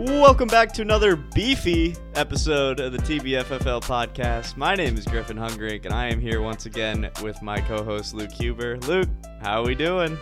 Welcome 0.00 0.46
back 0.46 0.70
to 0.74 0.82
another 0.82 1.16
beefy 1.16 1.96
episode 2.14 2.78
of 2.78 2.92
the 2.92 2.98
TBFFL 2.98 3.82
podcast. 3.82 4.56
My 4.56 4.76
name 4.76 4.96
is 4.96 5.04
Griffin 5.04 5.36
Hungrink, 5.36 5.86
and 5.86 5.92
I 5.92 6.06
am 6.06 6.20
here 6.20 6.40
once 6.40 6.66
again 6.66 7.10
with 7.20 7.42
my 7.42 7.60
co-host 7.60 8.14
Luke 8.14 8.30
Huber. 8.30 8.78
Luke, 8.82 9.08
how 9.42 9.60
are 9.60 9.66
we 9.66 9.74
doing? 9.74 10.16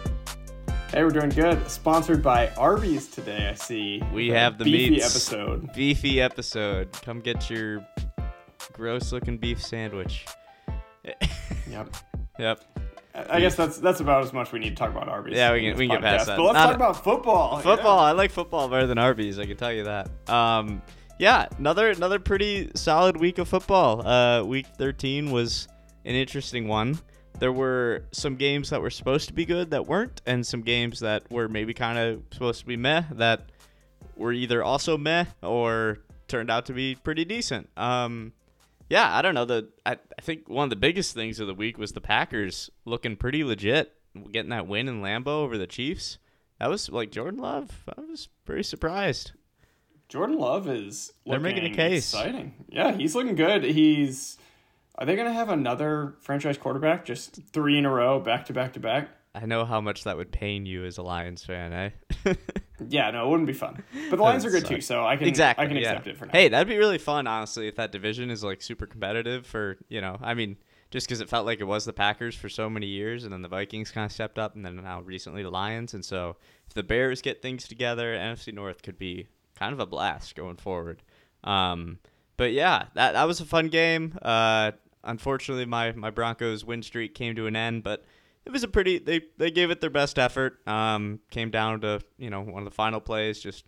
Hey, 0.90 1.04
we're 1.04 1.10
doing 1.10 1.28
good. 1.28 1.70
Sponsored 1.70 2.22
by 2.22 2.48
Arby's 2.56 3.06
today. 3.08 3.48
I 3.50 3.54
see. 3.54 4.02
We 4.14 4.28
have 4.28 4.56
the 4.56 4.64
beefy 4.64 4.90
meats. 4.92 5.04
episode. 5.04 5.70
Beefy 5.74 6.22
episode. 6.22 6.90
Come 7.02 7.20
get 7.20 7.50
your 7.50 7.86
gross-looking 8.72 9.36
beef 9.36 9.62
sandwich. 9.62 10.24
Yep. 11.04 11.94
Yep. 12.38 12.60
I 13.30 13.40
guess 13.40 13.54
that's 13.54 13.78
that's 13.78 14.00
about 14.00 14.22
as 14.24 14.32
much 14.32 14.52
we 14.52 14.58
need 14.58 14.70
to 14.70 14.74
talk 14.76 14.90
about 14.90 15.08
Arby's. 15.08 15.36
Yeah, 15.36 15.52
we 15.52 15.60
can- 15.62 15.76
we 15.78 15.86
can 15.88 15.96
get 15.96 16.02
past 16.02 16.26
that. 16.26 16.36
But 16.36 16.42
let's 16.44 16.54
Not- 16.54 16.66
talk 16.66 16.76
about 16.76 17.02
football. 17.04 17.58
Football. 17.60 17.98
I 17.98 18.12
like 18.12 18.30
football 18.30 18.68
better 18.68 18.86
than 18.86 18.98
Arby's. 18.98 19.38
I 19.38 19.46
can 19.46 19.56
tell 19.56 19.72
you 19.72 19.84
that. 19.84 20.10
Um, 20.28 20.82
yeah, 21.18 21.46
another 21.58 21.88
another 21.90 22.18
pretty 22.18 22.70
solid 22.74 23.16
week 23.16 23.38
of 23.38 23.48
football. 23.48 24.06
Uh, 24.06 24.44
week 24.44 24.66
13 24.78 25.30
was 25.30 25.66
an 26.04 26.14
interesting 26.14 26.68
one. 26.68 26.98
There 27.38 27.52
were 27.52 28.04
some 28.12 28.36
games 28.36 28.70
that 28.70 28.80
were 28.80 28.90
supposed 28.90 29.28
to 29.28 29.34
be 29.34 29.44
good 29.44 29.70
that 29.70 29.86
weren't, 29.86 30.22
and 30.26 30.46
some 30.46 30.62
games 30.62 31.00
that 31.00 31.30
were 31.30 31.48
maybe 31.48 31.74
kind 31.74 31.98
of 31.98 32.22
supposed 32.32 32.60
to 32.60 32.66
be 32.66 32.76
meh 32.76 33.02
that 33.12 33.50
were 34.16 34.32
either 34.32 34.62
also 34.64 34.96
meh 34.96 35.24
or 35.42 35.98
turned 36.28 36.50
out 36.50 36.66
to 36.66 36.72
be 36.72 36.94
pretty 36.94 37.24
decent. 37.24 37.68
Um, 37.76 38.32
yeah, 38.88 39.16
I 39.16 39.22
don't 39.22 39.34
know. 39.34 39.44
The 39.44 39.68
I, 39.84 39.92
I 39.92 40.22
think 40.22 40.48
one 40.48 40.64
of 40.64 40.70
the 40.70 40.76
biggest 40.76 41.14
things 41.14 41.40
of 41.40 41.46
the 41.46 41.54
week 41.54 41.78
was 41.78 41.92
the 41.92 42.00
Packers 42.00 42.70
looking 42.84 43.16
pretty 43.16 43.44
legit, 43.44 43.94
getting 44.32 44.50
that 44.50 44.66
win 44.66 44.88
in 44.88 45.02
Lambeau 45.02 45.28
over 45.28 45.58
the 45.58 45.66
Chiefs. 45.66 46.18
That 46.58 46.70
was 46.70 46.88
like 46.88 47.10
Jordan 47.10 47.40
Love. 47.40 47.84
I 47.96 48.00
was 48.02 48.28
pretty 48.44 48.62
surprised. 48.62 49.32
Jordan 50.08 50.38
Love 50.38 50.68
is 50.68 51.12
They're 51.26 51.40
making 51.40 51.64
a 51.64 51.74
case. 51.74 52.14
Exciting. 52.14 52.54
Yeah, 52.68 52.92
he's 52.92 53.14
looking 53.14 53.34
good. 53.34 53.64
He's. 53.64 54.38
Are 54.98 55.04
they 55.04 55.14
going 55.14 55.26
to 55.26 55.34
have 55.34 55.50
another 55.50 56.14
franchise 56.20 56.56
quarterback? 56.56 57.04
Just 57.04 57.34
three 57.52 57.76
in 57.76 57.84
a 57.84 57.90
row, 57.90 58.18
back 58.18 58.46
to 58.46 58.54
back 58.54 58.72
to 58.74 58.80
back. 58.80 59.10
I 59.34 59.44
know 59.44 59.66
how 59.66 59.82
much 59.82 60.04
that 60.04 60.16
would 60.16 60.32
pain 60.32 60.64
you 60.64 60.86
as 60.86 60.96
a 60.96 61.02
Lions 61.02 61.44
fan, 61.44 61.72
eh? 62.24 62.34
Yeah, 62.88 63.10
no, 63.10 63.26
it 63.26 63.30
wouldn't 63.30 63.46
be 63.46 63.52
fun. 63.52 63.82
But 64.10 64.16
the 64.16 64.22
Lions 64.22 64.44
are 64.44 64.50
good 64.50 64.62
suck. 64.62 64.70
too, 64.70 64.80
so 64.80 65.04
I 65.04 65.16
can 65.16 65.26
exactly. 65.26 65.64
I 65.64 65.68
can 65.68 65.76
yeah. 65.76 65.90
accept 65.90 66.06
it 66.08 66.16
for 66.16 66.26
now. 66.26 66.32
Hey, 66.32 66.48
that'd 66.48 66.68
be 66.68 66.76
really 66.76 66.98
fun, 66.98 67.26
honestly, 67.26 67.68
if 67.68 67.76
that 67.76 67.92
division 67.92 68.30
is 68.30 68.44
like 68.44 68.62
super 68.62 68.86
competitive 68.86 69.46
for 69.46 69.78
you 69.88 70.00
know. 70.00 70.18
I 70.20 70.34
mean, 70.34 70.56
just 70.90 71.06
because 71.06 71.20
it 71.20 71.28
felt 71.28 71.46
like 71.46 71.60
it 71.60 71.64
was 71.64 71.84
the 71.84 71.92
Packers 71.92 72.34
for 72.34 72.48
so 72.48 72.68
many 72.68 72.86
years, 72.86 73.24
and 73.24 73.32
then 73.32 73.42
the 73.42 73.48
Vikings 73.48 73.90
kind 73.90 74.04
of 74.04 74.12
stepped 74.12 74.38
up, 74.38 74.54
and 74.54 74.64
then 74.64 74.76
now 74.76 75.00
recently 75.00 75.42
the 75.42 75.50
Lions, 75.50 75.94
and 75.94 76.04
so 76.04 76.36
if 76.66 76.74
the 76.74 76.82
Bears 76.82 77.22
get 77.22 77.42
things 77.42 77.66
together, 77.66 78.14
NFC 78.14 78.52
North 78.52 78.82
could 78.82 78.98
be 78.98 79.26
kind 79.58 79.72
of 79.72 79.80
a 79.80 79.86
blast 79.86 80.34
going 80.34 80.56
forward. 80.56 81.02
Um, 81.44 81.98
but 82.36 82.52
yeah, 82.52 82.86
that 82.94 83.12
that 83.12 83.26
was 83.26 83.40
a 83.40 83.46
fun 83.46 83.68
game. 83.68 84.18
Uh, 84.20 84.72
unfortunately, 85.04 85.64
my 85.64 85.92
my 85.92 86.10
Broncos 86.10 86.64
win 86.64 86.82
streak 86.82 87.14
came 87.14 87.34
to 87.36 87.46
an 87.46 87.56
end, 87.56 87.82
but 87.82 88.04
it 88.46 88.52
was 88.52 88.62
a 88.62 88.68
pretty 88.68 88.98
they 88.98 89.22
they 89.36 89.50
gave 89.50 89.70
it 89.70 89.80
their 89.80 89.90
best 89.90 90.18
effort. 90.18 90.66
Um, 90.66 91.20
came 91.30 91.50
down 91.50 91.80
to 91.82 92.00
you 92.16 92.30
know 92.30 92.40
one 92.40 92.62
of 92.62 92.64
the 92.64 92.74
final 92.74 93.00
plays, 93.00 93.40
just 93.40 93.64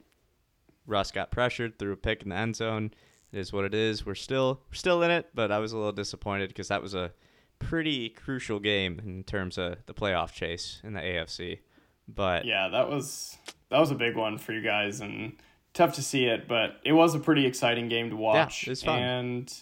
Russ 0.86 1.10
got 1.10 1.30
pressured, 1.30 1.78
threw 1.78 1.92
a 1.92 1.96
pick 1.96 2.22
in 2.22 2.30
the 2.30 2.36
end 2.36 2.56
zone. 2.56 2.92
It 3.32 3.38
is 3.40 3.52
what 3.52 3.64
it 3.64 3.74
is. 3.74 4.06
We're 4.06 4.14
still 4.14 4.62
we're 4.70 4.74
still 4.76 5.02
in 5.02 5.10
it, 5.10 5.30
but 5.34 5.50
I 5.50 5.58
was 5.58 5.72
a 5.72 5.76
little 5.76 5.92
disappointed 5.92 6.48
because 6.48 6.68
that 6.68 6.80
was 6.80 6.94
a 6.94 7.12
pretty 7.58 8.08
crucial 8.08 8.60
game 8.60 9.00
in 9.04 9.24
terms 9.24 9.58
of 9.58 9.76
the 9.86 9.94
playoff 9.94 10.32
chase 10.32 10.80
in 10.84 10.94
the 10.94 11.00
AFC. 11.00 11.58
But 12.06 12.44
Yeah, 12.44 12.68
that 12.68 12.88
was 12.88 13.36
that 13.70 13.80
was 13.80 13.90
a 13.90 13.96
big 13.96 14.16
one 14.16 14.38
for 14.38 14.52
you 14.52 14.62
guys, 14.62 15.00
and 15.00 15.34
tough 15.74 15.94
to 15.94 16.02
see 16.02 16.24
it, 16.26 16.48
but 16.48 16.80
it 16.84 16.92
was 16.92 17.14
a 17.14 17.18
pretty 17.18 17.46
exciting 17.46 17.88
game 17.88 18.10
to 18.10 18.16
watch. 18.16 18.66
it 18.66 18.70
was 18.70 18.82
fun. 18.82 18.98
And 19.02 19.54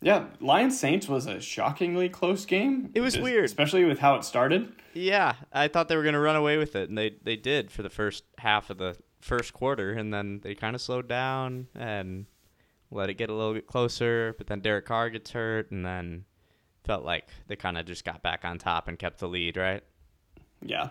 yeah, 0.00 0.26
Lions 0.40 0.78
Saints 0.78 1.08
was 1.08 1.26
a 1.26 1.40
shockingly 1.40 2.08
close 2.08 2.44
game. 2.46 2.90
It 2.94 3.00
was 3.00 3.18
weird. 3.18 3.44
especially 3.44 3.84
with 3.84 3.98
how 3.98 4.14
it 4.14 4.24
started. 4.24 4.72
yeah, 4.94 5.34
I 5.52 5.68
thought 5.68 5.88
they 5.88 5.96
were 5.96 6.04
gonna 6.04 6.20
run 6.20 6.36
away 6.36 6.56
with 6.56 6.76
it, 6.76 6.88
and 6.88 6.96
they 6.96 7.16
they 7.22 7.36
did 7.36 7.70
for 7.70 7.82
the 7.82 7.90
first 7.90 8.24
half 8.38 8.70
of 8.70 8.78
the 8.78 8.96
first 9.20 9.52
quarter, 9.52 9.92
and 9.92 10.12
then 10.14 10.40
they 10.42 10.54
kind 10.54 10.74
of 10.76 10.80
slowed 10.80 11.08
down 11.08 11.66
and 11.74 12.26
let 12.90 13.10
it 13.10 13.14
get 13.14 13.28
a 13.30 13.34
little 13.34 13.54
bit 13.54 13.66
closer. 13.66 14.34
But 14.38 14.46
then 14.46 14.60
Derek 14.60 14.86
Carr 14.86 15.10
gets 15.10 15.32
hurt, 15.32 15.70
and 15.70 15.84
then 15.84 16.24
felt 16.84 17.04
like 17.04 17.28
they 17.48 17.56
kind 17.56 17.76
of 17.76 17.84
just 17.84 18.04
got 18.04 18.22
back 18.22 18.44
on 18.44 18.58
top 18.58 18.88
and 18.88 18.98
kept 18.98 19.18
the 19.18 19.28
lead, 19.28 19.56
right? 19.56 19.82
Yeah, 20.62 20.90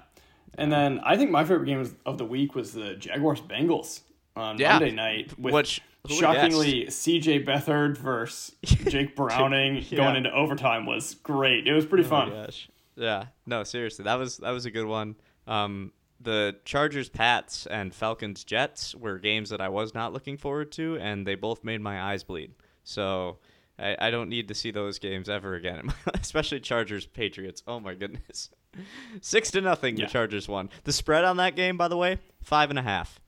and 0.57 0.71
then 0.71 0.99
I 1.03 1.17
think 1.17 1.31
my 1.31 1.43
favorite 1.43 1.65
game 1.65 1.89
of 2.05 2.17
the 2.17 2.25
week 2.25 2.55
was 2.55 2.73
the 2.73 2.95
Jaguars 2.95 3.41
Bengals 3.41 4.01
on 4.35 4.57
Yeah. 4.57 4.73
Monday 4.73 4.91
night, 4.91 5.37
with 5.39 5.53
Which 5.53 5.81
shockingly 6.07 6.89
C.J. 6.89 7.43
Beathard 7.43 7.97
versus 7.97 8.55
Jake 8.63 9.15
Browning 9.15 9.83
Yeah. 9.89 9.97
going 9.97 10.15
into 10.15 10.31
overtime 10.33 10.85
was 10.85 11.15
great. 11.15 11.67
It 11.67 11.73
was 11.73 11.85
pretty 11.85 12.05
Oh 12.05 12.09
fun. 12.09 12.29
gosh. 12.29 12.69
Yeah. 12.95 13.25
No, 13.45 13.63
seriously, 13.63 14.03
that 14.03 14.15
was 14.15 14.37
that 14.37 14.51
was 14.51 14.65
a 14.65 14.71
good 14.71 14.85
one. 14.85 15.15
Um, 15.45 15.91
the 16.19 16.55
Chargers 16.65 17.09
Pats 17.09 17.67
and 17.67 17.93
Falcons 17.93 18.43
Jets 18.43 18.95
were 18.95 19.19
games 19.19 19.49
that 19.51 19.61
I 19.61 19.69
was 19.69 19.93
not 19.93 20.13
looking 20.13 20.35
forward 20.37 20.71
to, 20.73 20.97
and 20.97 21.27
they 21.27 21.35
both 21.35 21.63
made 21.63 21.79
my 21.79 22.01
eyes 22.01 22.23
bleed. 22.23 22.53
So 22.83 23.37
I, 23.77 23.95
I 23.99 24.09
don't 24.09 24.27
need 24.29 24.47
to 24.47 24.55
see 24.55 24.71
those 24.71 24.97
games 24.97 25.29
ever 25.29 25.53
again, 25.53 25.93
especially 26.19 26.59
Chargers 26.59 27.05
Patriots. 27.05 27.61
Oh 27.67 27.79
my 27.79 27.93
goodness, 27.93 28.49
six 29.21 29.51
to 29.51 29.61
nothing. 29.61 29.95
Yeah. 29.97 30.05
The 30.05 30.11
Chargers 30.11 30.47
won. 30.47 30.69
The 30.85 30.91
spread 30.93 31.23
on 31.23 31.37
that 31.37 31.55
game, 31.55 31.77
by 31.77 31.87
the 31.87 31.97
way, 31.97 32.17
five 32.41 32.71
and 32.71 32.79
a 32.79 32.83
half. 32.83 33.19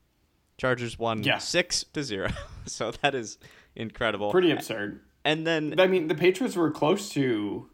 Chargers 0.59 0.99
won 0.99 1.23
Yeah. 1.23 1.39
six 1.39 1.83
to 1.93 2.03
zero. 2.03 2.29
so 2.67 2.91
that 3.01 3.15
is 3.15 3.39
incredible. 3.75 4.29
Pretty 4.29 4.51
absurd. 4.51 4.99
and 5.25 5.47
then 5.47 5.79
I 5.79 5.87
mean, 5.87 6.07
the 6.07 6.15
Patriots 6.15 6.55
were 6.55 6.69
close 6.69 7.09
to 7.11 7.67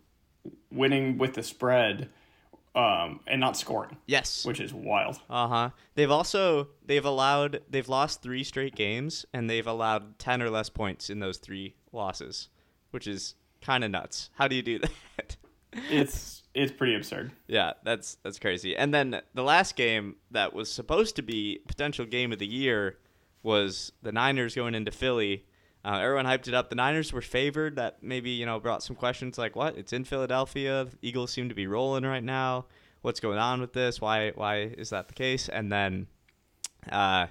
winning 0.72 1.18
with 1.18 1.34
the 1.34 1.44
spread 1.44 2.09
um, 2.75 3.22
and 3.25 3.40
not 3.40 3.56
scoring, 3.56 3.96
yes, 4.06 4.46
which 4.46 4.59
is 4.59 4.73
wild. 4.73 5.19
Uh 5.29 5.47
huh. 5.47 5.69
They've 5.96 6.12
also 6.12 6.68
they've 6.85 7.06
allowed 7.06 7.62
they've 7.69 7.88
lost 7.88 8.22
three 8.22 8.44
straight 8.44 8.75
games 8.75 9.25
and 9.34 9.50
they've 9.50 9.66
allowed 9.66 10.19
ten 10.19 10.41
or 10.41 10.50
less 10.50 10.69
points 10.69 11.09
in 11.09 11.19
those 11.19 11.38
three 11.38 11.75
losses, 11.94 12.50
which 12.91 13.07
is 13.07 13.35
kind 13.62 13.84
of 13.85 13.91
nuts. 13.91 14.29
How 14.35 14.47
do 14.50 14.56
you 14.57 14.62
do 14.62 14.79
that? 15.17 15.38
It's 15.90 16.44
it's 16.55 16.71
pretty 16.71 16.95
absurd. 16.95 17.31
yeah, 17.47 17.73
that's 17.83 18.17
that's 18.23 18.39
crazy. 18.39 18.75
And 18.75 18.93
then 18.93 19.21
the 19.33 19.43
last 19.43 19.75
game 19.75 20.16
that 20.31 20.53
was 20.53 20.71
supposed 20.71 21.16
to 21.17 21.21
be 21.21 21.59
potential 21.67 22.05
game 22.05 22.31
of 22.31 22.39
the 22.39 22.47
year 22.47 22.97
was 23.43 23.91
the 24.01 24.11
Niners 24.11 24.55
going 24.55 24.73
into 24.73 24.91
Philly. 24.91 25.45
Uh, 25.83 25.99
everyone 25.99 26.25
hyped 26.25 26.47
it 26.47 26.55
up. 26.55 26.69
The 26.69 26.75
Niners 26.75 27.13
were 27.13 27.21
favored. 27.21 27.75
That 27.75 28.01
maybe 28.01 28.31
you 28.31 28.45
know 28.45 28.59
brought 28.59 28.81
some 28.81 28.95
questions 28.95 29.38
like, 29.38 29.55
"What? 29.55 29.77
It's 29.77 29.93
in 29.93 30.03
Philadelphia. 30.03 30.85
The 30.85 30.97
Eagles 31.01 31.31
seem 31.31 31.49
to 31.49 31.55
be 31.55 31.67
rolling 31.67 32.03
right 32.03 32.23
now. 32.23 32.66
What's 33.01 33.19
going 33.19 33.37
on 33.37 33.61
with 33.61 33.73
this? 33.73 34.01
Why? 34.01 34.31
Why 34.31 34.61
is 34.61 34.89
that 34.89 35.07
the 35.09 35.13
case?" 35.13 35.47
And 35.47 35.72
then 35.72 36.07
uh, 36.91 37.27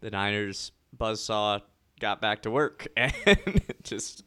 the 0.00 0.10
Niners 0.10 0.72
buzzsaw 0.96 1.60
got 2.00 2.20
back 2.20 2.42
to 2.42 2.50
work 2.50 2.86
and 2.96 3.60
just 3.82 4.24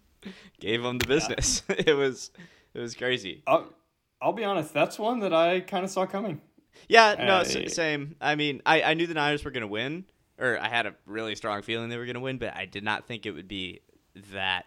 gave 0.59 0.83
them 0.83 0.99
the 0.99 1.07
business. 1.07 1.63
it 1.69 1.95
was 1.95 2.31
it 2.73 2.79
was 2.79 2.93
crazy. 2.95 3.41
I'll, 3.47 3.73
I'll 4.21 4.33
be 4.33 4.43
honest, 4.43 4.73
that's 4.73 4.99
one 4.99 5.19
that 5.19 5.33
I 5.33 5.61
kind 5.61 5.83
of 5.83 5.89
saw 5.91 6.05
coming. 6.05 6.41
Yeah, 6.87 7.15
no, 7.17 7.39
s- 7.39 7.55
I- 7.55 7.65
same. 7.67 8.15
I 8.21 8.35
mean, 8.35 8.61
I, 8.65 8.81
I 8.83 8.93
knew 8.93 9.07
the 9.07 9.13
Niners 9.13 9.43
were 9.43 9.51
going 9.51 9.61
to 9.61 9.67
win, 9.67 10.05
or 10.39 10.57
I 10.59 10.69
had 10.69 10.85
a 10.85 10.95
really 11.05 11.35
strong 11.35 11.61
feeling 11.61 11.89
they 11.89 11.97
were 11.97 12.05
going 12.05 12.15
to 12.15 12.21
win, 12.21 12.37
but 12.37 12.55
I 12.55 12.65
did 12.65 12.83
not 12.83 13.07
think 13.07 13.25
it 13.25 13.31
would 13.31 13.47
be 13.47 13.81
that 14.33 14.65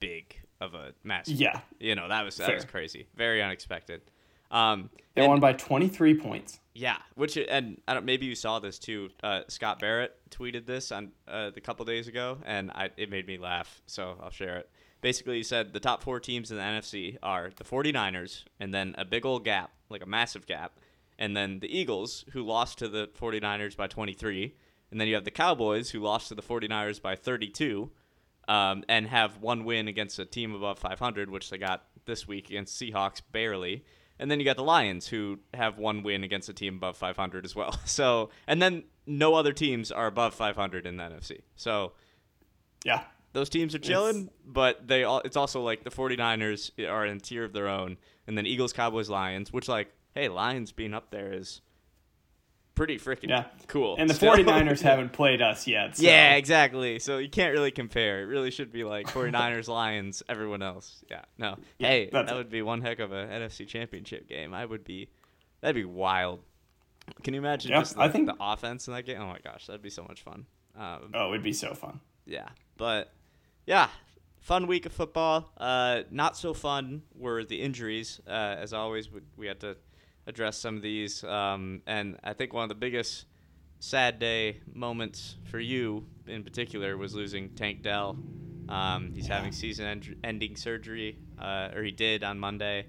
big 0.00 0.36
of 0.60 0.74
a 0.74 0.92
match. 1.04 1.28
Yeah, 1.28 1.60
You 1.78 1.94
know, 1.94 2.08
that 2.08 2.24
was 2.24 2.36
that 2.36 2.52
was 2.54 2.64
crazy. 2.64 3.06
Very 3.16 3.42
unexpected. 3.42 4.02
Um, 4.50 4.90
they 5.14 5.22
and- 5.22 5.30
won 5.30 5.40
by 5.40 5.52
23 5.52 6.14
points. 6.18 6.58
Yeah, 6.74 6.96
which 7.16 7.36
and 7.36 7.80
I 7.88 7.94
don't 7.94 8.04
maybe 8.06 8.26
you 8.26 8.36
saw 8.36 8.60
this 8.60 8.78
too. 8.78 9.08
Uh, 9.22 9.40
Scott 9.48 9.80
Barrett 9.80 10.14
tweeted 10.30 10.64
this 10.64 10.92
on 10.92 11.10
uh, 11.26 11.50
a 11.56 11.60
couple 11.60 11.84
days 11.84 12.06
ago, 12.06 12.38
and 12.44 12.70
I 12.70 12.90
it 12.96 13.10
made 13.10 13.26
me 13.26 13.36
laugh, 13.36 13.82
so 13.86 14.16
I'll 14.22 14.30
share 14.30 14.58
it. 14.58 14.70
Basically, 15.00 15.36
he 15.36 15.42
said 15.42 15.72
the 15.72 15.80
top 15.80 16.02
four 16.02 16.18
teams 16.18 16.50
in 16.50 16.56
the 16.56 16.62
NFC 16.62 17.18
are 17.22 17.50
the 17.54 17.64
49ers, 17.64 18.44
and 18.58 18.74
then 18.74 18.94
a 18.98 19.04
big 19.04 19.24
old 19.24 19.44
gap, 19.44 19.70
like 19.88 20.02
a 20.02 20.06
massive 20.06 20.46
gap, 20.46 20.78
and 21.18 21.36
then 21.36 21.60
the 21.60 21.76
Eagles, 21.76 22.24
who 22.32 22.42
lost 22.42 22.78
to 22.78 22.88
the 22.88 23.08
49ers 23.08 23.76
by 23.76 23.86
23, 23.86 24.54
and 24.90 25.00
then 25.00 25.08
you 25.08 25.14
have 25.14 25.24
the 25.24 25.30
Cowboys, 25.30 25.90
who 25.90 26.00
lost 26.00 26.28
to 26.28 26.34
the 26.34 26.42
49ers 26.42 27.00
by 27.00 27.14
32, 27.16 27.90
um, 28.48 28.82
and 28.88 29.06
have 29.08 29.38
one 29.38 29.64
win 29.64 29.88
against 29.88 30.18
a 30.18 30.24
team 30.24 30.54
above 30.54 30.78
500, 30.78 31.30
which 31.30 31.50
they 31.50 31.58
got 31.58 31.84
this 32.06 32.26
week 32.26 32.48
against 32.48 32.80
Seahawks 32.80 33.20
barely. 33.32 33.84
And 34.18 34.30
then 34.30 34.40
you 34.40 34.44
got 34.44 34.56
the 34.56 34.64
Lions, 34.64 35.06
who 35.06 35.38
have 35.54 35.78
one 35.78 36.02
win 36.02 36.24
against 36.24 36.48
a 36.48 36.54
team 36.54 36.76
above 36.76 36.96
500 36.96 37.44
as 37.44 37.54
well. 37.54 37.78
So, 37.86 38.30
and 38.46 38.60
then 38.60 38.84
no 39.06 39.34
other 39.34 39.52
teams 39.52 39.92
are 39.92 40.06
above 40.06 40.34
500 40.34 40.86
in 40.86 40.96
the 40.96 41.02
NFC. 41.04 41.42
So 41.56 41.92
Yeah, 42.84 43.02
those 43.32 43.48
teams 43.48 43.74
are 43.74 43.78
chilling, 43.78 44.30
but 44.46 44.86
they 44.88 45.04
all 45.04 45.20
it's 45.24 45.36
also 45.36 45.62
like 45.62 45.84
the 45.84 45.90
49ers 45.90 46.70
are 46.88 47.04
in 47.06 47.16
a 47.16 47.20
tier 47.20 47.44
of 47.44 47.52
their 47.52 47.68
own, 47.68 47.96
and 48.26 48.36
then 48.36 48.46
Eagles, 48.46 48.72
Cowboys, 48.72 49.08
Lions, 49.10 49.52
which 49.52 49.68
like, 49.68 49.92
hey, 50.14 50.28
Lions 50.28 50.72
being 50.72 50.94
up 50.94 51.10
there 51.10 51.32
is 51.32 51.60
pretty 52.74 52.96
freaking 52.98 53.28
Yeah. 53.30 53.44
cool. 53.66 53.96
And 53.98 54.08
the 54.08 54.14
still. 54.14 54.32
49ers 54.36 54.80
haven't 54.82 55.12
played 55.12 55.42
us 55.42 55.66
yet. 55.66 55.96
So. 55.96 56.04
Yeah, 56.04 56.34
exactly. 56.36 57.00
So 57.00 57.18
you 57.18 57.28
can't 57.28 57.52
really 57.52 57.72
compare. 57.72 58.22
It 58.22 58.26
really 58.26 58.50
should 58.52 58.70
be 58.72 58.84
like 58.84 59.06
49ers, 59.12 59.66
Lions, 59.68 60.22
everyone 60.28 60.62
else. 60.62 61.02
Yeah. 61.10 61.22
No. 61.38 61.56
Yeah, 61.78 61.88
hey, 61.88 62.10
that 62.12 62.30
it. 62.30 62.34
would 62.34 62.50
be 62.50 62.62
one 62.62 62.80
heck 62.80 63.00
of 63.00 63.10
a 63.12 63.26
NFC 63.26 63.66
championship 63.66 64.28
game. 64.28 64.54
I 64.54 64.64
would 64.64 64.84
be 64.84 65.08
that'd 65.60 65.74
be 65.74 65.84
wild. 65.84 66.40
Can 67.24 67.34
you 67.34 67.40
imagine 67.40 67.72
Yeah, 67.72 67.80
just 67.80 67.96
the, 67.96 68.02
I 68.02 68.08
think- 68.08 68.26
the 68.26 68.36
offense 68.38 68.86
in 68.86 68.94
that 68.94 69.02
game? 69.06 69.18
Oh 69.20 69.26
my 69.26 69.38
gosh, 69.42 69.66
that'd 69.66 69.82
be 69.82 69.90
so 69.90 70.04
much 70.04 70.22
fun. 70.22 70.46
Um, 70.76 71.10
Oh, 71.14 71.30
it'd 71.30 71.42
be 71.42 71.52
so 71.52 71.74
fun. 71.74 72.00
yeah. 72.26 72.48
But 72.76 73.12
yeah, 73.68 73.88
fun 74.40 74.66
week 74.66 74.86
of 74.86 74.92
football. 74.94 75.52
Uh, 75.58 76.00
not 76.10 76.38
so 76.38 76.54
fun 76.54 77.02
were 77.14 77.44
the 77.44 77.60
injuries. 77.60 78.18
Uh, 78.26 78.30
as 78.30 78.72
always, 78.72 79.12
we, 79.12 79.20
we 79.36 79.46
had 79.46 79.60
to 79.60 79.76
address 80.26 80.56
some 80.56 80.76
of 80.76 80.82
these. 80.82 81.22
Um, 81.22 81.82
and 81.86 82.18
I 82.24 82.32
think 82.32 82.54
one 82.54 82.62
of 82.62 82.70
the 82.70 82.74
biggest 82.74 83.26
sad 83.78 84.18
day 84.18 84.60
moments 84.72 85.36
for 85.44 85.60
you 85.60 86.06
in 86.26 86.44
particular 86.44 86.96
was 86.96 87.14
losing 87.14 87.50
Tank 87.50 87.82
Dell. 87.82 88.16
Um, 88.70 89.12
he's 89.14 89.26
having 89.26 89.52
season 89.52 89.84
end- 89.84 90.16
ending 90.24 90.56
surgery, 90.56 91.18
uh, 91.38 91.68
or 91.74 91.82
he 91.82 91.90
did 91.90 92.24
on 92.24 92.38
Monday. 92.38 92.86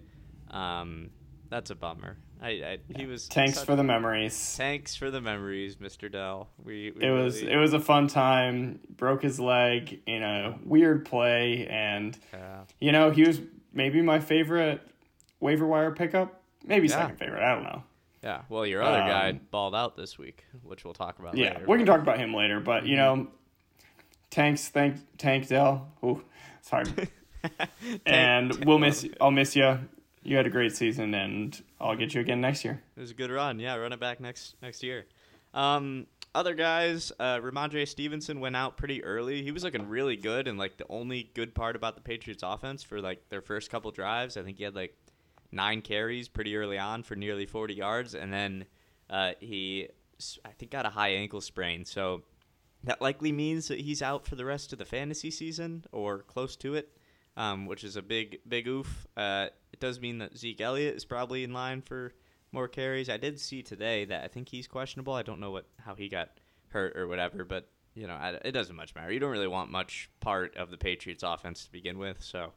Um, 0.49 1.09
that's 1.49 1.71
a 1.71 1.75
bummer. 1.75 2.15
I, 2.41 2.47
I 2.49 2.77
he 2.95 3.05
was 3.05 3.27
thanks 3.27 3.61
for 3.63 3.75
the 3.75 3.83
memories. 3.83 4.55
Thanks 4.55 4.95
for 4.95 5.11
the 5.11 5.19
memories, 5.19 5.75
Mr. 5.75 6.09
Dell. 6.11 6.47
We, 6.63 6.91
we 6.91 7.03
It 7.03 7.11
was 7.11 7.41
it 7.41 7.57
was 7.57 7.73
a 7.73 7.79
fun 7.79 8.07
time. 8.07 8.79
Broke 8.95 9.23
his 9.23 9.39
leg 9.39 9.99
in 10.05 10.23
a 10.23 10.57
weird 10.63 11.05
play, 11.05 11.67
and 11.67 12.17
yeah. 12.31 12.61
you 12.79 12.91
know 12.93 13.11
he 13.11 13.23
was 13.23 13.41
maybe 13.73 14.01
my 14.01 14.19
favorite 14.19 14.81
waiver 15.41 15.65
wire 15.67 15.91
pickup. 15.91 16.41
Maybe 16.65 16.87
Yeah. 16.87 16.95
second 17.01 17.17
favorite. 17.17 17.43
I 17.43 17.53
don't 17.55 17.63
know. 17.63 17.83
Yeah, 18.23 18.41
well, 18.49 18.65
your 18.65 18.83
other 18.83 18.99
guy 18.99 19.29
Um, 19.29 19.39
balled 19.51 19.73
out 19.75 19.95
this 19.95 20.17
week, 20.17 20.43
which 20.63 20.83
we'll 20.83 20.93
talk 20.93 21.19
about 21.19 21.37
Yeah, 21.37 21.53
later. 21.53 21.65
we 21.67 21.77
can 21.77 21.85
talk 21.85 22.01
about 22.01 22.17
him 22.19 22.33
later. 22.33 22.59
But 22.59 22.85
you 22.85 22.95
know, 22.97 23.27
tanks. 24.29 24.69
Thank 24.69 24.95
Tank 25.17 25.47
Dell. 25.47 25.91
Ooh, 26.03 26.23
it's 26.59 26.69
hard. 26.71 27.09
and 28.05 28.51
Tank 28.53 28.65
we'll 28.65 28.79
miss. 28.79 29.05
I'll 29.21 29.31
miss 29.31 29.55
you. 29.55 29.79
You 30.23 30.35
had 30.35 30.45
a 30.45 30.49
great 30.49 30.75
season, 30.75 31.13
and 31.13 31.61
I'll 31.79 31.95
get 31.95 32.13
you 32.13 32.21
again 32.21 32.41
next 32.41 32.65
year. 32.65 32.81
It 32.97 32.99
was 32.99 33.11
a 33.11 33.15
good 33.15 33.31
run. 33.31 33.59
Yeah, 33.59 33.75
run 33.75 33.93
it 33.93 33.99
back 33.99 34.19
next 34.19 34.55
next 34.61 34.83
year. 34.83 35.05
Um, 35.53 36.07
other 36.35 36.53
guys, 36.53 37.11
uh, 37.19 37.37
Rhamondre 37.37 37.87
Stevenson 37.87 38.39
went 38.39 38.55
out 38.55 38.77
pretty 38.77 39.03
early. 39.03 39.41
He 39.41 39.51
was 39.51 39.63
looking 39.63 39.87
really 39.87 40.15
good, 40.15 40.47
and 40.47 40.57
like 40.57 40.77
the 40.77 40.85
only 40.89 41.31
good 41.33 41.55
part 41.55 41.75
about 41.75 41.95
the 41.95 42.01
Patriots' 42.01 42.43
offense 42.43 42.83
for 42.83 43.01
like 43.01 43.29
their 43.29 43.41
first 43.41 43.71
couple 43.71 43.91
drives, 43.91 44.37
I 44.37 44.43
think 44.43 44.57
he 44.57 44.63
had 44.63 44.75
like 44.75 44.95
nine 45.51 45.81
carries 45.81 46.27
pretty 46.27 46.55
early 46.55 46.77
on 46.77 47.03
for 47.03 47.15
nearly 47.15 47.45
40 47.45 47.73
yards, 47.73 48.13
and 48.13 48.31
then 48.31 48.65
uh, 49.09 49.31
he, 49.39 49.87
I 50.45 50.49
think, 50.49 50.71
got 50.71 50.85
a 50.85 50.89
high 50.89 51.09
ankle 51.09 51.41
sprain. 51.41 51.85
So 51.85 52.23
that 52.83 53.01
likely 53.01 53.31
means 53.31 53.67
that 53.69 53.79
he's 53.79 54.01
out 54.01 54.27
for 54.27 54.35
the 54.35 54.45
rest 54.45 54.71
of 54.71 54.79
the 54.79 54.85
fantasy 54.85 55.31
season 55.31 55.85
or 55.91 56.19
close 56.19 56.55
to 56.57 56.75
it, 56.75 56.95
um, 57.37 57.65
which 57.65 57.83
is 57.83 57.95
a 57.95 58.01
big, 58.01 58.39
big 58.47 58.67
oof. 58.67 59.07
Uh, 59.15 59.47
it 59.71 59.79
does 59.79 59.99
mean 59.99 60.19
that 60.19 60.37
Zeke 60.37 60.61
Elliott 60.61 60.95
is 60.95 61.05
probably 61.05 61.43
in 61.43 61.53
line 61.53 61.81
for 61.81 62.13
more 62.51 62.67
carries. 62.67 63.09
I 63.09 63.17
did 63.17 63.39
see 63.39 63.61
today 63.61 64.05
that 64.05 64.23
I 64.23 64.27
think 64.27 64.49
he's 64.49 64.67
questionable. 64.67 65.13
I 65.13 65.23
don't 65.23 65.39
know 65.39 65.51
what 65.51 65.65
how 65.77 65.95
he 65.95 66.09
got 66.09 66.29
hurt 66.69 66.97
or 66.97 67.07
whatever, 67.07 67.43
but 67.43 67.69
you 67.95 68.07
know, 68.07 68.13
I, 68.13 68.39
it 68.43 68.51
doesn't 68.51 68.75
much 68.75 68.95
matter. 68.95 69.11
You 69.11 69.19
don't 69.19 69.31
really 69.31 69.47
want 69.47 69.71
much 69.71 70.09
part 70.19 70.55
of 70.57 70.71
the 70.71 70.77
Patriots 70.77 71.23
offense 71.23 71.65
to 71.65 71.71
begin 71.71 71.97
with, 71.97 72.21
so 72.21 72.53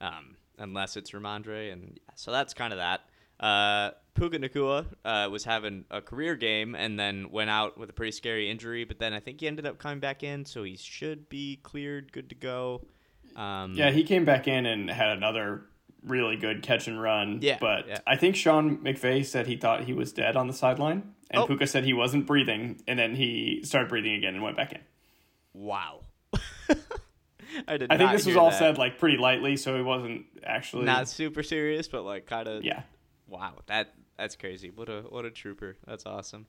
um, 0.00 0.36
unless 0.58 0.96
it's 0.96 1.10
Rhamondre, 1.10 1.72
and 1.72 1.98
so 2.14 2.32
that's 2.32 2.54
kind 2.54 2.72
of 2.72 2.78
that. 2.78 3.02
Uh, 3.40 3.92
Puka 4.14 4.38
Nacua 4.38 4.86
uh, 5.04 5.28
was 5.30 5.44
having 5.44 5.84
a 5.90 6.00
career 6.00 6.34
game 6.34 6.74
and 6.74 6.98
then 6.98 7.30
went 7.30 7.50
out 7.50 7.78
with 7.78 7.88
a 7.88 7.92
pretty 7.92 8.10
scary 8.12 8.50
injury, 8.50 8.84
but 8.84 8.98
then 8.98 9.12
I 9.12 9.20
think 9.20 9.40
he 9.40 9.46
ended 9.46 9.66
up 9.66 9.78
coming 9.78 10.00
back 10.00 10.22
in, 10.22 10.44
so 10.44 10.64
he 10.64 10.76
should 10.76 11.28
be 11.28 11.60
cleared, 11.62 12.12
good 12.12 12.28
to 12.30 12.34
go. 12.34 12.82
Um, 13.38 13.74
Yeah, 13.74 13.90
he 13.90 14.02
came 14.04 14.24
back 14.24 14.48
in 14.48 14.66
and 14.66 14.90
had 14.90 15.10
another 15.16 15.62
really 16.04 16.36
good 16.36 16.62
catch 16.62 16.88
and 16.88 17.00
run. 17.00 17.38
Yeah, 17.42 17.58
but 17.60 17.86
yeah. 17.88 17.98
I 18.06 18.16
think 18.16 18.36
Sean 18.36 18.78
McVay 18.78 19.24
said 19.24 19.46
he 19.46 19.56
thought 19.56 19.84
he 19.84 19.92
was 19.92 20.12
dead 20.12 20.36
on 20.36 20.46
the 20.46 20.52
sideline, 20.52 21.14
and 21.30 21.42
Oh. 21.42 21.46
Puka 21.46 21.66
said 21.66 21.84
he 21.84 21.92
wasn't 21.92 22.26
breathing, 22.26 22.80
and 22.88 22.98
then 22.98 23.14
he 23.14 23.60
started 23.64 23.88
breathing 23.88 24.14
again 24.14 24.34
and 24.34 24.42
went 24.42 24.56
back 24.56 24.72
in. 24.72 24.80
Wow. 25.52 26.00
I 27.66 27.76
did. 27.78 27.90
I 27.90 27.96
think 27.96 28.12
this 28.12 28.26
was 28.26 28.36
all 28.36 28.50
that. 28.50 28.58
said 28.58 28.78
like 28.78 28.98
pretty 28.98 29.16
lightly, 29.16 29.56
so 29.56 29.74
he 29.76 29.82
wasn't 29.82 30.26
actually. 30.44 30.84
not 30.84 31.08
super 31.08 31.42
serious, 31.42 31.88
but 31.88 32.02
like 32.02 32.26
kind 32.26 32.46
of. 32.46 32.62
yeah, 32.64 32.82
Wow, 33.26 33.54
that 33.66 33.94
that's 34.18 34.36
crazy. 34.36 34.70
What 34.70 34.88
a 34.88 35.02
what 35.08 35.24
a 35.24 35.30
trooper. 35.30 35.76
That's 35.86 36.04
awesome. 36.06 36.46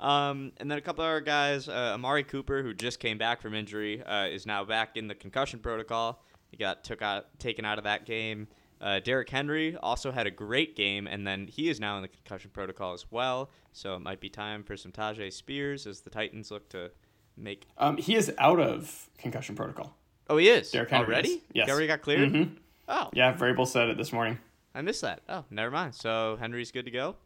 Um, 0.00 0.52
and 0.58 0.70
then 0.70 0.76
a 0.78 0.80
couple 0.80 1.04
other 1.04 1.20
guys, 1.20 1.68
uh, 1.68 1.92
Amari 1.94 2.24
Cooper, 2.24 2.62
who 2.62 2.74
just 2.74 2.98
came 3.00 3.16
back 3.18 3.40
from 3.40 3.54
injury, 3.54 4.02
uh, 4.02 4.26
is 4.26 4.44
now 4.46 4.64
back 4.64 4.96
in 4.96 5.06
the 5.08 5.14
concussion 5.14 5.60
protocol. 5.60 6.22
He 6.50 6.56
got 6.56 6.84
took 6.84 7.00
out 7.02 7.38
taken 7.38 7.64
out 7.64 7.78
of 7.78 7.84
that 7.84 8.04
game. 8.06 8.48
Uh, 8.80 9.00
Derrick 9.00 9.30
Henry 9.30 9.76
also 9.76 10.12
had 10.12 10.26
a 10.26 10.30
great 10.30 10.76
game, 10.76 11.06
and 11.06 11.26
then 11.26 11.46
he 11.46 11.68
is 11.70 11.80
now 11.80 11.96
in 11.96 12.02
the 12.02 12.08
concussion 12.08 12.50
protocol 12.52 12.92
as 12.92 13.06
well. 13.10 13.50
So 13.72 13.94
it 13.94 14.00
might 14.00 14.20
be 14.20 14.28
time 14.28 14.62
for 14.62 14.76
some 14.76 14.92
Tyjae 14.92 15.32
Spears 15.32 15.86
as 15.86 16.00
the 16.00 16.10
Titans 16.10 16.50
look 16.50 16.68
to 16.70 16.90
make. 17.36 17.66
um, 17.78 17.96
he 17.96 18.14
is 18.14 18.32
out 18.38 18.60
of 18.60 19.08
concussion 19.16 19.54
protocol. 19.54 19.96
Oh, 20.28 20.36
he 20.36 20.48
is 20.48 20.70
Derrick 20.70 20.90
Henry 20.90 21.06
already. 21.06 21.28
is. 21.30 21.40
Yes. 21.52 21.66
He 21.66 21.72
already 21.72 21.86
got 21.86 22.02
cleared. 22.02 22.30
Mhm. 22.32 22.56
Oh, 22.88 23.08
Yeah, 23.14 23.32
Vrabel 23.34 23.66
said 23.66 23.88
it 23.88 23.96
this 23.96 24.12
morning. 24.12 24.38
I 24.74 24.82
missed 24.82 25.00
that. 25.02 25.22
Oh, 25.28 25.44
never 25.50 25.70
mind. 25.70 25.94
So 25.94 26.36
Henry's 26.38 26.70
good 26.70 26.84
to 26.84 26.90
go. 26.90 27.16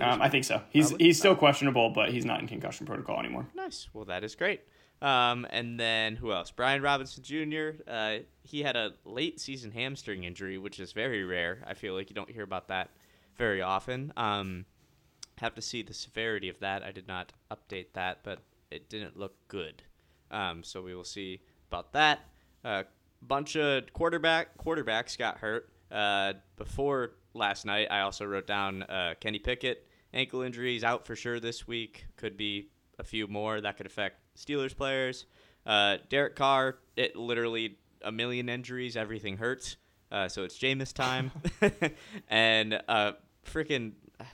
Um, 0.00 0.20
I 0.20 0.28
think 0.28 0.44
so. 0.44 0.62
He's 0.70 0.88
Probably. 0.88 1.06
he's 1.06 1.18
still 1.18 1.34
questionable, 1.34 1.90
but 1.90 2.10
he's 2.10 2.24
not 2.24 2.40
in 2.40 2.48
concussion 2.48 2.86
protocol 2.86 3.18
anymore. 3.18 3.46
Nice. 3.54 3.88
Well, 3.92 4.04
that 4.06 4.24
is 4.24 4.34
great. 4.34 4.60
Um, 5.02 5.46
and 5.50 5.78
then 5.78 6.16
who 6.16 6.32
else? 6.32 6.50
Brian 6.50 6.82
Robinson 6.82 7.22
Jr. 7.22 7.82
Uh, 7.86 8.18
he 8.42 8.62
had 8.62 8.76
a 8.76 8.94
late 9.04 9.40
season 9.40 9.70
hamstring 9.70 10.24
injury, 10.24 10.58
which 10.58 10.80
is 10.80 10.92
very 10.92 11.24
rare. 11.24 11.62
I 11.66 11.74
feel 11.74 11.94
like 11.94 12.08
you 12.10 12.16
don't 12.16 12.30
hear 12.30 12.42
about 12.42 12.68
that 12.68 12.90
very 13.36 13.60
often. 13.60 14.12
Um, 14.16 14.64
have 15.38 15.54
to 15.54 15.62
see 15.62 15.82
the 15.82 15.92
severity 15.92 16.48
of 16.48 16.58
that. 16.60 16.82
I 16.82 16.92
did 16.92 17.06
not 17.06 17.32
update 17.50 17.88
that, 17.92 18.20
but 18.22 18.40
it 18.70 18.88
didn't 18.88 19.18
look 19.18 19.34
good. 19.48 19.82
Um, 20.30 20.62
so 20.62 20.82
we 20.82 20.94
will 20.94 21.04
see 21.04 21.40
about 21.70 21.92
that. 21.92 22.20
A 22.64 22.68
uh, 22.68 22.82
bunch 23.22 23.56
of 23.56 23.92
quarterback 23.92 24.56
quarterbacks 24.58 25.16
got 25.16 25.38
hurt 25.38 25.70
uh, 25.90 26.34
before 26.56 27.12
last 27.34 27.66
night. 27.66 27.88
I 27.90 28.00
also 28.00 28.24
wrote 28.24 28.46
down 28.46 28.82
uh, 28.84 29.14
Kenny 29.20 29.38
Pickett 29.38 29.85
ankle 30.12 30.42
injuries 30.42 30.84
out 30.84 31.06
for 31.06 31.16
sure 31.16 31.40
this 31.40 31.66
week. 31.66 32.06
Could 32.16 32.36
be 32.36 32.68
a 32.98 33.04
few 33.04 33.26
more 33.26 33.60
that 33.60 33.76
could 33.76 33.86
affect 33.86 34.20
Steelers 34.36 34.76
players. 34.76 35.26
Uh, 35.64 35.98
Derek 36.08 36.36
Carr, 36.36 36.78
it 36.96 37.16
literally 37.16 37.78
a 38.02 38.12
million 38.12 38.48
injuries. 38.48 38.96
Everything 38.96 39.36
hurts. 39.36 39.76
Uh, 40.10 40.28
so 40.28 40.44
it's 40.44 40.56
Jameis 40.56 40.92
time, 40.92 41.32
and 42.28 42.80
uh, 42.88 43.12
freaking 43.44 43.92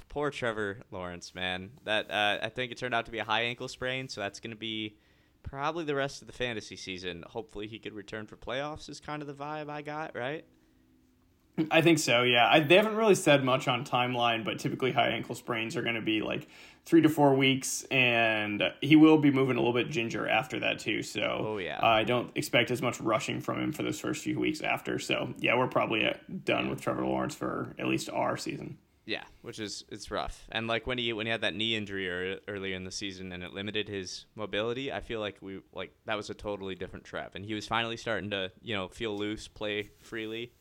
poor 0.08 0.30
Trevor 0.30 0.80
Lawrence, 0.90 1.34
man. 1.34 1.70
That 1.84 2.10
uh, 2.10 2.38
I 2.42 2.50
think 2.50 2.72
it 2.72 2.78
turned 2.78 2.94
out 2.94 3.06
to 3.06 3.10
be 3.12 3.18
a 3.18 3.24
high 3.24 3.42
ankle 3.42 3.68
sprain, 3.68 4.08
so 4.08 4.20
that's 4.20 4.38
going 4.38 4.50
to 4.50 4.56
be 4.56 4.96
probably 5.42 5.84
the 5.84 5.94
rest 5.94 6.20
of 6.20 6.26
the 6.26 6.32
fantasy 6.32 6.76
season. 6.76 7.24
Hopefully, 7.26 7.66
he 7.66 7.78
could 7.78 7.94
return 7.94 8.26
for 8.26 8.36
playoffs. 8.36 8.90
Is 8.90 9.00
kind 9.00 9.22
of 9.22 9.28
the 9.28 9.34
vibe 9.34 9.70
I 9.70 9.80
got, 9.80 10.14
right? 10.14 10.44
I 11.70 11.82
think 11.82 11.98
so. 11.98 12.22
Yeah, 12.22 12.48
I, 12.50 12.60
they 12.60 12.76
haven't 12.76 12.96
really 12.96 13.14
said 13.14 13.44
much 13.44 13.68
on 13.68 13.84
timeline, 13.84 14.44
but 14.44 14.58
typically 14.58 14.92
high 14.92 15.08
ankle 15.08 15.34
sprains 15.34 15.76
are 15.76 15.82
going 15.82 15.96
to 15.96 16.00
be 16.00 16.22
like 16.22 16.48
three 16.84 17.02
to 17.02 17.08
four 17.08 17.34
weeks, 17.34 17.84
and 17.90 18.62
he 18.80 18.96
will 18.96 19.18
be 19.18 19.30
moving 19.30 19.56
a 19.56 19.60
little 19.60 19.74
bit 19.74 19.90
ginger 19.90 20.26
after 20.26 20.58
that 20.60 20.78
too. 20.78 21.02
So, 21.02 21.20
Oh, 21.22 21.58
yeah. 21.58 21.78
I 21.84 22.04
don't 22.04 22.30
expect 22.34 22.70
as 22.70 22.80
much 22.80 23.00
rushing 23.00 23.40
from 23.40 23.60
him 23.60 23.72
for 23.72 23.82
those 23.82 24.00
first 24.00 24.24
few 24.24 24.40
weeks 24.40 24.62
after. 24.62 24.98
So, 24.98 25.34
yeah, 25.38 25.56
we're 25.56 25.68
probably 25.68 26.06
uh, 26.06 26.14
done 26.44 26.70
with 26.70 26.80
Trevor 26.80 27.04
Lawrence 27.04 27.34
for 27.34 27.74
at 27.78 27.86
least 27.86 28.08
our 28.10 28.36
season. 28.36 28.78
Yeah, 29.04 29.24
which 29.42 29.58
is 29.58 29.84
it's 29.90 30.10
rough. 30.12 30.46
And 30.52 30.68
like 30.68 30.86
when 30.86 30.96
he 30.96 31.12
when 31.12 31.26
he 31.26 31.32
had 31.32 31.40
that 31.40 31.56
knee 31.56 31.74
injury 31.74 32.06
ear 32.06 32.38
earlier 32.46 32.76
in 32.76 32.84
the 32.84 32.92
season 32.92 33.32
and 33.32 33.42
it 33.42 33.52
limited 33.52 33.88
his 33.88 34.26
mobility, 34.36 34.92
I 34.92 35.00
feel 35.00 35.18
like 35.18 35.38
we 35.40 35.60
like 35.72 35.92
that 36.06 36.16
was 36.16 36.30
a 36.30 36.34
totally 36.34 36.76
different 36.76 37.04
trap. 37.04 37.34
And 37.34 37.44
he 37.44 37.52
was 37.52 37.66
finally 37.66 37.96
starting 37.96 38.30
to 38.30 38.52
you 38.62 38.76
know 38.76 38.86
feel 38.86 39.16
loose, 39.18 39.48
play 39.48 39.90
freely, 40.02 40.52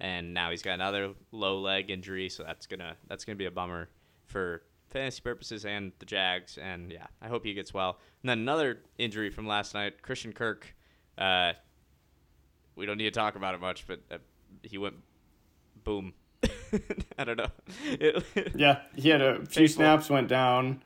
and 0.00 0.32
now 0.34 0.50
he's 0.50 0.62
got 0.62 0.72
another 0.74 1.12
low 1.32 1.60
leg 1.60 1.90
injury, 1.90 2.28
so 2.28 2.42
that's 2.42 2.66
gonna 2.66 2.96
that's 3.08 3.24
gonna 3.24 3.36
be 3.36 3.46
a 3.46 3.50
bummer 3.50 3.88
for 4.26 4.62
fantasy 4.88 5.20
purposes 5.22 5.64
and 5.64 5.92
the 6.00 6.06
Jags. 6.06 6.58
And 6.58 6.90
yeah, 6.90 7.06
I 7.22 7.28
hope 7.28 7.44
he 7.44 7.54
gets 7.54 7.72
well. 7.74 7.98
And 8.22 8.28
then 8.30 8.38
another 8.40 8.80
injury 8.98 9.30
from 9.30 9.46
last 9.46 9.74
night, 9.74 10.02
Christian 10.02 10.32
Kirk. 10.32 10.74
Uh, 11.18 11.52
we 12.76 12.86
don't 12.86 12.96
need 12.96 13.04
to 13.04 13.10
talk 13.10 13.36
about 13.36 13.54
it 13.54 13.60
much, 13.60 13.86
but 13.86 14.00
uh, 14.10 14.18
he 14.62 14.78
went 14.78 14.94
boom. 15.84 16.14
I 17.18 17.24
don't 17.24 17.36
know. 17.36 17.48
It- 17.84 18.24
Yeah, 18.56 18.80
he 18.96 19.10
had 19.10 19.20
a 19.20 19.44
few 19.44 19.68
snaps, 19.68 20.08
went 20.08 20.28
down, 20.28 20.82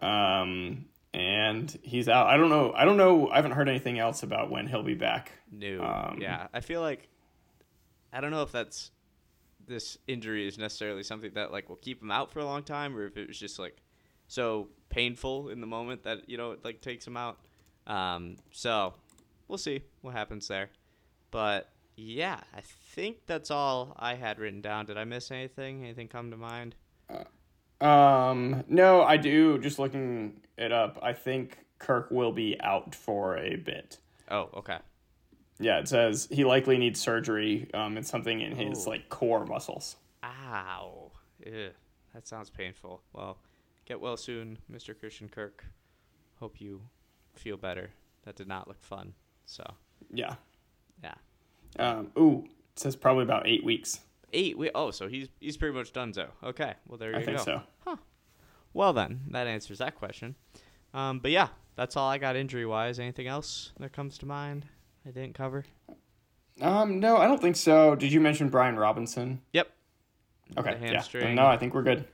um, 0.00 0.84
and 1.12 1.76
he's 1.82 2.08
out. 2.08 2.26
I 2.28 2.36
don't 2.36 2.50
know. 2.50 2.72
I 2.76 2.84
don't 2.84 2.96
know. 2.96 3.28
I 3.30 3.36
haven't 3.36 3.52
heard 3.52 3.68
anything 3.68 3.98
else 3.98 4.22
about 4.22 4.50
when 4.50 4.66
he'll 4.66 4.82
be 4.82 4.94
back. 4.94 5.32
New. 5.50 5.82
Um, 5.82 6.18
yeah, 6.20 6.48
I 6.52 6.60
feel 6.60 6.80
like 6.80 7.08
I 8.14 8.20
don't 8.20 8.30
know 8.30 8.42
if 8.42 8.52
that's 8.52 8.90
this 9.66 9.98
injury 10.06 10.46
is 10.46 10.58
necessarily 10.58 11.02
something 11.02 11.32
that 11.34 11.52
like 11.52 11.68
will 11.68 11.76
keep 11.76 12.02
him 12.02 12.10
out 12.10 12.30
for 12.30 12.38
a 12.38 12.44
long 12.44 12.62
time, 12.62 12.96
or 12.96 13.06
if 13.06 13.16
it 13.16 13.28
was 13.28 13.38
just 13.38 13.58
like 13.58 13.82
so 14.28 14.68
painful 14.88 15.48
in 15.48 15.60
the 15.60 15.66
moment 15.66 16.04
that 16.04 16.28
you 16.28 16.36
know 16.36 16.52
it 16.52 16.64
like 16.64 16.80
takes 16.80 17.06
him 17.06 17.16
out. 17.16 17.38
Um, 17.86 18.36
so 18.52 18.94
we'll 19.48 19.58
see 19.58 19.82
what 20.00 20.14
happens 20.14 20.48
there. 20.48 20.70
But 21.30 21.70
yeah, 21.96 22.40
I 22.56 22.60
think 22.94 23.26
that's 23.26 23.50
all 23.50 23.94
I 23.98 24.14
had 24.14 24.38
written 24.38 24.60
down. 24.60 24.86
Did 24.86 24.96
I 24.96 25.04
miss 25.04 25.30
anything? 25.30 25.84
Anything 25.84 26.08
come 26.08 26.30
to 26.30 26.36
mind? 26.36 26.74
Um, 27.80 28.64
no, 28.68 29.02
I 29.02 29.16
do. 29.16 29.58
Just 29.58 29.78
looking 29.78 30.40
it 30.56 30.72
up, 30.72 30.98
I 31.02 31.12
think 31.12 31.58
Kirk 31.78 32.10
will 32.10 32.32
be 32.32 32.58
out 32.60 32.94
for 32.94 33.36
a 33.36 33.56
bit. 33.56 33.98
Oh, 34.30 34.48
okay. 34.54 34.78
Yeah, 35.60 35.78
it 35.78 35.88
says 35.88 36.26
he 36.30 36.44
likely 36.44 36.78
needs 36.78 37.00
surgery. 37.00 37.68
Um, 37.74 37.96
it's 37.96 38.10
something 38.10 38.40
in 38.40 38.56
his 38.56 38.86
Oh. 38.86 38.90
like 38.90 39.08
core 39.08 39.44
muscles. 39.46 39.96
Ow. 40.24 41.12
Ew, 41.46 41.70
that 42.12 42.26
sounds 42.26 42.50
painful. 42.50 43.02
Well, 43.12 43.38
get 43.84 44.00
well 44.00 44.16
soon, 44.16 44.58
Mr. 44.72 44.98
Christian 44.98 45.28
Kirk. 45.28 45.64
Hope 46.40 46.60
you 46.60 46.82
feel 47.34 47.56
better. 47.56 47.90
That 48.24 48.34
did 48.36 48.48
not 48.48 48.66
look 48.68 48.82
fun. 48.82 49.14
So, 49.46 49.64
Yeah. 50.12 50.36
yeah. 51.02 51.14
Um, 51.78 52.10
ooh, 52.18 52.44
it 52.72 52.78
says 52.78 52.96
probably 52.96 53.22
about 53.24 53.46
eight 53.46 53.62
weeks. 53.64 54.00
Eight. 54.32 54.58
We, 54.58 54.70
oh, 54.74 54.90
so 54.90 55.06
he's 55.08 55.28
he's 55.40 55.56
pretty 55.56 55.76
much 55.76 55.92
done. 55.92 56.12
So, 56.12 56.28
okay. 56.42 56.74
Well, 56.88 56.98
there 56.98 57.10
you 57.12 57.18
I 57.18 57.24
think 57.24 57.38
go. 57.38 57.44
so. 57.84 57.98
Well, 58.72 58.92
then 58.92 59.20
that 59.30 59.46
answers 59.46 59.78
that 59.78 59.94
question. 59.94 60.34
Um, 60.92 61.20
but 61.20 61.30
yeah, 61.30 61.48
that's 61.76 61.96
all 61.96 62.08
I 62.08 62.18
got 62.18 62.34
injury 62.34 62.66
wise. 62.66 62.98
Anything 62.98 63.28
else 63.28 63.72
that 63.78 63.92
comes 63.92 64.18
to 64.18 64.26
mind 64.26 64.66
I 65.06 65.10
didn't 65.10 65.34
cover? 65.34 65.64
Um, 66.60 67.00
no, 67.00 67.16
I 67.16 67.26
don't 67.26 67.40
think 67.40 67.56
so. 67.56 67.94
Did 67.94 68.12
you 68.12 68.20
mention 68.20 68.48
Brian 68.48 68.76
Robinson? 68.76 69.40
Yep. 69.52 69.68
Okay, 70.56 70.78
yeah. 70.82 71.34
No, 71.34 71.46
I 71.46 71.56
think 71.56 71.74
we're 71.74 71.82
good. 71.82 72.06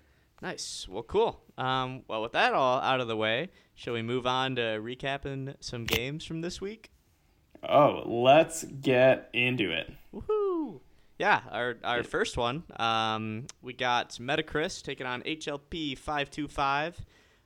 Nice. 0.42 0.87
Well, 0.88 1.02
cool. 1.02 1.40
Um, 1.59 2.02
well, 2.09 2.23
with 2.23 2.32
that 2.32 2.54
all 2.54 2.80
out 2.80 3.00
of 3.00 3.09
the 3.09 3.16
way, 3.16 3.50
shall 3.75 3.92
we 3.92 4.02
move 4.02 4.26
on 4.26 4.56
to 4.56 4.62
recapping 4.62 5.54
some 5.61 5.85
games 5.85 6.25
from 6.25 6.40
this 6.40 6.61
week? 6.61 6.90
Oh, 7.68 8.02
let's 8.06 8.64
get 8.64 9.28
into 9.35 9.70
it. 9.70 9.92
Woohoo! 10.14 10.80
Yeah, 11.18 11.42
our 11.50 11.76
our 11.85 12.02
first 12.02 12.38
one. 12.38 12.62
Um, 12.78 13.47
we 13.61 13.75
got 13.75 14.12
Metacris 14.12 14.82
taking 14.82 15.06
on 15.06 15.20
HLP 15.23 15.99
five 15.99 16.30
two 16.30 16.49
five, 16.49 16.99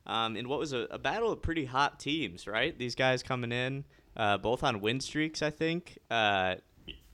um, 0.07 0.37
in 0.37 0.49
what 0.49 0.61
was 0.61 0.73
a, 0.73 0.87
a 0.93 0.99
battle 0.99 1.33
of 1.33 1.43
pretty 1.43 1.65
hot 1.65 1.99
teams. 1.99 2.47
Right, 2.47 2.79
these 2.79 2.95
guys 2.95 3.25
coming 3.25 3.51
in, 3.51 3.85
uh, 4.17 4.39
both 4.39 4.63
on 4.63 4.81
win 4.81 5.01
streaks. 5.01 5.43
I 5.43 5.51
think. 5.51 5.99
Uh, 6.11 6.57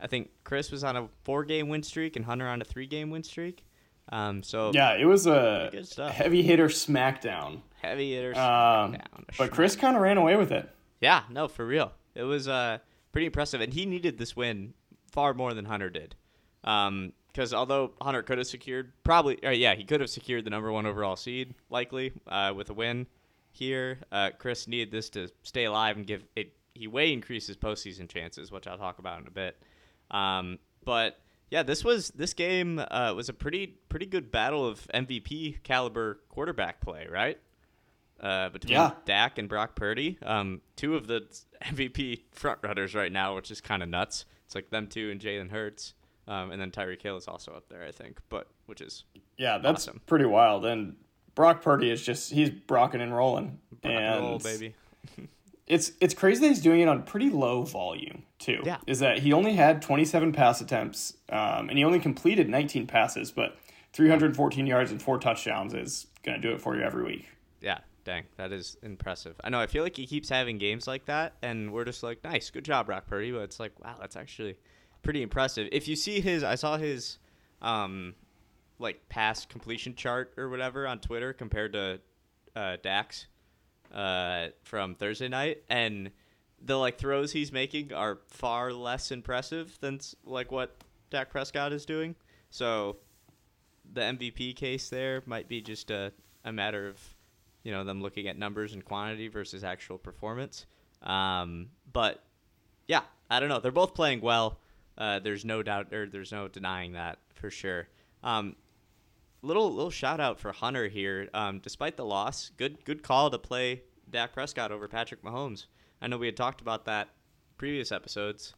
I 0.03 0.07
think 0.07 0.31
Chris 0.45 0.71
was 0.71 0.83
on 0.83 0.97
a 0.97 1.09
four 1.25 1.45
game 1.45 1.69
win 1.69 1.83
streak 1.83 2.17
and 2.17 2.25
Hunter 2.25 2.49
on 2.49 2.61
a 2.63 2.65
three 2.65 2.87
game 2.87 3.11
win 3.11 3.23
streak. 3.23 3.65
Um, 4.11 4.43
so 4.43 4.73
Yeah, 4.75 4.95
it 4.97 5.05
was 5.05 5.27
a 5.27 5.69
Good 5.71 5.87
stuff. 5.87 6.13
heavy 6.13 6.43
hitter 6.43 6.69
smackdown. 6.69 7.61
heavy 7.83 8.15
hitters. 8.15 8.37
Um, 8.39 8.93
down. 8.93 9.27
but 9.39 9.51
Chris 9.51 9.77
kind 9.77 9.95
of 9.97 10.03
ran 10.03 10.17
away 10.17 10.37
with 10.37 10.53
it. 10.53 10.69
Yeah, 11.01 11.23
no, 11.31 11.49
for 11.49 11.67
real. 11.67 11.93
It 12.15 12.23
was 12.25 12.49
uh, 12.49 12.79
pretty 13.13 13.27
impressive, 13.27 13.61
and 13.61 13.73
he 13.73 13.85
needed 13.87 14.19
this 14.19 14.35
win 14.35 14.75
far 15.13 15.33
more 15.35 15.53
than 15.55 15.67
Hunter 15.67 15.91
did. 15.91 16.15
Because 16.63 17.55
although 17.55 17.93
Hunter 18.01 18.23
could 18.23 18.39
have 18.39 18.47
secured, 18.47 18.93
probably, 19.05 19.43
uh, 19.45 19.51
yeah, 19.51 19.75
he 19.75 19.85
could 19.85 20.01
have 20.01 20.11
secured 20.11 20.45
the 20.45 20.51
number 20.51 20.73
one 20.73 20.87
overall 20.87 21.17
seed, 21.17 21.55
likely, 21.69 22.13
uh, 22.27 22.53
with 22.57 22.71
a 22.71 22.75
win 22.75 23.07
here. 23.53 23.99
Uh, 24.11 24.31
Chris 24.39 24.67
needed 24.67 24.91
this 24.91 25.09
to 25.11 25.29
stay 25.43 25.65
alive 25.65 25.97
and 25.97 26.07
give 26.07 26.25
it. 26.37 26.53
He 26.75 26.87
way 26.87 27.13
increases 27.13 27.57
postseason 27.57 28.09
chances, 28.09 28.51
which 28.53 28.67
I'll 28.67 28.79
talk 28.79 28.99
about 28.99 29.21
in 29.21 29.27
a 29.27 29.31
bit. 29.31 29.61
Um, 30.11 30.59
but 30.85 31.19
yeah, 31.51 31.63
this 31.63 31.85
was 31.85 32.11
this 32.11 32.33
game 32.35 32.79
uh, 32.91 33.13
was 33.15 33.29
a 33.29 33.33
pretty 33.33 33.67
pretty 33.89 34.07
good 34.07 34.31
battle 34.31 34.67
of 34.67 34.87
MVP 34.95 35.63
caliber 35.63 36.21
quarterback 36.29 36.81
play, 36.81 37.07
right? 37.11 37.39
uh, 38.21 38.51
between 38.51 38.73
Yeah. 38.75 38.91
Dak 39.07 39.39
and 39.39 39.49
Brock 39.49 39.75
Purdy. 39.75 40.19
Um, 40.23 40.61
two 40.77 40.95
of 40.95 41.07
the 41.07 41.23
MVP 41.65 42.21
frontrunners 42.37 42.95
right 42.95 43.11
now, 43.11 43.35
which 43.35 43.51
is 43.51 43.63
kind 43.63 43.83
of 43.83 43.89
nuts. 43.89 44.27
It's 44.45 44.55
like 44.55 44.69
them 44.69 44.89
two 44.89 45.11
and 45.11 45.19
Jalen 45.19 45.51
Hurts, 45.51 45.95
um, 46.29 46.51
and 46.51 46.61
then 46.61 46.71
Tyreek 46.71 47.01
Hill 47.01 47.17
is 47.17 47.27
also 47.27 47.53
up 47.53 47.71
there, 47.71 47.83
I 47.83 47.93
think. 47.93 48.19
But 48.29 48.47
which 48.67 48.83
is 48.83 49.05
Yeah, 49.39 49.57
that's 49.57 49.89
Awesome. 49.89 50.03
pretty 50.07 50.27
wild. 50.27 50.67
And 50.67 50.97
Brock 51.35 51.63
Purdy 51.63 51.91
is 51.91 52.03
just 52.05 52.31
he's 52.31 52.51
brocking 52.51 53.01
and 53.01 53.15
rolling. 53.17 53.59
rock 53.73 53.81
and 53.85 53.93
and 53.95 54.21
roll, 54.23 54.39
baby. 54.39 54.75
It's 55.71 55.93
it's 56.01 56.15
crazy 56.15 56.41
that 56.41 56.49
he's 56.49 56.61
doing 56.61 56.81
it 56.81 56.89
on 56.89 57.05
pretty 57.05 57.31
low 57.31 57.63
volume 57.63 58.25
too. 58.39 58.61
Yeah. 58.65 58.79
Is 58.87 58.99
that 58.99 59.21
he 59.21 59.33
only 59.33 59.55
had 59.55 59.81
27 59.81 60.33
pass 60.33 60.61
attempts, 60.61 61.15
um, 61.29 61.69
and 61.69 61.79
he 61.79 61.85
only 61.85 62.01
completed 62.01 62.49
19 62.49 62.89
passes, 62.89 63.31
but 63.31 63.57
314 63.93 64.67
yards 64.67 64.91
and 64.91 65.01
four 65.01 65.19
touchdowns 65.19 65.73
is 65.73 66.09
gonna 66.25 66.41
do 66.41 66.53
it 66.53 66.61
for 66.61 66.77
you 66.77 66.83
every 66.83 67.05
week. 67.05 67.29
Yeah, 67.61 67.79
dang, 68.05 68.25
that 68.37 68.51
is 68.51 68.77
impressive. 68.83 69.41
I 69.45 69.51
know. 69.51 69.61
I 69.61 69.69
feel 69.69 69.85
like 69.85 69.97
he 69.97 70.07
keeps 70.07 70.29
having 70.29 70.59
games 70.59 70.89
like 70.89 71.07
that, 71.07 71.35
and 71.41 71.73
we're 71.73 71.85
just 71.85 72.03
like, 72.03 72.25
nice, 72.25 72.51
good 72.51 72.65
job, 72.65 72.87
Brock 72.87 73.07
Purdy. 73.07 73.31
But 73.31 73.43
it's 73.43 73.61
like, 73.61 73.73
wow, 73.83 73.95
that's 74.01 74.17
actually 74.17 74.57
pretty 75.03 75.23
impressive. 75.23 75.69
If 75.71 75.87
you 75.87 75.95
see 75.95 76.21
his, 76.21 76.43
I 76.43 76.57
saw 76.57 76.79
his, 76.79 77.19
um, 77.63 78.15
like 78.81 79.09
pass 79.09 79.47
completion 79.47 79.95
chart 79.95 80.33
or 80.37 80.49
whatever 80.49 80.87
on 80.87 80.99
Twitter 80.99 81.33
compared 81.33 81.75
to 81.75 82.01
uh, 82.57 82.77
Dak's, 82.83 83.27
uh, 83.93 84.49
from 84.63 84.95
Thursday 84.95 85.29
night, 85.29 85.63
and 85.69 86.11
the 86.63 86.77
like 86.77 86.99
throws 86.99 87.33
he's 87.33 87.53
making 87.53 87.93
are 87.93 88.19
far 88.29 88.73
less 88.73 89.11
impressive 89.11 89.77
than 89.81 90.01
like 90.25 90.53
what 90.53 90.77
Dak 91.11 91.31
Prescott 91.31 91.73
is 91.73 91.85
doing. 91.85 92.15
So 92.51 92.97
the 93.93 94.03
MVP 94.03 94.57
case 94.57 94.89
there 94.89 95.23
might 95.27 95.49
be 95.49 95.61
just 95.61 95.91
a, 95.91 96.13
a 96.45 96.53
matter 96.53 96.87
of 96.89 96.99
you 97.63 97.73
know 97.73 97.85
them 97.85 98.03
looking 98.03 98.29
at 98.29 98.39
numbers 98.39 98.73
and 98.73 98.85
quantity 98.85 99.29
versus 99.29 99.65
actual 99.65 99.99
performance. 99.99 100.67
Um, 101.03 101.69
but 101.93 102.23
yeah, 102.87 103.03
I 103.31 103.41
don't 103.41 103.49
know. 103.49 103.61
They're 103.61 103.73
both 103.73 103.95
playing 103.95 104.21
well. 104.21 104.59
Uh, 104.99 105.19
there's 105.19 105.45
no 105.45 105.63
doubt, 105.63 105.93
or 105.95 106.07
there's 106.07 106.33
no 106.33 106.49
denying 106.49 106.93
that 106.93 107.19
for 107.35 107.51
sure. 107.51 107.89
Um, 108.23 108.57
little 109.43 109.73
little 109.73 109.91
shout 109.91 110.21
out 110.21 110.39
for 110.39 110.53
Hunter 110.53 110.89
here. 110.89 111.29
Um, 111.35 111.61
despite 111.61 111.97
the 111.97 112.05
loss, 112.05 112.51
good 112.57 112.85
good 112.85 113.03
call 113.03 113.31
to 113.31 113.39
play 113.39 113.83
Dak 114.09 114.33
Prescott 114.33 114.73
over 114.73 114.89
Patrick 114.89 115.23
Mahomes. 115.23 115.67
I 116.03 116.07
know 116.09 116.19
we 116.19 116.27
had 116.27 116.37
talked 116.37 116.61
about 116.61 116.87
that 116.87 117.09
previous 117.59 117.93
episodes, 117.93 118.55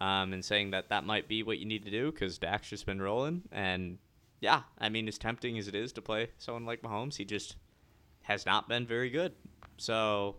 um, 0.00 0.32
and 0.32 0.44
saying 0.44 0.72
that 0.72 0.88
that 0.88 1.04
might 1.04 1.28
be 1.28 1.42
what 1.42 1.58
you 1.58 1.66
need 1.66 1.84
to 1.84 1.90
do 1.90 2.10
because 2.10 2.38
Dak's 2.38 2.68
just 2.68 2.86
been 2.86 3.00
rolling. 3.00 3.42
And 3.52 3.98
yeah, 4.40 4.62
I 4.78 4.88
mean, 4.88 5.06
as 5.08 5.18
tempting 5.18 5.58
as 5.58 5.68
it 5.68 5.74
is 5.74 5.92
to 5.92 6.02
play 6.02 6.30
someone 6.38 6.64
like 6.64 6.82
Mahomes, 6.82 7.16
he 7.16 7.24
just 7.24 7.56
has 8.22 8.46
not 8.46 8.68
been 8.68 8.86
very 8.86 9.10
good. 9.10 9.32
So 9.76 10.36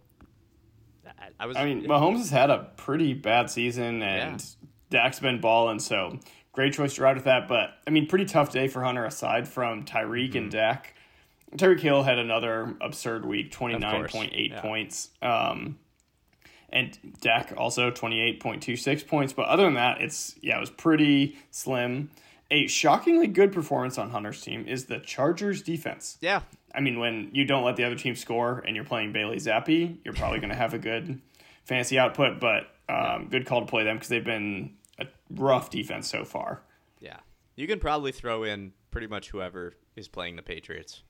I, 1.08 1.30
I 1.40 1.46
was. 1.46 1.58
I 1.58 1.66
mean, 1.66 1.86
Mahomes 1.86 2.18
has 2.18 2.30
had 2.30 2.50
a 2.50 2.72
pretty 2.78 3.14
bad 3.14 3.50
season, 3.50 4.02
and 4.02 4.44
Dak's 4.90 5.20
been 5.20 5.40
balling, 5.40 5.80
so 5.80 6.20
great 6.53 6.74
choice 6.74 6.96
to 6.96 7.03
ride 7.03 7.15
with 7.15 7.25
that. 7.25 7.48
But 7.48 7.72
I 7.88 7.91
mean, 7.91 8.08
pretty 8.08 8.25
tough 8.25 8.51
day 8.51 8.67
for 8.67 8.84
Hunter 8.84 9.05
aside 9.05 9.48
from 9.48 9.86
Tyreek 9.86 10.36
and 10.36 10.51
Dak. 10.51 10.96
Tyreek 11.55 11.79
Hill 11.79 12.03
had 12.03 12.17
another 12.17 12.75
absurd 12.81 13.25
week, 13.25 13.51
twenty 13.51 13.77
nine 13.77 14.08
point 14.08 14.31
eight 14.34 14.51
yeah. 14.51 14.62
points. 14.62 15.10
Um, 15.22 15.77
and 16.70 16.98
Dak 17.20 17.53
also 17.58 17.91
twenty 17.91 18.22
eight 18.22 18.39
point 18.39 18.63
two 18.63 18.75
six 18.75 19.03
points. 19.03 19.34
But 19.34 19.48
other 19.48 19.63
than 19.63 19.75
that, 19.75 20.01
it's 20.01 20.36
yeah, 20.41 20.58
it 20.58 20.62
was 20.62 20.70
pretty 20.70 21.38
slim. 21.51 22.10
A 22.50 22.67
shockingly 22.67 23.27
good 23.27 23.53
performance 23.53 23.98
on 23.98 24.10
Hunter's 24.10 24.41
team 24.41 24.65
is 24.67 24.86
the 24.86 25.00
Chargers 25.00 25.62
defense. 25.62 26.17
yeah, 26.20 26.41
I 26.75 26.81
mean, 26.81 27.00
when 27.00 27.29
you 27.34 27.46
don't 27.46 27.63
let 27.63 27.77
the 27.77 27.86
other 27.86 27.96
team 27.96 28.15
score 28.15 28.62
and 28.65 28.75
you're 28.75 28.86
playing 28.86 29.13
Bailey 29.13 29.38
Zappe, 29.38 29.98
you're 30.03 30.13
probably 30.13 30.39
going 30.39 30.50
to 30.50 30.55
have 30.55 30.74
a 30.74 30.77
good 30.77 31.22
fancy 31.65 31.98
output. 31.98 32.39
But 32.39 32.67
um, 32.89 33.27
good 33.29 33.46
call 33.46 33.62
to 33.62 33.65
play 33.65 33.84
them 33.84 33.96
because 33.96 34.10
they've 34.10 34.24
been 34.24 34.72
rough 35.36 35.70
defense 35.70 36.10
so 36.10 36.26
far. 36.26 36.62
Yeah. 37.00 37.18
You 37.56 37.68
can 37.68 37.80
probably 37.80 38.12
throw 38.12 38.44
in 38.44 38.74
pretty 38.92 39.08
much 39.08 39.30
whoever 39.30 39.74
is 39.96 40.08
playing 40.08 40.36
the 40.36 40.42
Patriots. 40.42 41.04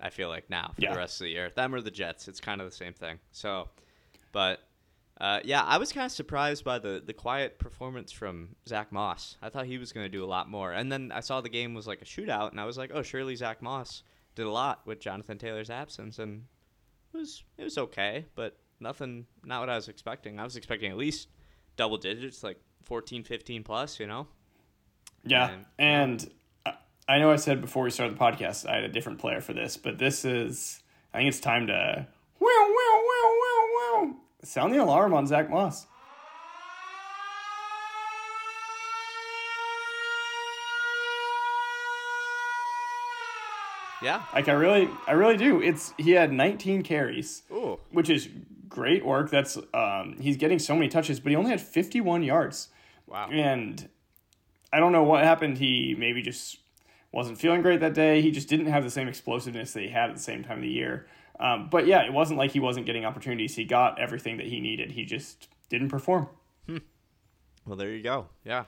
I 0.00 0.10
feel 0.10 0.28
like 0.28 0.48
now 0.48 0.72
for 0.74 0.82
Yeah. 0.82 0.92
the 0.92 0.98
rest 0.98 1.20
of 1.20 1.24
the 1.24 1.30
year. 1.30 1.50
Them 1.50 1.74
or 1.74 1.80
the 1.80 1.90
Jets. 1.90 2.28
It's 2.28 2.40
kind 2.40 2.60
of 2.60 2.68
the 2.70 2.76
same 2.76 2.92
thing. 2.92 3.18
So, 3.32 3.68
but 4.32 4.60
uh, 5.20 5.40
yeah, 5.42 5.62
I 5.64 5.78
was 5.78 5.92
kind 5.92 6.06
of 6.06 6.12
surprised 6.12 6.64
by 6.64 6.78
the, 6.78 7.02
the 7.04 7.12
quiet 7.12 7.58
performance 7.58 8.12
from 8.12 8.54
Zach 8.68 8.92
Moss. 8.92 9.36
I 9.42 9.48
thought 9.48 9.66
he 9.66 9.76
was 9.78 9.92
going 9.92 10.04
to 10.04 10.08
do 10.10 10.24
a 10.24 10.26
lot 10.26 10.48
more. 10.48 10.72
And 10.72 10.92
then 10.92 11.10
I 11.12 11.20
saw 11.20 11.40
the 11.40 11.48
game 11.48 11.74
was 11.74 11.88
like 11.88 12.00
a 12.00 12.04
shootout, 12.04 12.52
and 12.52 12.60
I 12.60 12.64
was 12.64 12.78
like, 12.78 12.92
oh, 12.94 13.02
surely 13.02 13.34
Zach 13.34 13.60
Moss 13.60 14.04
did 14.36 14.46
a 14.46 14.50
lot 14.50 14.86
with 14.86 15.00
Jonathan 15.00 15.36
Taylor's 15.36 15.70
absence. 15.70 16.20
And 16.20 16.44
it 17.12 17.16
was, 17.16 17.42
it 17.56 17.64
was 17.64 17.76
okay, 17.78 18.26
but 18.36 18.56
nothing, 18.78 19.26
not 19.44 19.58
what 19.58 19.68
I 19.70 19.74
was 19.74 19.88
expecting. 19.88 20.38
I 20.38 20.44
was 20.44 20.54
expecting 20.54 20.92
at 20.92 20.96
least 20.96 21.26
double 21.76 21.96
digits, 21.96 22.44
like 22.44 22.60
14, 22.88 23.22
15 23.22 23.62
plus, 23.62 24.00
you 24.00 24.06
know? 24.06 24.26
Yeah, 25.24 25.50
And- 25.50 25.66
and 25.78 26.30
I- 27.06 27.18
know 27.18 27.30
I 27.30 27.36
said 27.36 27.60
before 27.60 27.84
we 27.84 27.90
started 27.90 28.16
the 28.16 28.20
podcast 28.20 28.66
I 28.68 28.76
had 28.76 28.84
a 28.84 28.88
different 28.88 29.18
player 29.18 29.40
for 29.40 29.52
this, 29.52 29.76
but 29.76 29.98
this 29.98 30.24
is 30.24 30.82
I 31.12 31.18
think 31.18 31.28
it's 31.28 31.40
time 31.40 31.66
to 31.68 32.06
wow 32.40 32.48
wow 32.48 33.02
wow 33.10 33.32
wow 33.42 33.68
wow 34.04 34.16
sound 34.42 34.72
the 34.74 34.78
alarm 34.78 35.12
on 35.12 35.26
Zach 35.26 35.50
Moss. 35.50 35.86
Yeah. 44.00 44.22
Like 44.32 44.48
I 44.48 44.52
really, 44.52 44.88
I 45.08 45.12
really 45.12 45.36
do. 45.36 45.60
It's 45.60 45.92
he 45.98 46.12
had 46.12 46.32
19 46.32 46.82
carries, 46.82 47.42
Ooh. 47.50 47.80
which 47.90 48.08
is 48.08 48.28
great 48.68 49.04
work. 49.04 49.28
That's 49.30 49.58
um, 49.74 50.16
he's 50.20 50.36
getting 50.36 50.60
so 50.60 50.74
many 50.74 50.88
touches, 50.88 51.18
but 51.18 51.30
he 51.30 51.36
only 51.36 51.50
had 51.50 51.60
51 51.60 52.22
yards. 52.22 52.68
Wow. 53.08 53.30
And 53.30 53.88
I 54.72 54.80
don't 54.80 54.92
know 54.92 55.04
what 55.04 55.24
happened. 55.24 55.58
He 55.58 55.94
maybe 55.98 56.22
just 56.22 56.58
wasn't 57.12 57.38
feeling 57.38 57.62
great 57.62 57.80
that 57.80 57.94
day. 57.94 58.20
He 58.20 58.30
just 58.30 58.48
didn't 58.48 58.66
have 58.66 58.84
the 58.84 58.90
same 58.90 59.08
explosiveness 59.08 59.72
that 59.72 59.80
he 59.80 59.88
had 59.88 60.10
at 60.10 60.16
the 60.16 60.22
same 60.22 60.44
time 60.44 60.58
of 60.58 60.62
the 60.62 60.68
year. 60.68 61.06
Um, 61.40 61.68
but 61.70 61.86
yeah, 61.86 62.04
it 62.04 62.12
wasn't 62.12 62.38
like 62.38 62.50
he 62.50 62.60
wasn't 62.60 62.86
getting 62.86 63.04
opportunities. 63.04 63.56
He 63.56 63.64
got 63.64 63.98
everything 63.98 64.36
that 64.38 64.46
he 64.46 64.60
needed. 64.60 64.92
He 64.92 65.04
just 65.04 65.48
didn't 65.68 65.88
perform. 65.88 66.28
Well, 67.68 67.76
there 67.76 67.90
you 67.90 68.02
go. 68.02 68.28
Yeah. 68.44 68.64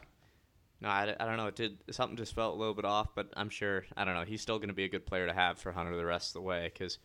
No, 0.82 0.88
I, 0.88 1.14
I 1.18 1.25
don't 1.25 1.38
know. 1.38 1.47
It 1.47 1.56
did 1.56 1.78
something 1.90 2.16
just 2.16 2.35
felt 2.35 2.54
a 2.54 2.59
little 2.59 2.75
bit 2.75 2.85
off, 2.85 3.09
but 3.14 3.28
I'm 3.35 3.49
sure 3.49 3.85
I 3.97 4.04
don't 4.04 4.14
know. 4.14 4.25
He's 4.25 4.42
still 4.42 4.59
going 4.59 4.68
to 4.68 4.75
be 4.75 4.85
a 4.85 4.88
good 4.88 5.06
player 5.06 5.26
to 5.26 5.32
have 5.32 5.59
for 5.59 5.73
Hunter 5.73 5.97
the 5.97 6.04
rest 6.04 6.30
of 6.30 6.35
the 6.35 6.42
way 6.42 6.70
because, 6.73 6.99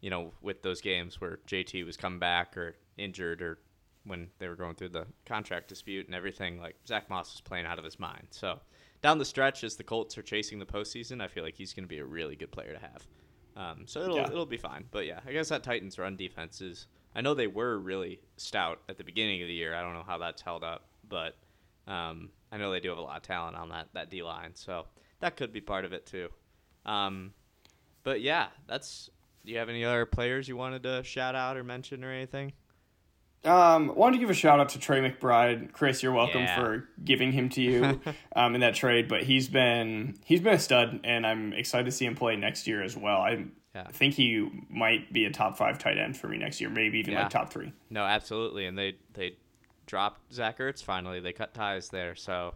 you 0.00 0.08
know, 0.08 0.32
with 0.40 0.62
those 0.62 0.80
games 0.80 1.20
where 1.20 1.38
JT 1.46 1.84
was 1.84 1.96
coming 1.98 2.18
back 2.18 2.56
or 2.56 2.76
injured 2.96 3.42
or 3.42 3.58
when 4.04 4.28
they 4.38 4.48
were 4.48 4.56
going 4.56 4.74
through 4.74 4.90
the 4.90 5.06
contract 5.26 5.68
dispute 5.68 6.06
and 6.06 6.14
everything, 6.14 6.58
like 6.58 6.76
Zach 6.86 7.08
Moss 7.08 7.32
was 7.34 7.40
playing 7.40 7.66
out 7.66 7.78
of 7.78 7.84
his 7.84 7.98
mind. 7.98 8.26
So 8.30 8.60
down 9.02 9.18
the 9.18 9.24
stretch, 9.24 9.64
as 9.64 9.76
the 9.76 9.84
Colts 9.84 10.16
are 10.18 10.22
chasing 10.22 10.58
the 10.58 10.66
postseason, 10.66 11.20
I 11.22 11.28
feel 11.28 11.42
like 11.44 11.54
he's 11.56 11.72
going 11.72 11.84
to 11.84 11.88
be 11.88 11.98
a 11.98 12.04
really 12.04 12.36
good 12.36 12.50
player 12.52 12.72
to 12.72 12.78
have. 12.78 13.06
Um, 13.56 13.86
so 13.86 14.00
it'll 14.02 14.16
Yeah. 14.16 14.26
it'll 14.30 14.46
be 14.46 14.56
fine. 14.56 14.86
But 14.90 15.06
yeah, 15.06 15.20
I 15.26 15.32
guess 15.32 15.48
that 15.50 15.62
Titans 15.62 15.98
run 15.98 16.16
defense 16.16 16.60
is. 16.60 16.86
I 17.14 17.20
know 17.20 17.34
they 17.34 17.46
were 17.46 17.78
really 17.78 18.20
stout 18.36 18.80
at 18.88 18.98
the 18.98 19.04
beginning 19.04 19.40
of 19.42 19.46
the 19.48 19.54
year. 19.54 19.74
I 19.74 19.82
don't 19.82 19.94
know 19.94 20.02
how 20.04 20.18
that's 20.18 20.42
held 20.42 20.64
up, 20.64 20.88
but 21.08 21.36
um, 21.86 22.30
I 22.50 22.56
know 22.56 22.72
they 22.72 22.80
do 22.80 22.88
have 22.88 22.98
a 22.98 23.02
lot 23.02 23.16
of 23.18 23.22
talent 23.22 23.56
on 23.56 23.68
that 23.68 23.88
that 23.94 24.10
D 24.10 24.22
line, 24.22 24.50
so 24.54 24.86
that 25.20 25.36
could 25.36 25.52
be 25.52 25.60
part 25.60 25.84
of 25.84 25.92
it 25.92 26.06
too. 26.06 26.28
Um, 26.84 27.32
but 28.02 28.20
yeah, 28.20 28.48
that's. 28.66 29.10
Do 29.44 29.52
you 29.52 29.58
have 29.58 29.68
any 29.68 29.84
other 29.84 30.06
players 30.06 30.48
you 30.48 30.56
wanted 30.56 30.82
to 30.84 31.04
shout 31.04 31.34
out 31.34 31.56
or 31.58 31.62
mention 31.62 32.02
or 32.02 32.10
anything? 32.10 32.52
Um, 33.44 33.94
wanted 33.94 34.16
to 34.16 34.20
give 34.20 34.30
a 34.30 34.34
shout 34.34 34.58
out 34.60 34.70
to 34.70 34.78
Trey 34.78 35.00
McBride. 35.00 35.72
Chris, 35.72 36.02
you're 36.02 36.12
welcome 36.12 36.42
Yeah. 36.42 36.56
for 36.58 36.88
giving 37.04 37.32
him 37.32 37.48
to 37.50 37.60
you 37.60 38.00
um, 38.36 38.54
in 38.54 38.60
that 38.62 38.74
trade. 38.74 39.08
But 39.08 39.24
he's 39.24 39.48
been 39.48 40.16
he's 40.24 40.40
been 40.40 40.54
a 40.54 40.58
stud, 40.58 41.00
and 41.04 41.26
I'm 41.26 41.52
excited 41.52 41.84
to 41.84 41.92
see 41.92 42.06
him 42.06 42.14
play 42.14 42.36
next 42.36 42.66
year 42.66 42.82
as 42.82 42.96
well. 42.96 43.20
I 43.20 43.44
Yeah. 43.74 43.88
think 43.92 44.14
he 44.14 44.48
might 44.70 45.12
be 45.12 45.24
a 45.26 45.30
top 45.30 45.58
five 45.58 45.78
tight 45.78 45.98
end 45.98 46.16
for 46.16 46.28
me 46.28 46.38
next 46.38 46.60
year, 46.60 46.70
maybe 46.70 46.98
even 47.00 47.12
Yeah. 47.12 47.22
like 47.22 47.30
top 47.30 47.52
three. 47.52 47.72
No, 47.90 48.04
absolutely, 48.04 48.66
and 48.66 48.78
they 48.78 48.94
they 49.12 49.36
dropped 49.86 50.32
Zach 50.32 50.58
Ertz 50.58 50.82
finally. 50.82 51.20
They 51.20 51.32
cut 51.32 51.52
ties 51.52 51.90
there, 51.90 52.14
so 52.14 52.54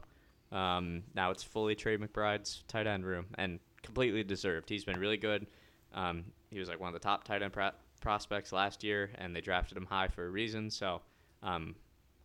um, 0.52 1.02
now 1.14 1.30
it's 1.30 1.42
fully 1.42 1.74
Trey 1.74 1.98
McBride's 1.98 2.64
tight 2.68 2.86
end 2.86 3.04
room, 3.04 3.26
and 3.36 3.58
completely 3.82 4.24
deserved. 4.24 4.68
He's 4.70 4.84
been 4.84 4.98
really 4.98 5.18
good. 5.18 5.46
Um, 5.92 6.24
he 6.50 6.58
was 6.58 6.68
like 6.70 6.80
one 6.80 6.88
of 6.88 6.94
the 6.94 7.00
top 7.06 7.24
tight 7.24 7.42
end 7.42 7.52
pro- 7.52 7.70
prospects 8.00 8.52
last 8.52 8.82
year, 8.84 9.10
and 9.16 9.34
they 9.34 9.40
drafted 9.40 9.76
him 9.76 9.86
high 9.86 10.08
for 10.08 10.26
a 10.26 10.30
reason. 10.30 10.70
So, 10.70 11.02
um, 11.42 11.74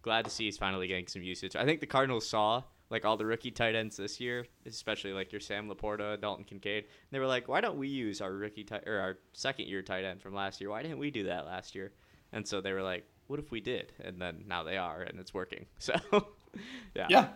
glad 0.01 0.25
to 0.25 0.32
see 0.32 0.46
he's 0.46 0.58
finally 0.58 0.88
getting 0.88 1.08
some 1.08 1.24
usage. 1.24 1.56
I 1.56 1.65
think 1.65 1.80
the 1.80 1.88
Cardinals 1.88 2.27
saw 2.30 2.63
like 2.89 3.06
all 3.06 3.18
the 3.18 3.25
rookie 3.25 3.50
tight 3.51 3.74
ends 3.75 3.98
this 3.98 4.20
year, 4.20 4.46
especially 4.68 5.13
like 5.13 5.32
your 5.32 5.39
Sam 5.42 5.68
LaPorta, 5.70 6.20
Dalton 6.22 6.44
Kincaid. 6.46 6.84
And 6.84 6.92
they 7.12 7.20
were 7.20 7.25
like, 7.27 7.48
why 7.48 7.60
don't 7.60 7.77
we 7.77 7.88
use 7.88 8.22
our 8.22 8.32
rookie 8.32 8.63
tight 8.63 8.88
or 8.88 9.00
our 9.00 9.18
second 9.32 9.68
year 9.68 9.82
tight 9.82 10.03
end 10.06 10.22
from 10.22 10.36
last 10.36 10.62
year? 10.62 10.70
Why 10.70 10.84
didn't 10.84 11.00
we 11.00 11.10
do 11.10 11.24
that 11.24 11.46
last 11.46 11.74
year? 11.74 11.92
And 12.32 12.48
so 12.48 12.62
they 12.62 12.72
were 12.72 12.84
like, 12.84 13.06
what 13.27 13.39
if 13.39 13.50
we 13.50 13.62
did? 13.62 13.94
And 14.03 14.22
then 14.22 14.44
now 14.48 14.63
they 14.63 14.77
are, 14.77 15.01
and 15.01 15.20
it's 15.20 15.34
working. 15.34 15.65
So, 15.80 15.94
yeah. 16.96 17.08
Yeah, 17.10 17.27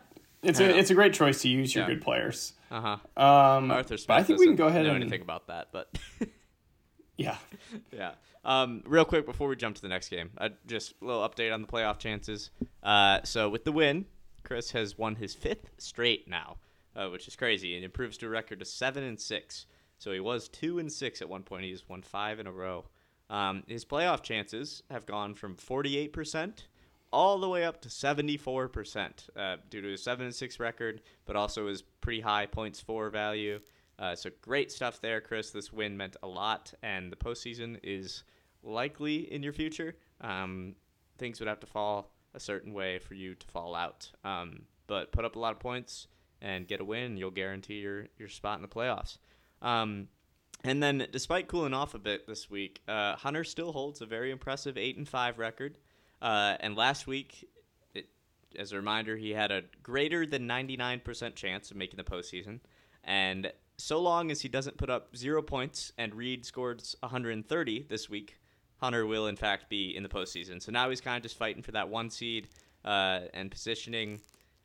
it's 0.44 0.60
a 0.60 0.78
it's 0.78 0.92
a 0.92 0.94
great 0.94 1.14
choice 1.14 1.42
to 1.42 1.50
use 1.50 1.74
your 1.74 1.86
Yeah. 1.88 1.96
good 1.96 2.04
players. 2.04 2.54
Uh 2.70 2.98
huh. 3.16 3.24
Um, 3.58 3.72
Arthur 3.72 3.98
Smith. 3.98 4.16
I 4.16 4.22
think 4.22 4.38
we 4.40 4.46
can 4.46 4.56
go 4.56 4.68
ahead 4.68 4.86
know 4.86 4.94
and 4.94 5.02
anything 5.02 5.22
about 5.22 5.48
that, 5.48 5.70
but 5.72 5.98
yeah. 7.18 7.38
yeah. 7.92 8.12
Um, 8.46 8.82
real 8.86 9.06
quick 9.06 9.26
before 9.26 9.50
we 9.50 9.56
jump 9.56 9.76
to 9.76 9.82
the 9.82 9.90
next 9.90 10.10
game, 10.10 10.32
uh, 10.38 10.50
just 10.68 10.94
a 11.02 11.06
little 11.06 11.28
update 11.28 11.54
on 11.54 11.62
the 11.62 11.68
playoff 11.68 12.00
chances. 12.00 12.50
Uh, 12.82 13.20
so 13.24 13.50
with 13.50 13.66
the 13.66 13.72
win, 13.72 14.06
Chris 14.44 14.72
has 14.72 14.98
won 14.98 15.16
his 15.16 15.34
fifth 15.34 15.70
straight 15.78 16.30
now, 16.30 16.56
uh, 16.96 17.10
which 17.10 17.28
is 17.28 17.36
crazy, 17.36 17.76
and 17.76 17.84
improves 17.84 18.18
to 18.18 18.28
a 18.28 18.30
record 18.30 18.62
of 18.62 18.68
seven 18.68 19.04
and 19.04 19.20
six. 19.20 19.66
So 19.98 20.14
he 20.14 20.22
was 20.22 20.48
two 20.48 20.80
and 20.80 20.90
six 20.90 21.22
at 21.22 21.28
one 21.28 21.44
point. 21.44 21.66
He's 21.66 21.90
won 21.90 22.02
five 22.02 22.40
in 22.40 22.48
a 22.48 22.52
row. 22.52 22.86
Um, 23.30 23.64
his 23.68 23.84
playoff 23.84 24.24
chances 24.24 24.84
have 24.90 25.06
gone 25.06 25.34
from 25.34 25.56
forty-eight 25.56 26.14
percent 26.14 26.68
all 27.12 27.40
the 27.40 27.50
way 27.50 27.66
up 27.66 27.82
to 27.82 27.90
seventy-four 27.90 28.70
percent 28.70 29.28
uh, 29.36 29.58
due 29.70 29.82
to 29.82 29.90
his 29.90 30.04
seven 30.04 30.26
and 30.26 30.36
six 30.36 30.60
record, 30.60 31.02
but 31.26 31.36
also 31.36 31.68
his 31.68 31.82
pretty 31.82 32.22
high 32.22 32.46
points 32.46 32.80
for 32.80 33.10
value. 33.10 33.60
Uh, 34.00 34.16
so 34.16 34.30
great 34.42 34.72
stuff 34.72 35.02
there, 35.02 35.22
Chris. 35.22 35.52
This 35.52 35.74
win 35.74 35.98
meant 35.98 36.16
a 36.22 36.28
lot, 36.28 36.74
and 36.84 37.12
the 37.12 37.16
postseason 37.16 37.80
is 37.84 38.24
likely 38.64 39.32
in 39.32 39.44
your 39.44 39.54
future. 39.54 39.96
Um, 40.22 40.76
things 41.18 41.40
would 41.40 41.50
have 41.50 41.60
to 41.62 41.68
fall 41.68 42.12
a 42.34 42.40
certain 42.40 42.74
way 42.74 43.00
for 43.00 43.16
you 43.16 43.34
to 43.36 43.48
fall 43.48 43.76
out. 43.76 44.12
Um, 44.24 44.64
but 44.86 45.12
put 45.12 45.26
up 45.26 45.36
a 45.36 45.40
lot 45.40 45.54
of 45.54 45.60
points 45.60 46.08
and 46.42 46.68
get 46.68 46.80
a 46.80 46.86
win, 46.86 47.18
you'll 47.18 47.32
guarantee 47.32 47.80
your 47.80 48.08
your 48.18 48.30
spot 48.30 48.58
in 48.58 48.62
the 48.62 48.68
playoffs. 48.68 49.18
Um, 49.62 50.08
and 50.64 50.82
then, 50.82 51.08
despite 51.12 51.48
cooling 51.48 51.74
off 51.74 51.94
a 51.94 52.00
bit 52.00 52.28
this 52.28 52.50
week, 52.50 52.82
uh, 52.88 53.16
Hunter 53.16 53.44
still 53.44 53.72
holds 53.72 54.02
a 54.02 54.06
very 54.06 54.32
impressive 54.32 54.78
eight 54.78 54.98
and 54.98 55.08
five 55.08 55.40
record. 55.40 55.78
Uh, 56.22 56.56
and 56.60 56.76
last 56.76 57.08
week, 57.08 57.48
it, 57.94 58.10
as 58.58 58.72
a 58.72 58.76
reminder, 58.76 59.16
he 59.18 59.32
had 59.32 59.52
a 59.52 59.64
greater 59.82 60.26
than 60.26 60.46
ninety 60.46 60.78
nine 60.78 61.00
percent 61.00 61.36
chance 61.36 61.72
of 61.72 61.78
making 61.78 61.98
the 61.98 62.04
postseason. 62.04 62.60
And 63.04 63.52
so 63.78 64.00
long 64.02 64.32
as 64.32 64.42
he 64.42 64.50
doesn't 64.50 64.78
put 64.78 64.90
up 64.90 65.16
zero 65.16 65.42
points 65.42 65.92
and 65.98 66.14
Reed 66.16 66.46
scores 66.46 66.96
130 67.02 67.86
this 67.90 68.10
week, 68.10 68.38
Hunter 68.78 69.06
will 69.06 69.28
in 69.28 69.36
fact 69.36 69.70
be 69.70 69.96
in 69.96 70.04
the 70.04 70.10
postseason. 70.10 70.62
So 70.62 70.72
now 70.72 70.90
he's 70.90 71.02
kind 71.02 71.18
of 71.18 71.24
just 71.24 71.38
fighting 71.38 71.62
for 71.64 71.72
that 71.72 71.90
one 71.90 72.10
seed 72.10 72.48
uh, 72.86 73.22
and 73.34 73.50
positioning. 73.52 74.20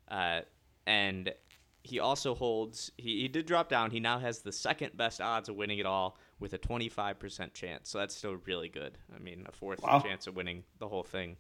Uh, 0.09 0.41
and 0.87 1.33
he 1.83 1.99
also 1.99 2.35
holds. 2.35 2.93
He, 2.97 3.23
he 3.23 3.29
did 3.29 3.47
drop 3.47 3.69
down. 3.69 3.91
He 3.91 4.01
now 4.01 4.19
has 4.19 4.41
the 4.41 4.53
second 4.53 4.97
best 4.97 5.21
odds 5.21 5.49
of 5.49 5.57
winning 5.57 5.79
it 5.79 5.87
all 5.87 6.17
with 6.41 6.53
a 6.53 6.59
25% 6.59 7.53
chance. 7.55 7.89
So 7.89 7.99
that's 7.99 8.15
still 8.15 8.37
really 8.47 8.69
good. 8.69 8.99
I 9.15 9.19
mean, 9.19 9.45
a 9.49 9.53
fourth 9.53 9.83
Wow. 9.83 10.01
chance 10.01 10.27
of 10.27 10.37
winning 10.37 10.65
the 10.79 10.89
whole 10.89 11.03
thing. 11.03 11.37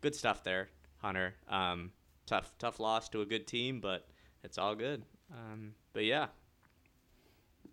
Good 0.00 0.14
stuff 0.14 0.44
there, 0.44 0.68
Hunter. 0.98 1.34
Um, 1.48 1.92
tough 2.26 2.52
tough 2.58 2.78
loss 2.80 3.08
to 3.10 3.20
a 3.22 3.26
good 3.26 3.46
team, 3.46 3.80
but 3.80 4.06
it's 4.44 4.58
all 4.58 4.74
good. 4.74 5.02
Um, 5.32 5.72
but 5.92 6.04
yeah, 6.04 6.26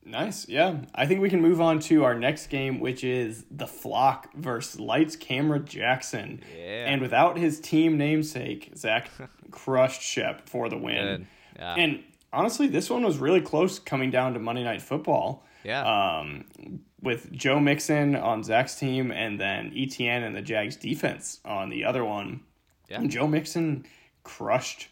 Nice. 0.06 0.48
Yeah. 0.50 0.80
I 0.94 1.06
think 1.06 1.22
we 1.22 1.30
can 1.30 1.42
move 1.42 1.62
on 1.62 1.80
to 1.82 2.04
our 2.04 2.16
next 2.16 2.48
game, 2.48 2.80
which 2.80 3.04
is 3.04 3.46
the 3.50 3.68
Flock 3.68 4.34
versus 4.34 4.80
Lights 4.80 5.16
Camera 5.16 5.60
Jackson. 5.60 6.42
Yeah. 6.58 6.86
And 6.88 7.02
without 7.02 7.38
his 7.38 7.60
team 7.60 7.98
namesake, 7.98 8.72
Zach 8.76 9.10
crushed 9.52 10.02
Shep 10.02 10.50
for 10.50 10.70
the 10.70 10.78
win. 10.78 11.28
Yeah. 11.56 11.76
And 11.76 12.04
honestly, 12.34 12.68
this 12.68 12.90
one 12.90 13.04
was 13.04 13.18
really 13.18 13.42
close 13.42 13.80
coming 13.80 14.12
down 14.12 14.34
to 14.34 14.40
Monday 14.40 14.64
Night 14.64 14.82
Football. 14.82 15.46
Yeah. 15.64 15.84
Um, 16.20 16.46
with 17.02 17.32
Joe 17.32 17.60
Mixon 17.60 18.16
on 18.16 18.44
Zach's 18.44 18.76
team 18.76 19.12
and 19.12 19.40
then 19.40 19.72
ETN 19.72 20.26
and 20.26 20.36
the 20.36 20.42
Jags 20.42 20.76
defense 20.76 21.40
on 21.46 21.70
the 21.70 21.86
other 21.86 22.04
one. 22.04 22.42
Yeah. 22.90 23.00
And 23.00 23.10
Joe 23.10 23.28
Mixon 23.28 23.86
crushed 24.24 24.90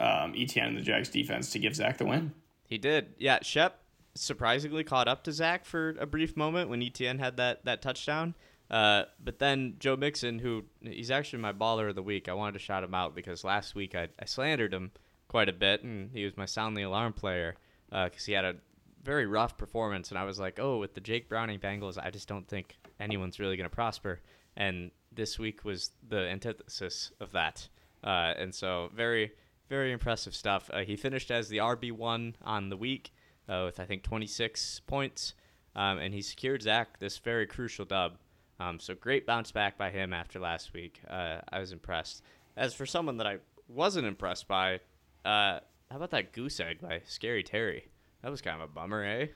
um, 0.00 0.32
ETN 0.32 0.68
and 0.68 0.76
the 0.76 0.82
Jags 0.82 1.08
defense 1.08 1.50
to 1.52 1.58
give 1.58 1.74
Zach 1.74 1.98
the 1.98 2.06
win. 2.06 2.32
He 2.66 2.78
did. 2.78 3.14
Yeah, 3.18 3.40
Shep 3.42 3.80
surprisingly 4.14 4.84
caught 4.84 5.08
up 5.08 5.24
to 5.24 5.32
Zach 5.32 5.64
for 5.64 5.90
a 6.00 6.06
brief 6.06 6.36
moment 6.36 6.70
when 6.70 6.80
ETN 6.80 7.18
had 7.18 7.36
that, 7.36 7.64
that 7.64 7.82
touchdown. 7.82 8.34
Uh, 8.70 9.04
but 9.22 9.38
then 9.38 9.74
Joe 9.78 9.96
Mixon, 9.96 10.38
who 10.38 10.64
he's 10.80 11.10
actually 11.10 11.40
my 11.40 11.52
baller 11.52 11.88
of 11.88 11.96
the 11.96 12.02
week, 12.02 12.28
I 12.28 12.34
wanted 12.34 12.52
to 12.52 12.58
shout 12.60 12.84
him 12.84 12.94
out 12.94 13.14
because 13.14 13.42
last 13.42 13.74
week 13.74 13.94
I, 13.94 14.08
I 14.18 14.24
slandered 14.26 14.72
him 14.72 14.92
quite 15.26 15.48
a 15.48 15.52
bit, 15.52 15.82
and 15.82 16.10
he 16.12 16.24
was 16.24 16.36
my 16.36 16.44
sound 16.44 16.76
the 16.76 16.82
alarm 16.82 17.12
player 17.12 17.56
because 17.90 18.24
he 18.24 18.32
had 18.32 18.44
a 18.44 18.56
very 19.02 19.26
rough 19.26 19.56
performance, 19.56 20.10
and 20.10 20.18
I 20.18 20.24
was 20.24 20.38
like, 20.38 20.58
oh, 20.60 20.78
with 20.78 20.94
the 20.94 21.00
Jake 21.00 21.28
Browning 21.28 21.58
Bengals, 21.58 21.98
I 21.98 22.10
just 22.10 22.28
don't 22.28 22.46
think 22.46 22.76
anyone's 23.00 23.40
really 23.40 23.56
going 23.56 23.68
to 23.68 23.74
prosper. 23.74 24.20
And 24.56 24.90
this 25.12 25.38
week 25.38 25.64
was 25.64 25.90
the 26.08 26.28
antithesis 26.28 27.12
of 27.20 27.32
that. 27.32 27.68
Uh, 28.04 28.34
and 28.36 28.54
so 28.54 28.90
very, 28.94 29.32
very 29.68 29.92
impressive 29.92 30.34
stuff. 30.34 30.70
Uh, 30.72 30.80
he 30.80 30.96
finished 30.96 31.30
as 31.30 31.48
the 31.48 31.58
RB1 31.58 32.34
on 32.42 32.68
the 32.68 32.76
week 32.76 33.12
uh, 33.50 33.64
with, 33.66 33.80
I 33.80 33.84
think, 33.84 34.02
26 34.02 34.80
points. 34.86 35.34
Um, 35.74 35.98
and 35.98 36.14
he 36.14 36.22
secured 36.22 36.62
Zach 36.62 36.98
this 36.98 37.18
very 37.18 37.46
crucial 37.46 37.84
dub. 37.84 38.18
Um, 38.58 38.78
so 38.78 38.94
great 38.94 39.26
bounce 39.26 39.52
back 39.52 39.76
by 39.76 39.90
him 39.90 40.12
after 40.12 40.38
last 40.38 40.72
week. 40.72 41.00
Uh, 41.08 41.38
I 41.50 41.58
was 41.58 41.72
impressed. 41.72 42.22
As 42.56 42.74
for 42.74 42.86
someone 42.86 43.16
that 43.16 43.26
I 43.26 43.38
wasn't 43.68 44.06
impressed 44.06 44.46
by, 44.46 44.80
uh, 45.24 45.60
how 45.90 45.96
about 45.96 46.10
that 46.10 46.32
goose 46.32 46.60
egg 46.60 46.80
by 46.80 47.00
Scary 47.06 47.42
Terry? 47.42 47.88
That 48.22 48.30
was 48.30 48.42
kind 48.42 48.60
of 48.60 48.68
a 48.68 48.72
bummer, 48.72 49.02
eh? 49.04 49.26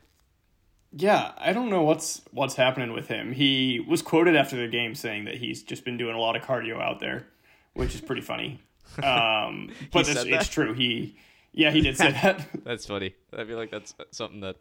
Yeah, 0.96 1.32
I 1.36 1.52
don't 1.52 1.70
know 1.70 1.82
what's 1.82 2.20
what's 2.30 2.54
happening 2.54 2.92
with 2.92 3.08
him. 3.08 3.32
He 3.32 3.80
was 3.80 4.00
quoted 4.00 4.36
after 4.36 4.56
the 4.56 4.68
game 4.68 4.94
saying 4.94 5.24
that 5.24 5.36
he's 5.36 5.62
just 5.64 5.84
been 5.84 5.96
doing 5.96 6.14
a 6.14 6.20
lot 6.20 6.36
of 6.36 6.42
cardio 6.42 6.80
out 6.80 7.00
there, 7.00 7.26
which 7.72 7.94
is 7.94 8.00
pretty 8.00 8.22
funny. 8.22 8.60
Um, 9.02 9.70
but 9.92 10.06
it's 10.08 10.48
true. 10.48 10.72
He, 10.72 11.16
yeah, 11.54 11.70
he 11.70 11.80
did 11.80 11.96
say 11.96 12.10
that. 12.22 12.46
That's 12.64 12.86
funny. 12.86 13.14
I 13.36 13.44
feel 13.44 13.56
like 13.56 13.70
that's 13.70 13.94
something 14.10 14.40
that 14.40 14.56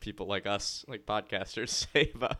people 0.00 0.26
like 0.26 0.46
us, 0.46 0.84
like 0.88 1.06
podcasters, 1.06 1.68
say 1.92 2.10
about 2.14 2.38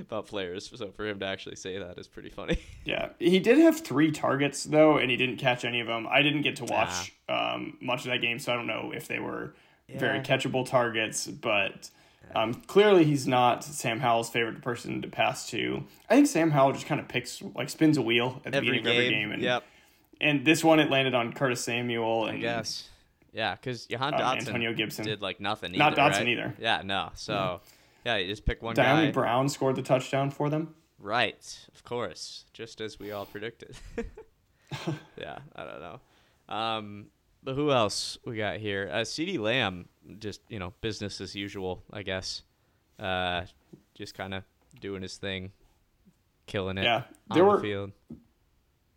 about 0.00 0.26
players. 0.26 0.70
So 0.74 0.90
for 0.90 1.06
him 1.06 1.20
to 1.20 1.26
actually 1.26 1.56
say 1.56 1.78
that 1.78 1.98
is 1.98 2.08
pretty 2.08 2.30
funny. 2.30 2.58
Yeah, 2.84 3.10
he 3.20 3.38
did 3.38 3.58
have 3.58 3.78
three 3.78 4.10
targets 4.10 4.64
though, 4.64 4.98
and 4.98 5.08
he 5.08 5.16
didn't 5.16 5.36
catch 5.36 5.64
any 5.64 5.78
of 5.78 5.86
them. 5.86 6.08
I 6.10 6.20
didn't 6.22 6.42
get 6.42 6.56
to 6.56 6.64
watch 6.64 7.12
um, 7.28 7.78
much 7.80 8.00
of 8.00 8.10
that 8.10 8.20
game, 8.20 8.40
so 8.40 8.52
I 8.52 8.56
don't 8.56 8.66
know 8.66 8.90
if 8.92 9.06
they 9.06 9.20
were 9.20 9.54
very 9.88 10.18
catchable 10.18 10.66
targets. 10.66 11.28
But 11.28 11.90
um, 12.34 12.54
clearly, 12.54 13.04
he's 13.04 13.28
not 13.28 13.62
Sam 13.62 14.00
Howell's 14.00 14.30
favorite 14.30 14.62
person 14.62 15.00
to 15.02 15.06
pass 15.06 15.48
to. 15.50 15.84
I 16.10 16.16
think 16.16 16.26
Sam 16.26 16.50
Howell 16.50 16.72
just 16.72 16.86
kind 16.86 17.00
of 17.00 17.06
picks 17.06 17.40
like 17.54 17.70
spins 17.70 17.98
a 17.98 18.02
wheel 18.02 18.42
at 18.44 18.50
the 18.50 18.58
Every 18.58 18.78
beginning 18.78 18.86
of 18.86 18.92
every 18.96 19.08
game, 19.10 19.30
and 19.30 19.40
yep, 19.40 19.62
and 20.20 20.44
this 20.44 20.64
one 20.64 20.80
it 20.80 20.90
landed 20.90 21.14
on 21.14 21.32
Curtis 21.32 21.62
Samuel 21.62 22.26
and 22.26 22.38
I 22.38 22.40
guess. 22.40 22.88
Yeah, 23.32 23.54
because 23.54 23.86
Jahan 23.86 24.14
um, 24.14 24.20
Dotson 24.20 24.38
Antonio 24.48 24.74
Gibson. 24.74 25.04
did 25.04 25.22
like 25.22 25.40
nothing. 25.40 25.72
Not 25.72 25.98
either, 25.98 26.02
Dotson 26.02 26.18
right? 26.18 26.28
either. 26.28 26.54
Yeah, 26.58 26.82
no. 26.84 27.10
So 27.14 27.60
yeah, 28.04 28.16
you 28.16 28.26
just 28.26 28.44
pick 28.44 28.62
one 28.62 28.74
Diamond 28.74 29.08
guy. 29.08 29.12
Brown 29.12 29.48
scored 29.48 29.76
the 29.76 29.82
touchdown 29.82 30.30
for 30.30 30.50
them. 30.50 30.74
Right, 30.98 31.58
of 31.74 31.82
course, 31.82 32.44
just 32.52 32.80
as 32.80 32.98
we 33.00 33.10
all 33.10 33.26
predicted. 33.26 33.76
yeah, 35.16 35.38
I 35.56 35.64
don't 35.64 35.80
know. 35.80 36.00
Um, 36.48 37.06
but 37.42 37.54
who 37.54 37.72
else 37.72 38.18
we 38.24 38.36
got 38.36 38.58
here? 38.58 38.88
Uh, 38.92 38.98
CeeDee 38.98 39.38
Lamb, 39.38 39.88
just 40.18 40.40
you 40.48 40.58
know, 40.58 40.74
business 40.80 41.20
as 41.20 41.34
usual, 41.34 41.82
I 41.92 42.02
guess. 42.02 42.42
Uh, 43.00 43.46
just 43.94 44.14
kind 44.14 44.34
of 44.34 44.44
doing 44.80 45.02
his 45.02 45.16
thing, 45.16 45.50
killing 46.46 46.78
it. 46.78 46.84
Yeah, 46.84 47.02
on 47.30 47.36
there 47.36 47.44
the 47.44 47.50
were 47.50 47.60
field. 47.60 47.92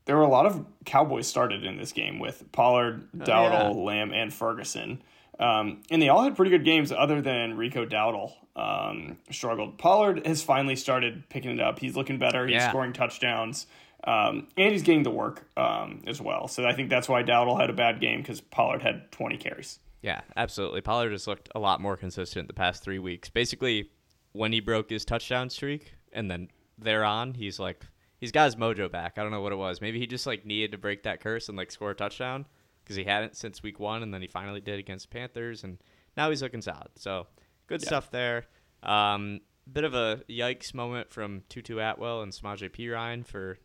There 0.05 0.15
were 0.15 0.23
a 0.23 0.29
lot 0.29 0.45
of 0.45 0.65
Cowboys 0.85 1.27
started 1.27 1.63
in 1.65 1.77
this 1.77 1.91
game 1.91 2.19
with 2.19 2.43
Pollard, 2.51 3.07
Oh, 3.13 3.23
Dowdle, 3.23 3.51
yeah. 3.51 3.69
Lamb, 3.69 4.11
and 4.13 4.33
Ferguson. 4.33 5.01
Um, 5.39 5.81
and 5.91 6.01
they 6.01 6.09
all 6.09 6.23
had 6.23 6.35
pretty 6.35 6.51
good 6.51 6.63
games 6.63 6.91
other 6.91 7.21
than 7.21 7.57
Rico 7.57 7.85
Dowdle 7.85 8.31
um, 8.55 9.17
struggled. 9.31 9.77
Pollard 9.77 10.25
has 10.25 10.41
finally 10.41 10.75
started 10.77 11.27
picking 11.29 11.51
it 11.51 11.59
up. 11.59 11.79
He's 11.79 11.95
looking 11.95 12.17
better. 12.19 12.45
He's 12.47 12.53
Yeah. 12.55 12.69
scoring 12.69 12.93
touchdowns. 12.93 13.67
Um, 14.05 14.47
and 14.55 14.71
he's 14.71 14.83
getting 14.83 15.03
the 15.03 15.09
work 15.11 15.47
um, 15.57 16.03
as 16.07 16.21
well. 16.21 16.47
So 16.47 16.65
I 16.65 16.73
think 16.73 16.89
that's 16.89 17.09
why 17.09 17.23
Dowdle 17.23 17.59
had 17.59 17.69
a 17.69 17.73
bad 17.73 17.99
game 17.99 18.21
because 18.21 18.39
Pollard 18.39 18.81
had 18.83 19.11
20 19.11 19.37
carries. 19.37 19.79
Yeah, 20.03 20.21
absolutely. 20.37 20.81
Pollard 20.81 21.11
has 21.11 21.25
looked 21.25 21.49
a 21.55 21.59
lot 21.59 21.81
more 21.81 21.97
consistent 21.97 22.47
the 22.47 22.53
past 22.53 22.83
three 22.83 22.99
weeks. 22.99 23.29
Basically, 23.29 23.89
when 24.33 24.51
he 24.53 24.59
broke 24.59 24.89
his 24.91 25.03
touchdown 25.05 25.49
streak, 25.49 25.93
and 26.13 26.29
then 26.29 26.49
thereon, 26.77 27.33
he's 27.33 27.59
like, 27.59 27.83
he's 28.25 28.31
got 28.31 28.45
his 28.45 28.55
mojo 28.55 28.91
back. 28.91 29.13
I 29.17 29.21
don't 29.23 29.31
know 29.31 29.41
what 29.41 29.51
it 29.51 29.57
was. 29.57 29.79
Maybe 29.81 29.99
he 29.99 30.07
just 30.07 30.25
like 30.25 30.45
needed 30.45 30.71
to 30.71 30.77
break 30.77 31.03
that 31.03 31.21
curse 31.21 31.47
and 31.47 31.57
like 31.57 31.71
score 31.71 31.91
a 31.91 31.95
touchdown 31.95 32.45
because 32.83 32.95
he 32.95 33.03
hadn't 33.03 33.35
since 33.35 33.61
week 33.63 33.79
one, 33.79 34.03
and 34.03 34.13
then 34.13 34.21
he 34.21 34.27
finally 34.27 34.61
did 34.61 34.79
against 34.79 35.09
Panthers, 35.09 35.63
and 35.63 35.77
now 36.17 36.29
he's 36.29 36.41
looking 36.41 36.61
solid. 36.61 36.89
So 36.95 37.27
good 37.67 37.81
Yeah. 37.81 37.87
stuff 37.87 38.11
there. 38.11 38.47
Um, 38.83 39.41
bit 39.71 39.83
of 39.83 39.93
a 39.93 40.23
yikes 40.29 40.73
moment 40.73 41.09
from 41.11 41.43
Tutu 41.49 41.77
Atwell 41.79 42.21
and 42.21 42.31
Samaje 42.31 42.69
Perine 42.69 43.25
for 43.25 43.57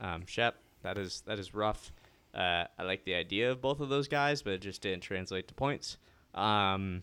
um, 0.00 0.24
Shep. 0.26 0.56
That 0.82 0.98
is 0.98 1.22
that 1.26 1.38
is 1.38 1.54
rough. 1.54 1.92
Uh, 2.34 2.64
I 2.78 2.82
like 2.82 3.04
the 3.04 3.14
idea 3.14 3.50
of 3.50 3.60
both 3.60 3.80
of 3.80 3.88
those 3.88 4.08
guys, 4.08 4.42
but 4.42 4.52
it 4.54 4.60
just 4.60 4.82
didn't 4.82 5.02
translate 5.02 5.46
to 5.48 5.54
points. 5.54 5.98
Um, 6.34 7.02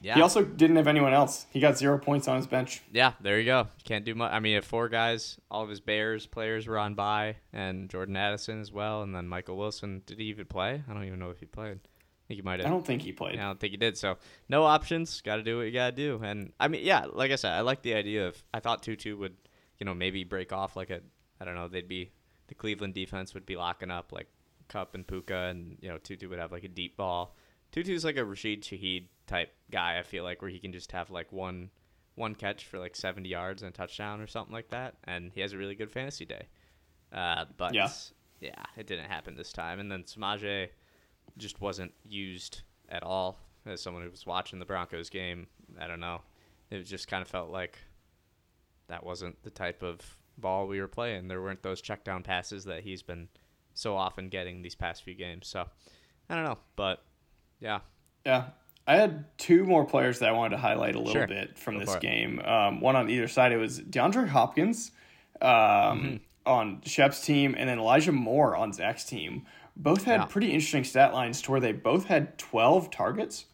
yeah, 0.00 0.14
He 0.14 0.20
also 0.22 0.44
didn't 0.44 0.76
have 0.76 0.86
anyone 0.86 1.12
else. 1.14 1.46
He 1.50 1.60
got 1.60 1.78
zero 1.78 1.98
points 1.98 2.28
on 2.28 2.36
his 2.36 2.46
bench. 2.46 2.82
yeah, 2.92 3.12
there 3.20 3.38
you 3.38 3.46
go. 3.46 3.68
Can't 3.84 4.04
do 4.04 4.14
much. 4.14 4.32
I 4.32 4.40
mean, 4.40 4.56
if 4.56 4.64
four 4.64 4.88
guys, 4.88 5.38
all 5.50 5.62
of 5.62 5.68
his 5.68 5.80
Bears 5.80 6.26
players 6.26 6.66
were 6.66 6.78
on 6.78 6.94
by, 6.94 7.36
and 7.52 7.88
Jordan 7.88 8.16
Addison 8.16 8.60
as 8.60 8.70
well, 8.72 9.02
and 9.02 9.14
then 9.14 9.26
Michael 9.28 9.56
Wilson. 9.56 10.02
Did 10.06 10.18
he 10.18 10.26
even 10.26 10.46
play? 10.46 10.82
I 10.88 10.92
don't 10.92 11.04
even 11.04 11.18
know 11.18 11.30
if 11.30 11.40
he 11.40 11.46
played. 11.46 11.78
I 11.78 12.26
think 12.28 12.38
he 12.38 12.42
might 12.42 12.58
have. 12.60 12.66
I 12.66 12.70
don't 12.70 12.84
think 12.84 13.02
he 13.02 13.12
played. 13.12 13.38
I 13.38 13.42
don't 13.42 13.60
think 13.60 13.70
he 13.70 13.76
did. 13.76 13.96
So 13.96 14.16
no 14.48 14.64
options. 14.64 15.20
Got 15.20 15.36
to 15.36 15.42
do 15.42 15.58
what 15.58 15.62
you 15.66 15.72
got 15.72 15.90
to 15.90 15.96
do. 15.96 16.20
And 16.22 16.52
I 16.58 16.68
mean, 16.68 16.84
yeah, 16.84 17.06
like 17.10 17.30
I 17.30 17.36
said, 17.36 17.52
I 17.52 17.60
like 17.60 17.82
the 17.82 17.94
idea 17.94 18.26
of. 18.26 18.42
I 18.52 18.60
thought 18.60 18.82
Tutu 18.82 19.16
would, 19.16 19.36
you 19.78 19.86
know, 19.86 19.94
maybe 19.94 20.24
break 20.24 20.52
off 20.52 20.76
like 20.76 20.90
a. 20.90 21.00
I 21.40 21.44
don't 21.44 21.54
know. 21.54 21.68
They'd 21.68 21.88
be 21.88 22.10
the 22.48 22.54
Cleveland 22.54 22.94
defense 22.94 23.32
would 23.34 23.46
be 23.46 23.56
locking 23.56 23.90
up 23.90 24.12
like 24.12 24.26
Kupp 24.68 24.94
and 24.94 25.06
Puka, 25.06 25.36
and 25.36 25.78
you 25.80 25.88
know 25.88 25.98
Tutu 25.98 26.28
would 26.28 26.38
have 26.38 26.50
like 26.52 26.64
a 26.64 26.68
deep 26.68 26.96
ball. 26.96 27.36
Tutu's 27.76 28.04
like 28.04 28.16
a 28.16 28.24
Rashid 28.24 28.62
Shaheed 28.62 29.06
type 29.26 29.52
guy. 29.70 29.98
I 29.98 30.02
feel 30.02 30.24
like 30.24 30.40
where 30.40 30.50
he 30.50 30.58
can 30.58 30.72
just 30.72 30.92
have 30.92 31.10
like 31.10 31.30
one 31.32 31.70
one 32.14 32.34
catch 32.34 32.64
for 32.64 32.78
like 32.78 32.96
70 32.96 33.28
yards 33.28 33.62
and 33.62 33.68
a 33.68 33.76
touchdown 33.76 34.22
or 34.22 34.26
something 34.26 34.54
like 34.54 34.70
that, 34.70 34.94
and 35.04 35.30
he 35.34 35.42
has 35.42 35.52
a 35.52 35.58
really 35.58 35.74
good 35.74 35.90
fantasy 35.90 36.24
day. 36.24 36.46
Uh, 37.12 37.44
but 37.58 37.74
Yeah. 37.74 37.90
yeah, 38.40 38.64
it 38.76 38.86
didn't 38.86 39.10
happen 39.10 39.36
this 39.36 39.52
time. 39.52 39.78
And 39.80 39.92
then 39.92 40.04
Samaje 40.04 40.68
just 41.36 41.60
wasn't 41.60 41.92
used 42.04 42.62
at 42.88 43.02
all 43.02 43.38
as 43.66 43.82
someone 43.82 44.02
who 44.02 44.10
was 44.10 44.24
watching 44.24 44.58
the 44.58 44.64
Broncos 44.64 45.10
game. 45.10 45.46
I 45.78 45.86
don't 45.86 46.00
know. 46.00 46.22
It 46.70 46.84
just 46.84 47.06
kind 47.06 47.20
of 47.20 47.28
felt 47.28 47.50
like 47.50 47.78
that 48.88 49.04
wasn't 49.04 49.42
the 49.42 49.50
type 49.50 49.82
of 49.82 50.00
ball 50.38 50.66
we 50.66 50.80
were 50.80 50.88
playing. 50.88 51.28
There 51.28 51.42
weren't 51.42 51.62
those 51.62 51.82
check 51.82 52.02
down 52.02 52.22
passes 52.22 52.64
that 52.64 52.82
he's 52.82 53.02
been 53.02 53.28
so 53.74 53.94
often 53.94 54.30
getting 54.30 54.62
these 54.62 54.74
past 54.74 55.02
few 55.02 55.14
games. 55.14 55.48
So 55.48 55.66
I 56.30 56.34
don't 56.34 56.44
know, 56.44 56.58
but 56.76 57.04
yeah, 57.60 57.80
Yeah. 58.24 58.44
I 58.88 58.94
had 58.96 59.24
two 59.36 59.64
more 59.64 59.84
players 59.84 60.20
that 60.20 60.28
I 60.28 60.32
wanted 60.32 60.50
to 60.56 60.62
highlight 60.62 60.94
a 60.94 60.98
little 60.98 61.12
Sure. 61.12 61.26
bit 61.26 61.58
from 61.58 61.74
Go 61.74 61.80
this 61.84 61.96
game. 61.96 62.40
Um, 62.44 62.80
one 62.80 62.94
on 62.94 63.10
either 63.10 63.26
side. 63.26 63.50
It 63.50 63.56
was 63.56 63.80
DeAndre 63.80 64.28
Hopkins 64.28 64.92
um, 65.40 65.48
Mm-hmm. 65.50 66.16
on 66.46 66.82
Shep's 66.84 67.20
team 67.24 67.56
and 67.58 67.68
then 67.68 67.78
Elijah 67.80 68.12
Moore 68.12 68.54
on 68.56 68.72
Zach's 68.72 69.04
team. 69.04 69.44
Both 69.74 70.04
had 70.04 70.20
Yeah. 70.20 70.24
pretty 70.26 70.52
interesting 70.52 70.84
stat 70.84 71.12
lines 71.12 71.42
to 71.42 71.50
where 71.50 71.58
they 71.60 71.72
both 71.72 72.06
had 72.06 72.38
12 72.38 72.90
targets. 72.92 73.46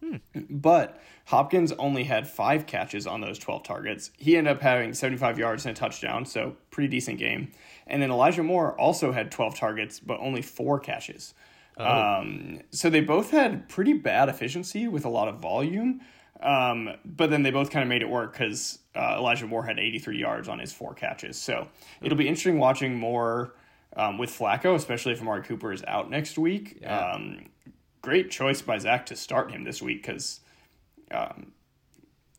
Hmm. 0.00 0.16
But 0.48 1.00
Hopkins 1.26 1.72
only 1.72 2.04
had 2.04 2.28
five 2.28 2.66
catches 2.66 3.06
on 3.08 3.20
those 3.20 3.38
12 3.40 3.64
targets. 3.64 4.12
He 4.16 4.36
ended 4.36 4.52
up 4.56 4.62
having 4.62 4.94
75 4.94 5.36
yards 5.38 5.66
and 5.66 5.76
a 5.76 5.78
touchdown, 5.80 6.24
so 6.26 6.56
pretty 6.70 6.88
decent 6.88 7.18
game. 7.18 7.50
And 7.88 8.00
then 8.00 8.10
Elijah 8.12 8.44
Moore 8.44 8.78
also 8.78 9.10
had 9.10 9.32
12 9.32 9.56
targets, 9.56 9.98
but 9.98 10.20
only 10.20 10.42
four 10.42 10.78
catches. 10.78 11.34
Um, 11.76 12.60
so 12.70 12.88
they 12.88 13.00
both 13.00 13.30
had 13.30 13.68
pretty 13.68 13.92
bad 13.92 14.28
efficiency 14.28 14.88
with 14.88 15.04
a 15.04 15.08
lot 15.08 15.28
of 15.28 15.40
volume. 15.40 16.00
Um, 16.40 16.90
but 17.04 17.30
then 17.30 17.42
they 17.42 17.50
both 17.50 17.70
kind 17.70 17.82
of 17.82 17.88
made 17.88 18.02
it 18.02 18.08
work 18.08 18.32
because 18.32 18.78
uh, 18.94 19.16
Elijah 19.18 19.46
Moore 19.46 19.64
had 19.64 19.78
83 19.78 20.18
yards 20.18 20.48
on 20.48 20.58
his 20.58 20.72
four 20.72 20.94
catches. 20.94 21.38
So 21.38 21.68
it'll 22.02 22.18
be 22.18 22.28
interesting 22.28 22.58
watching 22.58 22.94
more 22.98 23.54
um, 23.96 24.18
with 24.18 24.30
Flacco, 24.30 24.74
especially 24.74 25.12
if 25.12 25.20
Amari 25.20 25.42
Cooper 25.42 25.72
is 25.72 25.82
out 25.86 26.10
next 26.10 26.36
week. 26.36 26.78
Yeah. 26.82 27.12
Um, 27.12 27.46
great 28.02 28.30
choice 28.30 28.60
by 28.62 28.78
Zach 28.78 29.06
to 29.06 29.16
start 29.16 29.50
him 29.50 29.64
this 29.64 29.80
week 29.80 30.02
because, 30.02 30.40
um, 31.10 31.52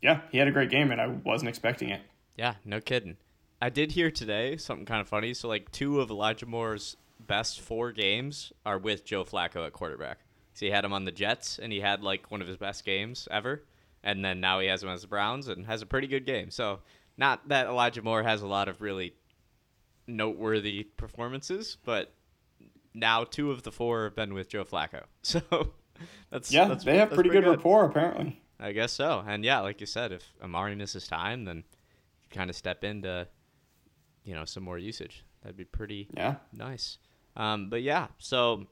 yeah, 0.00 0.20
he 0.30 0.38
had 0.38 0.46
a 0.46 0.52
great 0.52 0.70
game 0.70 0.92
and 0.92 1.00
I 1.00 1.08
wasn't 1.08 1.48
expecting 1.48 1.90
it. 1.90 2.00
Yeah, 2.36 2.54
no 2.64 2.80
kidding. 2.80 3.16
I 3.60 3.70
did 3.70 3.92
hear 3.92 4.12
today 4.12 4.56
something 4.56 4.86
kind 4.86 5.00
of 5.00 5.08
funny. 5.08 5.34
So, 5.34 5.48
like, 5.48 5.72
two 5.72 6.00
of 6.00 6.10
Elijah 6.10 6.46
Moore's 6.46 6.96
best 7.28 7.60
four 7.60 7.92
games 7.92 8.52
are 8.66 8.78
with 8.78 9.04
Joe 9.04 9.24
Flacco 9.24 9.64
at 9.64 9.72
quarterback. 9.72 10.18
So, 10.54 10.66
he 10.66 10.72
had 10.72 10.84
him 10.84 10.92
on 10.92 11.04
the 11.04 11.12
Jets, 11.12 11.60
and 11.60 11.72
he 11.72 11.78
had, 11.80 12.02
like, 12.02 12.30
one 12.32 12.42
of 12.42 12.48
his 12.48 12.56
best 12.56 12.84
games 12.84 13.28
ever. 13.30 13.62
And 14.02 14.24
then 14.24 14.40
now 14.40 14.58
he 14.60 14.66
has 14.66 14.82
him 14.82 14.88
as 14.88 15.02
the 15.02 15.08
Browns 15.08 15.46
and 15.48 15.66
has 15.66 15.82
a 15.82 15.86
pretty 15.86 16.06
good 16.08 16.26
game. 16.26 16.50
So, 16.50 16.80
not 17.16 17.48
that 17.48 17.66
Elijah 17.66 18.02
Moore 18.02 18.22
has 18.24 18.42
a 18.42 18.46
lot 18.46 18.68
of 18.68 18.80
really 18.80 19.14
noteworthy 20.06 20.84
performances, 20.84 21.76
but 21.84 22.12
now 22.94 23.24
two 23.24 23.50
of 23.50 23.62
the 23.62 23.72
four 23.72 24.04
have 24.04 24.16
been 24.16 24.34
with 24.34 24.48
Joe 24.48 24.64
Flacco. 24.64 25.02
So, 25.22 25.42
that's 26.30 26.50
Yeah, 26.52 26.66
that's, 26.68 26.84
they 26.84 26.96
have 26.98 27.10
that's 27.10 27.16
pretty 27.16 27.30
good, 27.30 27.44
rapport 27.44 27.84
apparently. 27.84 28.40
I 28.60 28.72
guess 28.72 28.92
so. 28.92 29.22
And 29.26 29.44
yeah, 29.44 29.60
like 29.60 29.80
you 29.80 29.86
said, 29.86 30.12
if 30.12 30.24
Amari 30.42 30.74
misses 30.74 31.06
time, 31.08 31.44
then 31.44 31.64
kind 32.30 32.48
of 32.50 32.56
step 32.56 32.82
into, 32.84 33.26
you 34.24 34.34
know, 34.34 34.44
some 34.44 34.62
more 34.62 34.78
usage. 34.78 35.24
That'd 35.42 35.56
be 35.56 35.64
pretty 35.64 36.08
Yeah. 36.16 36.36
nice. 36.52 36.98
Um, 37.38 37.70
but 37.70 37.82
yeah, 37.82 38.08
so 38.18 38.66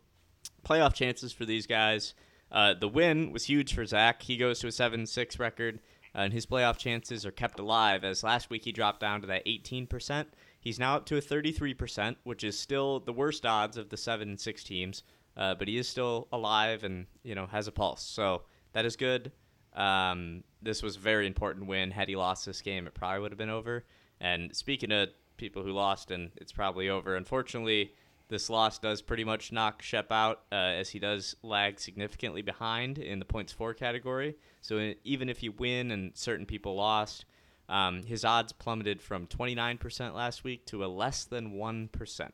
playoff 0.67 0.93
chances 0.93 1.33
for 1.33 1.47
these 1.47 1.67
guys. 1.67 2.15
Uh, 2.51 2.75
the 2.75 2.89
win 2.89 3.33
was 3.33 3.45
huge 3.45 3.75
for 3.75 3.87
Zach. 3.87 4.23
He 4.23 4.37
goes 4.37 4.59
to 4.61 4.67
a 4.67 4.73
7 4.73 5.07
6 5.07 5.39
record, 5.39 5.81
uh, 6.15 6.19
and 6.19 6.33
his 6.33 6.47
playoff 6.47 6.77
chances 6.77 7.25
are 7.25 7.31
kept 7.33 7.59
alive 7.59 8.05
as 8.05 8.23
last 8.23 8.51
week 8.51 8.65
he 8.65 8.73
dropped 8.73 9.01
down 9.01 9.21
to 9.21 9.27
that 9.29 9.47
18%. 9.47 10.27
He's 10.61 10.79
now 10.79 10.97
up 10.97 11.07
to 11.07 11.17
a 11.17 11.21
33%, 11.21 12.17
which 12.25 12.43
is 12.43 12.59
still 12.59 13.01
the 13.01 13.13
worst 13.13 13.47
odds 13.47 13.77
of 13.77 13.89
the 13.89 13.97
7 13.97 14.29
and 14.29 14.41
6 14.41 14.65
teams, 14.65 15.05
uh, 15.37 15.55
but 15.55 15.69
he 15.69 15.79
is 15.79 15.89
still 15.89 16.27
alive 16.33 16.83
and, 16.83 17.07
you 17.23 17.35
know, 17.35 17.47
has 17.47 17.69
a 17.69 17.73
pulse. 17.73 18.03
So 18.03 18.43
that 18.73 18.85
is 18.85 18.97
good. 18.97 19.31
Um, 19.75 20.43
this 20.63 20.83
was 20.83 20.97
a 20.97 21.01
very 21.01 21.27
important 21.27 21.67
win. 21.67 21.91
Had 21.91 22.09
he 22.09 22.17
lost 22.17 22.47
this 22.47 22.63
game, 22.63 22.87
it 22.87 22.95
probably 22.95 23.21
would 23.21 23.31
have 23.31 23.39
been 23.39 23.51
over. 23.51 23.85
And 24.21 24.57
speaking 24.57 24.91
of 24.91 25.11
people 25.37 25.63
who 25.63 25.73
lost, 25.73 26.11
and 26.11 26.31
it's 26.37 26.53
probably 26.53 26.89
over, 26.89 27.15
unfortunately, 27.15 27.93
this 28.29 28.51
loss 28.51 28.79
does 28.79 29.03
pretty 29.03 29.25
much 29.25 29.53
knock 29.53 29.83
Shep 29.83 30.11
out 30.11 30.43
uh, 30.51 30.55
as 30.55 30.91
he 30.91 30.99
does 30.99 31.37
lag 31.43 31.79
significantly 31.79 32.43
behind 32.43 32.99
in 32.99 33.19
the 33.19 33.25
points 33.25 33.53
for 33.53 33.73
category. 33.73 34.37
So 34.63 34.95
even 35.05 35.29
if 35.29 35.43
you 35.43 35.53
win 35.53 35.91
and 35.91 36.17
certain 36.17 36.47
people 36.47 36.75
lost, 36.75 37.25
um, 37.69 38.03
his 38.03 38.25
odds 38.25 38.53
plummeted 38.53 39.01
from 39.01 39.27
29% 39.27 40.15
last 40.15 40.45
week 40.45 40.67
to 40.67 40.85
a 40.85 40.87
less 40.87 41.25
than 41.25 41.53
1%. 41.53 42.31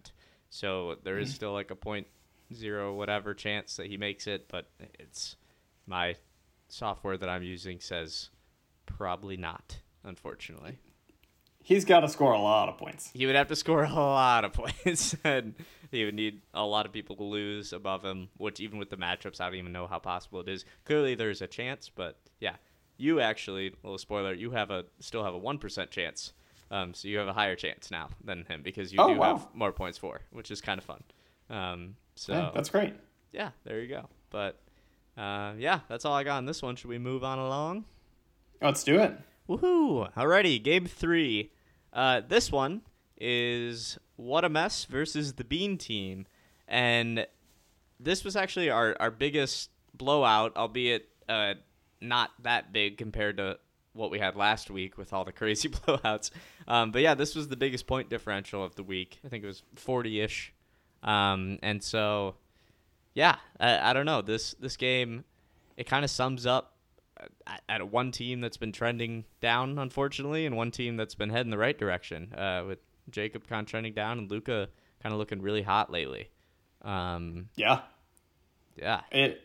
So 0.50 0.96
there 1.02 1.18
is 1.18 1.34
still 1.34 1.52
like 1.52 1.70
a 1.70 1.76
point 1.76 2.06
zero 2.54 2.94
whatever 2.94 3.32
chance 3.34 3.76
that 3.76 3.86
he 3.86 3.96
makes 3.96 4.26
it, 4.26 4.48
but 4.48 4.66
it's 4.98 5.36
my 5.86 6.16
software 6.68 7.16
that 7.16 7.28
I'm 7.28 7.42
using 7.42 7.80
says 7.80 8.30
probably 8.86 9.36
not. 9.36 9.78
Unfortunately, 10.04 10.78
He's 11.64 11.84
got 11.84 12.00
to 12.00 12.08
score 12.08 12.32
a 12.32 12.40
lot 12.40 12.68
of 12.68 12.76
points. 12.76 13.10
he 13.14 13.24
would 13.24 13.36
have 13.36 13.46
to 13.48 13.56
score 13.56 13.84
a 13.84 13.92
lot 13.92 14.44
of 14.44 14.52
points, 14.84 15.14
and 15.22 15.54
he 15.92 16.04
would 16.04 16.14
need 16.14 16.42
a 16.54 16.64
lot 16.64 16.86
of 16.86 16.92
people 16.92 17.14
to 17.16 17.22
lose 17.22 17.72
above 17.72 18.04
him. 18.04 18.28
Which 18.38 18.58
even 18.60 18.78
with 18.78 18.90
the 18.90 18.96
matchups, 18.96 19.40
I 19.40 19.46
don't 19.46 19.54
even 19.58 19.72
know 19.72 19.86
how 19.86 19.98
possible 20.00 20.40
it 20.40 20.48
is. 20.48 20.64
Clearly, 20.84 21.14
there's 21.14 21.40
a 21.42 21.46
chance, 21.46 21.88
but 21.94 22.16
yeah, 22.40 22.56
you 22.96 23.20
actually, 23.20 23.74
little 23.84 23.98
spoiler, 23.98 24.32
you 24.34 24.50
have 24.50 24.70
a 24.70 24.84
still 24.98 25.22
have 25.24 25.34
a 25.34 25.38
one 25.38 25.58
percent 25.58 25.90
chance. 25.90 26.32
Um, 26.70 26.94
so 26.94 27.06
you 27.06 27.18
have 27.18 27.28
a 27.28 27.34
higher 27.34 27.54
chance 27.54 27.90
now 27.90 28.08
than 28.24 28.46
him 28.46 28.62
because 28.62 28.92
you 28.94 28.98
Oh, 29.00 29.12
do 29.12 29.20
wow. 29.20 29.36
have 29.36 29.48
more 29.54 29.72
points 29.72 29.98
for, 29.98 30.22
which 30.30 30.50
is 30.50 30.62
kind 30.62 30.78
of 30.78 30.84
fun. 30.84 31.02
Um, 31.50 31.96
so 32.14 32.32
Yeah, 32.32 32.50
that's 32.54 32.70
great. 32.70 32.94
yeah, 33.30 33.50
there 33.64 33.78
you 33.80 33.88
go. 33.88 34.08
But 34.30 34.58
uh, 35.18 35.52
yeah, 35.58 35.80
that's 35.88 36.06
all 36.06 36.14
I 36.14 36.24
got 36.24 36.38
on 36.38 36.46
this 36.46 36.62
one. 36.62 36.76
Should 36.76 36.88
we 36.88 36.98
move 36.98 37.24
on 37.24 37.38
along? 37.38 37.84
Let's 38.62 38.82
do 38.84 38.98
it. 39.00 39.12
Woohoo! 39.48 40.10
Alrighty, 40.14 40.62
game 40.62 40.86
three. 40.86 41.50
Uh, 41.92 42.22
this 42.26 42.50
one 42.50 42.80
is 43.16 43.98
What 44.16 44.44
a 44.44 44.48
Mess 44.48 44.84
versus 44.84 45.34
the 45.34 45.44
Bean 45.44 45.78
Team. 45.78 46.26
And 46.68 47.26
this 48.00 48.24
was 48.24 48.36
actually 48.36 48.70
our, 48.70 48.96
our 48.98 49.10
biggest 49.10 49.70
blowout, 49.94 50.56
albeit 50.56 51.08
uh, 51.28 51.54
not 52.00 52.30
that 52.42 52.72
big 52.72 52.98
compared 52.98 53.36
to 53.36 53.58
what 53.94 54.10
we 54.10 54.18
had 54.18 54.36
last 54.36 54.70
week 54.70 54.96
with 54.96 55.12
all 55.12 55.24
the 55.24 55.32
crazy 55.32 55.68
blowouts. 55.70 56.30
Um, 56.66 56.90
but 56.90 57.02
yeah, 57.02 57.14
this 57.14 57.34
was 57.34 57.48
the 57.48 57.56
biggest 57.56 57.86
point 57.86 58.08
differential 58.08 58.64
of 58.64 58.74
the 58.74 58.82
week. 58.82 59.20
I 59.24 59.28
think 59.28 59.44
it 59.44 59.46
was 59.46 59.62
40 59.76 60.20
ish. 60.20 60.52
Um, 61.02 61.58
and 61.62 61.82
so, 61.82 62.36
yeah, 63.14 63.36
I, 63.60 63.90
I 63.90 63.92
don't 63.92 64.06
know. 64.06 64.22
This, 64.22 64.54
this 64.54 64.76
game, 64.76 65.24
it 65.76 65.84
kind 65.84 66.04
of 66.04 66.10
sums 66.10 66.46
up 66.46 66.76
at, 67.46 67.62
at 67.68 67.90
one 67.90 68.12
team 68.12 68.40
that's 68.40 68.56
been 68.56 68.72
trending 68.72 69.24
down, 69.40 69.78
unfortunately, 69.78 70.46
and 70.46 70.56
one 70.56 70.70
team 70.70 70.96
that's 70.96 71.14
been 71.14 71.30
heading 71.30 71.50
the 71.50 71.58
right 71.58 71.76
direction. 71.76 72.32
Uh, 72.34 72.64
with 72.66 72.78
Jacob 73.10 73.46
kind 73.46 73.64
of 73.64 73.70
trending 73.70 73.92
down 73.94 74.18
and 74.18 74.30
Luca 74.30 74.68
kind 75.02 75.12
of 75.12 75.18
looking 75.18 75.42
really 75.42 75.62
hot 75.62 75.90
lately. 75.90 76.28
Um, 76.82 77.48
Yeah. 77.56 77.80
yeah, 78.76 79.02
It 79.10 79.40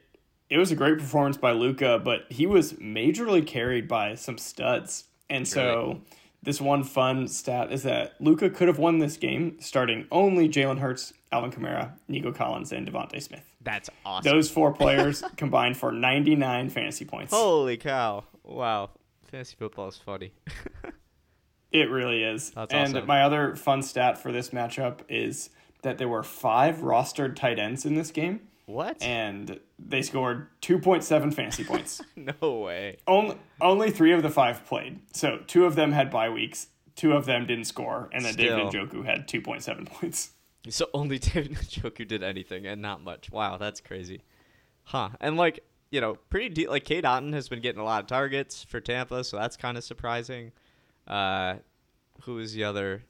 it 0.49 0.57
was 0.57 0.71
a 0.71 0.75
great 0.75 0.97
performance 0.97 1.35
by 1.37 1.51
Luca, 1.51 1.99
but 2.03 2.21
he 2.31 2.45
was 2.45 2.73
majorly 2.73 3.45
carried 3.45 3.85
by 3.87 4.15
some 4.15 4.37
studs. 4.37 5.03
And 5.29 5.45
so 5.45 5.87
Really? 5.87 6.01
this 6.41 6.61
one 6.61 6.83
fun 6.85 7.27
stat 7.27 7.71
is 7.73 7.83
that 7.83 8.13
Luca 8.21 8.49
could 8.49 8.69
have 8.69 8.79
won 8.79 8.99
this 8.99 9.17
game 9.17 9.57
starting 9.59 10.07
only 10.09 10.47
Jalen 10.47 10.79
Hurts, 10.79 11.11
Alvin 11.33 11.51
Kamara, 11.51 11.97
Nico 12.07 12.31
Collins, 12.31 12.71
and 12.71 12.87
DeVonta 12.87 13.21
Smith. 13.21 13.43
that's 13.61 13.89
awesome. 14.05 14.31
Those 14.31 14.49
four 14.49 14.71
players 14.81 15.21
combined 15.35 15.75
for 15.75 15.91
99 15.91 16.69
fantasy 16.69 17.03
points. 17.03 17.33
Holy 17.33 17.75
cow! 17.75 18.23
Wow, 18.45 18.91
fantasy 19.29 19.57
football 19.59 19.89
is 19.89 19.97
funny. 19.97 20.31
It 21.71 21.89
really 21.89 22.23
is. 22.23 22.51
That's 22.51 22.73
and 22.73 22.95
awesome. 22.95 23.07
my 23.07 23.23
other 23.23 23.55
fun 23.55 23.81
stat 23.81 24.17
for 24.17 24.31
this 24.31 24.49
matchup 24.51 24.99
is 25.09 25.49
that 25.81 25.97
there 25.97 26.07
were 26.07 26.23
five 26.23 26.77
rostered 26.77 27.35
tight 27.35 27.59
ends 27.59 27.85
in 27.85 27.95
this 27.95 28.11
game, 28.11 28.41
what? 28.65 29.01
and 29.01 29.59
they 29.77 30.01
scored 30.01 30.47
2.7 30.61 31.33
fantasy 31.33 31.63
points. 31.63 32.01
no 32.41 32.59
way. 32.59 32.97
Only 33.05 33.37
only 33.61 33.91
three 33.91 34.13
of 34.13 34.23
the 34.23 34.29
five 34.29 34.65
played. 34.65 34.99
So 35.13 35.39
two 35.47 35.65
of 35.65 35.75
them 35.75 35.91
had 35.91 36.09
bye 36.09 36.29
weeks. 36.29 36.67
Two 36.95 37.13
of 37.13 37.25
them 37.25 37.45
didn't 37.45 37.65
score, 37.65 38.09
and 38.11 38.25
then 38.25 38.33
David 38.33 38.69
Still. 38.69 38.87
Njoku 38.87 39.05
had 39.05 39.27
2.7 39.27 39.85
points. 39.85 40.31
So 40.67 40.87
only 40.93 41.19
David 41.19 41.53
Njoku 41.53 42.07
did 42.07 42.23
anything, 42.23 42.65
and 42.65 42.81
not 42.81 43.03
much. 43.03 43.29
Wow, 43.29 43.57
that's 43.57 43.81
crazy. 43.81 44.23
Huh? 44.83 45.09
And 45.19 45.37
like 45.37 45.59
you 45.91 46.01
know, 46.01 46.15
pretty 46.29 46.49
de- 46.49 46.67
like 46.67 46.85
Cade 46.85 47.03
Otton 47.03 47.33
has 47.33 47.47
been 47.47 47.61
getting 47.61 47.79
a 47.79 47.85
lot 47.85 48.01
of 48.01 48.07
targets 48.07 48.63
for 48.63 48.79
Tampa, 48.79 49.23
so 49.23 49.37
that's 49.37 49.57
kind 49.57 49.77
of 49.77 49.83
surprising. 49.83 50.51
Uh, 51.07 51.55
who 52.21 52.39
is 52.39 52.53
the 52.53 52.63
other? 52.65 53.03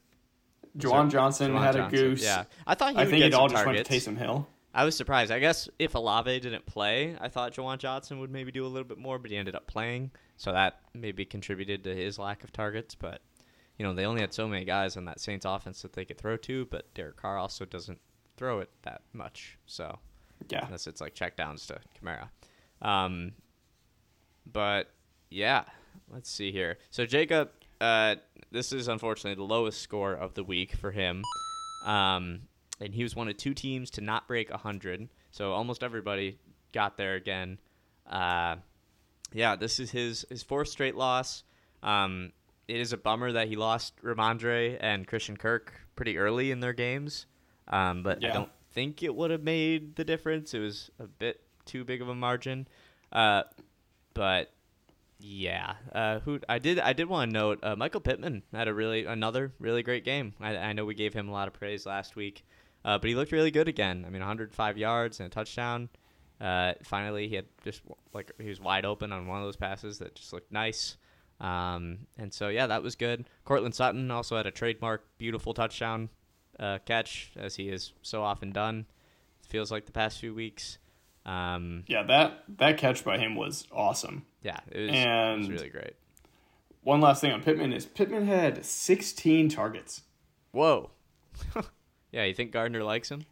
Juwan 0.76 1.10
Johnson 1.10 1.52
Juwan 1.52 1.60
had 1.62 1.74
Johnson. 1.74 1.98
a 1.98 2.02
goose. 2.10 2.22
Yeah, 2.22 2.44
I 2.66 2.74
thought 2.74 2.92
he 2.92 2.98
I 2.98 3.04
think 3.04 3.18
get 3.18 3.26
it 3.28 3.34
all 3.34 3.48
just 3.48 3.66
went 3.66 3.78
targets. 3.84 4.04
to 4.04 4.10
Taysom 4.12 4.16
Hill. 4.18 4.46
I 4.74 4.84
was 4.84 4.96
surprised. 4.96 5.32
I 5.32 5.38
guess 5.40 5.68
if 5.78 5.94
Olave 5.94 6.38
didn't 6.40 6.66
play, 6.66 7.16
I 7.20 7.28
thought 7.28 7.52
Juwan 7.54 7.78
Johnson 7.78 8.20
would 8.20 8.30
maybe 8.30 8.52
do 8.52 8.64
a 8.64 8.68
little 8.68 8.86
bit 8.86 8.98
more, 8.98 9.18
but 9.18 9.30
he 9.30 9.36
ended 9.36 9.56
up 9.56 9.66
playing, 9.66 10.12
so 10.36 10.52
that 10.52 10.80
maybe 10.94 11.24
contributed 11.24 11.82
to 11.84 11.94
his 11.96 12.18
lack 12.18 12.44
of 12.44 12.52
targets. 12.52 12.94
But 12.94 13.20
you 13.78 13.84
know, 13.84 13.94
they 13.94 14.04
only 14.04 14.20
had 14.20 14.32
so 14.32 14.46
many 14.46 14.64
guys 14.64 14.96
on 14.96 15.04
that 15.06 15.20
Saints 15.20 15.44
offense 15.46 15.82
that 15.82 15.94
they 15.94 16.04
could 16.04 16.18
throw 16.18 16.36
to, 16.36 16.66
but 16.66 16.92
Derek 16.94 17.16
Carr 17.16 17.38
also 17.38 17.64
doesn't 17.64 17.98
throw 18.36 18.60
it 18.60 18.70
that 18.82 19.02
much. 19.12 19.58
So 19.66 19.98
Yeah. 20.50 20.64
unless 20.66 20.86
it's 20.86 21.00
like 21.00 21.14
checkdowns 21.14 21.66
to 21.68 21.78
Kamara. 22.00 22.28
Um, 22.86 23.32
but 24.50 24.90
yeah, 25.30 25.64
let's 26.12 26.30
see 26.30 26.52
here. 26.52 26.78
So 26.90 27.04
Jacob, 27.06 27.50
uh, 27.80 28.16
this 28.50 28.72
is 28.72 28.88
unfortunately 28.88 29.36
the 29.36 29.52
lowest 29.52 29.80
score 29.80 30.14
of 30.14 30.34
the 30.34 30.44
week 30.44 30.74
for 30.74 30.90
him. 30.90 31.22
Um, 31.84 32.42
and 32.80 32.94
he 32.94 33.02
was 33.02 33.14
one 33.16 33.28
of 33.28 33.36
two 33.36 33.54
teams 33.54 33.90
to 33.92 34.00
not 34.00 34.28
break 34.28 34.50
100. 34.50 35.08
So 35.30 35.52
almost 35.52 35.82
everybody 35.82 36.38
got 36.72 36.96
there 36.96 37.14
again. 37.14 37.58
Uh, 38.06 38.56
yeah, 39.32 39.56
this 39.56 39.78
is 39.78 39.90
his, 39.90 40.24
his 40.28 40.42
fourth 40.42 40.68
straight 40.68 40.96
loss. 40.96 41.44
Um, 41.82 42.32
it 42.66 42.76
is 42.76 42.92
a 42.92 42.96
bummer 42.96 43.32
that 43.32 43.48
he 43.48 43.56
lost 43.56 43.94
Rhamondre 44.02 44.76
and 44.80 45.06
Christian 45.06 45.36
Kirk 45.36 45.72
pretty 45.96 46.18
early 46.18 46.50
in 46.50 46.60
their 46.60 46.72
games. 46.72 47.26
Um, 47.66 48.02
but 48.02 48.24
I 48.24 48.32
don't 48.32 48.50
think 48.72 49.02
it 49.02 49.14
would 49.14 49.30
have 49.30 49.42
made 49.42 49.96
the 49.96 50.04
difference. 50.04 50.54
It 50.54 50.60
was 50.60 50.90
a 50.98 51.06
bit 51.06 51.42
too 51.64 51.84
big 51.84 52.02
of 52.02 52.08
a 52.08 52.14
margin. 52.14 52.66
Uh, 53.12 53.42
but 54.14 54.52
yeah, 55.18 55.74
uh, 55.92 56.20
who 56.20 56.40
I 56.48 56.58
did 56.58 56.78
I 56.78 56.92
did 56.92 57.08
want 57.08 57.30
to 57.30 57.38
note 57.38 57.58
uh, 57.62 57.76
Michael 57.76 58.00
Pittman 58.00 58.42
had 58.52 58.68
a 58.68 58.74
really 58.74 59.04
another 59.04 59.52
really 59.58 59.82
great 59.82 60.04
game. 60.04 60.34
I, 60.40 60.56
I 60.56 60.72
know 60.72 60.84
we 60.84 60.94
gave 60.94 61.12
him 61.12 61.28
a 61.28 61.32
lot 61.32 61.48
of 61.48 61.54
praise 61.54 61.86
last 61.86 62.14
week, 62.14 62.44
uh, 62.84 62.98
but 62.98 63.08
he 63.08 63.16
looked 63.16 63.32
really 63.32 63.50
good 63.50 63.68
again. 63.68 64.04
I 64.06 64.10
mean, 64.10 64.20
105 64.20 64.78
yards 64.78 65.18
and 65.20 65.26
a 65.26 65.30
touchdown. 65.30 65.88
Uh, 66.40 66.74
finally, 66.84 67.28
he 67.28 67.34
had 67.34 67.46
just 67.64 67.82
like 68.14 68.30
he 68.38 68.48
was 68.48 68.60
wide 68.60 68.84
open 68.84 69.12
on 69.12 69.26
one 69.26 69.38
of 69.38 69.44
those 69.44 69.56
passes 69.56 69.98
that 69.98 70.14
just 70.14 70.32
looked 70.32 70.52
nice. 70.52 70.96
Um, 71.40 72.06
and 72.16 72.32
so 72.32 72.48
yeah, 72.48 72.68
that 72.68 72.82
was 72.82 72.94
good. 72.94 73.28
Courtland 73.44 73.74
Sutton 73.74 74.10
also 74.10 74.36
had 74.36 74.46
a 74.46 74.52
trademark 74.52 75.04
beautiful 75.18 75.52
touchdown 75.52 76.10
uh, 76.60 76.78
catch, 76.84 77.32
as 77.36 77.56
he 77.56 77.68
has 77.68 77.92
so 78.02 78.22
often 78.22 78.52
done. 78.52 78.86
feels 79.48 79.70
like 79.72 79.86
the 79.86 79.92
past 79.92 80.20
few 80.20 80.34
weeks. 80.34 80.78
Um, 81.26 81.84
Yeah, 81.88 82.04
that 82.04 82.44
that 82.58 82.78
catch 82.78 83.04
by 83.04 83.18
him 83.18 83.34
was 83.34 83.66
awesome. 83.72 84.26
Yeah, 84.42 84.58
it 84.70 84.78
was, 84.80 84.90
it 84.90 85.38
was 85.38 85.50
really 85.50 85.68
great. 85.70 85.94
One 86.82 87.00
last 87.00 87.20
thing 87.20 87.32
on 87.32 87.42
Pittman 87.42 87.72
is 87.72 87.86
Pittman 87.86 88.26
had 88.26 88.64
16 88.64 89.48
targets. 89.50 90.02
Whoa. 90.52 90.90
yeah, 92.12 92.24
you 92.24 92.34
think 92.34 92.52
Gardner 92.52 92.82
likes 92.82 93.10
him? 93.10 93.24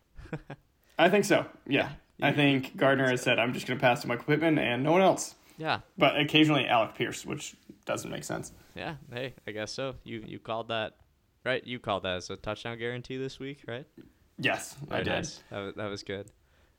I 0.99 1.09
think 1.09 1.25
so. 1.25 1.47
Yeah. 1.67 1.91
I 2.21 2.33
think 2.33 2.77
Gardner 2.77 3.09
has 3.09 3.23
said, 3.23 3.39
I'm 3.39 3.53
just 3.53 3.67
going 3.67 3.79
to 3.79 3.81
pass 3.81 4.03
to 4.03 4.09
Michael 4.09 4.25
Pittman 4.25 4.59
and 4.59 4.83
no 4.83 4.93
one 4.93 5.03
else. 5.03 5.35
Yeah, 5.59 5.81
But 5.97 6.19
occasionally 6.21 6.67
Alec 6.67 6.95
Pierce, 6.97 7.25
which 7.25 7.57
doesn't 7.87 8.11
make 8.11 8.25
sense. 8.25 8.53
yeah. 8.75 8.97
Hey, 9.11 9.35
I 9.47 9.53
guess 9.53 9.73
so. 9.73 9.95
You 10.05 10.23
you 10.27 10.39
called 10.39 10.69
that 10.69 10.97
right? 11.47 11.67
You 11.67 11.79
called 11.79 12.03
that 12.03 12.17
as 12.17 12.29
a 12.29 12.37
touchdown 12.37 12.77
guarantee 12.79 13.17
this 13.17 13.39
week, 13.39 13.65
right? 13.67 13.87
Yes, 14.39 14.77
I 14.91 14.99
did. 14.99 15.07
nice. 15.07 15.43
That 15.51 15.59
was, 15.61 15.75
that 15.77 15.87
was 15.87 16.03
good. 16.03 16.31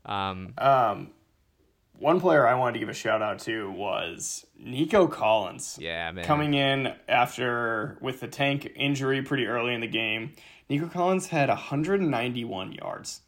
Um, 0.05 0.53
Um, 0.59 1.09
one 1.99 2.19
player 2.19 2.47
I 2.47 2.55
wanted 2.55 2.73
to 2.73 2.79
give 2.79 2.89
a 2.89 2.93
shout 2.93 3.21
out 3.21 3.39
to 3.39 3.71
was 3.71 4.45
Nico 4.57 5.07
Collins. 5.07 5.77
yeah, 5.79 6.11
man. 6.11 6.25
Coming 6.25 6.53
in 6.53 6.93
after 7.07 7.97
with 8.01 8.19
the 8.19 8.27
tank 8.27 8.71
injury 8.75 9.21
pretty 9.21 9.47
early 9.47 9.73
in 9.73 9.81
the 9.81 9.87
game, 9.87 10.33
Nico 10.69 10.87
Collins 10.87 11.27
had 11.27 11.49
191 11.49 12.73
yards, 12.73 13.21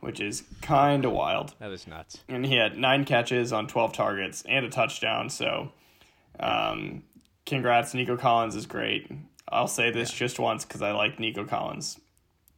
which 0.00 0.20
is 0.20 0.44
kind 0.62 1.04
of 1.04 1.12
wild. 1.12 1.54
That 1.58 1.68
was 1.68 1.86
nuts. 1.86 2.22
And 2.28 2.44
he 2.44 2.56
had 2.56 2.76
nine 2.76 3.04
catches 3.04 3.52
on 3.52 3.66
12 3.66 3.92
targets 3.92 4.42
and 4.48 4.64
a 4.66 4.70
touchdown. 4.70 5.30
So, 5.30 5.72
um, 6.40 7.02
congrats. 7.44 7.94
Nico 7.94 8.16
Collins 8.16 8.56
is 8.56 8.66
great. 8.66 9.10
I'll 9.48 9.68
say 9.68 9.90
this 9.90 10.10
just 10.10 10.38
once 10.38 10.64
because 10.64 10.82
I 10.82 10.90
like 10.92 11.20
Nico 11.20 11.44
Collins. 11.44 12.00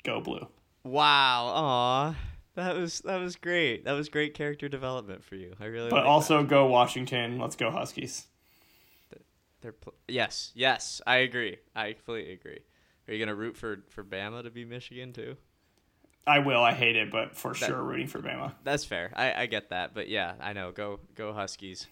Go 0.05 0.21
blue. 0.21 0.47
Wow. 0.85 1.53
Aw. 1.55 2.17
That 2.59 2.75
was 2.75 3.03
that 3.03 3.21
was 3.21 3.37
great. 3.37 3.85
That 3.85 3.93
was 3.93 4.09
great 4.09 4.35
character 4.35 4.69
development 4.69 5.23
for 5.23 5.37
you. 5.37 5.55
I 5.61 5.67
really. 5.67 5.91
But 5.91 6.07
also 6.07 6.43
go 6.43 6.67
Washington. 6.67 7.39
Let's 7.39 7.55
go 7.55 7.71
Huskies. 7.71 8.27
they're 9.61 9.71
pl- 9.71 9.95
yes, 10.09 10.51
yes. 10.57 11.01
I 11.07 11.19
agree. 11.19 11.59
I 11.77 11.93
completely 11.93 12.33
agree. 12.33 12.59
Are 13.07 13.15
you 13.15 13.25
gonna 13.25 13.37
root 13.37 13.57
for 13.57 13.85
for 13.91 14.03
Bama 14.03 14.43
to 14.43 14.51
be 14.51 14.65
Michigan 14.65 15.13
too? 15.13 15.37
I 16.27 16.41
will. 16.41 16.61
I 16.61 16.73
hate 16.75 16.97
it, 16.97 17.13
but 17.13 17.37
for 17.37 17.55
sure 17.55 17.81
rooting 17.81 18.09
for 18.09 18.19
Bama. 18.19 18.55
That's 18.65 18.85
fair. 18.85 19.13
I, 19.15 19.43
I 19.43 19.47
get 19.47 19.71
that, 19.71 19.95
but 19.95 20.09
yeah, 20.09 20.35
I 20.41 20.53
know. 20.53 20.73
Go 20.73 20.99
go 21.15 21.33
Huskies. 21.33 21.87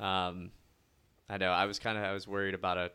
Um, 0.00 0.50
I 1.30 1.38
know. 1.38 1.52
I 1.52 1.66
was 1.66 1.78
kind 1.78 1.96
of 1.96 2.02
I 2.02 2.12
was 2.12 2.26
worried 2.26 2.54
about 2.54 2.76
a 2.76 2.90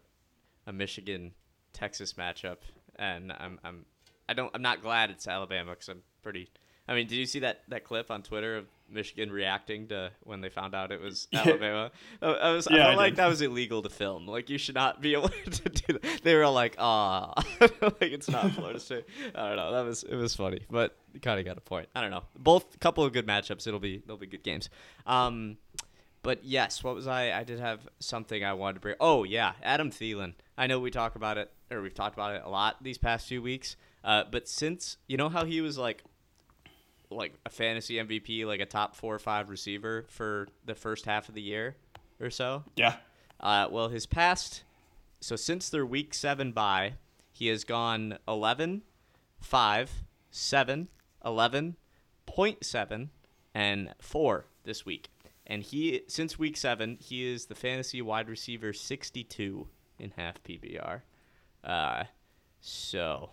a 0.68 0.74
Michigan 0.74 1.32
Texas 1.72 2.14
matchup, 2.14 2.58
and 2.98 3.32
I'm 3.32 3.60
I'm 3.64 3.86
I 4.28 4.34
don't 4.34 4.52
I'm 4.54 4.62
not 4.62 4.82
glad 4.82 5.10
it's 5.10 5.26
Alabama 5.26 5.72
because 5.72 5.88
I'm 5.88 6.04
pretty 6.22 6.50
I 6.88 6.96
mean, 6.96 7.08
did 7.08 7.15
you 7.15 7.26
see 7.26 7.39
that 7.39 7.62
that 7.69 7.84
clip 7.86 8.12
on 8.12 8.24
Twitter 8.24 8.58
of 8.58 8.65
Michigan 8.89 9.32
reacting 9.32 9.88
to 9.88 10.12
when 10.24 10.41
they 10.41 10.50
found 10.50 10.76
out 10.76 10.91
it 10.91 11.00
was 11.00 11.28
Alabama? 11.34 11.91
I, 12.22 12.28
I 12.28 12.52
was 12.52 12.67
Yeah, 12.69 12.88
I 12.88 12.91
I 12.91 12.96
like 12.96 13.15
that 13.15 13.28
was 13.28 13.41
illegal 13.41 13.82
to 13.82 13.89
film. 13.89 14.28
Like 14.28 14.50
you 14.50 14.58
should 14.58 14.76
not 14.76 15.02
be 15.02 15.13
able 15.13 15.30
to 15.52 15.69
do 15.69 15.93
that. 16.00 16.22
They 16.24 16.36
were 16.36 16.43
all 16.43 16.54
like, 16.54 16.76
"Ah, 16.78 17.34
like 17.62 18.02
it's 18.02 18.30
not 18.30 18.52
Florida 18.52 18.80
State." 18.82 19.06
I 19.34 19.48
don't 19.48 19.56
know. 19.56 19.72
That 19.72 19.86
was 19.86 20.04
it 20.04 20.15
was 20.15 20.36
funny, 20.36 20.62
but 20.69 20.96
kind 21.22 21.39
of 21.39 21.46
got 21.46 21.58
a 21.58 21.62
point. 21.62 21.88
I 21.96 22.02
don't 22.02 22.12
know. 22.12 22.24
Both 22.38 22.80
couple 22.80 23.04
of 23.06 23.13
good 23.13 23.26
matchups. 23.26 23.65
It'll 23.65 23.80
be 23.80 24.04
they'll 24.06 24.17
be 24.17 24.28
good 24.28 24.43
games. 24.43 24.69
Um, 25.06 25.58
but 26.22 26.43
yes, 26.43 26.84
what 26.84 26.96
was 26.96 27.08
I? 27.08 27.32
I 27.32 27.43
did 27.43 27.60
have 27.60 27.88
something 28.00 28.43
I 28.43 28.54
wanted 28.54 28.76
to 28.76 28.80
bring. 28.82 28.96
Oh 29.00 29.24
yeah, 29.24 29.54
Adam 29.63 29.89
Thielen. 29.89 30.34
I 30.58 30.67
know 30.67 30.80
we 30.80 30.91
talk 30.91 31.15
about 31.15 31.38
it, 31.38 31.52
or 31.72 31.82
we've 31.82 31.93
talked 31.93 32.15
about 32.15 32.36
it 32.36 32.41
a 32.46 32.50
lot 32.50 32.84
these 32.84 32.98
past 32.98 33.28
few 33.28 33.41
weeks. 33.41 33.76
Uh, 34.04 34.24
but 34.30 34.50
since 34.50 34.98
you 35.08 35.15
know 35.15 35.30
how 35.30 35.46
he 35.46 35.62
was 35.62 35.78
like, 35.78 36.04
like 37.15 37.34
a 37.45 37.49
fantasy 37.49 37.95
MVP, 37.95 38.45
like 38.45 38.60
a 38.60 38.65
top 38.65 38.95
four 38.95 39.15
or 39.15 39.19
five 39.19 39.49
receiver 39.49 40.06
for 40.10 40.47
the 40.65 40.76
first 40.76 41.06
half 41.06 41.30
of 41.30 41.36
the 41.36 41.41
year 41.41 41.76
or 42.19 42.30
so. 42.30 42.63
Yeah. 42.76 42.95
Uh, 43.39 43.67
well, 43.69 43.89
his 43.89 44.06
past, 44.06 44.63
so 45.19 45.36
since 45.36 45.69
their 45.69 45.86
week 45.86 46.13
seven 46.13 46.52
bye, 46.52 46.93
he 47.32 47.47
has 47.47 47.63
gone 47.63 48.17
11, 48.28 48.84
5, 49.39 49.91
7, 50.32 50.88
11, 51.26 51.76
0.7, 52.28 53.10
and 53.54 53.93
4 53.99 54.45
this 54.63 54.86
week. 54.86 55.10
And 55.45 55.62
he, 55.62 56.04
since 56.08 56.39
week 56.39 56.56
seven, 56.56 56.97
he 57.02 57.30
is 57.30 57.47
the 57.47 57.56
fantasy 57.56 58.02
wide 58.02 58.30
receiver 58.30 58.71
62 58.71 59.67
in 59.99 60.13
half 60.15 60.41
PPR. 60.43 61.02
Uh, 61.63 62.06
so, 62.62 63.32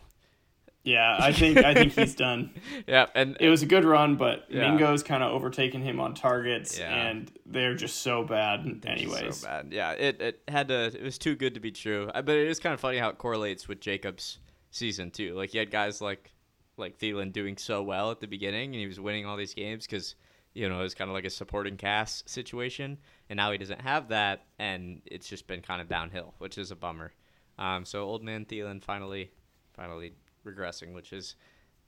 Yeah, 0.82 1.16
I 1.20 1.32
think 1.32 1.58
I 1.58 1.74
think 1.74 1.92
he's 1.92 2.14
done. 2.26 2.50
yeah, 2.86 3.06
and 3.14 3.36
It 3.38 3.50
was 3.50 3.62
a 3.62 3.66
good 3.66 3.84
run, 3.84 4.16
but 4.16 4.46
Yeah. 4.48 4.70
Mingo's 4.70 5.02
kind 5.02 5.22
of 5.22 5.32
overtaken 5.32 5.82
him 5.82 6.00
on 6.00 6.14
targets, 6.14 6.78
Yeah. 6.78 6.94
and 6.94 7.30
they're 7.44 7.74
just 7.74 7.98
so 8.02 8.24
bad, 8.24 8.82
anyways. 8.86 9.36
So 9.38 9.46
bad. 9.46 9.68
Yeah, 9.72 9.92
it, 9.92 10.20
it 10.22 10.40
had 10.48 10.68
to. 10.68 10.86
It 10.86 11.02
was 11.02 11.18
too 11.18 11.36
good 11.36 11.54
to 11.54 11.60
be 11.60 11.70
true. 11.70 12.10
But 12.14 12.30
it 12.30 12.48
is 12.48 12.58
kind 12.60 12.72
of 12.72 12.80
funny 12.80 12.96
how 12.98 13.10
it 13.10 13.18
correlates 13.18 13.68
with 13.68 13.80
Jacobs' 13.80 14.38
season 14.70 15.10
too. 15.10 15.34
Like 15.34 15.52
you 15.52 15.60
had 15.60 15.70
guys 15.70 16.00
like 16.00 16.32
like 16.78 16.98
Thielen 16.98 17.30
doing 17.30 17.58
so 17.58 17.82
well 17.82 18.10
at 18.10 18.20
the 18.20 18.26
beginning, 18.26 18.70
and 18.74 18.80
he 18.80 18.86
was 18.86 18.98
winning 18.98 19.26
all 19.26 19.36
these 19.36 19.52
games 19.52 19.84
because 19.86 20.14
you 20.54 20.66
know 20.68 20.80
it 20.80 20.82
was 20.84 20.94
kind 20.94 21.10
of 21.10 21.14
like 21.14 21.26
a 21.26 21.30
supporting 21.30 21.76
cast 21.76 22.26
situation. 22.26 22.96
And 23.28 23.36
now 23.36 23.52
he 23.52 23.58
doesn't 23.58 23.82
have 23.82 24.08
that, 24.08 24.46
and 24.58 25.02
it's 25.04 25.28
just 25.28 25.46
been 25.46 25.60
kind 25.60 25.82
of 25.82 25.88
downhill, 25.90 26.32
which 26.38 26.56
is 26.56 26.70
a 26.70 26.76
bummer. 26.76 27.12
Um, 27.58 27.84
so 27.84 28.02
old 28.04 28.24
man 28.24 28.46
Thielen 28.46 28.82
finally, 28.82 29.30
finally 29.74 30.14
regressing, 30.46 30.94
which 30.94 31.12
is 31.12 31.36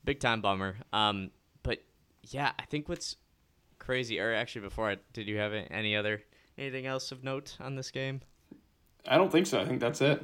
big 0.04 0.20
time 0.20 0.40
bummer. 0.40 0.76
Um, 0.92 1.30
but 1.62 1.82
yeah, 2.30 2.52
I 2.58 2.64
think 2.64 2.88
what's 2.88 3.16
crazy, 3.78 4.20
or 4.20 4.32
actually 4.32 4.62
before 4.62 4.90
I 4.90 4.96
did 5.12 5.26
you 5.26 5.38
have 5.38 5.52
any 5.52 5.96
other 5.96 6.22
anything 6.58 6.86
else 6.86 7.12
of 7.12 7.24
note 7.24 7.56
on 7.60 7.74
this 7.74 7.90
game? 7.90 8.20
I 9.06 9.16
don't 9.16 9.32
think 9.32 9.46
so. 9.46 9.60
I 9.60 9.64
think 9.64 9.80
that's 9.80 10.00
it. 10.00 10.22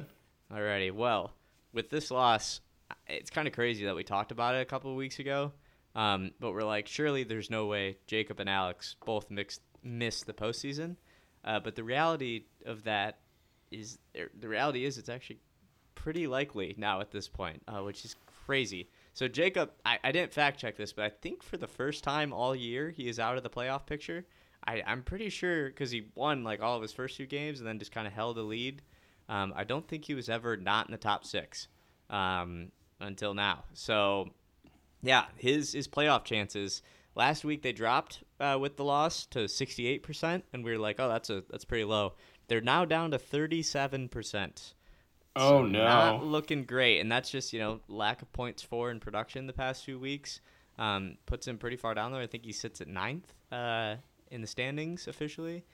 Alrighty, 0.51 0.91
well, 0.91 1.33
with 1.73 1.89
this 1.89 2.09
loss, 2.09 2.61
it's 3.07 3.29
kind 3.29 3.47
of 3.47 3.53
crazy 3.53 3.85
that 3.85 3.95
we 3.95 4.03
talked 4.03 4.31
about 4.31 4.55
it 4.55 4.61
a 4.61 4.65
couple 4.65 4.89
of 4.89 4.97
weeks 4.97 5.19
ago. 5.19 5.51
Um, 5.95 6.31
but 6.39 6.53
we're 6.53 6.63
like, 6.63 6.87
surely 6.87 7.23
there's 7.23 7.49
no 7.49 7.65
way 7.65 7.97
Jacob 8.07 8.39
and 8.39 8.49
Alex 8.49 8.95
both 9.05 9.29
mixed, 9.29 9.61
missed 9.83 10.25
the 10.25 10.33
postseason. 10.33 10.95
Uh, 11.43 11.59
but 11.59 11.75
the 11.75 11.83
reality 11.83 12.45
of 12.65 12.83
that 12.83 13.19
is, 13.71 13.97
er, 14.17 14.29
the 14.39 14.47
reality 14.47 14.85
is, 14.85 14.97
it's 14.97 15.09
actually 15.09 15.39
pretty 16.03 16.27
likely 16.27 16.75
now 16.77 17.01
at 17.01 17.11
this 17.11 17.27
point, 17.27 17.61
uh, 17.67 17.81
which 17.81 18.05
is 18.05 18.15
crazy. 18.45 18.89
So 19.13 19.27
Jacob, 19.27 19.71
I, 19.85 19.99
I 20.03 20.11
didn't 20.11 20.33
fact 20.33 20.59
check 20.59 20.77
this, 20.77 20.93
but 20.93 21.05
I 21.05 21.09
think 21.09 21.43
for 21.43 21.57
the 21.57 21.67
first 21.67 22.03
time 22.03 22.31
all 22.31 22.55
year 22.55 22.89
he 22.89 23.09
is 23.09 23.19
out 23.19 23.37
of 23.37 23.43
the 23.43 23.49
playoff 23.49 23.85
picture. 23.85 24.25
I, 24.65 24.81
I'm 24.85 25.03
pretty 25.03 25.29
sure 25.29 25.67
because 25.67 25.91
he 25.91 26.07
won 26.15 26.43
like 26.43 26.61
all 26.61 26.75
of 26.75 26.81
his 26.81 26.93
first 26.93 27.17
two 27.17 27.25
games 27.25 27.59
and 27.59 27.67
then 27.67 27.79
just 27.79 27.91
kind 27.91 28.07
of 28.07 28.13
held 28.13 28.37
a 28.37 28.41
lead. 28.41 28.81
Um, 29.27 29.53
I 29.55 29.63
don't 29.63 29.87
think 29.87 30.05
he 30.05 30.15
was 30.15 30.29
ever 30.29 30.57
not 30.57 30.87
in 30.87 30.91
the 30.91 30.97
top 30.97 31.25
six 31.25 31.67
um, 32.09 32.71
until 32.99 33.33
now. 33.33 33.65
So 33.73 34.29
yeah, 35.01 35.25
his 35.35 35.73
his 35.73 35.87
playoff 35.87 36.23
chances. 36.23 36.81
Last 37.15 37.43
week 37.43 37.61
they 37.61 37.73
dropped 37.73 38.23
uh, 38.39 38.57
with 38.59 38.77
the 38.77 38.83
loss 38.83 39.25
to 39.27 39.39
68%, 39.39 40.43
and 40.53 40.63
we 40.63 40.71
were 40.71 40.77
like, 40.77 40.99
oh, 40.99 41.09
that's 41.09 41.29
a 41.29 41.43
that's 41.49 41.65
pretty 41.65 41.83
low. 41.83 42.13
They're 42.47 42.61
now 42.61 42.85
down 42.85 43.11
to 43.11 43.19
37%. 43.19 44.73
Oh 45.35 45.61
So 45.61 45.65
no. 45.65 45.83
Not 45.83 46.23
looking 46.25 46.63
great, 46.63 46.99
and 46.99 47.11
that's 47.11 47.29
just 47.29 47.53
you 47.53 47.59
know 47.59 47.79
lack 47.87 48.21
of 48.21 48.31
points 48.33 48.61
for 48.63 48.91
in 48.91 48.99
production 48.99 49.47
the 49.47 49.53
past 49.53 49.85
few 49.85 49.99
weeks. 49.99 50.41
Um, 50.77 51.17
puts 51.25 51.45
him 51.47 51.57
pretty 51.57 51.75
far 51.75 51.93
down 51.93 52.11
there. 52.13 52.21
I 52.21 52.27
think 52.27 52.45
he 52.45 52.53
sits 52.53 52.79
at 52.79 52.87
ninth 52.87 53.33
uh, 53.51 53.95
in 54.31 54.39
the 54.41 54.47
standings 54.47 55.07
officially. 55.07 55.65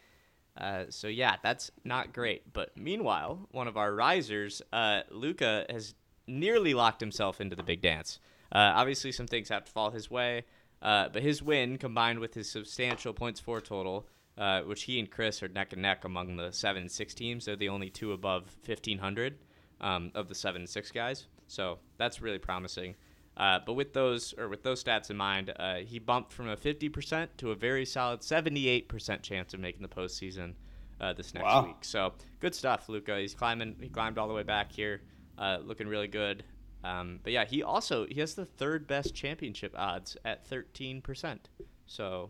Uh, 0.58 0.86
so 0.90 1.08
yeah, 1.08 1.36
that's 1.44 1.70
not 1.84 2.14
great. 2.14 2.52
But 2.54 2.76
meanwhile, 2.76 3.48
one 3.52 3.68
of 3.68 3.78
our 3.78 3.94
risers, 3.94 4.62
uh, 4.74 5.02
Luca, 5.12 5.66
has 5.70 5.94
nearly 6.28 6.74
locked 6.74 7.02
himself 7.02 7.40
into 7.40 7.56
the 7.56 7.64
big 7.64 7.82
dance. 7.82 8.20
Uh, 8.52 8.72
obviously, 8.76 9.12
some 9.12 9.28
things 9.28 9.50
have 9.50 9.66
to 9.66 9.72
fall 9.72 9.92
his 9.92 10.10
way, 10.10 10.46
uh, 10.82 11.10
but 11.10 11.22
his 11.22 11.44
win 11.44 11.78
combined 11.78 12.20
with 12.20 12.34
his 12.34 12.50
substantial 12.50 13.14
points 13.14 13.40
for 13.40 13.60
total, 13.62 14.08
uh, 14.38 14.62
which 14.62 14.84
he 14.84 15.00
and 15.00 15.10
Chris 15.10 15.42
are 15.44 15.48
neck 15.48 15.74
and 15.74 15.82
neck 15.82 16.06
among 16.06 16.36
the 16.38 16.52
seven 16.52 16.84
and 16.84 16.92
six 16.92 17.14
teams. 17.14 17.46
They're 17.46 17.56
the 17.56 17.70
only 17.70 17.90
two 17.90 18.12
above 18.14 18.48
fifteen 18.64 18.98
hundred 19.00 19.38
um, 19.82 20.12
of 20.16 20.28
the 20.30 20.36
seven 20.36 20.62
and 20.64 20.70
six 20.70 20.92
guys. 20.92 21.28
So 21.48 21.80
that's 21.98 22.22
really 22.22 22.40
promising. 22.40 22.96
Uh, 23.38 23.60
but 23.66 23.74
with 23.74 23.94
those 23.94 24.34
or 24.38 24.48
with 24.48 24.64
those 24.64 24.84
stats 24.84 25.10
in 25.10 25.18
mind, 25.18 25.54
uh, 25.60 25.76
he 25.78 26.00
bumped 26.00 26.32
from 26.32 26.48
a 26.48 26.56
50% 26.56 27.28
to 27.38 27.52
a 27.52 27.56
very 27.56 27.86
solid 27.86 28.22
78% 28.22 29.22
chance 29.24 29.54
of 29.54 29.60
making 29.60 29.82
the 29.82 29.90
postseason 29.90 30.54
uh, 31.02 31.12
this 31.12 31.34
next 31.34 31.44
Wow. 31.44 31.66
week. 31.66 31.76
So 31.82 32.14
good 32.40 32.56
stuff, 32.56 32.88
Luca. 32.88 33.20
He's 33.20 33.34
climbing. 33.34 33.76
He 33.82 33.90
climbed 33.90 34.18
all 34.18 34.30
the 34.30 34.34
way 34.34 34.44
back 34.44 34.72
here, 34.72 35.02
uh, 35.38 35.58
looking 35.62 35.88
really 35.90 36.08
good. 36.08 36.46
Um, 36.86 37.20
but 37.24 37.34
yeah, 37.34 37.44
he 37.44 37.62
also 37.62 38.06
he 38.06 38.22
has 38.22 38.36
the 38.36 38.46
third 38.46 38.88
best 38.88 39.14
championship 39.14 39.74
odds 39.78 40.16
at 40.24 40.50
13%. 40.50 41.40
So 41.88 42.30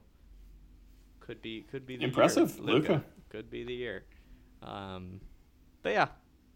could 1.25 1.41
be 1.41 1.65
could 1.71 1.85
be 1.85 1.97
the 1.97 2.03
Impressive, 2.03 2.55
year, 2.57 2.65
Luka. 2.65 3.03
Could 3.29 3.49
be 3.49 3.63
the 3.63 3.73
year. 3.73 4.03
Um, 4.61 5.19
but 5.81 5.93
yeah, 5.93 6.07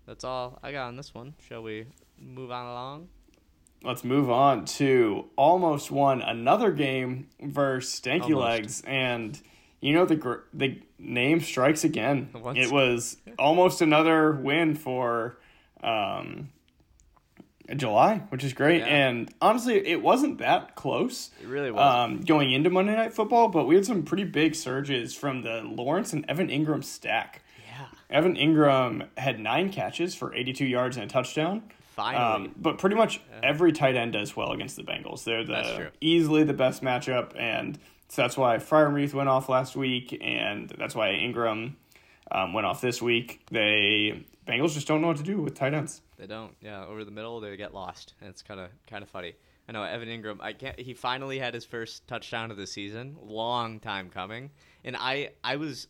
that's 0.05 0.23
all 0.23 0.59
I 0.63 0.71
got 0.71 0.87
on 0.87 0.95
this 0.95 1.13
one. 1.13 1.33
Shall 1.47 1.63
we 1.63 1.85
move 2.17 2.51
on 2.51 2.65
along? 2.67 3.07
Let's 3.83 4.03
move 4.03 4.29
on 4.29 4.65
to 4.65 5.25
almost 5.37 5.89
won 5.89 6.21
another 6.21 6.71
game 6.71 7.29
versus 7.41 7.99
Stanky 7.99 8.23
Almost. 8.33 8.41
Legs, 8.41 8.83
and 8.85 9.41
you 9.79 9.93
know 9.93 10.05
the 10.05 10.15
gr- 10.15 10.43
the 10.53 10.81
name 10.97 11.39
strikes 11.39 11.83
again. 11.83 12.29
Once- 12.33 12.59
It 12.59 12.71
was 12.71 13.17
almost 13.37 13.81
another 13.81 14.33
win 14.33 14.75
for 14.75 15.37
um, 15.81 16.49
July, 17.75 18.23
which 18.29 18.43
is 18.43 18.53
great. 18.53 18.79
Yeah. 18.79 18.87
And 18.87 19.33
honestly, 19.41 19.75
it 19.85 20.01
wasn't 20.01 20.39
that 20.39 20.75
close. 20.75 21.29
It 21.41 21.47
really 21.47 21.71
was. 21.71 21.81
Um, 21.81 22.21
going 22.21 22.51
into 22.51 22.69
Monday 22.69 22.95
Night 22.95 23.13
Football, 23.13 23.49
but 23.49 23.65
we 23.65 23.75
had 23.75 23.85
some 23.85 24.03
pretty 24.03 24.23
big 24.23 24.55
surges 24.55 25.13
from 25.13 25.41
the 25.43 25.61
Lawrence 25.63 26.13
and 26.13 26.25
Evan 26.29 26.47
Engram 26.49 26.83
stack. 26.83 27.41
yeah, 27.67 27.85
Evan 28.09 28.35
Engram 28.35 29.07
had 29.17 29.39
nine 29.39 29.71
catches 29.71 30.15
for 30.15 30.33
82 30.33 30.65
yards 30.65 30.97
and 30.97 31.05
a 31.05 31.07
touchdown. 31.07 31.63
finally. 31.95 32.47
Um, 32.47 32.55
but 32.57 32.77
pretty 32.77 32.95
much 32.95 33.21
every 33.43 33.71
tight 33.71 33.95
end 33.95 34.13
does 34.13 34.35
well 34.35 34.51
against 34.51 34.75
the 34.75 34.83
Bengals. 34.83 35.23
They're 35.23 35.43
the 35.43 35.91
easily 36.01 36.43
the 36.43 36.53
best 36.53 36.81
matchup, 36.81 37.31
and 37.37 37.77
so 38.07 38.23
that's 38.23 38.37
why 38.37 38.57
Freiermuth 38.57 39.13
went 39.13 39.29
off 39.29 39.49
last 39.49 39.75
week, 39.75 40.17
and 40.21 40.73
that's 40.77 40.95
why 40.95 41.09
Engram 41.09 41.73
um, 42.31 42.53
went 42.53 42.65
off 42.65 42.81
this 42.81 43.01
week. 43.01 43.41
They 43.51 44.25
Bengals 44.49 44.73
just 44.73 44.87
don't 44.87 45.01
know 45.01 45.07
what 45.07 45.17
to 45.17 45.23
do 45.23 45.39
with 45.41 45.53
tight 45.53 45.73
ends. 45.73 46.01
They 46.17 46.25
don't. 46.25 46.55
Yeah, 46.61 46.85
over 46.85 47.05
the 47.05 47.11
middle 47.11 47.39
they 47.39 47.55
get 47.55 47.73
lost. 47.73 48.15
And 48.19 48.29
it's 48.29 48.41
kind 48.41 48.59
of 48.59 48.69
kind 48.87 49.03
of 49.03 49.09
funny. 49.09 49.33
I 49.67 49.71
know 49.71 49.83
Evan 49.83 50.07
Engram. 50.07 50.37
I 50.41 50.53
can't. 50.53 50.79
He 50.79 50.95
finally 50.95 51.37
had 51.37 51.53
his 51.53 51.65
first 51.65 52.07
touchdown 52.07 52.49
of 52.49 52.57
the 52.57 52.65
season. 52.65 53.15
Long 53.21 53.79
time 53.79 54.09
coming. 54.09 54.49
And 54.83 54.95
I 54.97 55.31
I 55.43 55.57
was. 55.57 55.87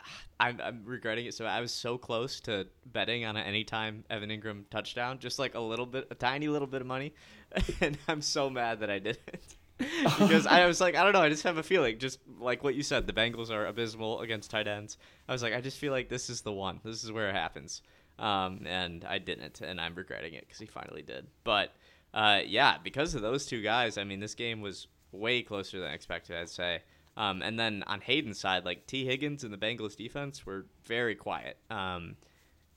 I'm, 0.40 0.58
I'm 0.64 0.84
regretting 0.86 1.26
it. 1.26 1.34
So 1.34 1.44
I 1.44 1.60
was 1.60 1.70
so 1.70 1.98
close 1.98 2.40
to 2.40 2.66
betting 2.86 3.26
on 3.26 3.36
an 3.36 3.44
anytime 3.44 4.04
Evan 4.08 4.30
Engram 4.30 4.62
touchdown, 4.70 5.18
just 5.18 5.38
like 5.38 5.54
a 5.54 5.60
little 5.60 5.84
bit, 5.84 6.06
a 6.10 6.14
tiny 6.14 6.48
little 6.48 6.66
bit 6.66 6.80
of 6.80 6.86
money, 6.86 7.12
and 7.82 7.98
I'm 8.08 8.22
so 8.22 8.48
mad 8.48 8.80
that 8.80 8.88
I 8.88 9.00
didn't. 9.00 9.56
because 10.18 10.46
I 10.46 10.66
was 10.66 10.80
like, 10.80 10.94
I 10.94 11.02
don't 11.02 11.12
know, 11.12 11.22
I 11.22 11.28
just 11.28 11.42
have 11.44 11.56
a 11.56 11.62
feeling, 11.62 11.98
just 11.98 12.20
like 12.38 12.62
what 12.62 12.74
you 12.74 12.82
said, 12.82 13.06
the 13.06 13.12
Bengals 13.12 13.50
are 13.50 13.66
abysmal 13.66 14.20
against 14.20 14.50
tight 14.50 14.66
ends. 14.66 14.98
I 15.28 15.32
was 15.32 15.42
like, 15.42 15.54
I 15.54 15.60
just 15.60 15.78
feel 15.78 15.92
like 15.92 16.08
this 16.08 16.28
is 16.28 16.42
the 16.42 16.52
one. 16.52 16.80
This 16.84 17.02
is 17.02 17.12
where 17.12 17.28
it 17.28 17.34
happens. 17.34 17.82
Um, 18.20 18.66
and 18.66 19.04
I 19.04 19.18
didn't, 19.18 19.60
and 19.60 19.80
I'm 19.80 19.94
regretting 19.94 20.34
it 20.34 20.42
because 20.46 20.58
he 20.58 20.66
finally 20.66 21.02
did. 21.02 21.26
But 21.42 21.72
uh, 22.14 22.42
yeah, 22.46 22.76
because 22.82 23.14
of 23.14 23.22
those 23.22 23.46
two 23.46 23.62
guys, 23.62 23.98
I 23.98 24.04
mean, 24.04 24.20
this 24.20 24.34
game 24.34 24.60
was 24.60 24.86
way 25.10 25.42
closer 25.42 25.80
than 25.80 25.90
expected, 25.92 26.36
I'd 26.36 26.48
say. 26.48 26.82
Um, 27.16 27.42
and 27.42 27.58
then 27.58 27.82
on 27.86 28.00
Hayden's 28.02 28.38
side, 28.38 28.64
like 28.64 28.86
Tee 28.86 29.04
Higgins 29.04 29.42
and 29.42 29.52
the 29.52 29.58
Bengals 29.58 29.96
defense 29.96 30.46
were 30.46 30.66
very 30.84 31.14
quiet, 31.14 31.56
um, 31.70 32.16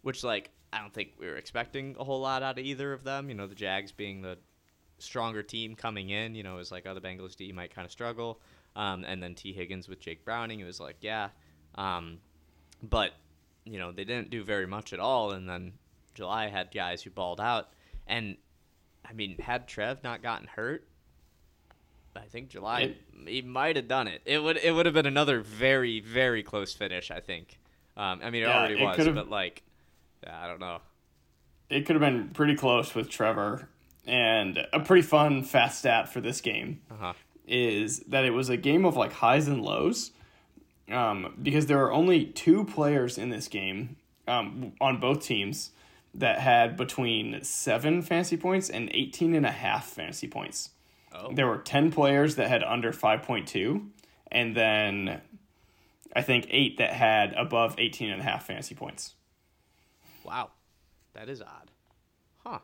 which 0.02 0.24
like 0.24 0.50
I 0.72 0.80
don't 0.80 0.94
think 0.94 1.12
we 1.20 1.28
were 1.28 1.36
expecting 1.36 1.96
a 2.00 2.04
whole 2.04 2.22
lot 2.22 2.42
out 2.42 2.58
of 2.58 2.66
either 2.66 2.94
of 2.94 3.04
them. 3.04 3.30
You 3.30 3.36
know, 3.36 3.48
the 3.48 3.56
Jags 3.56 3.92
being 3.92 4.22
the 4.22 4.38
stronger 4.98 5.44
team 5.44 5.76
coming 5.76 6.10
in. 6.10 6.36
You 6.36 6.44
know, 6.44 6.56
it 6.56 6.58
was 6.58 6.72
like, 6.72 6.86
oh, 6.88 6.94
the 6.94 7.02
Bengals 7.02 7.36
D 7.36 7.52
might 7.52 7.74
kind 7.74 7.86
of 7.86 7.92
struggle. 7.92 8.40
Um, 8.76 9.04
and 9.04 9.22
then 9.22 9.36
Tee 9.36 9.54
Higgins 9.54 9.88
with 9.88 10.00
Jake 10.00 10.26
Browning, 10.26 10.60
it 10.60 10.66
was 10.66 10.80
like, 10.80 10.98
yeah. 11.02 11.30
Um, 11.76 12.20
but, 12.82 13.12
you 13.66 13.80
know, 13.80 13.92
they 13.92 14.04
didn't 14.04 14.30
do 14.30 14.44
very 14.44 14.66
much 14.68 14.94
at 14.94 15.00
all. 15.00 15.32
And 15.32 15.48
then 15.48 15.74
July 16.14 16.48
had 16.50 16.72
guys 16.74 17.02
who 17.04 17.10
balled 17.10 17.40
out. 17.40 17.70
And, 18.08 18.38
I 19.08 19.14
mean, 19.14 19.38
had 19.40 19.68
Trev 19.68 20.04
not 20.04 20.22
gotten 20.22 20.48
hurt, 20.48 20.88
I 22.16 22.22
think 22.28 22.50
July 22.50 22.82
It- 22.82 22.98
he 23.28 23.42
might 23.42 23.76
have 23.76 23.88
done 23.88 24.08
it. 24.08 24.22
It 24.26 24.38
would 24.44 24.58
it 24.58 24.72
would 24.76 24.86
have 24.86 24.94
been 24.94 25.06
another 25.08 25.40
very 25.42 26.00
very 26.00 26.44
close 26.44 26.74
finish. 26.74 27.10
I 27.10 27.20
think. 27.20 27.58
Um, 27.98 28.20
I 28.24 28.30
mean, 28.30 28.44
it 28.44 28.48
Yeah, 28.48 28.58
already 28.60 28.74
it 28.76 28.84
was, 28.84 29.08
but 29.08 29.30
like, 29.30 29.64
yeah, 30.24 30.40
I 30.44 30.48
don't 30.48 30.60
know. 30.60 30.80
It 31.70 31.86
could 31.88 31.96
have 31.96 32.02
been 32.02 32.30
pretty 32.30 32.56
close 32.56 32.94
with 32.94 33.10
Trevor. 33.10 33.68
And 34.06 34.68
a 34.74 34.80
pretty 34.82 35.02
fun 35.02 35.44
fast 35.44 35.80
stat 35.80 36.10
for 36.10 36.20
this 36.22 36.42
game 36.42 36.82
Uh 36.92 36.96
huh. 36.98 37.14
is 37.48 38.02
that 38.02 38.26
it 38.26 38.32
was 38.32 38.50
a 38.50 38.58
game 38.58 38.84
of 38.86 38.96
like 38.98 39.14
highs 39.14 39.48
and 39.48 39.62
lows 39.64 40.12
um, 40.92 41.36
because 41.42 41.68
there 41.68 41.78
were 41.78 41.92
only 41.92 42.26
two 42.26 42.66
players 42.66 43.18
in 43.18 43.30
this 43.30 43.48
game 43.48 43.96
um, 44.28 44.74
on 44.82 45.00
both 45.00 45.24
teams 45.24 45.72
that 46.14 46.40
had 46.40 46.78
between 46.78 47.44
seven 47.44 48.02
fantasy 48.02 48.38
points 48.38 48.70
and 48.70 48.90
18 48.94 49.34
and 49.34 49.46
a 49.46 49.52
half 49.52 49.88
fantasy 49.88 50.28
points. 50.28 50.70
Oh. 51.12 51.32
There 51.34 51.48
were 51.48 51.58
10 51.58 51.92
players 51.92 52.36
that 52.36 52.50
had 52.50 52.64
under 52.64 52.92
5.2 52.92 53.88
and 54.32 54.56
then 54.56 55.22
I 56.16 56.22
think 56.22 56.48
eight 56.50 56.78
that 56.78 56.92
had 56.94 57.34
above 57.34 57.76
18 57.78 58.12
and 58.12 58.22
a 58.22 58.24
half 58.24 58.46
fantasy 58.46 58.76
points. 58.76 59.16
Wow, 60.24 60.52
that 61.14 61.30
is 61.30 61.42
odd. 61.42 61.72
Huh. 62.46 62.60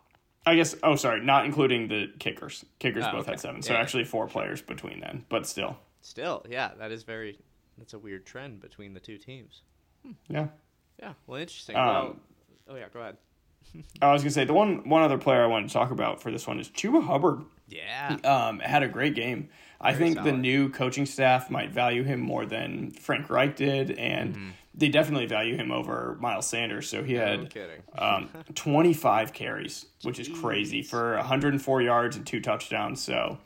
I 0.46 0.56
guess, 0.56 0.76
oh, 0.84 0.96
sorry, 0.96 1.22
not 1.24 1.46
including 1.46 1.88
the 1.88 2.12
kickers. 2.20 2.64
Kickers 2.80 3.04
Oh, 3.08 3.12
both 3.12 3.22
okay. 3.22 3.32
had 3.32 3.40
seven. 3.40 3.62
So 3.62 3.74
Yeah. 3.74 3.80
actually 3.80 4.04
four 4.06 4.28
players 4.28 4.62
between 4.62 5.00
then, 5.00 5.26
but 5.30 5.46
still. 5.48 5.78
Still, 6.02 6.46
yeah, 6.50 6.72
that 6.78 6.92
is 6.92 7.04
very. 7.04 7.38
That's 7.80 7.94
a 7.94 8.00
weird 8.00 8.26
trend 8.26 8.60
between 8.62 8.94
the 8.94 9.00
two 9.00 9.18
teams. 9.18 9.62
Yeah. 10.28 10.48
Yeah. 11.00 11.14
Well, 11.28 11.40
interesting. 11.42 11.76
Um, 11.76 11.84
well, 11.86 12.16
oh 12.70 12.76
yeah, 12.76 12.86
go 12.94 13.00
ahead. 13.00 13.18
I 14.02 14.12
was 14.14 14.22
gonna 14.22 14.32
say 14.32 14.46
the 14.46 14.54
one 14.54 14.88
one 14.90 15.02
other 15.04 15.18
player 15.18 15.44
I 15.44 15.48
wanted 15.48 15.68
to 15.70 15.74
talk 15.74 15.92
about 15.92 16.22
for 16.22 16.32
this 16.32 16.46
one 16.48 16.60
is 16.60 16.70
Chuba 16.70 17.04
Hubbard. 17.04 17.42
Yeah. 17.68 18.18
Um, 18.24 18.60
had 18.60 18.84
a 18.84 18.88
great 18.88 19.16
game. 19.16 19.50
I 19.82 19.94
Very 19.94 20.14
think 20.14 20.24
the 20.26 20.32
new 20.32 20.70
coaching 20.70 21.06
staff 21.06 21.50
might 21.50 21.72
value 21.72 22.04
him 22.04 22.20
more 22.20 22.46
than 22.46 22.92
Frank 22.92 23.30
Reich 23.30 23.56
did, 23.56 23.92
and 23.92 24.34
Mm-hmm. 24.36 24.50
they 24.74 24.90
definitely 24.90 25.26
value 25.28 25.56
him 25.56 25.72
over 25.72 26.18
Miles 26.20 26.48
Sanders. 26.48 26.90
So 26.90 27.04
he 27.04 27.14
had 27.14 27.50
kidding. 27.50 27.82
um, 27.98 28.30
25 28.56 29.34
carries, 29.34 29.86
which 30.04 30.20
is 30.20 30.28
crazy 30.28 30.82
for 30.82 31.16
104 31.18 31.82
yards 31.82 32.16
and 32.18 32.26
two 32.26 32.42
touchdowns. 32.42 33.02
So 33.02 33.38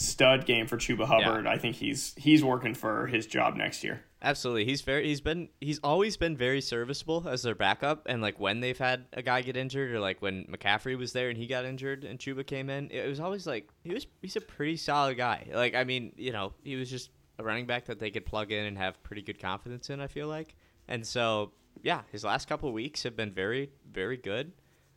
stud 0.00 0.46
game 0.46 0.66
for 0.66 0.78
Chuba 0.78 1.04
Hubbard. 1.04 1.46
I 1.46 1.58
think 1.58 1.76
he's 1.76 2.14
he's 2.16 2.42
working 2.42 2.74
for 2.74 3.06
his 3.06 3.26
job 3.26 3.54
next 3.54 3.84
year. 3.84 4.02
Absolutely. 4.22 4.64
He's 4.64 4.80
very 4.80 5.06
he's 5.06 5.20
been 5.20 5.50
he's 5.60 5.78
always 5.80 6.16
been 6.16 6.36
very 6.36 6.62
serviceable 6.62 7.28
as 7.28 7.42
their 7.42 7.54
backup 7.54 8.06
and 8.06 8.22
like 8.22 8.40
when 8.40 8.60
they've 8.60 8.78
had 8.78 9.06
a 9.12 9.22
guy 9.22 9.42
get 9.42 9.56
injured 9.56 9.92
or 9.92 10.00
like 10.00 10.22
when 10.22 10.44
McCaffrey 10.44 10.96
was 10.96 11.12
there 11.12 11.28
and 11.28 11.36
he 11.36 11.46
got 11.46 11.66
injured 11.66 12.04
and 12.04 12.18
Chuba 12.18 12.46
came 12.46 12.70
in, 12.70 12.90
it 12.90 13.06
was 13.06 13.20
always 13.20 13.46
like 13.46 13.68
he 13.84 13.92
was 13.92 14.06
he's 14.22 14.36
a 14.36 14.40
pretty 14.40 14.76
solid 14.76 15.16
guy. 15.16 15.46
Like 15.52 15.74
I 15.74 15.84
mean, 15.84 16.12
you 16.16 16.32
know, 16.32 16.54
he 16.62 16.76
was 16.76 16.90
just 16.90 17.10
a 17.38 17.44
running 17.44 17.66
back 17.66 17.86
that 17.86 17.98
they 17.98 18.10
could 18.10 18.24
plug 18.24 18.52
in 18.52 18.64
and 18.64 18.78
have 18.78 19.02
pretty 19.02 19.22
good 19.22 19.38
confidence 19.38 19.90
in, 19.90 20.00
I 20.00 20.06
feel 20.06 20.28
like. 20.28 20.54
And 20.88 21.06
so, 21.06 21.52
yeah, 21.82 22.02
his 22.10 22.24
last 22.24 22.48
couple 22.48 22.68
of 22.68 22.74
weeks 22.74 23.02
have 23.02 23.16
been 23.16 23.32
very 23.32 23.70
very 23.90 24.16
good. 24.16 24.52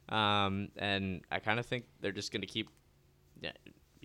Um 0.07 0.69
and 0.77 1.21
I 1.29 1.39
kind 1.39 1.59
of 1.59 1.65
think 1.65 1.85
they're 1.99 2.11
just 2.13 2.31
going 2.31 2.41
to 2.41 2.47
keep 2.47 2.69
yeah, 3.41 3.51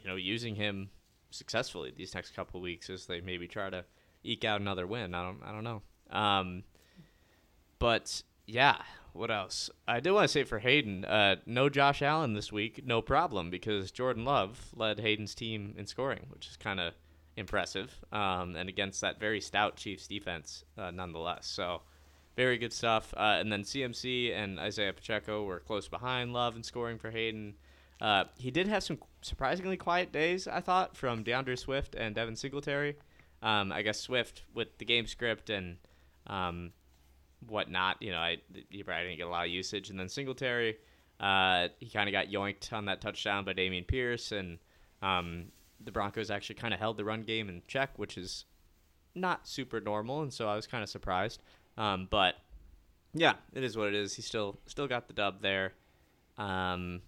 know, 0.09 0.17
using 0.17 0.55
him 0.55 0.91
successfully 1.31 1.93
these 1.95 2.15
next 2.15 2.35
couple 2.35 2.61
weeks 2.61 2.89
as 2.91 3.07
they 3.07 3.21
maybe 3.21 3.47
try 3.47 3.71
to 3.71 3.85
eke 4.25 4.45
out 4.45 4.61
another 4.61 4.87
win. 4.87 5.15
I 5.15 5.23
don't 5.23 5.43
I 5.45 5.53
don't 5.53 5.65
know. 5.65 5.83
Um, 6.11 6.65
but 7.79 8.23
yeah, 8.47 8.79
what 9.13 9.31
else? 9.31 9.71
I 9.87 10.01
did 10.01 10.13
want 10.13 10.25
to 10.25 10.29
say 10.29 10.45
for 10.45 10.59
Hayden, 10.59 11.05
uh, 11.05 11.37
no 11.47 11.69
Josh 11.69 12.03
Allen 12.03 12.35
this 12.35 12.53
week, 12.53 12.85
no 12.85 13.03
problem 13.03 13.51
because 13.51 13.91
Jordan 13.91 14.25
Love 14.25 14.71
led 14.75 15.01
Hayden's 15.01 15.35
team 15.35 15.75
in 15.77 15.87
scoring, 15.87 16.27
which 16.31 16.49
is 16.49 16.57
kind 16.57 16.81
of 16.81 16.95
impressive. 17.37 17.95
Um, 18.13 18.57
and 18.57 18.69
against 18.69 19.01
that 19.01 19.21
very 19.21 19.41
stout 19.41 19.77
Chiefs 19.77 20.07
defense, 20.07 20.65
uh, 20.77 20.91
nonetheless. 20.91 21.47
So 21.47 21.83
very 22.37 22.59
good 22.59 22.73
stuff. 22.73 23.13
Uh, 23.17 23.37
and 23.41 23.51
then 23.51 23.63
CMC 23.63 24.33
and 24.33 24.59
Isaiah 24.59 24.93
Pacheco 24.93 25.45
were 25.45 25.61
close 25.61 25.89
behind 25.89 26.33
Love 26.33 26.57
in 26.57 26.63
scoring 26.63 26.99
for 26.99 27.11
Hayden. 27.11 27.55
Uh, 28.01 28.25
he 28.37 28.51
did 28.51 28.69
have 28.69 28.83
some 28.85 28.99
surprisingly 29.23 29.77
quiet 29.77 30.13
days, 30.13 30.47
I 30.49 30.61
thought, 30.61 30.97
from 30.97 31.23
D'Andre 31.23 31.57
Swift 31.57 31.95
and 31.95 32.15
Devin 32.15 32.37
Singletary. 32.37 32.97
Um, 33.43 33.73
I 33.73 33.83
guess 33.83 34.01
Swift 34.01 34.43
with 34.55 34.79
the 34.79 34.85
game 34.85 35.07
script 35.07 35.51
and 35.51 35.77
um, 36.27 36.73
whatnot, 37.47 38.03
you 38.03 38.11
know, 38.11 38.19
I 38.19 38.39
he 38.71 38.83
probably 38.83 39.05
didn't 39.05 39.19
get 39.19 39.27
a 39.27 39.31
lot 39.31 39.47
of 39.47 39.53
usage. 39.53 39.91
And 39.91 39.99
then 39.99 40.09
Singletary, 40.09 40.77
uh, 41.21 41.69
he 41.79 41.89
kind 41.89 42.09
of 42.09 42.13
got 42.13 42.29
yoinked 42.29 42.73
on 42.73 42.87
that 42.87 43.01
touchdown 43.01 43.45
by 43.45 43.53
Dameon 43.53 43.87
Pierce, 43.87 44.33
and 44.33 44.59
um, 45.03 45.47
the 45.85 45.93
Broncos 45.93 46.31
actually 46.31 46.57
kind 46.57 46.75
of 46.75 46.81
held 46.81 46.97
the 46.97 47.05
run 47.05 47.23
game 47.23 47.49
in 47.49 47.63
check, 47.69 47.99
which 47.99 48.19
is 48.19 48.45
not 49.15 49.47
super 49.47 49.81
normal, 49.81 50.23
and 50.23 50.33
so 50.33 50.49
I 50.49 50.57
was 50.57 50.67
kind 50.67 50.83
of 50.83 50.89
surprised. 50.89 51.43
Um, 51.77 52.09
but 52.11 52.35
yeah, 53.15 53.35
it 53.55 53.63
is 53.63 53.77
what 53.77 53.89
it 53.89 53.95
is. 53.95 54.15
He 54.15 54.23
still 54.23 54.59
still 54.67 54.89
got 54.89 55.07
the 55.07 55.15
dub 55.15 55.43
there. 55.43 55.75
Um, 56.37 57.03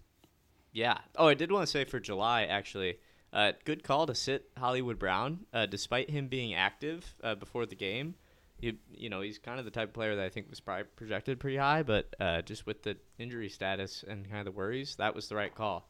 yeah. 0.72 0.98
Oh, 1.16 1.26
I 1.28 1.34
did 1.34 1.50
want 1.52 1.62
to 1.66 1.70
say 1.70 1.84
for 1.84 2.00
July 2.00 2.44
actually, 2.44 2.98
uh, 3.32 3.52
good 3.64 3.82
call 3.84 4.06
to 4.06 4.14
sit 4.14 4.50
Hollywood 4.58 4.98
Brown, 4.98 5.40
uh, 5.52 5.66
despite 5.66 6.10
him 6.10 6.28
being 6.28 6.54
active 6.54 7.14
uh, 7.22 7.34
before 7.34 7.66
the 7.66 7.76
game. 7.76 8.14
You, 8.60 8.74
you 8.92 9.08
know, 9.08 9.22
he's 9.22 9.38
kind 9.38 9.58
of 9.58 9.64
the 9.64 9.70
type 9.70 9.88
of 9.88 9.94
player 9.94 10.16
that 10.16 10.24
I 10.24 10.28
think 10.28 10.50
was 10.50 10.60
probably 10.60 10.84
projected 10.96 11.40
pretty 11.40 11.56
high, 11.56 11.82
but 11.82 12.14
uh, 12.20 12.42
just 12.42 12.66
with 12.66 12.82
the 12.82 12.96
injury 13.18 13.48
status 13.48 14.04
and 14.06 14.26
kind 14.28 14.40
of 14.40 14.44
the 14.44 14.50
worries, 14.52 14.96
that 14.96 15.14
was 15.14 15.28
the 15.28 15.36
right 15.36 15.54
call. 15.54 15.88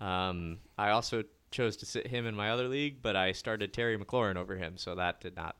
Um, 0.00 0.58
I 0.78 0.90
also 0.90 1.24
chose 1.50 1.76
to 1.78 1.86
sit 1.86 2.06
him 2.06 2.26
in 2.26 2.34
my 2.36 2.50
other 2.50 2.68
league, 2.68 3.02
but 3.02 3.16
I 3.16 3.32
started 3.32 3.72
Terry 3.72 3.98
McLaurin 3.98 4.36
over 4.36 4.56
him, 4.56 4.76
so 4.76 4.94
that 4.94 5.20
did 5.20 5.34
not 5.36 5.56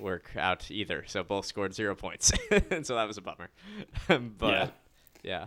work 0.00 0.30
out 0.36 0.70
either. 0.70 1.04
So 1.06 1.22
both 1.22 1.44
scored 1.46 1.74
zero 1.74 1.94
points, 1.94 2.32
and 2.70 2.86
so 2.86 2.94
that 2.94 3.06
was 3.06 3.18
a 3.18 3.22
bummer. 3.22 3.50
but 4.08 4.48
Yeah. 4.50 4.68
yeah. 5.22 5.46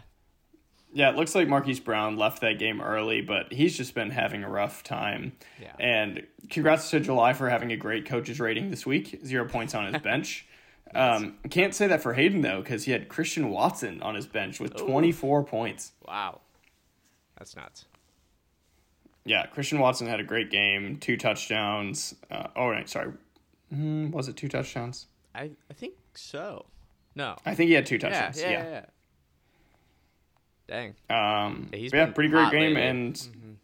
Yeah, 0.93 1.09
it 1.09 1.15
looks 1.15 1.33
like 1.35 1.47
Marquise 1.47 1.79
Brown 1.79 2.17
left 2.17 2.41
that 2.41 2.59
game 2.59 2.81
early, 2.81 3.21
but 3.21 3.53
he's 3.53 3.77
just 3.77 3.95
been 3.95 4.09
having 4.09 4.43
a 4.43 4.49
rough 4.49 4.83
time. 4.83 5.31
Yeah. 5.61 5.73
And 5.79 6.27
congrats 6.49 6.89
to 6.91 6.99
July 6.99 7.31
for 7.33 7.49
having 7.49 7.71
a 7.71 7.77
great 7.77 8.05
coach's 8.05 8.39
rating 8.41 8.71
this 8.71 8.85
week. 8.85 9.21
Zero 9.25 9.47
points 9.47 9.73
on 9.73 9.91
his 9.93 10.01
bench. 10.03 10.45
Um, 10.93 11.37
can't 11.49 11.73
say 11.73 11.87
that 11.87 12.01
for 12.03 12.13
Hayden 12.13 12.41
though, 12.41 12.61
because 12.61 12.83
he 12.83 12.91
had 12.91 13.07
Christian 13.07 13.49
Watson 13.51 14.01
on 14.01 14.15
his 14.15 14.27
bench 14.27 14.59
with 14.59 14.79
Ooh. 14.81 14.85
24 14.85 15.45
points. 15.45 15.93
Wow, 16.05 16.41
that's 17.37 17.55
nuts. 17.55 17.85
Yeah, 19.23 19.45
Christian 19.45 19.79
Watson 19.79 20.07
had 20.07 20.19
a 20.19 20.23
great 20.23 20.49
game, 20.49 20.97
two 20.97 21.15
touchdowns. 21.15 22.15
Uh, 22.29 22.47
oh, 22.55 22.67
right, 22.67 22.89
sorry. 22.89 23.13
Mm, 23.73 24.11
was 24.11 24.27
it 24.27 24.35
two 24.35 24.49
touchdowns? 24.49 25.05
I 25.33 25.51
I 25.69 25.73
think 25.73 25.93
so. 26.15 26.65
No. 27.15 27.37
I 27.45 27.55
think 27.55 27.69
he 27.69 27.73
had 27.75 27.85
two 27.85 27.95
Yeah, 27.95 28.09
touchdowns. 28.09 28.41
yeah, 28.41 28.49
Yeah. 28.49 28.63
yeah. 28.69 28.85
Dang. 30.71 30.95
Um, 31.09 31.67
Yeah, 31.73 31.89
yeah, 31.93 32.05
pretty 32.07 32.29
great 32.29 32.49
game, 32.49 32.75
lately. 32.75 32.81
and 32.81 33.57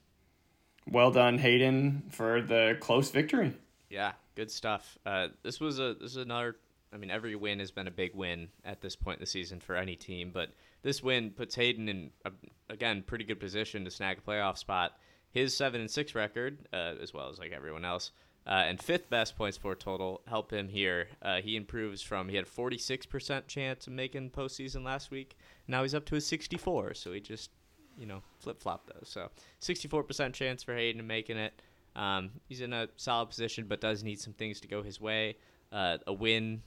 well 0.86 1.10
done, 1.10 1.38
Hayden, 1.38 2.04
for 2.10 2.42
the 2.42 2.76
close 2.82 3.12
victory. 3.12 3.54
Yeah, 3.90 4.12
good 4.36 4.52
stuff. 4.52 4.98
Uh, 5.06 5.30
this 5.42 5.62
was 5.62 5.80
a 5.80 5.94
this 5.94 6.12
is 6.12 6.18
another. 6.18 6.58
I 6.94 6.98
mean, 6.98 7.10
every 7.10 7.36
win 7.36 7.60
has 7.60 7.72
been 7.72 7.88
a 7.88 7.92
big 7.92 8.14
win 8.14 8.50
at 8.66 8.82
this 8.82 8.98
point 8.98 9.20
in 9.20 9.22
the 9.22 9.26
season 9.28 9.62
for 9.62 9.76
any 9.78 9.96
team, 9.96 10.32
but 10.34 10.50
this 10.84 11.02
win 11.02 11.32
puts 11.32 11.56
Hayden 11.56 11.88
in 11.88 12.12
a, 12.26 12.32
again 12.70 13.04
pretty 13.08 13.24
good 13.24 13.40
position 13.40 13.86
to 13.86 13.92
snag 13.92 14.18
a 14.18 14.30
playoff 14.30 14.58
spot. 14.58 14.98
His 15.32 15.56
seven 15.56 15.80
and 15.80 15.90
six 15.90 16.14
record, 16.14 16.58
uh, 16.74 16.96
as 17.02 17.14
well 17.14 17.30
as 17.30 17.40
like 17.40 17.54
everyone 17.54 17.86
else, 17.86 18.12
uh, 18.48 18.64
and 18.68 18.82
fifth 18.82 19.10
best 19.10 19.38
points 19.38 19.58
for 19.58 19.76
total 19.76 20.22
help 20.28 20.52
him 20.52 20.70
here. 20.70 21.10
Uh, 21.22 21.42
he 21.42 21.56
improves 21.56 22.02
from 22.02 22.30
he 22.30 22.36
had 22.36 22.48
forty 22.48 22.78
six 22.78 23.06
percent 23.06 23.48
chance 23.48 23.88
of 23.88 23.94
making 23.94 24.30
postseason 24.30 24.84
last 24.86 25.12
week. 25.12 25.38
Now 25.68 25.84
he's 25.84 25.94
up 25.94 26.06
to 26.06 26.16
a 26.16 26.22
sixty 26.22 26.58
four, 26.58 26.94
so 26.94 27.12
he 27.12 27.20
just 27.20 27.52
you 27.98 28.06
know 28.06 28.22
flip 28.40 28.62
flop 28.62 28.88
those. 28.88 29.10
So 29.10 29.30
sixty 29.60 29.88
four 29.88 30.04
percent 30.04 30.34
chance 30.34 30.64
for 30.64 30.74
Hayden 30.74 31.06
making 31.06 31.38
it. 31.38 31.62
Um, 31.96 32.30
he's 32.48 32.62
in 32.62 32.74
a 32.74 32.88
solid 32.96 33.28
position, 33.28 33.66
but 33.68 33.82
does 33.82 34.04
need 34.04 34.20
some 34.22 34.34
things 34.34 34.62
to 34.62 34.68
go 34.68 34.84
his 34.84 35.02
way. 35.02 35.36
Uh, 35.72 35.98
a 36.06 36.14
win, 36.14 36.62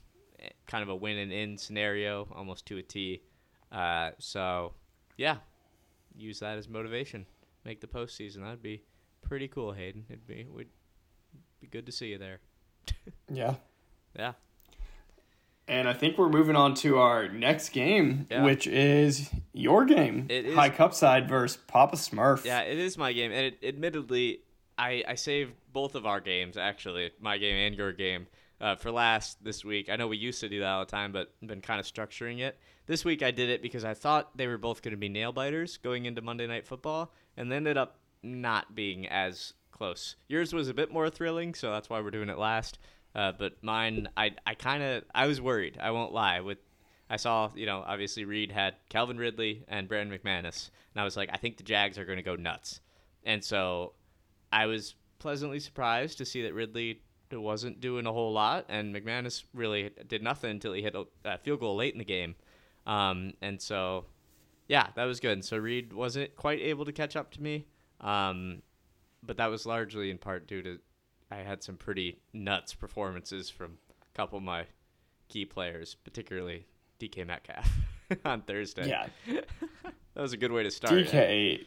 kind 0.66 0.82
of 0.82 0.88
a 0.88 0.94
win 0.94 1.16
and 1.18 1.32
in 1.32 1.56
scenario, 1.56 2.28
almost 2.34 2.66
to 2.66 2.78
a 2.78 2.82
T. 2.82 3.22
Uh, 3.70 4.10
so, 4.18 4.74
yeah, 5.16 5.36
use 6.16 6.40
that 6.40 6.58
as 6.58 6.68
motivation. 6.68 7.24
Make 7.64 7.80
the 7.80 7.86
postseason. 7.86 8.42
That'd 8.42 8.60
be 8.60 8.82
pretty 9.22 9.46
cool, 9.46 9.72
Hayden. 9.72 10.04
It'd 10.08 10.26
be 10.26 10.46
would 10.50 10.66
be 11.60 11.66
good 11.66 11.86
to 11.86 11.92
see 11.92 12.08
you 12.08 12.18
there. 12.18 12.40
Yeah. 13.32 13.54
Yeah. 14.18 14.32
And 15.68 15.88
I 15.88 15.92
think 15.92 16.18
we're 16.18 16.28
moving 16.28 16.56
on 16.56 16.74
to 16.76 16.98
our 16.98 17.28
next 17.28 17.68
game, 17.68 18.26
Yeah. 18.28 18.42
which 18.42 18.66
is 18.66 19.30
your 19.52 19.84
game. 19.84 20.26
It 20.28 20.46
is- 20.46 20.54
High 20.56 20.70
Cup 20.70 20.94
side 20.94 21.28
versus 21.28 21.60
Papa 21.68 21.94
Smurf. 21.96 22.44
Yeah, 22.44 22.62
it 22.62 22.76
is 22.78 22.98
my 22.98 23.12
game, 23.12 23.30
and 23.30 23.46
it, 23.46 23.58
admittedly, 23.62 24.40
I 24.76 25.04
I 25.06 25.14
saved 25.14 25.52
both 25.72 25.94
of 25.94 26.06
our 26.06 26.20
games 26.20 26.56
actually, 26.56 27.12
my 27.20 27.38
game 27.38 27.54
and 27.54 27.76
your 27.76 27.92
game, 27.92 28.26
uh, 28.60 28.74
for 28.74 28.90
last 28.90 29.44
this 29.44 29.64
week. 29.64 29.88
I 29.88 29.94
know 29.94 30.08
we 30.08 30.16
used 30.16 30.40
to 30.40 30.48
do 30.48 30.58
that 30.60 30.66
all 30.68 30.84
the 30.84 30.90
time, 30.90 31.12
but 31.12 31.32
been 31.46 31.60
kind 31.60 31.78
of 31.78 31.86
structuring 31.86 32.40
it. 32.40 32.58
This 32.86 33.04
week 33.04 33.22
I 33.22 33.30
did 33.30 33.48
it 33.48 33.62
because 33.62 33.84
I 33.84 33.94
thought 33.94 34.36
they 34.36 34.48
were 34.48 34.58
both 34.58 34.82
going 34.82 34.92
to 34.92 34.98
be 34.98 35.08
nail 35.08 35.30
biters 35.30 35.76
going 35.76 36.06
into 36.06 36.20
Monday 36.20 36.48
Night 36.48 36.66
Football, 36.66 37.12
and 37.36 37.52
they 37.52 37.56
ended 37.56 37.76
up 37.76 37.98
not 38.24 38.74
being 38.74 39.06
as 39.06 39.52
close. 39.70 40.16
Yours 40.28 40.52
was 40.52 40.68
a 40.68 40.74
bit 40.74 40.92
more 40.92 41.10
thrilling, 41.10 41.54
so 41.54 41.70
that's 41.70 41.90
why 41.90 42.00
we're 42.00 42.10
doing 42.10 42.28
it 42.28 42.38
last. 42.38 42.78
Uh, 43.14 43.32
but 43.36 43.62
mine, 43.62 44.08
I 44.16 44.32
I 44.46 44.54
kind 44.54 44.82
of 44.82 45.04
I 45.14 45.26
was 45.26 45.40
worried. 45.40 45.78
I 45.80 45.90
won't 45.90 46.12
lie. 46.12 46.40
With 46.40 46.58
I 47.08 47.16
saw, 47.16 47.50
you 47.56 47.66
know, 47.66 47.82
obviously 47.84 48.24
Reed 48.24 48.52
had 48.52 48.76
Calvin 48.88 49.18
Ridley 49.18 49.64
and 49.66 49.88
Brandon 49.88 50.16
McManus, 50.16 50.70
and 50.94 51.00
I 51.00 51.04
was 51.04 51.16
like, 51.16 51.28
I 51.32 51.38
think 51.38 51.56
the 51.56 51.64
Jags 51.64 51.98
are 51.98 52.04
going 52.04 52.18
to 52.18 52.22
go 52.22 52.36
nuts. 52.36 52.80
And 53.24 53.42
so 53.42 53.94
I 54.52 54.66
was 54.66 54.94
pleasantly 55.18 55.58
surprised 55.58 56.18
to 56.18 56.24
see 56.24 56.42
that 56.42 56.54
Ridley 56.54 57.02
wasn't 57.32 57.80
doing 57.80 58.06
a 58.06 58.12
whole 58.12 58.32
lot, 58.32 58.66
and 58.68 58.94
McManus 58.94 59.42
really 59.54 59.90
did 60.06 60.22
nothing 60.22 60.52
until 60.52 60.72
he 60.72 60.82
hit 60.82 60.94
a, 60.94 61.04
a 61.24 61.38
field 61.38 61.60
goal 61.60 61.76
late 61.76 61.92
in 61.92 61.98
the 61.98 62.04
game. 62.04 62.36
Um, 62.86 63.32
and 63.42 63.60
so, 63.60 64.06
yeah, 64.68 64.88
that 64.94 65.04
was 65.04 65.20
good. 65.20 65.44
So 65.44 65.56
Reed 65.58 65.92
wasn't 65.92 66.34
quite 66.36 66.60
able 66.60 66.84
to 66.84 66.92
catch 66.92 67.16
up 67.16 67.32
to 67.32 67.42
me, 67.42 67.66
um, 68.00 68.62
but 69.22 69.36
that 69.38 69.46
was 69.50 69.66
largely 69.66 70.10
in 70.10 70.18
part 70.18 70.46
due 70.46 70.62
to 70.62 70.78
I 71.30 71.36
had 71.36 71.62
some 71.62 71.76
pretty 71.76 72.18
nuts 72.32 72.74
performances 72.74 73.48
from 73.50 73.78
a 73.90 74.16
couple 74.16 74.38
of 74.38 74.44
my 74.44 74.64
key 75.28 75.44
players, 75.44 75.94
particularly 76.02 76.66
DK 76.98 77.26
Metcalf 77.26 77.70
on 78.24 78.42
Thursday. 78.42 78.88
Yeah. 78.88 79.06
that 80.14 80.20
was 80.22 80.32
a 80.32 80.36
good 80.36 80.50
way 80.52 80.62
to 80.64 80.70
start. 80.70 80.92
DK 80.94 81.64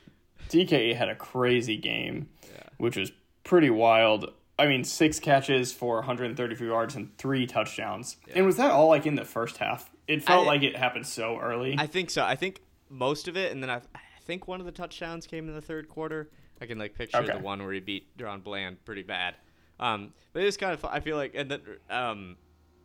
DK 0.50 0.96
had 0.96 1.08
a 1.10 1.16
crazy 1.16 1.78
game, 1.78 2.28
Yeah. 2.54 2.64
which 2.78 2.98
was 2.98 3.12
pretty 3.44 3.70
wild. 3.70 4.32
I 4.60 4.68
mean, 4.68 4.84
six 4.84 5.20
catches 5.20 5.72
for 5.72 5.96
134 5.96 6.68
yards 6.68 6.96
and 6.96 7.18
three 7.18 7.48
touchdowns. 7.48 8.18
And 8.36 8.46
was 8.46 8.58
that 8.58 8.72
all 8.72 8.88
like 8.90 9.06
in 9.06 9.16
the 9.16 9.26
first 9.26 9.58
half? 9.58 9.90
It 10.08 10.22
felt 10.24 10.44
I- 10.46 10.48
like 10.48 10.64
it 10.64 10.76
happened 10.76 11.08
so 11.08 11.40
early. 11.40 11.76
I 11.78 11.88
think 11.88 12.10
so. 12.10 12.24
I 12.26 12.36
think 12.36 12.62
most 12.90 13.28
of 13.30 13.38
it, 13.38 13.52
and 13.54 13.64
then 13.64 13.70
I, 13.70 13.78
I 13.78 14.00
think 14.22 14.48
one 14.48 14.60
of 14.60 14.66
the 14.66 14.72
touchdowns 14.74 15.26
came 15.26 15.48
in 15.48 15.56
the 15.56 15.62
third 15.62 15.88
quarter. 15.88 16.30
I 16.64 16.66
can 16.66 16.80
like 16.80 16.96
picture 16.96 17.18
Okay. 17.18 17.34
the 17.34 17.40
one 17.40 17.62
where 17.62 17.74
he 17.74 17.80
beat 17.82 18.18
DaRon 18.18 18.42
Bland 18.44 18.84
pretty 18.86 19.04
bad. 19.04 19.36
Um, 19.80 20.14
but 20.32 20.44
it's 20.44 20.56
kind 20.58 20.74
of 20.74 20.80
fun. 20.80 20.92
I 20.94 21.02
feel 21.02 21.18
like, 21.18 21.34
and 21.36 21.52
then 21.52 21.62
um, 21.90 22.38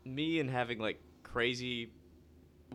me 0.05 0.41
and 0.41 0.51
having 0.51 0.79
like 0.81 1.01
crazy 1.23 1.93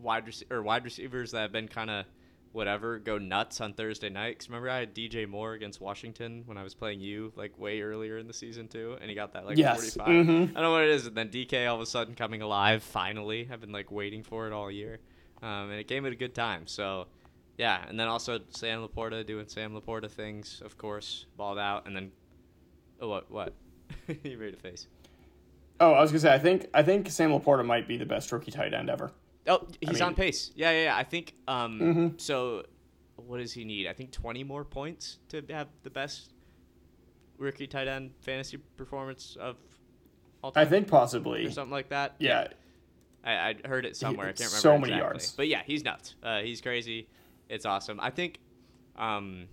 wide 0.01 0.25
rec- 0.25 0.49
or 0.51 0.61
wide 0.63 0.83
receivers 0.85 1.31
that 1.31 1.41
have 1.41 1.51
been 1.51 1.67
kind 1.67 1.89
of 1.89 2.05
whatever 2.53 2.99
go 2.99 3.17
nuts 3.17 3.59
on 3.61 3.73
Thursday 3.73 4.09
night. 4.09 4.37
'Cause 4.39 4.47
remember 4.47 4.69
I 4.69 4.79
had 4.79 4.93
DJ 4.93 5.25
Moore 5.27 5.53
against 5.53 5.81
Washington 5.81 6.43
when 6.45 6.57
I 6.57 6.63
was 6.63 6.73
playing 6.75 6.99
you 7.01 7.33
like 7.35 7.57
way 7.59 7.81
earlier 7.81 8.17
in 8.17 8.27
the 8.27 8.33
season 8.33 8.67
too, 8.67 8.95
and 9.01 9.09
he 9.09 9.15
got 9.15 9.33
that 9.33 9.45
like 9.45 9.57
Yes. 9.57 9.75
45. 9.95 10.07
Mhm. 10.25 10.41
I 10.51 10.53
don't 10.53 10.53
know 10.63 10.71
what 10.71 10.83
it 10.83 10.89
is, 10.89 11.05
and 11.07 11.17
then 11.17 11.29
DK 11.29 11.65
all 11.67 11.75
of 11.75 11.81
a 11.81 11.85
sudden 11.85 12.15
coming 12.15 12.41
alive 12.41 12.81
finally. 12.83 13.49
I've 13.51 13.59
been 13.59 13.71
like 13.71 13.91
waiting 13.91 14.23
for 14.23 14.45
it 14.47 14.53
all 14.53 14.69
year, 14.71 14.99
um, 15.41 15.69
and 15.71 15.79
it 15.79 15.87
came 15.87 16.05
at 16.05 16.13
a 16.13 16.15
good 16.15 16.35
time. 16.35 16.67
So 16.67 17.07
yeah, 17.57 17.83
and 17.87 17.99
then 17.99 18.07
also 18.07 18.39
Sam 18.49 18.87
LaPorta 18.87 19.25
doing 19.25 19.47
Sam 19.47 19.73
LaPorta 19.79 20.09
things, 20.09 20.61
of 20.65 20.77
course, 20.77 21.25
balled 21.37 21.59
out, 21.59 21.85
and 21.87 21.95
then 21.95 22.11
oh 23.01 23.09
what 23.09 23.29
what 23.31 23.53
you 24.23 24.37
made 24.37 24.53
a 24.53 24.57
face. 24.57 24.87
oh, 25.79 25.91
I 25.93 26.01
was 26.01 26.11
gonna 26.11 26.19
say 26.21 26.33
I 26.33 26.39
think 26.39 26.67
I 26.73 26.83
think 26.83 27.09
Sam 27.09 27.31
LaPorta 27.31 27.65
might 27.65 27.87
be 27.87 27.97
the 27.97 28.05
best 28.05 28.31
rookie 28.31 28.51
tight 28.51 28.73
end 28.73 28.89
ever. 28.89 29.11
Oh, 29.47 29.67
he's 29.81 29.99
on 30.01 30.09
mean- 30.09 30.15
pace. 30.15 30.51
Yeah, 30.55 30.71
yeah, 30.71 30.83
yeah. 30.85 30.95
I 30.97 31.03
think. 31.03 31.33
Um, 31.49 31.79
Mhm. 31.79 32.21
So, 32.21 32.63
what 33.17 33.39
does 33.39 33.51
he 33.51 33.65
need? 33.65 33.87
I 33.87 33.93
think 33.93 34.11
twenty 34.11 34.43
more 34.43 34.63
points 34.63 35.19
to 35.29 35.43
have 35.49 35.67
the 35.83 35.89
best 35.89 36.31
rookie 37.37 37.67
tight 37.67 37.87
end 37.87 38.11
fantasy 38.21 38.57
performance 38.77 39.35
of 39.39 39.57
all 40.41 40.51
time. 40.51 40.65
I 40.65 40.69
think 40.69 40.87
possibly. 40.87 41.45
or 41.45 41.51
something 41.51 41.71
like 41.71 41.89
that. 41.89 42.15
Yeah. 42.19 42.47
I, 43.25 43.31
I 43.63 43.67
heard 43.67 43.85
it 43.85 43.95
somewhere. 43.95 44.27
I 44.27 44.31
can't 44.31 44.39
remember. 44.49 44.57
so 44.59 44.71
many 44.77 44.93
exactly. 44.93 44.97
yards. 44.99 45.31
But 45.31 45.47
yeah, 45.47 45.61
he's 45.65 45.83
nuts. 45.83 46.15
Uh, 46.21 46.39
he's 46.41 46.59
crazy. 46.61 47.07
It's 47.49 47.65
awesome. 47.65 47.99
I 47.99 48.09
think. 48.09 48.39
Um, 48.95 49.47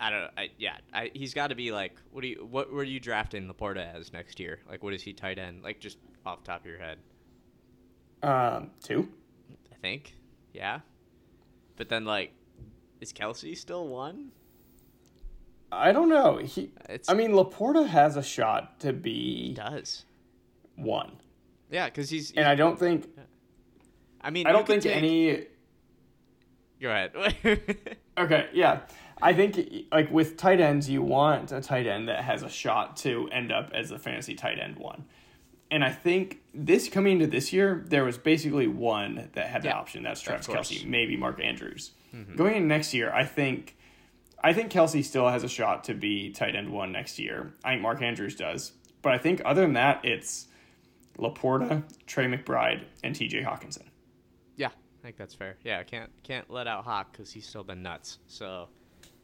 I 0.00 0.10
don't 0.10 0.20
know. 0.22 0.30
I, 0.36 0.50
yeah, 0.58 0.76
I, 0.92 1.10
he's 1.14 1.34
got 1.34 1.48
to 1.48 1.54
be 1.54 1.70
like. 1.72 1.92
What 2.10 2.22
do 2.22 2.28
you? 2.28 2.46
What 2.50 2.72
were 2.72 2.82
you 2.84 3.00
drafting 3.00 3.48
LaPorta 3.52 3.94
as 3.94 4.12
next 4.12 4.40
year? 4.40 4.58
Like, 4.68 4.82
what 4.82 4.92
is 4.94 5.02
he 5.02 5.12
tight 5.12 5.38
end? 5.38 5.62
Like, 5.62 5.80
just 5.80 5.98
off 6.26 6.40
the 6.42 6.46
top 6.46 6.60
of 6.60 6.66
your 6.66 6.78
head. 6.78 6.98
Um, 8.22 8.70
two. 8.82 9.08
I 9.72 9.76
think. 9.76 10.14
Yeah. 10.52 10.80
But 11.76 11.88
then 11.88 12.04
like 12.04 12.32
is 13.00 13.12
Kelce 13.12 13.56
still 13.56 13.88
one? 13.88 14.30
I 15.70 15.92
don't 15.92 16.08
know. 16.08 16.38
He. 16.38 16.70
It's 16.88 17.08
I 17.10 17.14
mean, 17.14 17.32
LaPorta 17.32 17.86
has 17.88 18.16
a 18.16 18.22
shot 18.22 18.80
to 18.80 18.92
be 18.92 19.48
he 19.48 19.54
does. 19.54 20.04
one, 20.76 21.16
Yeah, 21.70 21.90
cuz 21.90 22.08
he's, 22.10 22.30
and 22.32 22.46
I 22.46 22.54
don't 22.54 22.78
think 22.78 23.06
I 24.20 24.30
mean 24.30 24.46
I 24.46 24.52
don't 24.52 24.66
think 24.66 24.84
take- 24.84 24.96
any. 24.96 25.46
Go 26.84 26.90
ahead. 26.90 27.96
Okay, 28.16 28.46
yeah. 28.52 28.82
I 29.20 29.32
think 29.32 29.58
like 29.90 30.08
with 30.08 30.36
tight 30.36 30.60
ends, 30.60 30.88
you 30.88 31.02
want 31.02 31.50
a 31.50 31.60
tight 31.60 31.88
end 31.88 32.08
that 32.08 32.22
has 32.22 32.44
a 32.44 32.48
shot 32.48 32.96
to 32.98 33.28
end 33.32 33.50
up 33.50 33.72
as 33.74 33.90
a 33.90 33.98
fantasy 33.98 34.36
tight 34.36 34.60
end 34.60 34.76
one. 34.76 35.06
And 35.68 35.82
I 35.82 35.90
think 35.90 36.42
this 36.54 36.88
coming 36.88 37.14
into 37.14 37.26
this 37.26 37.52
year, 37.52 37.84
there 37.88 38.04
was 38.04 38.16
basically 38.16 38.68
one 38.68 39.30
that 39.32 39.48
had 39.48 39.62
the 39.62 39.74
option. 39.74 40.04
That's 40.04 40.20
Travis. 40.20 40.46
Mm-hmm. 40.46 40.58
Kelce, 40.58 40.86
maybe 40.86 41.16
Mark 41.16 41.40
Andrews. 41.42 41.90
Going 42.36 42.54
into 42.54 42.68
next 42.68 42.94
year, 42.94 43.12
I 43.12 43.24
think 43.24 43.76
I 44.44 44.52
think 44.52 44.70
Kelce 44.70 45.04
still 45.04 45.28
has 45.28 45.42
a 45.42 45.48
shot 45.48 45.82
to 45.84 45.94
be 45.94 46.30
tight 46.30 46.54
end 46.54 46.70
one 46.70 46.92
next 46.92 47.18
year. 47.18 47.52
I 47.64 47.70
think 47.70 47.82
Mark 47.82 48.00
Andrews 48.00 48.36
does. 48.36 48.70
But 49.02 49.12
I 49.12 49.18
think 49.18 49.42
other 49.44 49.62
than 49.62 49.72
that, 49.72 50.04
it's 50.04 50.46
LaPorta, 51.18 51.82
Trey 52.06 52.26
McBride, 52.26 52.84
and 53.02 53.16
TJ 53.16 53.44
Hockenson. 53.44 53.82
I 55.04 55.08
think 55.08 55.18
that's 55.18 55.34
fair. 55.34 55.58
Yeah, 55.62 55.82
can't 55.82 56.10
can't 56.22 56.48
let 56.50 56.66
out 56.66 56.84
Hawk 56.84 57.12
cuz 57.12 57.30
he's 57.30 57.46
still 57.46 57.62
been 57.62 57.82
nuts. 57.82 58.20
So 58.26 58.70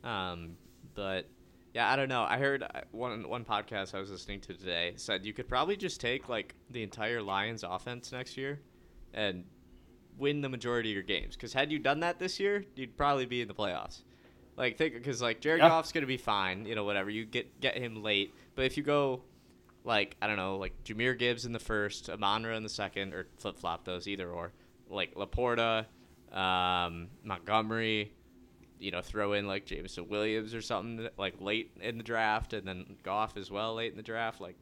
um 0.04 0.58
but 0.94 1.26
yeah, 1.72 1.90
I 1.90 1.96
don't 1.96 2.08
know. 2.08 2.22
I 2.22 2.36
heard 2.36 2.62
uh, 2.62 2.82
one 2.90 3.26
one 3.26 3.46
podcast 3.46 3.94
I 3.94 4.00
was 4.00 4.10
listening 4.10 4.42
to 4.42 4.54
today 4.54 4.92
said 4.96 5.24
you 5.24 5.32
could 5.32 5.48
probably 5.48 5.76
just 5.76 5.98
take 5.98 6.28
like 6.28 6.54
the 6.68 6.82
entire 6.82 7.22
Lions 7.22 7.64
offense 7.64 8.12
next 8.12 8.36
year 8.36 8.60
and 9.14 9.44
win 10.18 10.42
the 10.42 10.50
majority 10.50 10.90
of 10.90 10.94
your 10.94 11.02
games. 11.02 11.34
Because 11.34 11.54
had 11.54 11.72
you 11.72 11.78
done 11.78 12.00
that 12.00 12.18
this 12.18 12.38
year, 12.38 12.66
you'd 12.76 12.94
probably 12.98 13.24
be 13.24 13.40
in 13.40 13.48
the 13.48 13.54
playoffs. 13.54 14.02
Like 14.58 14.76
think 14.76 14.92
because 14.92 15.22
like 15.22 15.40
Jared 15.40 15.60
Yeah. 15.60 15.68
Goff's 15.70 15.92
gonna 15.92 16.04
be 16.04 16.18
fine, 16.18 16.66
you 16.66 16.74
know, 16.74 16.84
whatever. 16.84 17.08
You 17.08 17.24
get 17.24 17.58
get 17.58 17.78
him 17.78 18.02
late, 18.02 18.34
but 18.54 18.66
if 18.66 18.76
you 18.76 18.82
go 18.82 19.22
like 19.84 20.14
I 20.20 20.26
don't 20.26 20.36
know, 20.36 20.58
like 20.58 20.84
Jahmyr 20.84 21.18
Gibbs 21.18 21.46
in 21.46 21.52
the 21.52 21.58
first, 21.58 22.10
Amon-Ra 22.10 22.54
in 22.54 22.64
the 22.64 22.68
second, 22.68 23.14
or 23.14 23.28
flip 23.38 23.56
flop 23.56 23.86
those 23.86 24.06
either 24.06 24.28
or 24.30 24.52
like 24.90 25.14
LaPorta, 25.14 25.86
um, 26.32 27.08
Montgomery, 27.24 28.12
you 28.78 28.90
know, 28.90 29.00
throw 29.02 29.32
in 29.34 29.46
like 29.46 29.64
Jameson 29.66 30.08
Williams 30.08 30.54
or 30.54 30.60
something 30.62 31.08
like 31.16 31.40
late 31.40 31.70
in 31.80 31.96
the 31.98 32.04
draft, 32.04 32.52
and 32.52 32.66
then 32.66 32.96
Goff 33.02 33.36
as 33.36 33.50
well 33.50 33.74
late 33.74 33.90
in 33.90 33.96
the 33.96 34.02
draft, 34.02 34.40
like 34.40 34.56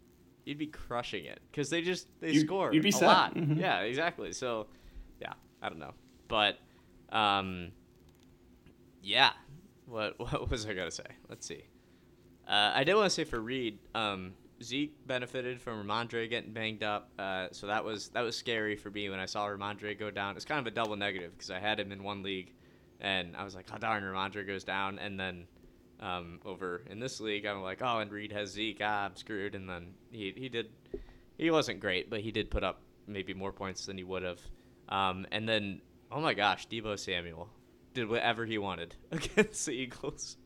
you'd 0.44 0.58
be 0.58 0.66
crushing 0.66 1.24
it 1.24 1.40
because 1.50 1.70
they 1.70 1.82
just 1.82 2.08
they 2.20 2.32
You- 2.32 2.40
score 2.40 2.72
you'd 2.72 2.82
be 2.82 2.88
a 2.90 2.92
set. 2.92 3.06
lot. 3.06 3.34
Mhm. 3.34 3.58
Yeah, 3.58 3.80
exactly. 3.80 4.32
So 4.32 4.66
yeah, 5.20 5.34
I 5.62 5.68
don't 5.68 5.78
know, 5.78 5.94
but 6.28 6.58
um, 7.10 7.70
yeah. 9.02 9.30
What 9.86 10.18
what 10.18 10.50
was 10.50 10.66
I 10.66 10.74
gonna 10.74 10.90
say? 10.90 11.04
Let's 11.28 11.46
see. 11.46 11.62
Uh, 12.46 12.72
I 12.74 12.84
did 12.84 12.94
want 12.94 13.06
to 13.06 13.10
say 13.10 13.24
for 13.24 13.40
Reed, 13.40 13.78
um, 13.94 14.32
Zeke 14.62 15.06
benefited 15.06 15.60
from 15.60 15.86
Rhamondre 15.86 16.28
getting 16.28 16.52
banged 16.52 16.82
up, 16.82 17.10
uh, 17.18 17.48
so 17.52 17.66
that 17.68 17.84
was 17.84 18.08
that 18.10 18.22
was 18.22 18.36
scary 18.36 18.76
for 18.76 18.90
me 18.90 19.08
when 19.08 19.20
I 19.20 19.26
saw 19.26 19.46
Rhamondre 19.46 19.98
go 19.98 20.10
down. 20.10 20.36
It's 20.36 20.44
kind 20.44 20.60
of 20.60 20.66
a 20.66 20.74
double 20.74 20.96
negative 20.96 21.32
because 21.32 21.50
I 21.50 21.60
had 21.60 21.78
him 21.78 21.92
in 21.92 22.02
one 22.02 22.22
league, 22.22 22.52
and 23.00 23.36
I 23.36 23.44
was 23.44 23.54
like, 23.54 23.66
"Oh 23.72 23.78
darn, 23.78 24.02
Rhamondre 24.02 24.46
goes 24.46 24.64
down," 24.64 24.98
and 24.98 25.18
then 25.18 25.46
um, 26.00 26.40
over 26.44 26.82
in 26.90 26.98
this 26.98 27.20
league, 27.20 27.46
I'm 27.46 27.62
like, 27.62 27.80
"Oh, 27.82 27.98
and 27.98 28.10
Reed 28.10 28.32
has 28.32 28.50
Zeke, 28.50 28.80
ah, 28.82 29.04
I'm 29.04 29.16
screwed." 29.16 29.54
And 29.54 29.68
then 29.68 29.94
he 30.10 30.32
he 30.36 30.48
did, 30.48 30.70
he 31.36 31.50
wasn't 31.50 31.80
great, 31.80 32.10
but 32.10 32.20
he 32.20 32.32
did 32.32 32.50
put 32.50 32.64
up 32.64 32.80
maybe 33.06 33.34
more 33.34 33.52
points 33.52 33.86
than 33.86 33.96
he 33.96 34.04
would 34.04 34.22
have. 34.22 34.40
Um, 34.88 35.26
and 35.30 35.48
then, 35.48 35.82
oh 36.10 36.20
my 36.20 36.34
gosh, 36.34 36.68
Deebo 36.68 36.98
Samuel 36.98 37.48
did 37.94 38.08
whatever 38.08 38.44
he 38.44 38.58
wanted 38.58 38.94
against 39.12 39.66
the 39.66 39.72
Eagles. 39.72 40.36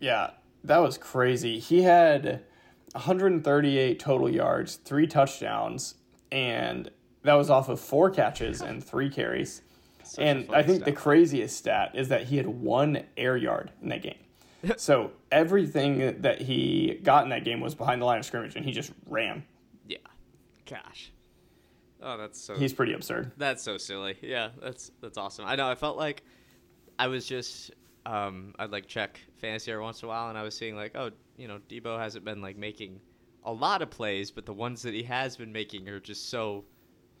Yeah, 0.00 0.30
that 0.64 0.78
was 0.78 0.98
crazy. 0.98 1.58
He 1.58 1.82
had 1.82 2.44
138 2.92 3.98
total 3.98 4.30
yards, 4.30 4.76
three 4.76 5.06
touchdowns, 5.06 5.94
and 6.32 6.90
that 7.22 7.34
was 7.34 7.50
off 7.50 7.68
of 7.68 7.80
four 7.80 8.10
catches 8.10 8.60
and 8.60 8.82
three 8.82 9.10
carries. 9.10 9.62
Such 10.02 10.24
and 10.24 10.48
I 10.54 10.62
think 10.62 10.84
the 10.84 10.92
craziest 10.92 11.56
stat 11.56 11.92
is 11.94 12.08
that 12.08 12.24
he 12.24 12.36
had 12.36 12.46
one 12.46 13.04
air 13.16 13.36
yard 13.36 13.72
in 13.82 13.90
that 13.90 14.02
game. 14.02 14.18
so 14.76 15.12
everything 15.30 16.22
that 16.22 16.40
he 16.40 16.98
got 17.02 17.24
in 17.24 17.30
that 17.30 17.44
game 17.44 17.60
was 17.60 17.74
behind 17.74 18.00
the 18.00 18.06
line 18.06 18.18
of 18.18 18.24
scrimmage, 18.24 18.56
and 18.56 18.64
he 18.64 18.72
just 18.72 18.92
ran. 19.06 19.44
Yeah. 19.86 19.98
Gosh. 20.66 21.12
Oh, 22.02 22.16
that's 22.16 22.40
so. 22.40 22.54
He's 22.54 22.72
pretty 22.72 22.92
absurd. 22.92 23.32
That's 23.36 23.62
so 23.62 23.76
silly. 23.76 24.16
Yeah, 24.22 24.50
that's 24.62 24.90
that's 25.00 25.18
awesome. 25.18 25.44
I 25.46 25.56
know. 25.56 25.68
I 25.68 25.74
felt 25.74 25.96
like 25.96 26.22
I 26.98 27.08
was 27.08 27.26
just 27.26 27.72
um, 28.06 28.54
I'd 28.58 28.70
like 28.70 28.86
check 28.86 29.20
fantasy 29.36 29.70
every 29.70 29.82
once 29.82 30.02
in 30.02 30.06
a 30.06 30.08
while, 30.08 30.28
and 30.28 30.38
I 30.38 30.42
was 30.42 30.56
seeing 30.56 30.76
like, 30.76 30.92
oh, 30.94 31.10
you 31.38 31.48
know, 31.48 31.60
Deebo 31.68 31.98
hasn't 31.98 32.24
been 32.24 32.42
like 32.42 32.56
making 32.56 33.00
a 33.44 33.52
lot 33.52 33.80
of 33.80 33.90
plays, 33.90 34.30
but 34.30 34.44
the 34.44 34.52
ones 34.52 34.82
that 34.82 34.92
he 34.92 35.04
has 35.04 35.36
been 35.36 35.52
making 35.52 35.88
are 35.88 36.00
just 36.00 36.28
so 36.28 36.64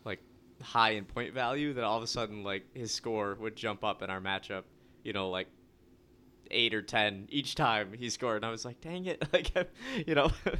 like 0.04 0.20
high 0.62 0.90
in 0.90 1.04
point 1.04 1.32
value 1.32 1.72
that 1.74 1.84
all 1.84 1.96
of 1.96 2.02
a 2.02 2.08
sudden 2.08 2.42
like 2.42 2.64
his 2.74 2.92
score 2.92 3.36
would 3.40 3.56
jump 3.56 3.84
up 3.84 4.02
in 4.02 4.10
our 4.10 4.20
matchup. 4.20 4.64
You 5.04 5.12
know, 5.12 5.30
like 5.30 5.46
eight 6.50 6.74
or 6.74 6.82
ten 6.82 7.28
each 7.30 7.54
time 7.54 7.92
he 7.96 8.10
scored, 8.10 8.36
and 8.36 8.46
I 8.46 8.50
was 8.50 8.64
like, 8.64 8.80
dang 8.80 9.06
it, 9.06 9.22
like 9.32 9.52
you 10.06 10.14
know. 10.14 10.30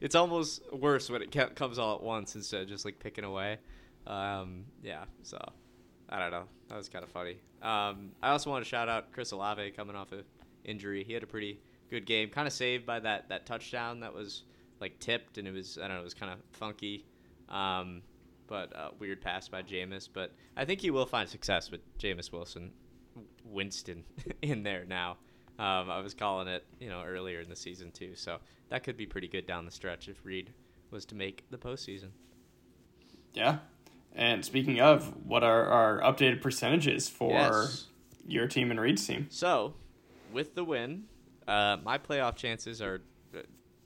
it's 0.00 0.14
almost 0.14 0.62
worse 0.72 1.08
when 1.08 1.22
it 1.22 1.54
comes 1.56 1.78
all 1.78 1.96
at 1.96 2.02
once 2.02 2.34
instead 2.34 2.62
of 2.62 2.68
just 2.68 2.84
like 2.84 2.98
picking 2.98 3.24
away. 3.24 3.58
Um, 4.06 4.64
yeah, 4.82 5.04
so 5.22 5.38
I 6.08 6.18
don't 6.18 6.30
know. 6.30 6.44
That 6.68 6.76
was 6.76 6.88
kind 6.88 7.04
of 7.04 7.10
funny. 7.10 7.38
Um, 7.62 8.10
I 8.22 8.30
also 8.30 8.50
want 8.50 8.64
to 8.64 8.68
shout 8.68 8.88
out 8.88 9.12
Chris 9.12 9.32
Olave 9.32 9.70
coming 9.72 9.96
off 9.96 10.12
an 10.12 10.24
injury. 10.64 11.04
He 11.04 11.12
had 11.12 11.22
a 11.22 11.26
pretty 11.26 11.60
good 11.90 12.06
game, 12.06 12.28
kind 12.30 12.46
of 12.46 12.52
saved 12.52 12.86
by 12.86 13.00
that 13.00 13.28
that 13.28 13.46
touchdown 13.46 14.00
that 14.00 14.14
was 14.14 14.44
like 14.80 14.98
tipped 14.98 15.38
and 15.38 15.48
it 15.48 15.52
was 15.52 15.78
I 15.78 15.88
don't 15.88 15.96
know 15.96 16.00
it 16.00 16.04
was 16.04 16.14
kind 16.14 16.32
of 16.32 16.38
funky, 16.52 17.04
um, 17.48 18.02
but 18.46 18.74
uh, 18.74 18.90
weird 18.98 19.20
pass 19.20 19.48
by 19.48 19.62
Jameis. 19.62 20.08
But 20.12 20.32
I 20.56 20.64
think 20.64 20.80
he 20.80 20.90
will 20.90 21.06
find 21.06 21.28
success 21.28 21.70
with 21.70 21.80
Jameis 21.98 22.32
Wilson, 22.32 22.70
Winston 23.44 24.04
in 24.42 24.62
there 24.62 24.84
now. 24.84 25.18
Um, 25.58 25.90
I 25.90 25.98
was 26.00 26.14
calling 26.14 26.46
it, 26.46 26.64
you 26.78 26.88
know, 26.88 27.02
earlier 27.04 27.40
in 27.40 27.48
the 27.48 27.56
season 27.56 27.90
too. 27.90 28.14
So 28.14 28.38
that 28.68 28.84
could 28.84 28.96
be 28.96 29.06
pretty 29.06 29.26
good 29.26 29.46
down 29.46 29.64
the 29.64 29.72
stretch 29.72 30.08
if 30.08 30.24
Reed 30.24 30.52
was 30.90 31.04
to 31.06 31.14
make 31.14 31.44
the 31.50 31.58
postseason. 31.58 32.10
Yeah. 33.34 33.58
And 34.14 34.44
speaking 34.44 34.80
of, 34.80 35.14
what 35.26 35.42
are 35.42 35.66
our 35.66 36.00
updated 36.00 36.42
percentages 36.42 37.08
for 37.08 37.32
yes. 37.32 37.86
your 38.26 38.46
team 38.46 38.70
and 38.70 38.80
Reed's 38.80 39.06
team? 39.06 39.26
So, 39.30 39.74
with 40.32 40.54
the 40.54 40.64
win, 40.64 41.04
uh, 41.48 41.78
my 41.82 41.98
playoff 41.98 42.36
chances 42.36 42.82
are 42.82 43.00
uh, 43.34 43.40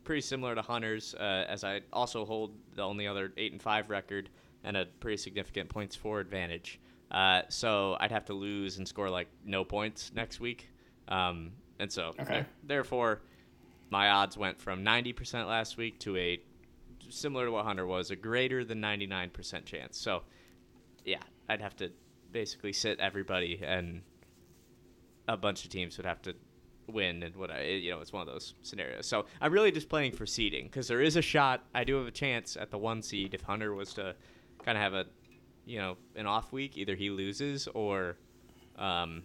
pretty 0.05 0.21
similar 0.21 0.55
to 0.55 0.63
Hunter's, 0.63 1.15
uh, 1.15 1.47
as 1.49 1.65
I 1.65 1.81
also 1.93 2.25
hold 2.25 2.55
the 2.75 2.83
only 2.83 3.07
other 3.07 3.33
eight 3.37 3.53
and 3.53 3.63
five 3.63 3.89
record 3.89 4.29
and 4.65 4.77
a 4.77 4.87
pretty 5.01 5.17
significant 5.17 5.69
points 5.69 5.95
for 5.95 6.21
advantage. 6.21 6.81
Uh, 7.11 7.43
so 7.49 7.97
I'd 8.01 8.11
have 8.11 8.25
to 8.27 8.35
lose 8.35 8.79
and 8.79 8.89
score 8.89 9.09
like 9.09 9.29
no 9.45 9.65
points 9.65 10.13
next 10.15 10.41
week. 10.41 10.69
Um, 11.09 11.53
and 11.79 11.91
so, 11.91 12.13
okay. 12.21 12.45
therefore, 12.65 13.23
my 13.91 14.11
odds 14.11 14.37
went 14.37 14.61
from 14.61 14.85
90% 14.85 15.47
last 15.47 15.77
week 15.77 16.01
to 16.01 16.17
a 16.17 16.41
similar 17.11 17.47
to 17.47 17.53
what 17.53 17.65
Hunter 17.65 17.87
was, 17.87 18.11
a 18.11 18.17
greater 18.17 18.65
than 18.65 18.81
99% 18.81 19.65
chance. 19.65 19.99
So, 19.99 20.23
yeah, 21.05 21.19
I'd 21.49 21.61
have 21.61 21.77
to 21.77 21.91
basically 22.31 22.73
sit 22.73 22.99
everybody, 23.01 23.61
and 23.63 24.03
a 25.29 25.37
bunch 25.37 25.65
of 25.65 25.71
teams 25.71 25.97
would 25.99 26.07
have 26.07 26.23
to 26.23 26.35
win, 26.89 27.23
and 27.23 27.35
what 27.37 27.51
I, 27.51 27.65
you 27.65 27.91
know, 27.91 28.01
it's 28.01 28.13
one 28.13 28.23
of 28.23 28.33
those 28.33 28.55
scenarios. 28.63 29.07
So, 29.07 29.27
I'm 29.41 29.53
really 29.53 29.73
just 29.73 29.89
playing 29.89 30.13
for 30.13 30.27
seeding 30.27 30.65
because 30.65 30.89
there 30.89 31.01
is 31.01 31.17
a 31.17 31.23
shot. 31.23 31.65
I 31.75 31.85
do 31.85 31.97
have 31.97 32.07
a 32.07 32.13
chance 32.13 32.57
at 32.57 32.71
the 32.71 32.79
one 32.79 33.03
seed 33.03 33.35
if 33.35 33.43
Hunter 33.43 33.75
was 33.75 33.95
to 33.95 34.15
kind 34.65 34.79
of 34.79 34.83
have 34.83 34.95
a, 34.95 35.07
you 35.65 35.79
know, 35.79 35.97
an 36.17 36.27
off 36.27 36.53
week. 36.53 36.77
Either 36.77 36.95
he 36.95 37.11
loses 37.11 37.69
or, 37.69 38.17
um, 38.77 39.23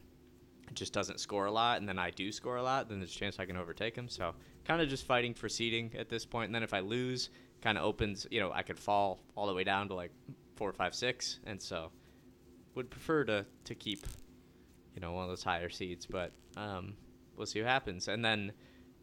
just 0.74 0.94
doesn't 0.94 1.20
score 1.20 1.46
a 1.46 1.52
lot, 1.52 1.80
and 1.80 1.88
then 1.88 2.00
I 2.00 2.12
do 2.12 2.32
score 2.32 2.58
a 2.58 2.64
lot, 2.64 2.90
then 2.90 3.00
there's 3.00 3.16
a 3.16 3.20
chance 3.20 3.40
I 3.40 3.46
can 3.46 3.58
overtake 3.58 3.96
him. 3.96 4.10
So 4.10 4.34
kind 4.66 4.82
of 4.82 4.90
just 4.90 5.06
fighting 5.06 5.34
for 5.34 5.50
seeding 5.50 5.92
at 5.98 6.10
this 6.10 6.26
point. 6.26 6.48
And 6.48 6.56
then 6.56 6.64
if 6.64 6.74
I 6.74 6.80
lose, 6.82 7.30
kind 7.62 7.78
of 7.78 7.84
opens, 7.84 8.28
you 8.30 8.40
know, 8.40 8.52
I 8.52 8.64
could 8.64 8.78
fall 8.78 9.20
all 9.36 9.48
the 9.48 9.54
way 9.54 9.64
down 9.64 9.88
to 9.88 9.94
like 9.94 10.12
four, 10.56 10.72
five, 10.74 10.94
six, 10.94 11.40
and 11.46 11.62
so 11.62 11.92
would 12.76 12.90
prefer 12.90 13.24
to 13.26 13.46
to 13.64 13.76
keep, 13.76 14.06
you 14.94 15.02
know, 15.02 15.14
one 15.14 15.24
of 15.24 15.30
those 15.30 15.44
higher 15.44 15.70
seeds. 15.70 16.06
But 16.06 16.32
um, 16.56 16.94
we'll 17.38 17.48
see 17.48 17.62
what 17.62 17.70
happens. 17.70 18.08
And 18.08 18.24
then 18.24 18.52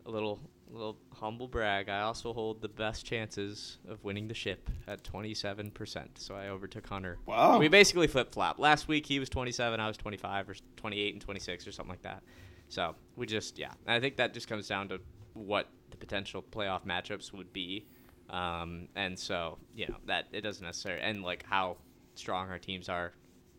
a 0.06 0.10
little 0.10 0.40
little 0.70 0.98
humble 1.12 1.46
brag. 1.46 1.88
I 1.88 2.00
also 2.00 2.32
hold 2.32 2.60
the 2.60 2.68
best 2.68 3.06
chances 3.06 3.78
of 3.88 4.02
winning 4.02 4.28
the 4.28 4.34
ship 4.34 4.68
at 4.88 5.04
27%. 5.04 6.06
So 6.14 6.34
I 6.34 6.48
overtook 6.48 6.86
Hunter. 6.86 7.18
Wow. 7.26 7.58
We 7.58 7.68
basically 7.68 8.06
flip 8.06 8.32
flop. 8.32 8.58
Last 8.58 8.88
week 8.88 9.06
he 9.06 9.18
was 9.18 9.28
27, 9.28 9.78
I 9.78 9.86
was 9.86 9.96
25 9.96 10.48
or 10.48 10.54
28 10.76 11.14
and 11.14 11.22
26 11.22 11.66
or 11.66 11.72
something 11.72 11.90
like 11.90 12.02
that. 12.02 12.22
So 12.68 12.96
we 13.16 13.26
just, 13.26 13.58
yeah. 13.58 13.72
I 13.86 14.00
think 14.00 14.16
that 14.16 14.34
just 14.34 14.48
comes 14.48 14.66
down 14.66 14.88
to 14.88 15.00
what 15.34 15.68
the 15.90 15.96
potential 15.96 16.42
playoff 16.42 16.84
matchups 16.84 17.32
would 17.32 17.52
be. 17.52 17.86
Um, 18.30 18.88
and 18.96 19.18
so, 19.18 19.58
you 19.76 19.86
know, 19.86 19.96
that 20.06 20.26
it 20.32 20.40
doesn't 20.40 20.64
necessarily, 20.64 21.02
and 21.02 21.22
like 21.22 21.44
how 21.46 21.76
strong 22.14 22.48
our 22.48 22.58
teams 22.58 22.88
are 22.88 23.12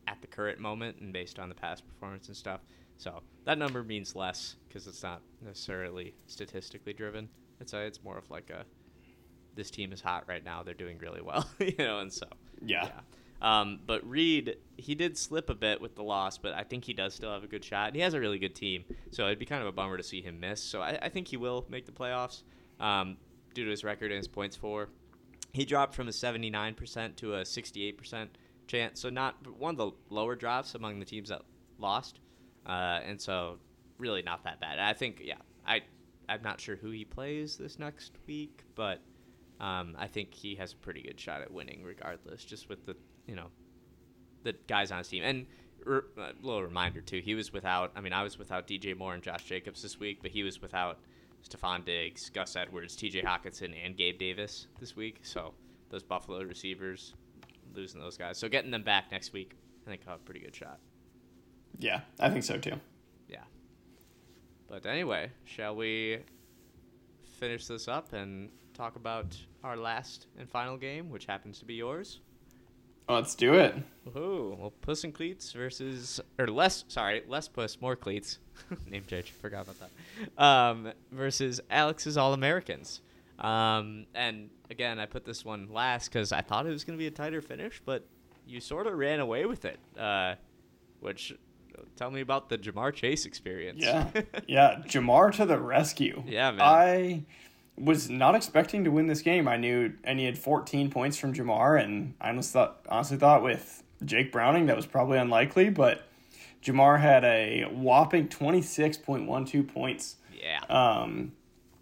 at 0.07 0.21
the 0.21 0.27
current 0.27 0.59
moment 0.59 0.97
and 0.99 1.13
based 1.13 1.39
on 1.39 1.49
the 1.49 1.55
past 1.55 1.87
performance 1.87 2.27
and 2.27 2.35
stuff. 2.35 2.61
So 2.97 3.21
that 3.45 3.57
number 3.57 3.83
means 3.83 4.15
less 4.15 4.55
because 4.67 4.87
it's 4.87 5.03
not 5.03 5.21
necessarily 5.43 6.13
statistically 6.27 6.93
driven. 6.93 7.29
It's 7.59 7.73
a, 7.73 7.81
it's 7.81 8.03
more 8.03 8.17
of 8.17 8.29
like 8.29 8.49
a 8.49 8.65
this 9.55 9.71
team 9.71 9.93
is 9.93 10.01
hot 10.01 10.25
right 10.27 10.43
now. 10.43 10.63
They're 10.63 10.73
doing 10.73 10.97
really 10.97 11.21
well, 11.21 11.47
you 11.59 11.75
know, 11.77 11.99
and 11.99 12.11
so 12.11 12.27
yeah. 12.61 12.85
yeah. 12.85 13.01
Um, 13.41 13.79
but 13.85 14.07
Reed, 14.07 14.57
he 14.77 14.95
did 14.95 15.17
slip 15.17 15.49
a 15.49 15.55
bit 15.55 15.81
with 15.81 15.95
the 15.95 16.03
loss, 16.03 16.37
but 16.37 16.53
I 16.53 16.63
think 16.63 16.85
he 16.85 16.93
does 16.93 17.13
still 17.13 17.31
have 17.31 17.43
a 17.43 17.47
good 17.47 17.63
shot. 17.63 17.93
He 17.93 18.01
has 18.01 18.13
a 18.13 18.19
really 18.19 18.39
good 18.39 18.55
team, 18.55 18.85
so 19.11 19.25
it'd 19.25 19.39
be 19.39 19.45
kind 19.45 19.61
of 19.61 19.67
a 19.67 19.71
bummer 19.71 19.97
to 19.97 20.03
see 20.03 20.21
him 20.21 20.39
miss. 20.39 20.61
So 20.61 20.81
I, 20.81 20.97
I 21.01 21.09
think 21.09 21.27
he 21.27 21.37
will 21.37 21.65
make 21.69 21.85
the 21.85 21.91
playoffs 21.91 22.43
um, 22.79 23.17
due 23.53 23.65
to 23.65 23.71
his 23.71 23.83
record 23.83 24.11
and 24.11 24.17
his 24.17 24.27
points 24.27 24.55
for. 24.55 24.89
He 25.53 25.65
dropped 25.65 25.93
from 25.93 26.07
a 26.07 26.11
79% 26.11 27.15
to 27.17 27.35
a 27.35 27.41
68% 27.41 28.27
chance, 28.67 28.99
so 28.99 29.09
not 29.09 29.35
one 29.57 29.75
of 29.75 29.77
the 29.77 29.91
lower 30.09 30.35
drops 30.35 30.75
among 30.75 30.99
the 30.99 31.05
teams 31.05 31.29
that 31.29 31.43
lost, 31.77 32.19
uh, 32.65 32.99
and 33.05 33.19
so 33.19 33.57
really 33.97 34.21
not 34.21 34.43
that 34.43 34.59
bad. 34.59 34.79
I 34.79 34.93
think, 34.93 35.21
yeah, 35.23 35.35
I 35.65 35.81
I'm 36.27 36.41
not 36.41 36.59
sure 36.59 36.75
who 36.75 36.89
he 36.89 37.05
plays 37.05 37.57
this 37.57 37.77
next 37.77 38.13
week, 38.27 38.63
but 38.75 39.01
um, 39.59 39.95
I 39.97 40.07
think 40.07 40.33
he 40.33 40.55
has 40.55 40.73
a 40.73 40.77
pretty 40.77 41.01
good 41.01 41.19
shot 41.19 41.41
at 41.41 41.51
winning 41.51 41.83
regardless, 41.83 42.43
just 42.43 42.69
with 42.69 42.85
the 42.85 42.95
you 43.27 43.35
know, 43.35 43.47
the 44.43 44.53
guys 44.67 44.91
on 44.91 44.99
his 44.99 45.07
team. 45.07 45.23
And 45.23 45.45
a 45.87 46.01
little 46.41 46.63
reminder 46.63 47.01
too, 47.01 47.19
he 47.19 47.35
was 47.35 47.53
without. 47.53 47.91
I 47.95 48.01
mean, 48.01 48.13
I 48.13 48.23
was 48.23 48.37
without 48.37 48.67
DJ 48.67 48.97
Moore 48.97 49.13
and 49.13 49.23
Josh 49.23 49.43
Jacobs 49.43 49.81
this 49.81 49.99
week, 49.99 50.19
but 50.21 50.31
he 50.31 50.43
was 50.43 50.61
without 50.61 50.99
Stefon 51.47 51.85
Diggs, 51.85 52.29
Gus 52.29 52.55
Edwards, 52.55 52.95
T.J. 52.95 53.21
Hockenson, 53.21 53.73
and 53.83 53.95
Gabe 53.95 54.17
Davis 54.17 54.67
this 54.79 54.95
week. 54.95 55.19
So 55.23 55.53
those 55.89 56.03
Buffalo 56.03 56.41
receivers, 56.43 57.13
losing 57.73 58.01
those 58.01 58.17
guys. 58.17 58.37
So 58.37 58.49
getting 58.49 58.71
them 58.71 58.83
back 58.83 59.11
next 59.11 59.33
week, 59.33 59.55
I 59.85 59.89
think 59.89 60.01
I'll 60.07 60.13
have 60.13 60.21
a 60.21 60.23
pretty 60.23 60.39
good 60.39 60.55
shot. 60.55 60.79
Yeah, 61.79 62.01
I 62.19 62.29
think 62.29 62.43
so 62.43 62.57
too. 62.57 62.79
Yeah. 63.27 63.43
But 64.69 64.85
anyway, 64.85 65.31
shall 65.45 65.75
we 65.75 66.19
finish 67.39 67.67
this 67.67 67.87
up 67.87 68.13
and 68.13 68.49
talk 68.73 68.95
about 68.95 69.37
our 69.63 69.77
last 69.77 70.27
and 70.37 70.49
final 70.49 70.77
game, 70.77 71.09
which 71.09 71.25
happens 71.25 71.59
to 71.59 71.65
be 71.65 71.75
yours? 71.75 72.19
Let's 73.07 73.35
do 73.35 73.53
it. 73.53 73.75
Ooh, 74.17 74.57
well, 74.59 74.73
Puss 74.81 75.03
and 75.03 75.13
Cleats 75.13 75.51
versus 75.51 76.19
or 76.39 76.47
less. 76.47 76.85
Sorry, 76.87 77.21
less 77.27 77.47
Puss, 77.47 77.79
more 77.79 77.95
Cleats. 77.95 78.39
Name 78.87 79.03
change. 79.07 79.31
Forgot 79.31 79.67
about 79.67 79.75
that. 79.79 80.43
Um, 80.43 80.91
versus 81.11 81.61
Alex's 81.69 82.17
All 82.17 82.33
Americans. 82.33 83.01
Um, 83.37 84.07
and 84.15 84.49
again, 84.71 84.97
I 84.97 85.05
put 85.05 85.23
this 85.23 85.45
one 85.45 85.71
last 85.71 86.11
because 86.11 86.31
I 86.31 86.41
thought 86.41 86.65
it 86.65 86.69
was 86.69 86.83
going 86.83 86.97
to 86.97 87.01
be 87.01 87.07
a 87.07 87.11
tighter 87.11 87.41
finish, 87.41 87.79
but 87.85 88.07
you 88.47 88.59
sort 88.59 88.87
of 88.87 88.97
ran 88.97 89.19
away 89.19 89.45
with 89.45 89.65
it. 89.65 89.79
Uh, 89.99 90.35
which 90.99 91.33
tell 91.95 92.11
me 92.11 92.21
about 92.21 92.49
the 92.49 92.57
Ja'Marr 92.57 92.93
Chase 92.93 93.25
experience. 93.25 93.83
Yeah, 93.83 94.09
yeah, 94.47 94.81
Ja'Marr 94.87 95.33
to 95.35 95.45
the 95.45 95.59
rescue. 95.59 96.23
Yeah, 96.25 96.51
man. 96.51 96.61
I 96.61 97.23
was 97.77 98.09
not 98.09 98.35
expecting 98.35 98.83
to 98.85 98.91
win 98.91 99.07
this 99.07 99.21
game. 99.21 99.47
I 99.47 99.57
knew 99.57 99.93
and 100.03 100.19
he 100.19 100.25
had 100.25 100.37
14 100.37 100.89
points 100.89 101.17
from 101.17 101.33
Ja'Marr 101.33 101.83
and 101.83 102.13
I 102.21 102.29
honestly 102.29 102.53
thought, 102.53 102.85
honestly 102.89 103.17
thought 103.17 103.43
with 103.43 103.83
Jake 104.03 104.31
Browning 104.31 104.67
that 104.67 104.75
was 104.75 104.85
probably 104.85 105.17
unlikely, 105.17 105.69
but 105.69 106.07
Ja'Marr 106.63 106.99
had 106.99 107.23
a 107.23 107.63
whopping 107.65 108.27
26.12 108.27 109.67
points. 109.67 110.15
Yeah. 110.33 110.61
Um, 110.69 111.33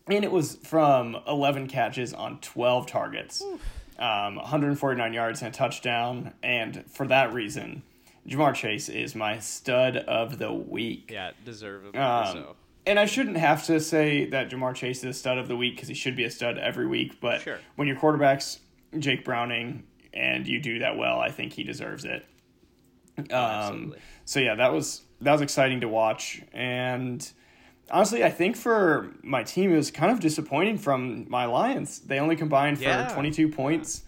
and 0.08 0.26
it 0.26 0.32
was 0.32 0.58
from 0.64 1.18
11 1.28 1.68
catches 1.68 2.14
on 2.14 2.40
12 2.40 2.88
targets, 2.88 3.42
um, 3.98 4.36
149 4.36 5.14
yards 5.14 5.42
and 5.42 5.54
a 5.54 5.58
touchdown. 5.58 6.34
And 6.44 6.84
for 6.90 7.08
that 7.08 7.34
reason, 7.34 7.84
Ja'Marr 8.28 8.54
Chase 8.54 8.90
is 8.90 9.16
my 9.16 9.40
stud 9.40 9.98
of 9.98 10.38
the 10.38 10.54
week. 10.54 11.10
Yeah, 11.12 11.32
deservedly 11.44 12.00
um, 12.00 12.34
so 12.34 12.56
and 12.86 13.00
I 13.00 13.06
shouldn't 13.06 13.38
have 13.38 13.66
to 13.66 13.80
say 13.80 14.26
that 14.26 14.50
Ja'Marr 14.50 14.76
Chase 14.76 15.00
is 15.00 15.04
a 15.04 15.14
stud 15.14 15.38
of 15.38 15.48
the 15.48 15.56
week 15.56 15.76
because 15.76 15.88
he 15.88 15.94
should 15.94 16.16
be 16.16 16.26
a 16.26 16.32
stud 16.32 16.58
every 16.58 16.88
week. 16.88 17.20
But 17.22 17.42
sure. 17.42 17.60
when 17.76 17.88
your 17.88 17.98
quarterback's 17.98 18.60
Jake 18.98 19.24
Browning 19.24 19.84
and 20.14 20.48
you 20.48 20.60
do 20.60 20.80
that 20.80 20.98
well, 20.98 21.20
I 21.20 21.30
think 21.30 21.54
he 21.54 21.64
deserves 21.64 22.06
it. 22.06 22.26
Oh, 23.32 23.38
um, 23.38 23.96
so 24.26 24.40
yeah, 24.40 24.56
that 24.56 24.74
was 24.74 25.02
that 25.22 25.32
was 25.32 25.42
exciting 25.42 25.82
to 25.82 25.88
watch, 25.88 26.42
and 26.52 27.32
honestly, 27.92 28.24
I 28.24 28.32
think 28.32 28.56
for 28.56 29.14
my 29.22 29.44
team, 29.44 29.72
it 29.72 29.78
was 29.78 29.92
kind 29.92 30.12
of 30.12 30.20
disappointing 30.20 30.80
from 30.80 31.30
my 31.30 31.46
Lions. 31.46 32.00
They 32.00 32.20
only 32.20 32.36
combined 32.36 32.80
for 32.80 32.86
yeah. 32.86 33.14
22 33.14 33.50
points. 33.50 34.04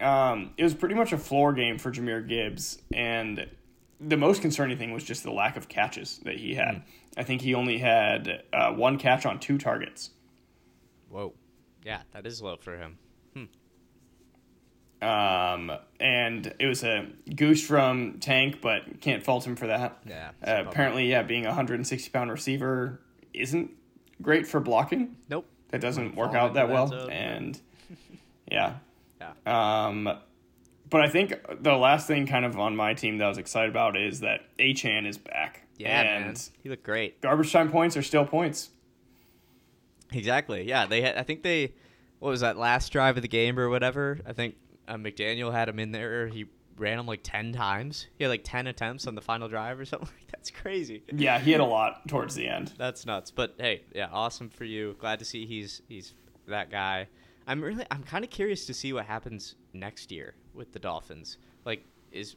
Um, 0.00 0.52
it 0.56 0.64
was 0.64 0.74
pretty 0.74 0.94
much 0.94 1.12
a 1.12 1.18
floor 1.18 1.52
game 1.52 1.78
for 1.78 1.90
Jahmyr 1.90 2.26
Gibbs, 2.26 2.78
and 2.92 3.46
the 4.00 4.16
most 4.16 4.40
concerning 4.40 4.78
thing 4.78 4.92
was 4.92 5.04
just 5.04 5.22
the 5.22 5.32
lack 5.32 5.56
of 5.56 5.68
catches 5.68 6.18
that 6.24 6.36
he 6.36 6.54
had. 6.54 6.76
Mm. 6.76 6.82
I 7.18 7.22
think 7.24 7.42
he 7.42 7.54
only 7.54 7.78
had 7.78 8.42
uh, 8.52 8.72
one 8.72 8.98
catch 8.98 9.26
on 9.26 9.40
two 9.40 9.58
targets. 9.58 10.10
Whoa, 11.08 11.34
yeah, 11.84 12.02
that 12.12 12.26
is 12.26 12.40
low 12.40 12.56
for 12.56 12.76
him. 12.76 12.98
Um, 15.02 15.72
and 15.98 16.52
it 16.58 16.66
was 16.66 16.84
a 16.84 17.08
goose 17.34 17.66
from 17.66 18.18
Tank, 18.20 18.60
but 18.60 19.00
can't 19.00 19.24
fault 19.24 19.46
him 19.46 19.56
for 19.56 19.68
that. 19.68 20.02
Yeah. 20.06 20.30
Uh, 20.46 20.64
apparently, 20.66 21.08
yeah, 21.08 21.22
being 21.22 21.46
a 21.46 21.48
160 21.48 22.10
pound 22.10 22.30
receiver 22.30 23.00
isn't 23.32 23.70
great 24.20 24.46
for 24.46 24.60
blocking. 24.60 25.16
Nope. 25.28 25.46
That 25.70 25.80
doesn't 25.80 26.16
work 26.16 26.34
out 26.34 26.54
that 26.54 26.68
well. 26.68 26.88
Zone. 26.88 27.10
And 27.10 27.60
yeah. 28.50 28.76
Yeah. 29.20 29.86
Um, 29.86 30.18
but 30.88 31.00
I 31.00 31.08
think 31.08 31.34
the 31.60 31.76
last 31.76 32.06
thing 32.06 32.26
kind 32.26 32.44
of 32.44 32.58
on 32.58 32.74
my 32.74 32.94
team 32.94 33.18
that 33.18 33.24
I 33.24 33.28
was 33.28 33.38
excited 33.38 33.70
about 33.70 33.96
is 33.96 34.20
that 34.20 34.40
Achane 34.58 35.06
is 35.06 35.18
back. 35.18 35.66
Yeah, 35.76 36.00
and 36.00 36.24
man. 36.24 36.36
He 36.62 36.68
looked 36.68 36.82
great. 36.82 37.20
Garbage 37.20 37.52
time 37.52 37.70
points 37.70 37.96
are 37.96 38.02
still 38.02 38.26
points. 38.26 38.70
Exactly. 40.12 40.64
Yeah, 40.64 40.86
they 40.86 41.00
had, 41.02 41.16
I 41.16 41.22
think 41.22 41.42
they 41.42 41.72
what 42.18 42.30
was 42.30 42.40
that 42.40 42.56
last 42.56 42.90
drive 42.92 43.16
of 43.16 43.22
the 43.22 43.28
game 43.28 43.58
or 43.58 43.68
whatever? 43.68 44.18
I 44.26 44.32
think 44.32 44.56
uh, 44.86 44.94
McDaniel 44.94 45.52
had 45.52 45.68
him 45.68 45.78
in 45.78 45.92
there. 45.92 46.28
He 46.28 46.46
ran 46.76 46.98
him 46.98 47.06
like 47.06 47.20
10 47.22 47.52
times. 47.52 48.06
He 48.16 48.24
had 48.24 48.30
like 48.30 48.44
10 48.44 48.66
attempts 48.66 49.06
on 49.06 49.14
the 49.14 49.20
final 49.20 49.48
drive 49.48 49.80
or 49.80 49.84
something. 49.86 50.08
That's 50.30 50.50
crazy. 50.50 51.02
Yeah, 51.12 51.38
he 51.38 51.52
had 51.52 51.60
a 51.60 51.66
lot 51.66 52.06
towards 52.08 52.34
the 52.34 52.46
end. 52.46 52.72
That's 52.78 53.06
nuts. 53.06 53.30
But 53.30 53.54
hey, 53.58 53.82
yeah, 53.94 54.08
awesome 54.12 54.50
for 54.50 54.64
you. 54.64 54.96
Glad 54.98 55.18
to 55.20 55.24
see 55.24 55.46
he's 55.46 55.82
he's 55.88 56.14
that 56.46 56.70
guy. 56.70 57.08
I'm 57.46 57.62
really 57.62 57.84
I'm 57.90 58.02
kind 58.02 58.24
of 58.24 58.30
curious 58.30 58.66
to 58.66 58.74
see 58.74 58.92
what 58.92 59.06
happens 59.06 59.56
next 59.72 60.12
year 60.12 60.34
with 60.54 60.72
the 60.72 60.78
Dolphins. 60.78 61.38
Like 61.64 61.84
is 62.12 62.36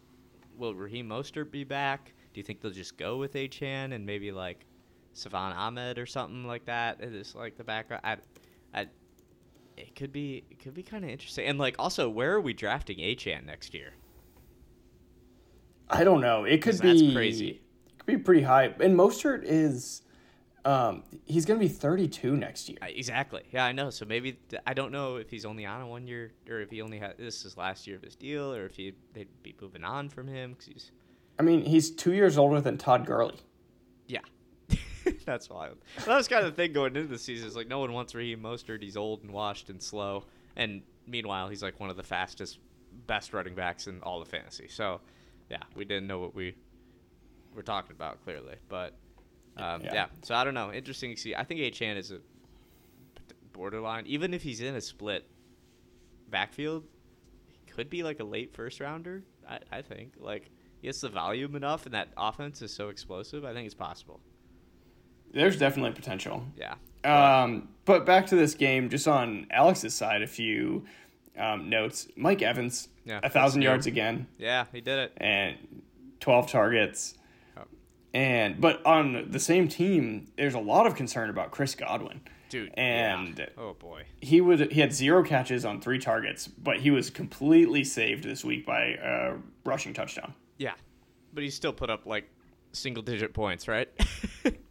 will 0.57 0.75
Raheem 0.75 1.07
Mostert 1.07 1.51
be 1.51 1.63
back? 1.63 2.13
Do 2.33 2.39
you 2.39 2.43
think 2.43 2.61
they'll 2.61 2.71
just 2.71 2.97
go 2.97 3.17
with 3.17 3.33
Achane 3.33 3.93
and 3.93 4.05
maybe 4.05 4.31
like 4.31 4.65
Salvon 5.13 5.53
Ahmed 5.53 5.97
or 5.99 6.05
something 6.05 6.45
like 6.45 6.65
that? 6.65 7.01
Is 7.01 7.35
like 7.35 7.57
the 7.57 7.63
background. 7.63 8.01
I, 8.03 8.17
I 8.73 8.87
it 9.77 9.95
could 9.95 10.11
be 10.11 10.43
it 10.49 10.59
could 10.59 10.73
be 10.73 10.83
kind 10.83 11.03
of 11.03 11.09
interesting. 11.09 11.47
And 11.47 11.57
like 11.57 11.75
also, 11.79 12.09
where 12.09 12.33
are 12.33 12.41
we 12.41 12.53
drafting 12.53 12.97
Achane 12.99 13.45
next 13.45 13.73
year? 13.73 13.93
I 15.89 16.03
don't 16.03 16.21
know. 16.21 16.45
It 16.45 16.61
could 16.61 16.79
be 16.81 17.13
crazy. 17.13 17.61
It 17.87 17.99
could 17.99 18.05
be 18.05 18.17
pretty 18.17 18.43
high. 18.43 18.73
And 18.79 18.97
Mostert 18.97 19.43
is 19.43 20.02
um, 20.65 21.03
he's 21.25 21.45
going 21.45 21.59
to 21.59 21.65
be 21.65 21.71
32 21.71 22.35
next 22.35 22.69
year. 22.69 22.77
Exactly. 22.81 23.43
Yeah, 23.51 23.65
I 23.65 23.71
know. 23.71 23.89
So 23.89 24.05
maybe 24.05 24.39
I 24.65 24.73
don't 24.73 24.91
know 24.91 25.17
if 25.17 25.29
he's 25.29 25.45
only 25.45 25.65
on 25.65 25.81
a 25.81 25.87
one 25.87 26.07
year 26.07 26.31
or 26.49 26.61
if 26.61 26.69
he 26.69 26.81
only 26.81 26.99
had 26.99 27.17
this 27.17 27.43
is 27.45 27.57
last 27.57 27.85
year 27.85 27.97
of 27.97 28.01
his 28.01 28.15
deal 28.15 28.53
or 28.53 28.65
if 28.65 28.75
he 28.75 28.93
they'd 29.13 29.27
be 29.43 29.55
moving 29.61 29.83
on 29.83 30.09
from 30.09 30.27
him 30.27 30.51
because 30.51 30.65
he's. 30.65 30.91
I 31.37 31.43
mean, 31.43 31.65
he's 31.65 31.91
two 31.91 32.13
years 32.13 32.37
older 32.37 32.61
than 32.61 32.77
Todd 32.77 33.05
Gurley. 33.05 33.35
Yeah, 34.07 34.19
That's 35.25 35.49
wild. 35.49 35.77
That 36.05 36.15
was 36.15 36.27
kind 36.27 36.45
of 36.45 36.51
the 36.51 36.55
thing 36.55 36.73
going 36.73 36.95
into 36.95 37.07
the 37.07 37.17
season. 37.17 37.47
Is 37.47 37.55
like 37.55 37.67
no 37.67 37.79
one 37.79 37.93
wants 37.93 38.15
Raheem 38.15 38.41
Mostert. 38.41 38.81
He's 38.81 38.97
old 38.97 39.23
and 39.23 39.31
washed 39.31 39.69
and 39.69 39.81
slow. 39.81 40.25
And 40.55 40.81
meanwhile, 41.07 41.49
he's 41.49 41.63
like 41.63 41.79
one 41.79 41.89
of 41.89 41.97
the 41.97 42.03
fastest, 42.03 42.59
best 43.07 43.33
running 43.33 43.55
backs 43.55 43.87
in 43.87 44.01
all 44.01 44.21
of 44.21 44.27
fantasy. 44.27 44.67
So, 44.69 45.01
yeah, 45.49 45.63
we 45.75 45.85
didn't 45.85 46.07
know 46.07 46.19
what 46.19 46.35
we 46.35 46.55
were 47.55 47.63
talking 47.63 47.91
about 47.91 48.23
clearly. 48.23 48.55
But 48.69 48.93
um, 49.57 49.81
yeah. 49.81 49.93
yeah. 49.93 50.05
So 50.23 50.35
I 50.35 50.43
don't 50.43 50.53
know. 50.53 50.71
Interesting 50.71 51.15
to 51.15 51.21
see. 51.21 51.35
I 51.35 51.43
think 51.43 51.59
Achane 51.61 51.97
is 51.97 52.11
a 52.11 52.19
borderline. 53.51 54.05
Even 54.07 54.33
if 54.33 54.41
he's 54.41 54.61
in 54.61 54.75
a 54.75 54.81
split 54.81 55.25
backfield, 56.29 56.83
he 57.51 57.71
could 57.71 57.89
be 57.89 58.03
like 58.03 58.19
a 58.19 58.23
late 58.23 58.53
first 58.53 58.79
rounder. 58.79 59.23
I, 59.47 59.59
I 59.71 59.81
think 59.81 60.13
like 60.19 60.49
he 60.81 60.87
has 60.87 60.99
the 61.01 61.09
volume 61.09 61.55
enough, 61.55 61.85
and 61.85 61.93
that 61.93 62.09
offense 62.17 62.61
is 62.61 62.73
so 62.73 62.89
explosive. 62.89 63.45
I 63.45 63.53
think 63.53 63.65
it's 63.65 63.75
possible. 63.75 64.19
There's 65.31 65.57
definitely 65.57 65.93
potential. 65.93 66.43
Yeah. 66.57 66.75
Um, 67.03 67.69
but 67.85 68.05
back 68.05 68.27
to 68.27 68.35
this 68.35 68.53
game, 68.53 68.89
just 68.89 69.07
on 69.07 69.47
Alex's 69.51 69.93
side, 69.93 70.21
a 70.21 70.27
few 70.27 70.85
um, 71.37 71.69
notes. 71.69 72.07
Mike 72.15 72.41
Evans, 72.41 72.87
yeah, 73.05 73.19
a 73.23 73.29
thousand 73.29 73.61
yards 73.61 73.87
again. 73.87 74.27
Yeah, 74.37 74.65
he 74.71 74.81
did 74.81 74.99
it. 74.99 75.13
And 75.17 75.57
twelve 76.19 76.49
targets. 76.49 77.15
And 78.13 78.61
but 78.61 78.85
on 78.85 79.31
the 79.31 79.39
same 79.39 79.67
team, 79.67 80.31
there's 80.37 80.53
a 80.53 80.59
lot 80.59 80.85
of 80.85 80.95
concern 80.95 81.29
about 81.29 81.51
Chris 81.51 81.75
Godwin. 81.75 82.21
Dude. 82.49 82.71
And 82.77 83.39
yeah. 83.39 83.47
oh 83.57 83.73
boy. 83.73 84.03
He 84.21 84.39
would 84.39 84.71
he 84.71 84.79
had 84.81 84.93
zero 84.93 85.23
catches 85.23 85.65
on 85.65 85.81
three 85.81 85.99
targets, 85.99 86.47
but 86.47 86.77
he 86.77 86.91
was 86.91 87.09
completely 87.09 87.83
saved 87.83 88.23
this 88.23 88.45
week 88.45 88.65
by 88.65 88.97
a 89.01 89.37
rushing 89.65 89.93
touchdown. 89.93 90.35
Yeah. 90.57 90.73
But 91.33 91.43
he 91.43 91.49
still 91.49 91.73
put 91.73 91.89
up 91.89 92.05
like 92.05 92.29
single 92.71 93.01
digit 93.01 93.33
points, 93.33 93.67
right? 93.67 93.89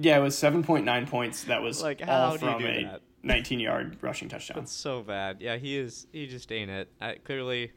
Yeah, 0.00 0.18
it 0.18 0.22
was 0.22 0.36
seven 0.36 0.62
point 0.62 0.84
nine 0.84 1.06
points. 1.06 1.44
That 1.44 1.62
was 1.62 1.82
like 1.82 2.02
all 2.06 2.36
from 2.36 2.64
a 2.64 3.00
nineteen 3.22 3.60
yard 3.60 3.98
rushing 4.00 4.28
touchdown. 4.28 4.58
That's 4.58 4.72
so 4.72 5.02
bad. 5.02 5.38
Yeah, 5.40 5.56
he 5.56 5.76
is. 5.76 6.06
He 6.12 6.26
just 6.26 6.50
ain't 6.52 6.70
it. 6.70 6.90
I, 7.00 7.14
clearly, 7.24 7.72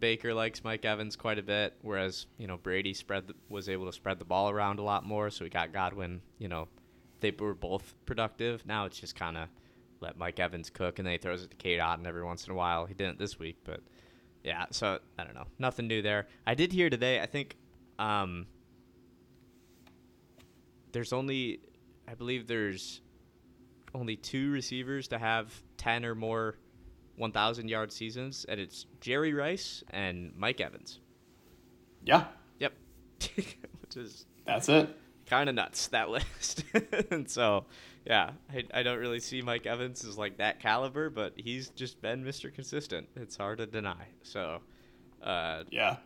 Baker 0.00 0.34
likes 0.34 0.64
Mike 0.64 0.84
Evans 0.84 1.16
quite 1.16 1.38
a 1.38 1.42
bit, 1.42 1.74
whereas 1.82 2.26
you 2.38 2.46
know 2.46 2.56
Brady 2.56 2.94
spread 2.94 3.28
the, 3.28 3.34
was 3.48 3.68
able 3.68 3.86
to 3.86 3.92
spread 3.92 4.18
the 4.18 4.24
ball 4.24 4.50
around 4.50 4.78
a 4.78 4.82
lot 4.82 5.04
more. 5.04 5.30
So 5.30 5.44
we 5.44 5.50
got 5.50 5.72
Godwin. 5.72 6.22
You 6.38 6.48
know, 6.48 6.68
they 7.20 7.32
were 7.38 7.54
both 7.54 7.94
productive. 8.06 8.66
Now 8.66 8.86
it's 8.86 8.98
just 8.98 9.14
kind 9.14 9.36
of 9.36 9.48
let 10.00 10.16
Mike 10.16 10.40
Evans 10.40 10.70
cook, 10.70 10.98
and 10.98 11.06
then 11.06 11.12
he 11.12 11.18
throws 11.18 11.42
it 11.44 11.50
to 11.50 11.56
Cade 11.56 11.78
Otton 11.78 12.06
every 12.06 12.24
once 12.24 12.46
in 12.46 12.52
a 12.52 12.56
while. 12.56 12.86
He 12.86 12.94
didn't 12.94 13.18
this 13.18 13.38
week, 13.38 13.58
but 13.64 13.80
yeah. 14.42 14.66
So 14.70 14.98
I 15.18 15.24
don't 15.24 15.34
know. 15.34 15.46
Nothing 15.58 15.86
new 15.86 16.02
there. 16.02 16.26
I 16.46 16.54
did 16.54 16.72
hear 16.72 16.90
today. 16.90 17.20
I 17.20 17.26
think. 17.26 17.56
Um, 17.98 18.46
there's 20.92 21.12
only, 21.12 21.60
I 22.08 22.14
believe 22.14 22.46
there's 22.46 23.00
only 23.94 24.16
two 24.16 24.50
receivers 24.50 25.08
to 25.08 25.18
have 25.18 25.52
10 25.76 26.04
or 26.04 26.14
more 26.14 26.56
1,000 27.16 27.68
yard 27.68 27.92
seasons, 27.92 28.46
and 28.48 28.60
it's 28.60 28.86
Jerry 29.00 29.32
Rice 29.32 29.84
and 29.90 30.32
Mike 30.36 30.60
Evans. 30.60 31.00
Yeah. 32.04 32.24
Yep. 32.58 32.72
Which 33.36 33.96
is. 33.96 34.26
That's 34.46 34.68
it. 34.68 34.96
Kind 35.26 35.48
of 35.48 35.54
nuts, 35.54 35.88
that 35.88 36.08
list. 36.10 36.64
and 37.10 37.30
so, 37.30 37.66
yeah, 38.04 38.30
I, 38.52 38.64
I 38.74 38.82
don't 38.82 38.98
really 38.98 39.20
see 39.20 39.42
Mike 39.42 39.66
Evans 39.66 40.04
as 40.04 40.18
like 40.18 40.38
that 40.38 40.60
caliber, 40.60 41.10
but 41.10 41.34
he's 41.36 41.68
just 41.70 42.00
been 42.02 42.24
Mr. 42.24 42.52
Consistent. 42.52 43.08
It's 43.16 43.36
hard 43.36 43.58
to 43.58 43.66
deny. 43.66 44.06
So, 44.22 44.60
uh, 45.22 45.64
yeah. 45.70 45.96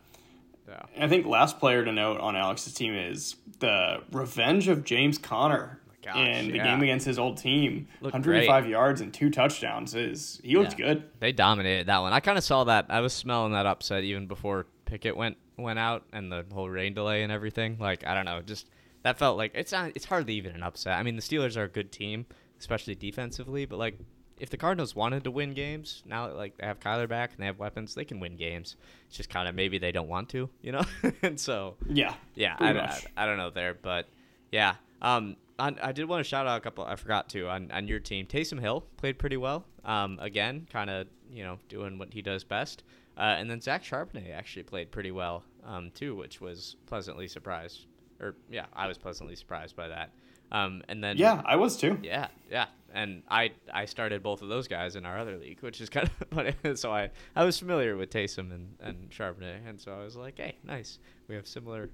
Yeah. 0.69 0.83
I 0.99 1.09
think 1.09 1.27
last 1.27 1.59
player 1.59 1.85
to 1.85 1.93
note 1.93 2.21
on 2.21 2.37
Alex's 2.37 2.73
team 2.73 2.95
is 2.95 3.37
the 3.59 4.03
revenge 4.11 4.69
of 4.69 4.83
James 4.83 5.19
Conner 5.19 5.81
oh 5.84 5.84
Gosh, 6.05 6.17
in 6.17 6.49
the 6.49 6.57
yeah. 6.57 6.65
game 6.65 6.83
against 6.83 7.07
his 7.07 7.19
old 7.19 7.39
team. 7.39 7.89
Looked 8.01 8.15
105 8.15 8.63
great. 8.63 8.71
yards 8.71 9.01
and 9.01 9.13
two 9.13 9.31
touchdowns. 9.31 9.95
Is 9.95 10.41
he 10.45 10.57
looked 10.57 10.79
yeah. 10.79 10.87
good? 10.87 11.05
They 11.21 11.33
dominated 11.33 11.87
that 11.87 11.99
one. 11.99 12.13
I 12.13 12.21
kind 12.21 12.37
of 12.37 12.45
saw 12.45 12.65
that. 12.65 12.87
I 12.89 13.01
was 13.01 13.13
smelling 13.13 13.53
that 13.53 13.67
upset 13.67 14.05
even 14.05 14.27
before 14.27 14.67
Pickett 14.85 15.17
went 15.17 15.37
went 15.57 15.79
out 15.79 16.05
and 16.13 16.31
the 16.31 16.45
whole 16.53 16.69
rain 16.69 16.95
delay 16.95 17.23
and 17.23 17.33
everything. 17.33 17.79
Like 17.79 18.07
I 18.07 18.15
don't 18.15 18.25
know, 18.25 18.43
just 18.43 18.69
that 19.03 19.19
felt 19.19 19.37
like 19.37 19.53
it's 19.55 19.73
not. 19.73 19.93
It's 19.95 20.05
hardly 20.05 20.35
even 20.35 20.55
an 20.55 20.63
upset. 20.63 20.99
I 20.99 21.03
mean, 21.03 21.17
the 21.17 21.23
Steelers 21.23 21.57
are 21.57 21.65
a 21.65 21.69
good 21.69 21.93
team, 21.93 22.27
especially 22.59 22.95
defensively, 22.95 23.65
but 23.65 23.79
like 23.79 23.99
if 24.39 24.51
the 24.51 24.57
Cardinals 24.57 24.97
wanted 24.97 25.25
to 25.25 25.31
win 25.31 25.55
games, 25.55 26.03
now 26.07 26.29
that 26.29 26.37
like 26.37 26.57
they 26.59 26.67
have 26.67 26.81
Kyler 26.81 27.09
back 27.09 27.31
and 27.31 27.39
they 27.41 27.47
have 27.47 27.59
weapons, 27.59 27.95
they 27.95 28.05
can 28.05 28.21
win 28.21 28.37
games. 28.37 28.77
It's 29.07 29.17
just 29.17 29.31
kind 29.31 29.49
of 29.49 29.55
maybe 29.55 29.79
they 29.79 29.93
don't 29.93 30.09
want 30.09 30.29
to, 30.31 30.51
you 30.61 30.73
know. 30.73 30.83
and 31.23 31.39
so 31.39 31.77
yeah, 31.89 32.15
yeah, 32.35 32.57
I, 32.59 32.73
I, 32.73 33.01
I, 33.17 33.27
don't 33.27 33.37
know 33.37 33.51
there, 33.51 33.75
but 33.75 34.09
yeah. 34.51 34.75
Um, 35.05 35.37
I, 35.59 35.73
I 35.83 35.93
did 35.93 36.09
want 36.09 36.21
to 36.21 36.29
shout 36.29 36.47
out 36.47 36.57
a 36.57 36.61
couple. 36.61 36.85
I 36.85 36.97
forgot 36.97 37.29
to 37.31 37.49
on, 37.49 37.71
on 37.71 37.87
your 37.87 38.01
team. 38.01 38.27
Taysom 38.27 38.59
Hill 38.59 38.87
played 38.97 39.19
pretty 39.19 39.37
well. 39.37 39.67
Um, 39.85 40.19
again, 40.21 40.67
kind 40.73 40.91
of 40.91 41.07
you 41.31 41.45
know 41.45 41.59
doing 41.69 41.99
what 41.99 42.13
he 42.13 42.23
does 42.23 42.43
best. 42.43 42.83
Uh, 43.17 43.37
and 43.39 43.49
then 43.49 43.61
Zach 43.61 43.85
Charbonnet 43.85 44.33
actually 44.35 44.65
played 44.65 44.91
pretty 44.91 45.13
well 45.13 45.45
um, 45.65 45.93
too, 45.95 46.17
which 46.17 46.41
was 46.41 46.77
pleasantly 46.87 47.29
surprised. 47.29 47.87
Or 48.21 48.35
yeah, 48.51 48.67
I 48.73 48.89
was 48.89 48.99
pleasantly 48.99 49.37
surprised 49.37 49.77
by 49.77 49.89
that. 49.89 50.11
Um, 50.51 50.83
and 50.89 51.05
then 51.05 51.19
yeah, 51.19 51.43
I 51.45 51.57
was 51.57 51.77
too. 51.77 51.99
Yeah, 52.03 52.29
yeah, 52.51 52.67
and 52.93 53.23
I 53.29 53.53
I 53.73 53.85
started 53.85 54.23
both 54.23 54.41
of 54.41 54.49
those 54.49 54.69
guys 54.69 54.97
in 54.97 55.05
our 55.05 55.19
other 55.19 55.37
league, 55.37 55.61
which 55.61 55.81
is 55.83 55.91
kind 55.91 56.09
of 56.09 56.29
funny. 56.31 56.55
so 56.77 56.91
I 56.91 57.11
I 57.37 57.45
was 57.45 57.59
familiar 57.59 57.97
with 57.97 58.11
Taysom 58.11 58.53
and 58.53 58.75
and 58.81 59.11
Charbonnet, 59.11 59.69
and 59.69 59.79
so 59.79 59.93
I 59.93 60.03
was 60.03 60.17
like, 60.17 60.39
hey, 60.39 60.57
nice, 60.65 60.99
we 61.29 61.35
have 61.35 61.47
similar 61.47 61.91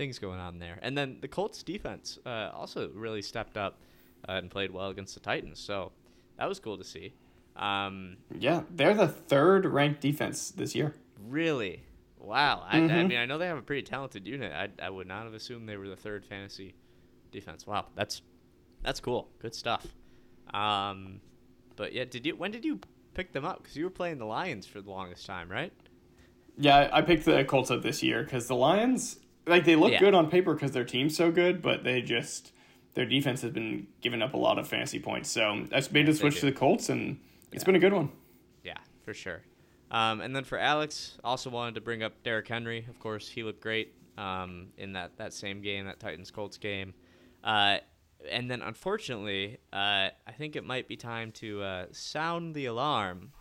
things 0.00 0.18
going 0.18 0.40
on 0.40 0.58
there. 0.58 0.78
And 0.80 0.96
then 0.96 1.18
the 1.20 1.28
Colts 1.28 1.62
defense 1.62 2.18
uh, 2.24 2.50
also 2.54 2.88
really 2.94 3.20
stepped 3.20 3.58
up 3.58 3.80
uh, 4.26 4.32
and 4.32 4.50
played 4.50 4.70
well 4.70 4.88
against 4.88 5.12
the 5.12 5.20
Titans, 5.20 5.58
so 5.58 5.92
that 6.38 6.48
was 6.48 6.58
cool 6.58 6.78
to 6.78 6.84
see. 6.84 7.12
Um, 7.54 8.16
yeah, 8.38 8.62
they're 8.70 8.94
the 8.94 9.08
third 9.08 9.66
ranked 9.66 10.00
defense 10.00 10.52
this 10.52 10.74
year. 10.74 10.94
Really? 11.28 11.82
Wow. 12.18 12.64
I, 12.66 12.78
mm-hmm. 12.78 12.94
I 12.94 13.04
mean, 13.04 13.18
I 13.18 13.26
know 13.26 13.36
they 13.36 13.46
have 13.46 13.58
a 13.58 13.62
pretty 13.62 13.82
talented 13.82 14.26
unit. 14.26 14.52
I, 14.52 14.68
I 14.82 14.88
would 14.88 15.06
not 15.06 15.24
have 15.24 15.34
assumed 15.34 15.68
they 15.68 15.76
were 15.76 15.88
the 15.88 15.96
third 15.96 16.24
fantasy 16.24 16.74
defense. 17.30 17.66
Wow, 17.66 17.86
that's 17.94 18.22
that's 18.82 19.00
cool. 19.00 19.28
Good 19.42 19.54
stuff. 19.54 19.86
Um, 20.54 21.20
but 21.76 21.92
yeah, 21.92 22.04
did 22.04 22.24
you 22.24 22.36
when 22.36 22.52
did 22.52 22.64
you 22.64 22.80
pick 23.12 23.32
them 23.34 23.44
up 23.44 23.62
because 23.62 23.76
you 23.76 23.84
were 23.84 23.90
playing 23.90 24.16
the 24.16 24.24
Lions 24.24 24.66
for 24.66 24.80
the 24.80 24.90
longest 24.90 25.26
time, 25.26 25.50
right? 25.50 25.72
Yeah, 26.56 26.88
I 26.90 27.02
picked 27.02 27.26
the 27.26 27.44
Colts 27.44 27.70
up 27.70 27.82
this 27.82 28.02
year 28.02 28.22
because 28.22 28.46
the 28.46 28.56
Lions, 28.56 29.18
like, 29.50 29.64
they 29.64 29.76
look 29.76 29.92
Yeah. 29.92 30.00
good 30.00 30.14
on 30.14 30.30
paper 30.30 30.54
because 30.54 30.72
their 30.72 30.84
team's 30.84 31.16
so 31.16 31.30
good, 31.30 31.60
but 31.60 31.84
they 31.84 32.02
just 32.02 32.52
their 32.94 33.06
defense 33.06 33.42
has 33.42 33.52
been 33.52 33.86
giving 34.00 34.20
up 34.20 34.34
a 34.34 34.36
lot 34.36 34.58
of 34.58 34.66
fantasy 34.66 34.98
points. 34.98 35.30
So 35.30 35.66
I 35.72 35.82
made 35.92 36.06
the 36.06 36.14
switch 36.14 36.40
to 36.40 36.46
the 36.46 36.52
Colts, 36.52 36.88
and 36.88 37.20
it's 37.52 37.62
been 37.64 37.76
a 37.76 37.78
good 37.78 37.92
one. 37.92 38.10
Yeah, 38.64 38.78
for 39.04 39.14
sure. 39.14 39.42
Um, 39.92 40.20
and 40.20 40.34
then 40.34 40.44
for 40.44 40.58
Alex, 40.58 41.18
also 41.22 41.50
wanted 41.50 41.76
to 41.76 41.80
bring 41.80 42.02
up 42.02 42.22
Derrick 42.22 42.48
Henry. 42.48 42.86
Of 42.88 42.98
course, 42.98 43.28
he 43.28 43.42
looked 43.42 43.60
great 43.60 43.94
um, 44.18 44.68
in 44.76 44.92
that, 44.94 45.16
that 45.18 45.32
same 45.32 45.62
game, 45.62 45.86
that 45.86 46.00
Titans 46.00 46.30
Colts 46.30 46.58
game. 46.58 46.94
Uh, 47.44 47.78
and 48.28 48.50
then 48.50 48.60
unfortunately, 48.60 49.58
uh, 49.72 50.10
I 50.26 50.32
think 50.36 50.56
it 50.56 50.64
might 50.64 50.88
be 50.88 50.96
time 50.96 51.32
to 51.32 51.62
uh, 51.62 51.86
sound 51.92 52.54
the 52.54 52.66
alarm. 52.66 53.32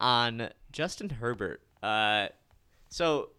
On 0.00 0.50
Justin 0.72 1.10
Herbert. 1.10 1.62
Uh, 1.82 2.28
so 2.88 3.30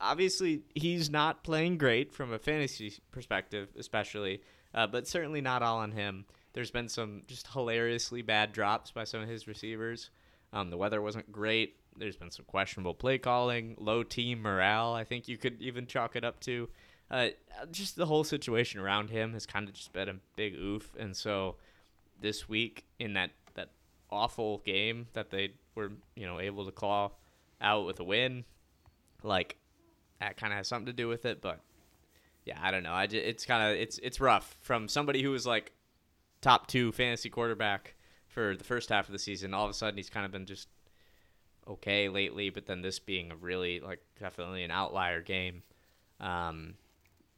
obviously 0.00 0.62
he's 0.74 1.10
not 1.10 1.44
playing 1.44 1.78
great 1.78 2.12
from 2.12 2.32
a 2.32 2.38
fantasy 2.38 2.94
perspective, 3.12 3.68
especially, 3.78 4.42
uh, 4.74 4.86
but 4.86 5.06
certainly 5.06 5.40
not 5.40 5.62
all 5.62 5.78
on 5.78 5.92
him. 5.92 6.24
There's 6.52 6.70
been 6.70 6.88
some 6.88 7.22
just 7.26 7.46
hilariously 7.48 8.22
bad 8.22 8.52
drops 8.52 8.90
by 8.90 9.04
some 9.04 9.20
of 9.20 9.28
his 9.28 9.46
receivers. 9.46 10.10
Um, 10.52 10.70
the 10.70 10.76
weather 10.76 11.00
wasn't 11.00 11.30
great. 11.30 11.76
There's 11.96 12.16
been 12.16 12.30
some 12.30 12.44
questionable 12.44 12.94
play 12.94 13.18
calling, 13.18 13.76
low 13.78 14.02
team 14.02 14.42
morale. 14.42 14.92
I 14.92 15.04
think 15.04 15.28
you 15.28 15.36
could 15.36 15.60
even 15.62 15.86
chalk 15.86 16.16
it 16.16 16.24
up 16.24 16.40
to. 16.40 16.68
Uh, 17.10 17.28
just 17.70 17.96
the 17.96 18.06
whole 18.06 18.24
situation 18.24 18.80
around 18.80 19.10
him 19.10 19.32
has 19.32 19.46
kind 19.46 19.68
of 19.68 19.74
just 19.74 19.92
been 19.92 20.08
a 20.08 20.14
big 20.36 20.54
oof, 20.54 20.94
and 20.98 21.16
so 21.16 21.56
this 22.20 22.48
week 22.48 22.84
in 23.00 23.14
that 23.14 23.30
that 23.54 23.70
awful 24.10 24.58
game 24.58 25.08
that 25.12 25.30
they 25.30 25.52
were 25.74 25.92
you 26.14 26.26
know 26.26 26.40
able 26.40 26.66
to 26.66 26.72
claw 26.72 27.10
out 27.60 27.86
with 27.86 28.00
a 28.00 28.04
win. 28.04 28.44
Like 29.22 29.56
that 30.20 30.36
kind 30.36 30.52
of 30.52 30.58
has 30.58 30.68
something 30.68 30.86
to 30.86 30.92
do 30.92 31.08
with 31.08 31.24
it 31.24 31.40
but 31.40 31.60
yeah 32.44 32.58
i 32.62 32.70
don't 32.70 32.82
know. 32.82 32.92
I 32.92 33.06
just, 33.06 33.24
it's 33.24 33.46
kind 33.46 33.70
of 33.70 33.78
it's 33.78 33.98
it's 33.98 34.20
rough. 34.20 34.56
From 34.60 34.88
somebody 34.88 35.22
who 35.22 35.30
was 35.30 35.46
like 35.46 35.72
top 36.40 36.66
two 36.66 36.92
fantasy 36.92 37.30
quarterback 37.30 37.94
for 38.28 38.56
the 38.56 38.64
first 38.64 38.88
half 38.88 39.08
of 39.08 39.12
the 39.12 39.18
season 39.18 39.52
all 39.54 39.64
of 39.64 39.70
a 39.70 39.74
sudden 39.74 39.96
he's 39.96 40.08
kind 40.08 40.24
of 40.24 40.32
been 40.32 40.46
just 40.46 40.68
okay 41.68 42.08
lately 42.08 42.48
but 42.48 42.66
then 42.66 42.80
this 42.80 42.98
being 42.98 43.30
a 43.30 43.36
really 43.36 43.80
like 43.80 44.00
definitely 44.18 44.62
an 44.62 44.70
outlier 44.70 45.20
game 45.20 45.62
um 46.20 46.74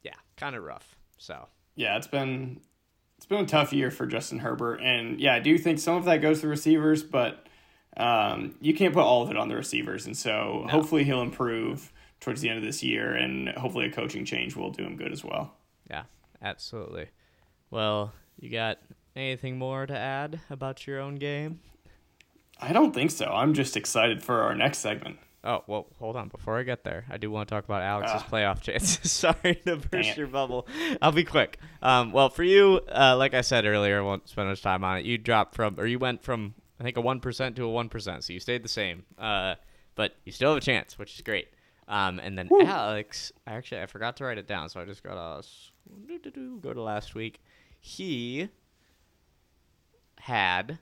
yeah 0.02 0.14
kind 0.42 0.56
of 0.56 0.64
rough. 0.64 0.96
So. 1.18 1.48
Yeah, 1.76 1.96
it's 1.96 2.06
been 2.06 2.60
it's 3.16 3.26
been 3.26 3.44
a 3.44 3.46
tough 3.46 3.72
year 3.72 3.90
for 3.90 4.06
Justin 4.06 4.40
Herbert, 4.40 4.80
and 4.82 5.20
yeah, 5.20 5.34
I 5.34 5.38
do 5.38 5.56
think 5.56 5.78
some 5.78 5.96
of 5.96 6.04
that 6.04 6.20
goes 6.20 6.40
to 6.40 6.48
receivers, 6.48 7.02
but 7.02 7.46
um, 7.96 8.54
you 8.60 8.74
can't 8.74 8.94
put 8.94 9.02
all 9.02 9.22
of 9.22 9.30
it 9.30 9.36
on 9.36 9.48
the 9.48 9.56
receivers, 9.56 10.06
and 10.06 10.16
so 10.16 10.66
hopefully 10.70 11.04
he'll 11.04 11.22
improve 11.22 11.92
towards 12.20 12.40
the 12.40 12.48
end 12.48 12.58
of 12.58 12.64
this 12.64 12.82
year, 12.82 13.14
and 13.14 13.48
hopefully 13.50 13.86
a 13.86 13.90
coaching 13.92 14.24
change 14.24 14.54
will 14.56 14.70
do 14.70 14.84
him 14.84 14.96
good 14.96 15.12
as 15.12 15.24
well. 15.24 15.54
Yeah, 15.90 16.04
absolutely. 16.40 17.08
Well, 17.70 18.12
you 18.38 18.48
got 18.50 18.78
anything 19.16 19.58
more 19.58 19.86
to 19.86 19.96
add 19.96 20.40
about 20.50 20.86
your 20.86 21.00
own 21.00 21.16
game? 21.16 21.60
I 22.60 22.72
don't 22.72 22.94
think 22.94 23.10
so. 23.10 23.26
I'm 23.26 23.54
just 23.54 23.76
excited 23.76 24.22
for 24.22 24.42
our 24.42 24.54
next 24.54 24.78
segment. 24.78 25.18
Oh, 25.44 25.64
well, 25.66 25.88
hold 25.98 26.14
on. 26.14 26.28
Before 26.28 26.56
I 26.60 26.62
get 26.62 26.84
there, 26.84 27.04
I 27.10 27.16
do 27.16 27.28
want 27.28 27.48
to 27.48 27.54
talk 27.54 27.64
about 27.64 27.82
Alex's 27.82 28.22
Ah. 28.24 28.28
playoff 28.30 28.60
chances. 28.62 29.10
Sorry 29.10 29.56
to 29.66 29.76
burst 29.76 30.16
your 30.16 30.28
bubble. 30.28 30.68
I'll 31.02 31.10
be 31.10 31.24
quick. 31.24 31.58
Um, 31.82 32.12
well, 32.12 32.28
for 32.28 32.44
you, 32.44 32.80
uh, 32.94 33.16
like 33.18 33.34
I 33.34 33.40
said 33.40 33.64
earlier, 33.64 33.98
I 33.98 34.02
won't 34.02 34.28
spend 34.28 34.48
much 34.48 34.62
time 34.62 34.84
on 34.84 34.98
it. 34.98 35.04
You 35.04 35.18
dropped 35.18 35.56
from, 35.56 35.80
or 35.80 35.86
you 35.86 35.98
went 35.98 36.22
from, 36.22 36.54
I 36.82 36.84
think, 36.84 36.96
a 36.96 37.02
1% 37.02 37.56
to 37.56 37.64
a 37.64 37.84
1%. 37.84 38.22
So 38.24 38.32
you 38.32 38.40
stayed 38.40 38.64
the 38.64 38.68
same. 38.68 39.04
Uh, 39.16 39.54
but 39.94 40.16
you 40.24 40.32
still 40.32 40.50
have 40.50 40.58
a 40.58 40.64
chance, 40.64 40.98
which 40.98 41.14
is 41.14 41.20
great. 41.20 41.48
Um, 41.86 42.18
and 42.18 42.36
then 42.36 42.48
Alex, 42.66 43.30
actually, 43.46 43.82
I 43.82 43.86
forgot 43.86 44.16
to 44.16 44.24
write 44.24 44.38
it 44.38 44.48
down. 44.48 44.68
So 44.68 44.80
I 44.80 44.84
just 44.84 45.04
got 45.04 45.14
to 45.14 46.58
go 46.60 46.72
to 46.72 46.82
last 46.82 47.14
week. 47.14 47.40
He 47.80 48.48
had 50.18 50.78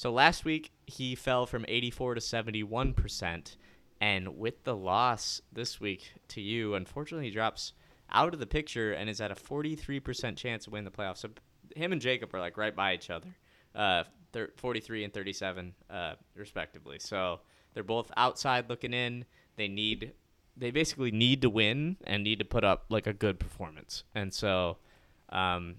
so 0.00 0.10
last 0.10 0.46
week 0.46 0.70
he 0.86 1.14
fell 1.14 1.44
from 1.44 1.66
84 1.68 2.14
to 2.14 2.20
71 2.22 2.94
percent, 2.94 3.58
and 4.00 4.38
with 4.38 4.64
the 4.64 4.74
loss 4.74 5.42
this 5.52 5.78
week 5.78 6.14
to 6.28 6.40
you, 6.40 6.74
unfortunately, 6.74 7.26
he 7.26 7.32
drops 7.32 7.74
out 8.10 8.32
of 8.32 8.40
the 8.40 8.46
picture 8.46 8.92
and 8.92 9.10
is 9.10 9.20
at 9.20 9.30
a 9.30 9.34
43 9.34 10.00
percent 10.00 10.38
chance 10.38 10.64
to 10.64 10.70
win 10.70 10.84
the 10.84 10.90
playoffs. 10.90 11.18
So 11.18 11.28
him 11.76 11.92
and 11.92 12.00
Jacob 12.00 12.34
are 12.34 12.40
like 12.40 12.56
right 12.56 12.74
by 12.74 12.94
each 12.94 13.10
other, 13.10 13.28
uh, 13.74 14.04
thir- 14.32 14.52
43 14.56 15.04
and 15.04 15.12
37 15.12 15.74
uh, 15.88 16.14
respectively. 16.34 16.98
So 16.98 17.40
they're 17.74 17.82
both 17.82 18.10
outside 18.16 18.68
looking 18.68 18.92
in. 18.92 19.24
They 19.56 19.68
need, 19.68 20.12
they 20.56 20.70
basically 20.70 21.10
need 21.10 21.42
to 21.42 21.50
win 21.50 21.96
and 22.04 22.22
need 22.22 22.38
to 22.38 22.44
put 22.44 22.64
up 22.64 22.86
like 22.88 23.06
a 23.06 23.12
good 23.12 23.38
performance, 23.38 24.04
and 24.14 24.32
so. 24.32 24.78
Um, 25.28 25.76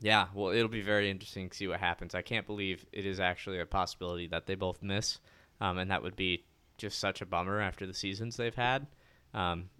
yeah, 0.00 0.26
well, 0.34 0.52
it'll 0.52 0.68
be 0.68 0.82
very 0.82 1.08
interesting 1.08 1.48
to 1.48 1.56
see 1.56 1.68
what 1.68 1.80
happens. 1.80 2.14
I 2.14 2.20
can't 2.20 2.46
believe 2.46 2.84
it 2.92 3.06
is 3.06 3.20
actually 3.20 3.60
a 3.60 3.66
possibility 3.66 4.26
that 4.26 4.46
they 4.46 4.54
both 4.54 4.82
miss, 4.82 5.20
um, 5.60 5.78
and 5.78 5.90
that 5.90 6.02
would 6.02 6.16
be 6.16 6.44
just 6.76 6.98
such 6.98 7.22
a 7.22 7.26
bummer 7.26 7.60
after 7.60 7.86
the 7.86 7.94
seasons 7.94 8.36
they've 8.36 8.54
had, 8.54 8.86
um, 9.32 9.70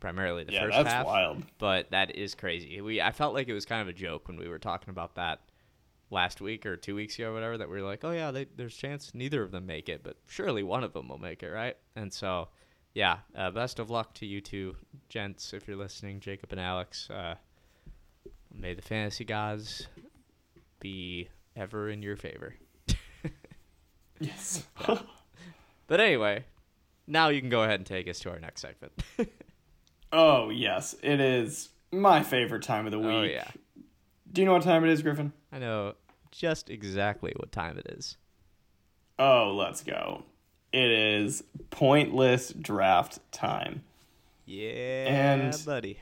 primarily 0.00 0.44
the 0.44 0.52
yeah, 0.52 0.64
first 0.64 0.76
that's 0.78 0.88
half. 0.88 1.06
wild. 1.06 1.44
But 1.58 1.90
that 1.90 2.16
is 2.16 2.34
crazy. 2.34 2.80
We 2.80 3.00
I 3.00 3.12
felt 3.12 3.34
like 3.34 3.48
it 3.48 3.52
was 3.52 3.64
kind 3.64 3.82
of 3.82 3.88
a 3.88 3.92
joke 3.92 4.28
when 4.28 4.36
we 4.36 4.48
were 4.48 4.58
talking 4.58 4.90
about 4.90 5.14
that 5.14 5.40
last 6.12 6.40
week 6.40 6.64
or 6.66 6.76
two 6.76 6.94
weeks 6.94 7.16
ago 7.18 7.30
or 7.30 7.34
whatever. 7.34 7.58
That 7.58 7.68
we 7.68 7.80
were 7.80 7.86
like, 7.88 8.04
oh 8.04 8.12
yeah, 8.12 8.30
they, 8.30 8.46
there's 8.56 8.74
a 8.74 8.78
chance 8.78 9.10
neither 9.14 9.42
of 9.42 9.50
them 9.50 9.66
make 9.66 9.88
it, 9.88 10.02
but 10.04 10.16
surely 10.28 10.62
one 10.62 10.84
of 10.84 10.92
them 10.92 11.08
will 11.08 11.18
make 11.18 11.42
it, 11.42 11.48
right? 11.50 11.76
And 11.96 12.12
so, 12.12 12.48
yeah, 12.94 13.18
uh, 13.36 13.50
best 13.50 13.78
of 13.78 13.90
luck 13.90 14.14
to 14.14 14.26
you 14.26 14.40
two 14.40 14.76
gents 15.08 15.52
if 15.52 15.66
you're 15.66 15.76
listening, 15.76 16.20
Jacob 16.20 16.52
and 16.52 16.60
Alex. 16.60 17.08
Uh, 17.10 17.34
May 18.54 18.74
the 18.74 18.82
fantasy 18.82 19.24
gods 19.24 19.86
be 20.78 21.28
ever 21.56 21.88
in 21.88 22.02
your 22.02 22.16
favor. 22.16 22.54
Yes. 24.20 24.64
But 25.88 26.00
anyway, 26.00 26.44
now 27.06 27.28
you 27.28 27.40
can 27.40 27.50
go 27.50 27.64
ahead 27.64 27.80
and 27.80 27.86
take 27.86 28.08
us 28.08 28.18
to 28.20 28.30
our 28.30 28.38
next 28.38 28.62
segment. 28.62 28.92
oh 30.12 30.48
yes, 30.48 30.94
it 31.02 31.20
is 31.20 31.68
my 31.90 32.22
favorite 32.22 32.62
time 32.62 32.86
of 32.86 32.92
the 32.92 32.98
week. 32.98 33.08
oh 33.08 33.22
yeah, 33.24 33.48
Do 34.32 34.40
you 34.40 34.46
know 34.46 34.54
what 34.54 34.62
time 34.62 34.84
it 34.84 34.90
is, 34.90 35.02
Griffin? 35.02 35.32
I 35.52 35.58
know 35.58 35.94
just 36.32 36.68
exactly 36.68 37.32
what 37.36 37.52
time 37.52 37.78
it 37.78 37.86
is. 37.86 38.16
Oh, 39.18 39.54
let's 39.56 39.84
go. 39.84 40.24
It 40.72 40.90
is 40.90 41.44
pointless 41.70 42.52
draft 42.52 43.20
time. 43.30 43.84
Yeah, 44.44 45.06
And- 45.08 45.62
buddy. 45.64 46.00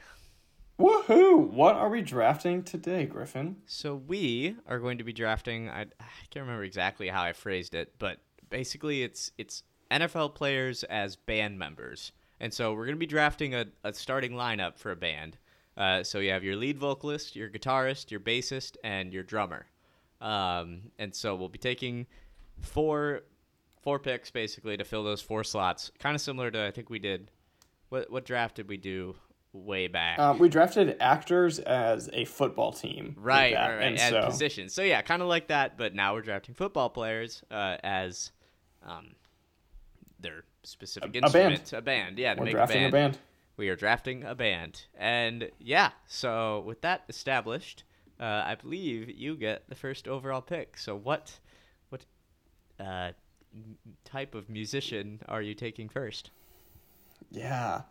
Woohoo! 0.78 1.36
What 1.50 1.74
are 1.74 1.90
we 1.90 2.00
drafting 2.00 2.62
today, 2.62 3.04
Griffin? 3.04 3.56
So 3.66 3.94
we 3.96 4.56
are 4.66 4.78
going 4.78 4.96
to 4.96 5.04
be 5.04 5.12
drafting. 5.12 5.68
I, 5.68 5.82
I 5.82 6.04
can't 6.30 6.44
remember 6.46 6.64
exactly 6.64 7.08
how 7.08 7.20
I 7.22 7.34
phrased 7.34 7.74
it, 7.74 7.92
but 7.98 8.20
basically, 8.48 9.02
it's 9.02 9.30
it's 9.36 9.62
NFL 9.90 10.34
players 10.34 10.82
as 10.84 11.16
band 11.16 11.58
members, 11.58 12.12
and 12.40 12.54
so 12.54 12.72
we're 12.72 12.86
going 12.86 12.96
to 12.96 12.98
be 12.98 13.04
drafting 13.04 13.54
a, 13.54 13.66
a 13.84 13.92
starting 13.92 14.32
lineup 14.32 14.78
for 14.78 14.90
a 14.90 14.96
band. 14.96 15.36
Uh, 15.76 16.02
so 16.02 16.18
you 16.18 16.30
have 16.30 16.44
your 16.44 16.56
lead 16.56 16.78
vocalist, 16.78 17.36
your 17.36 17.50
guitarist, 17.50 18.10
your 18.10 18.20
bassist, 18.20 18.76
and 18.82 19.12
your 19.12 19.22
drummer. 19.22 19.66
Um, 20.20 20.82
and 20.98 21.14
so 21.14 21.34
we'll 21.34 21.48
be 21.48 21.58
taking 21.58 22.06
four 22.60 23.22
four 23.82 23.98
picks 23.98 24.30
basically 24.30 24.76
to 24.76 24.84
fill 24.84 25.04
those 25.04 25.22
four 25.22 25.44
slots. 25.44 25.90
Kind 25.98 26.14
of 26.14 26.20
similar 26.20 26.50
to 26.50 26.66
I 26.66 26.70
think 26.70 26.90
we 26.90 26.98
did. 26.98 27.30
What 27.88 28.10
what 28.10 28.24
draft 28.24 28.56
did 28.56 28.68
we 28.68 28.76
do 28.76 29.16
way 29.52 29.88
back? 29.88 30.18
Um, 30.18 30.38
we 30.38 30.48
drafted 30.48 30.96
actors 31.00 31.58
as 31.58 32.08
a 32.12 32.24
football 32.24 32.72
team. 32.72 33.16
Right, 33.18 33.54
that, 33.54 33.68
right, 33.68 33.76
right. 33.78 33.84
And 33.86 33.98
so, 33.98 34.26
positions. 34.26 34.74
So 34.74 34.82
yeah, 34.82 35.02
kind 35.02 35.22
of 35.22 35.28
like 35.28 35.48
that, 35.48 35.76
but 35.76 35.94
now 35.94 36.14
we're 36.14 36.22
drafting 36.22 36.54
football 36.54 36.90
players 36.90 37.42
uh, 37.50 37.76
as 37.82 38.30
um, 38.86 39.14
their 40.20 40.44
specific 40.62 41.16
A- 41.16 41.26
a 41.26 41.30
band. 41.30 41.72
a 41.72 41.82
band. 41.82 42.18
Yeah, 42.18 42.34
to 42.34 42.40
we're 42.40 42.46
make 42.46 42.54
drafting 42.54 42.84
a 42.84 42.90
band. 42.90 43.14
a 43.14 43.16
band. 43.16 43.18
We 43.56 43.68
are 43.68 43.76
drafting 43.76 44.24
a 44.24 44.34
band, 44.34 44.86
and 44.96 45.50
yeah. 45.58 45.90
So 46.06 46.62
with 46.66 46.80
that 46.82 47.04
established, 47.08 47.84
uh, 48.20 48.42
I 48.46 48.54
believe 48.54 49.08
you 49.10 49.34
get 49.36 49.68
the 49.68 49.74
first 49.74 50.06
overall 50.06 50.40
pick. 50.42 50.76
So 50.78 50.94
what, 50.94 51.32
what, 51.88 52.04
uh, 52.78 53.12
type 54.04 54.34
of 54.34 54.48
musician 54.48 55.20
are 55.28 55.42
you 55.42 55.54
taking 55.54 55.88
first? 55.88 56.30
Yeah. 57.30 57.82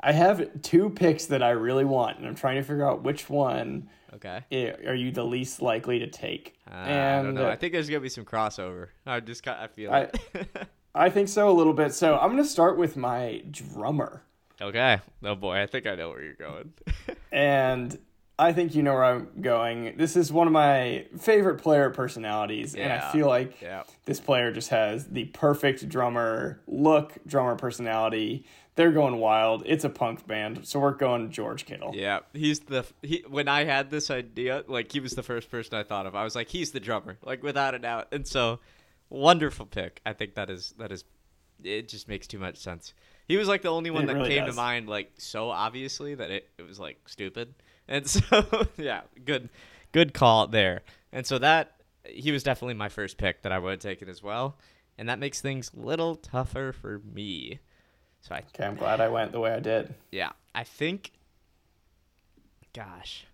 I 0.00 0.12
have 0.12 0.62
two 0.62 0.90
picks 0.90 1.26
that 1.26 1.42
I 1.42 1.50
really 1.50 1.84
want, 1.84 2.18
and 2.18 2.26
I'm 2.26 2.34
trying 2.34 2.56
to 2.56 2.62
figure 2.62 2.88
out 2.88 3.02
which 3.02 3.28
one 3.30 3.88
Okay. 4.14 4.44
are 4.86 4.94
you 4.94 5.10
the 5.10 5.24
least 5.24 5.60
likely 5.62 5.98
to 5.98 6.06
take. 6.06 6.56
Uh, 6.70 6.74
and 6.74 7.20
I 7.20 7.22
don't 7.22 7.34
know. 7.34 7.48
uh, 7.48 7.52
I 7.52 7.56
think 7.56 7.72
there's 7.72 7.88
gonna 7.88 8.00
be 8.00 8.08
some 8.08 8.24
crossover. 8.24 8.88
I 9.06 9.20
just. 9.20 9.46
I 9.48 9.66
feel 9.68 9.90
I- 9.92 10.10
it. 10.34 10.68
I 10.94 11.10
think 11.10 11.28
so 11.28 11.48
a 11.48 11.52
little 11.52 11.72
bit. 11.72 11.92
So 11.94 12.16
I'm 12.16 12.30
gonna 12.30 12.44
start 12.44 12.76
with 12.78 12.96
my 12.96 13.42
drummer, 13.50 14.22
Okay. 14.60 15.00
Oh 15.24 15.34
boy, 15.34 15.60
I 15.60 15.66
think 15.66 15.86
I 15.88 15.96
know 15.96 16.10
where 16.10 16.22
you're 16.22 16.34
going. 16.34 16.72
and 17.32 17.98
I 18.38 18.52
think 18.52 18.74
you 18.74 18.82
know 18.82 18.94
where 18.94 19.04
I'm 19.04 19.28
going. 19.40 19.96
This 19.96 20.16
is 20.16 20.32
one 20.32 20.48
of 20.48 20.52
my 20.52 21.06
favorite 21.18 21.56
player 21.56 21.90
personalities, 21.90 22.74
and 22.74 22.92
I 22.92 23.12
feel 23.12 23.28
like 23.28 23.60
yeah. 23.60 23.84
this 24.06 24.18
player 24.18 24.52
just 24.52 24.70
has 24.70 25.06
the 25.06 25.26
perfect 25.26 25.88
drummer 25.88 26.60
look, 26.66 27.12
drummer 27.26 27.54
personality. 27.54 28.44
They're 28.74 28.90
going 28.90 29.18
wild. 29.18 29.62
It's 29.66 29.84
a 29.84 29.88
punk 29.88 30.26
band, 30.26 30.66
so 30.66 30.80
we're 30.80 30.94
going 30.94 31.30
George 31.30 31.64
Kittle. 31.64 31.92
Yeah, 31.94 32.20
he's 32.32 32.58
the 32.58 32.84
he. 33.02 33.24
When 33.28 33.46
I 33.46 33.62
had 33.64 33.90
this 33.90 34.10
idea, 34.10 34.64
like 34.66 34.90
he 34.90 34.98
was 34.98 35.12
the 35.12 35.22
first 35.22 35.48
person 35.48 35.78
I 35.78 35.84
thought 35.84 36.06
of. 36.06 36.16
I 36.16 36.24
was 36.24 36.34
like, 36.34 36.48
he's 36.48 36.72
the 36.72 36.80
drummer, 36.80 37.18
like 37.22 37.44
without 37.44 37.76
a 37.76 37.78
doubt. 37.78 38.08
And 38.10 38.26
so, 38.26 38.58
wonderful 39.10 39.66
pick. 39.66 40.00
I 40.04 40.12
think 40.12 40.34
that 40.34 40.50
is 40.50 40.74
that 40.78 40.90
is. 40.90 41.04
It 41.62 41.88
just 41.88 42.08
makes 42.08 42.26
too 42.26 42.40
much 42.40 42.56
sense. 42.56 42.94
He 43.28 43.36
was 43.36 43.46
like 43.46 43.62
the 43.62 43.68
only 43.68 43.90
one 43.90 44.02
It 44.02 44.06
that 44.08 44.16
really 44.16 44.30
came 44.30 44.44
does. 44.44 44.56
to 44.56 44.60
mind, 44.60 44.88
like 44.88 45.12
so 45.18 45.50
obviously 45.50 46.16
that 46.16 46.32
it, 46.32 46.50
it 46.58 46.62
was 46.62 46.80
like 46.80 46.98
stupid. 47.06 47.54
And 47.88 48.06
so, 48.08 48.66
yeah, 48.76 49.02
good, 49.24 49.48
good 49.92 50.14
call 50.14 50.46
there. 50.46 50.82
And 51.12 51.26
so 51.26 51.38
that 51.38 51.72
he 52.06 52.32
was 52.32 52.42
definitely 52.42 52.74
my 52.74 52.88
first 52.88 53.16
pick 53.18 53.42
that 53.42 53.52
I 53.52 53.58
would 53.58 53.70
have 53.72 53.80
taken 53.80 54.08
as 54.08 54.22
well. 54.22 54.56
And 54.98 55.08
that 55.08 55.18
makes 55.18 55.40
things 55.40 55.70
a 55.76 55.80
little 55.80 56.14
tougher 56.16 56.72
for 56.72 57.00
me. 57.12 57.60
So 58.20 58.34
I 58.34 58.38
Okay, 58.38 58.64
I'm 58.64 58.76
glad 58.76 59.00
I 59.00 59.08
went 59.08 59.32
the 59.32 59.40
way 59.40 59.52
I 59.52 59.60
did. 59.60 59.94
yeah, 60.12 60.30
I 60.54 60.64
think. 60.64 61.12
Gosh. 62.72 63.26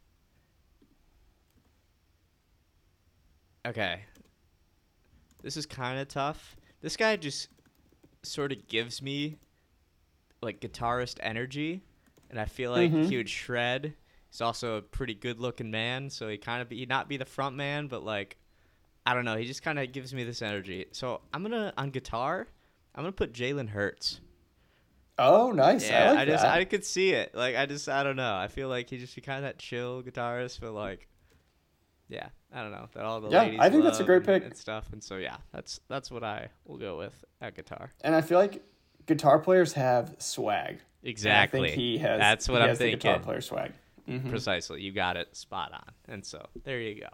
Okay. 3.67 4.01
This 5.43 5.57
is 5.57 5.67
kind 5.67 5.99
of 5.99 6.09
tough. 6.09 6.57
This 6.81 6.97
guy 6.97 7.17
just 7.17 7.49
sort 8.23 8.53
of 8.53 8.67
gives 8.69 9.01
me 9.03 9.37
like 10.43 10.61
guitarist 10.61 11.19
energy, 11.23 11.83
and 12.31 12.39
I 12.41 12.47
feel 12.47 12.71
like 12.73 12.91
Mhm. 12.91 13.07
he 13.09 13.17
would 13.17 13.29
shred. 13.29 13.95
He's 14.31 14.41
also 14.41 14.77
a 14.77 14.83
pretty 14.83 15.15
good-looking 15.15 15.71
man, 15.71 16.09
so 16.09 16.29
he 16.29 16.39
kind 16.39 16.63
of 16.63 16.69
be 16.69 16.77
he'd 16.79 16.89
not 16.89 17.09
be 17.09 17.17
the 17.17 17.25
front 17.25 17.57
man, 17.57 17.89
but 17.89 18.05
like 18.05 18.37
I 19.05 19.15
don't 19.15 19.25
know, 19.25 19.37
he 19.37 19.45
just 19.45 19.63
kind 19.63 19.79
of 19.79 19.91
gives 19.93 20.15
me 20.15 20.25
this 20.25 20.41
energy. 20.43 20.87
So 20.93 21.21
I'm 21.33 21.43
gonna 21.43 21.73
on 21.77 21.91
guitar, 21.91 22.47
I'm 22.95 23.03
gonna 23.03 23.13
put 23.13 23.33
Jalen 23.33 23.71
Hurts. 23.71 24.21
Oh, 25.19 25.51
nice. 25.53 25.89
Yeah, 25.91 26.05
I, 26.05 26.11
like 26.11 26.19
I 26.19 26.25
just 26.27 26.43
that. 26.45 26.55
I 26.55 26.65
could 26.65 26.85
see 26.85 27.11
it. 27.11 27.35
Like 27.35 27.57
I 27.57 27.67
just 27.67 27.89
I 27.89 28.03
don't 28.03 28.17
know. 28.17 28.35
I 28.37 28.49
feel 28.49 28.69
like 28.69 28.89
he 28.89 28.99
just 28.99 29.15
be 29.15 29.21
kind 29.21 29.39
of 29.39 29.43
that 29.43 29.59
chill 29.59 30.03
guitarist, 30.03 30.61
but 30.61 30.73
like, 30.73 31.09
yeah, 32.09 32.29
I 32.55 32.63
don't 32.63 32.71
know 32.73 32.89
that 32.95 33.05
all 33.05 33.21
the 33.21 33.29
Yeah, 33.29 33.43
ladies. 33.43 33.61
I 33.61 33.69
think 33.69 33.85
that's 33.85 34.01
a 34.01 34.05
great 34.05 34.25
pick. 34.25 34.45
and 34.45 34.57
stuff. 34.57 34.89
And 34.93 35.03
so 35.03 35.17
yeah, 35.17 35.37
that's 35.53 35.81
that's 35.89 36.11
what 36.11 36.25
I 36.25 36.49
will 36.65 36.79
go 36.79 36.97
with 36.97 37.25
at 37.41 37.55
guitar. 37.55 37.93
and 38.03 38.15
I 38.15 38.21
feel 38.23 38.39
like 38.39 38.63
guitar 39.07 39.39
players 39.39 39.73
have 39.75 40.15
swag. 40.19 40.79
Exactly. 41.03 41.61
I 41.61 41.65
think 41.65 41.75
he 41.81 41.99
has. 41.99 42.19
That's 42.21 42.49
what 42.49 42.63
I'm 42.63 42.69
has 42.69 42.79
the 42.79 42.91
guitar 42.91 43.19
player 43.19 43.41
swag. 43.41 43.73
Mhm. 44.11 44.29
Precisely. 44.29 44.83
You 44.83 44.93
got 44.93 45.17
it 45.17 45.37
spot 45.37 45.73
on. 45.73 45.93
And 46.09 46.25
so 46.27 46.47
there 46.65 46.81
you 46.81 47.01
go. 47.01 47.09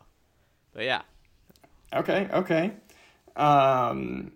But 0.72 0.84
yeah, 0.84 1.02
Okay, 1.94 2.28
okay. 2.32 2.72
Um, 3.36 4.32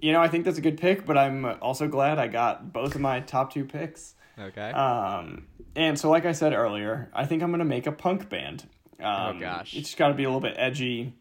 you 0.00 0.12
know, 0.12 0.20
I 0.20 0.28
think 0.28 0.44
that's 0.44 0.58
a 0.58 0.62
good 0.62 0.78
pick, 0.78 1.06
but 1.06 1.16
I'm 1.16 1.44
also 1.62 1.88
glad 1.88 2.18
I 2.18 2.28
got 2.28 2.72
both 2.72 2.94
of 2.94 3.00
my 3.00 3.20
top 3.20 3.52
two 3.52 3.64
picks. 3.64 4.14
okay. 4.38 4.70
Um, 4.70 5.46
and 5.76 5.98
so, 5.98 6.10
like 6.10 6.24
I 6.26 6.32
said 6.32 6.52
earlier, 6.52 7.10
I 7.14 7.24
think 7.26 7.42
I'm 7.42 7.50
gonna 7.50 7.64
make 7.64 7.86
a 7.86 7.92
punk 7.92 8.28
band. 8.28 8.64
Um, 9.00 9.36
Oh, 9.36 9.40
gosh. 9.40 9.74
it's 9.74 9.88
just 9.88 9.96
got 9.98 10.08
to 10.08 10.14
be 10.14 10.22
a 10.24 10.28
little 10.28 10.40
bit 10.40 10.54
edgy, 10.56 11.14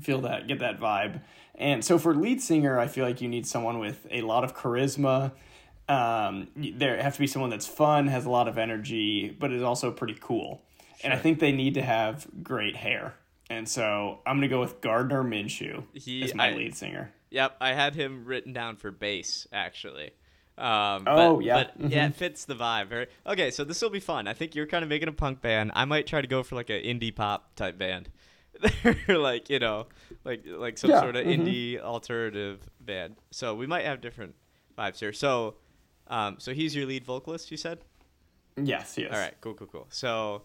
feel 0.00 0.22
that, 0.22 0.46
get 0.48 0.60
that 0.60 0.78
vibe. 0.80 1.20
And 1.54 1.84
so, 1.84 1.98
for 1.98 2.14
lead 2.14 2.40
singer, 2.40 2.78
I 2.78 2.86
feel 2.86 3.04
like 3.04 3.20
you 3.20 3.28
need 3.28 3.46
someone 3.46 3.78
with 3.78 4.06
a 4.10 4.22
lot 4.22 4.42
of 4.44 4.54
charisma. 4.56 5.32
Um, 5.90 6.48
there 6.56 7.00
have 7.02 7.14
to 7.14 7.20
be 7.20 7.26
someone 7.26 7.50
that's 7.50 7.66
fun, 7.66 8.06
has 8.08 8.24
a 8.26 8.30
lot 8.30 8.46
of 8.48 8.58
energy, 8.58 9.28
but 9.38 9.52
is 9.52 9.62
also 9.62 9.90
pretty 9.90 10.16
cool. 10.20 10.62
And 11.02 11.12
I 11.12 11.16
think 11.16 11.40
they 11.40 11.52
need 11.52 11.74
to 11.74 11.82
have 11.82 12.26
great 12.42 12.76
hair. 12.76 13.14
And 13.48 13.68
so, 13.68 14.20
I'm 14.26 14.36
gonna 14.36 14.48
go 14.48 14.60
with 14.60 14.80
Gardner 14.80 15.24
Minshew 15.24 15.82
He- 15.94 16.22
as 16.22 16.34
my 16.34 16.50
I- 16.50 16.54
lead 16.54 16.76
singer. 16.76 17.12
Yep, 17.30 17.56
I 17.60 17.72
had 17.74 17.94
him 17.94 18.24
written 18.24 18.52
down 18.52 18.76
for 18.76 18.90
bass 18.90 19.46
actually. 19.52 20.10
Um, 20.58 21.04
Oh, 21.06 21.36
but, 21.36 21.44
yeah. 21.44 21.54
but 21.78 21.90
yeah, 21.90 22.06
Mhm. 22.06 22.10
it 22.10 22.16
fits 22.16 22.44
the 22.44 22.54
vibe. 22.54 22.88
Very 22.88 23.06
okay. 23.26 23.50
So 23.50 23.64
this 23.64 23.80
will 23.80 23.88
be 23.90 24.00
fun. 24.00 24.28
I 24.28 24.34
think 24.34 24.54
you're 24.54 24.66
kind 24.66 24.82
of 24.84 24.88
making 24.90 25.08
a 25.08 25.12
punk 25.12 25.40
band. 25.40 25.72
I 25.74 25.84
might 25.86 26.06
try 26.06 26.20
to 26.20 26.26
go 26.28 26.42
for 26.42 26.54
like 26.54 26.70
an 26.70 26.82
indie 26.82 27.14
pop 27.14 27.54
type 27.56 27.78
band, 27.78 28.10
like 29.08 29.48
you 29.48 29.58
know, 29.58 29.86
like 30.24 30.42
like 30.46 30.76
some 30.78 30.90
Yeah, 30.90 31.00
sort 31.00 31.16
of 31.16 31.24
mhm. 31.26 31.38
indie 31.46 31.80
alternative 31.80 32.68
band. 32.80 33.16
So 33.30 33.54
we 33.54 33.66
might 33.66 33.84
have 33.84 34.00
different 34.00 34.34
vibes 34.78 34.98
here. 35.00 35.12
So, 35.12 35.54
um, 36.10 36.36
so 36.38 36.52
he's 36.52 36.76
your 36.76 36.84
lead 36.84 37.04
vocalist. 37.04 37.50
You 37.50 37.56
said. 37.56 37.78
Yes, 38.56 38.98
yes. 38.98 39.12
All 39.12 39.18
right, 39.18 39.34
cool, 39.40 39.54
cool, 39.54 39.68
cool. 39.68 39.86
So, 39.88 40.42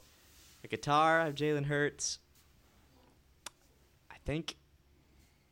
a 0.64 0.68
guitar, 0.68 1.20
I 1.20 1.26
have 1.26 1.36
Jalen 1.36 1.66
Hurts. 1.66 2.20
I 4.10 4.16
think 4.26 4.56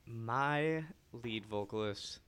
my 0.05 0.85
lead 1.11 1.45
vocalist. 1.45 2.19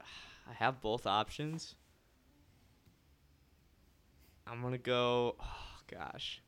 I 0.00 0.52
have 0.54 0.80
both 0.80 1.06
options. 1.06 1.76
I'm 4.46 4.62
gonna 4.62 4.78
go. 4.78 5.36
Oh 5.40 5.80
gosh. 5.90 6.42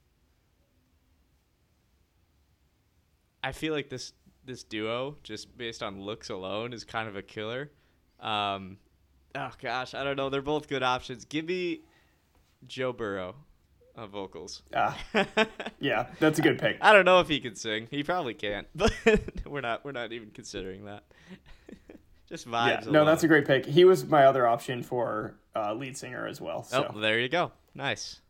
I 3.43 3.53
feel 3.53 3.73
like 3.73 3.89
this 3.89 4.13
this 4.45 4.65
duo, 4.65 5.17
just 5.23 5.57
based 5.57 5.83
on 5.83 6.01
looks 6.01 6.31
alone, 6.31 6.73
is 6.73 6.85
kind 6.85 7.09
of 7.09 7.17
a 7.17 7.23
killer. 7.23 7.71
Um, 8.19 8.79
oh 9.35 9.51
gosh, 9.61 9.95
I 9.95 10.05
don't 10.05 10.17
know. 10.17 10.31
They're 10.31 10.43
both 10.43 10.69
good 10.69 10.83
options. 10.83 11.25
Give 11.25 11.45
me 11.45 11.81
Joe 12.67 12.93
Burrow 12.93 13.35
on 13.97 14.09
vocals. 14.11 14.63
Ah, 14.75 14.97
yeah, 15.81 16.07
that's 16.19 16.39
a 16.39 16.43
good 16.43 16.59
pick. 16.59 16.79
I 16.81 16.93
don't 16.93 17.05
know 17.05 17.21
if 17.21 17.29
he 17.29 17.41
can 17.41 17.55
sing. 17.55 17.89
He 17.91 18.03
probably 18.03 18.35
can't, 18.35 18.67
but 18.75 18.93
we're 19.47 19.61
not 19.61 19.85
we're 19.85 19.93
not 19.93 20.13
even 20.13 20.31
considering 20.31 20.85
that. 20.87 21.05
Just 22.29 22.49
vibes. 22.49 22.85
Yeah, 22.85 22.91
no, 22.93 23.05
that's 23.05 23.25
a 23.25 23.29
great 23.29 23.45
pick. 23.47 23.67
He 23.67 23.85
was 23.85 24.07
my 24.07 24.25
other 24.27 24.47
option 24.47 24.85
for 24.85 25.35
uh, 25.57 25.75
lead 25.75 25.97
singer 25.97 26.29
as 26.29 26.41
well. 26.41 26.63
So 26.63 26.93
Oh, 26.95 27.01
there 27.01 27.19
you 27.19 27.29
go. 27.29 27.51
Nice. 27.75 28.21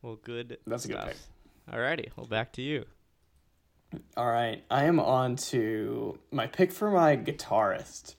Well, 0.00 0.16
good. 0.16 0.56
That's 0.66 0.86
a 0.86 0.88
good 0.88 0.96
stuff. 0.96 1.08
pick. 1.08 1.74
Alrighty, 1.74 2.08
well 2.16 2.26
back 2.26 2.52
to 2.54 2.62
you. 2.62 2.86
All 4.16 4.26
right, 4.30 4.64
I 4.70 4.84
am 4.84 4.98
on 4.98 5.36
to 5.36 6.18
my 6.30 6.46
pick 6.46 6.72
for 6.72 6.90
my 6.90 7.14
guitarist. 7.16 8.14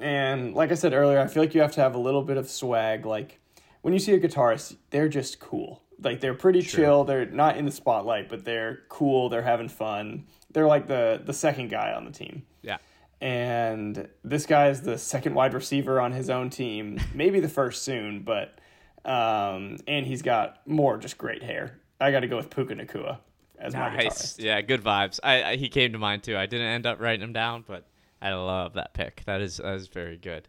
And 0.00 0.54
like 0.54 0.70
I 0.72 0.74
said 0.74 0.92
earlier, 0.94 1.18
I 1.20 1.26
feel 1.26 1.42
like 1.42 1.54
you 1.54 1.60
have 1.60 1.72
to 1.72 1.80
have 1.80 1.94
a 1.94 1.98
little 1.98 2.22
bit 2.22 2.36
of 2.36 2.48
swag. 2.48 3.04
Like 3.06 3.38
when 3.82 3.92
you 3.94 4.00
see 4.00 4.12
a 4.14 4.20
guitarist, 4.20 4.76
they're 4.90 5.08
just 5.08 5.38
cool. 5.40 5.82
Like 6.02 6.20
they're 6.20 6.34
pretty 6.34 6.62
Sure. 6.62 6.80
chill. 6.84 7.04
They're 7.04 7.26
not 7.26 7.56
in 7.58 7.66
the 7.66 7.70
spotlight, 7.70 8.28
but 8.30 8.44
they're 8.44 8.80
cool. 8.88 9.28
They're 9.28 9.42
having 9.42 9.68
fun. 9.68 10.24
They're 10.50 10.66
like 10.66 10.86
the 10.88 11.20
the 11.24 11.34
second 11.34 11.68
guy 11.68 11.92
on 11.92 12.04
the 12.06 12.10
team. 12.10 12.44
Yeah. 12.62 12.78
And 13.20 14.08
this 14.24 14.46
guy 14.46 14.68
is 14.68 14.80
the 14.80 14.96
second 14.96 15.34
wide 15.34 15.52
receiver 15.52 16.00
on 16.00 16.12
his 16.12 16.30
own 16.30 16.48
team, 16.48 16.98
maybe 17.14 17.38
the 17.40 17.48
first 17.50 17.82
soon, 17.82 18.22
but 18.22 18.58
um, 19.04 19.76
and 19.86 20.06
he's 20.06 20.22
got 20.22 20.66
more 20.66 20.96
just 20.96 21.18
great 21.18 21.42
hair. 21.42 21.78
I 22.00 22.10
got 22.12 22.20
to 22.20 22.26
go 22.28 22.36
with 22.38 22.48
Puka 22.48 22.74
Nacua 22.74 23.18
as 23.58 23.74
my 23.74 23.94
Nice. 23.94 24.06
guitarist. 24.38 24.42
Yeah, 24.42 24.60
good 24.62 24.82
vibes. 24.82 25.20
I, 25.22 25.42
I 25.42 25.56
he 25.56 25.68
came 25.68 25.92
to 25.92 25.98
mind 25.98 26.22
too. 26.22 26.36
I 26.36 26.46
didn't 26.46 26.66
end 26.66 26.86
up 26.86 26.98
writing 27.00 27.22
him 27.22 27.34
down, 27.34 27.64
but 27.66 27.84
I 28.22 28.32
love 28.34 28.74
that 28.74 28.94
pick. 28.94 29.22
That 29.26 29.40
is 29.40 29.56
that 29.58 29.74
is 29.74 29.88
very 29.88 30.16
good. 30.16 30.48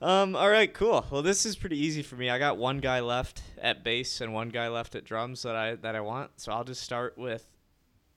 Um. 0.00 0.34
All 0.34 0.50
right. 0.50 0.72
Cool. 0.72 1.06
Well, 1.10 1.22
this 1.22 1.46
is 1.46 1.54
pretty 1.54 1.78
easy 1.78 2.02
for 2.02 2.16
me. 2.16 2.28
I 2.28 2.38
got 2.38 2.58
one 2.58 2.78
guy 2.78 3.00
left 3.00 3.42
at 3.60 3.84
bass 3.84 4.20
and 4.20 4.34
one 4.34 4.48
guy 4.48 4.68
left 4.68 4.94
at 4.96 5.04
drums 5.04 5.42
that 5.42 5.54
I 5.54 5.76
that 5.76 5.94
I 5.94 6.00
want. 6.00 6.32
So 6.40 6.52
I'll 6.52 6.64
just 6.64 6.82
start 6.82 7.16
with 7.16 7.46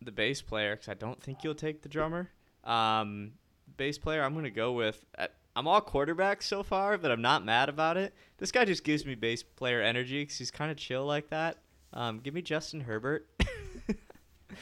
the 0.02 0.12
bass 0.12 0.42
player 0.42 0.76
because 0.76 0.90
I 0.90 0.96
don't 0.96 1.22
think 1.22 1.44
you'll 1.44 1.54
take 1.56 1.84
the 1.84 1.90
drummer. 1.90 2.32
Um, 2.64 3.34
bass 3.78 4.00
player. 4.00 4.24
I'm 4.24 4.34
gonna 4.34 4.50
go 4.50 4.72
with. 4.72 5.06
uh, 5.18 5.28
I'm 5.58 5.68
all 5.68 5.82
quarterbacks 5.82 6.44
so 6.44 6.64
far, 6.64 6.98
but 6.98 7.12
I'm 7.12 7.22
not 7.22 7.46
mad 7.46 7.70
about 7.70 7.96
it. 7.96 8.14
This 8.40 8.52
guy 8.52 8.66
just 8.66 8.84
gives 8.84 9.06
me 9.06 9.16
bass 9.16 9.42
player 9.42 9.82
energy 9.82 10.22
because 10.24 10.38
he's 10.38 10.52
kind 10.52 10.70
of 10.70 10.76
chill 10.78 11.06
like 11.06 11.30
that. 11.30 11.60
Um, 11.94 12.20
give 12.20 12.34
me 12.34 12.42
Justin 12.42 12.82
Herbert. 12.82 13.30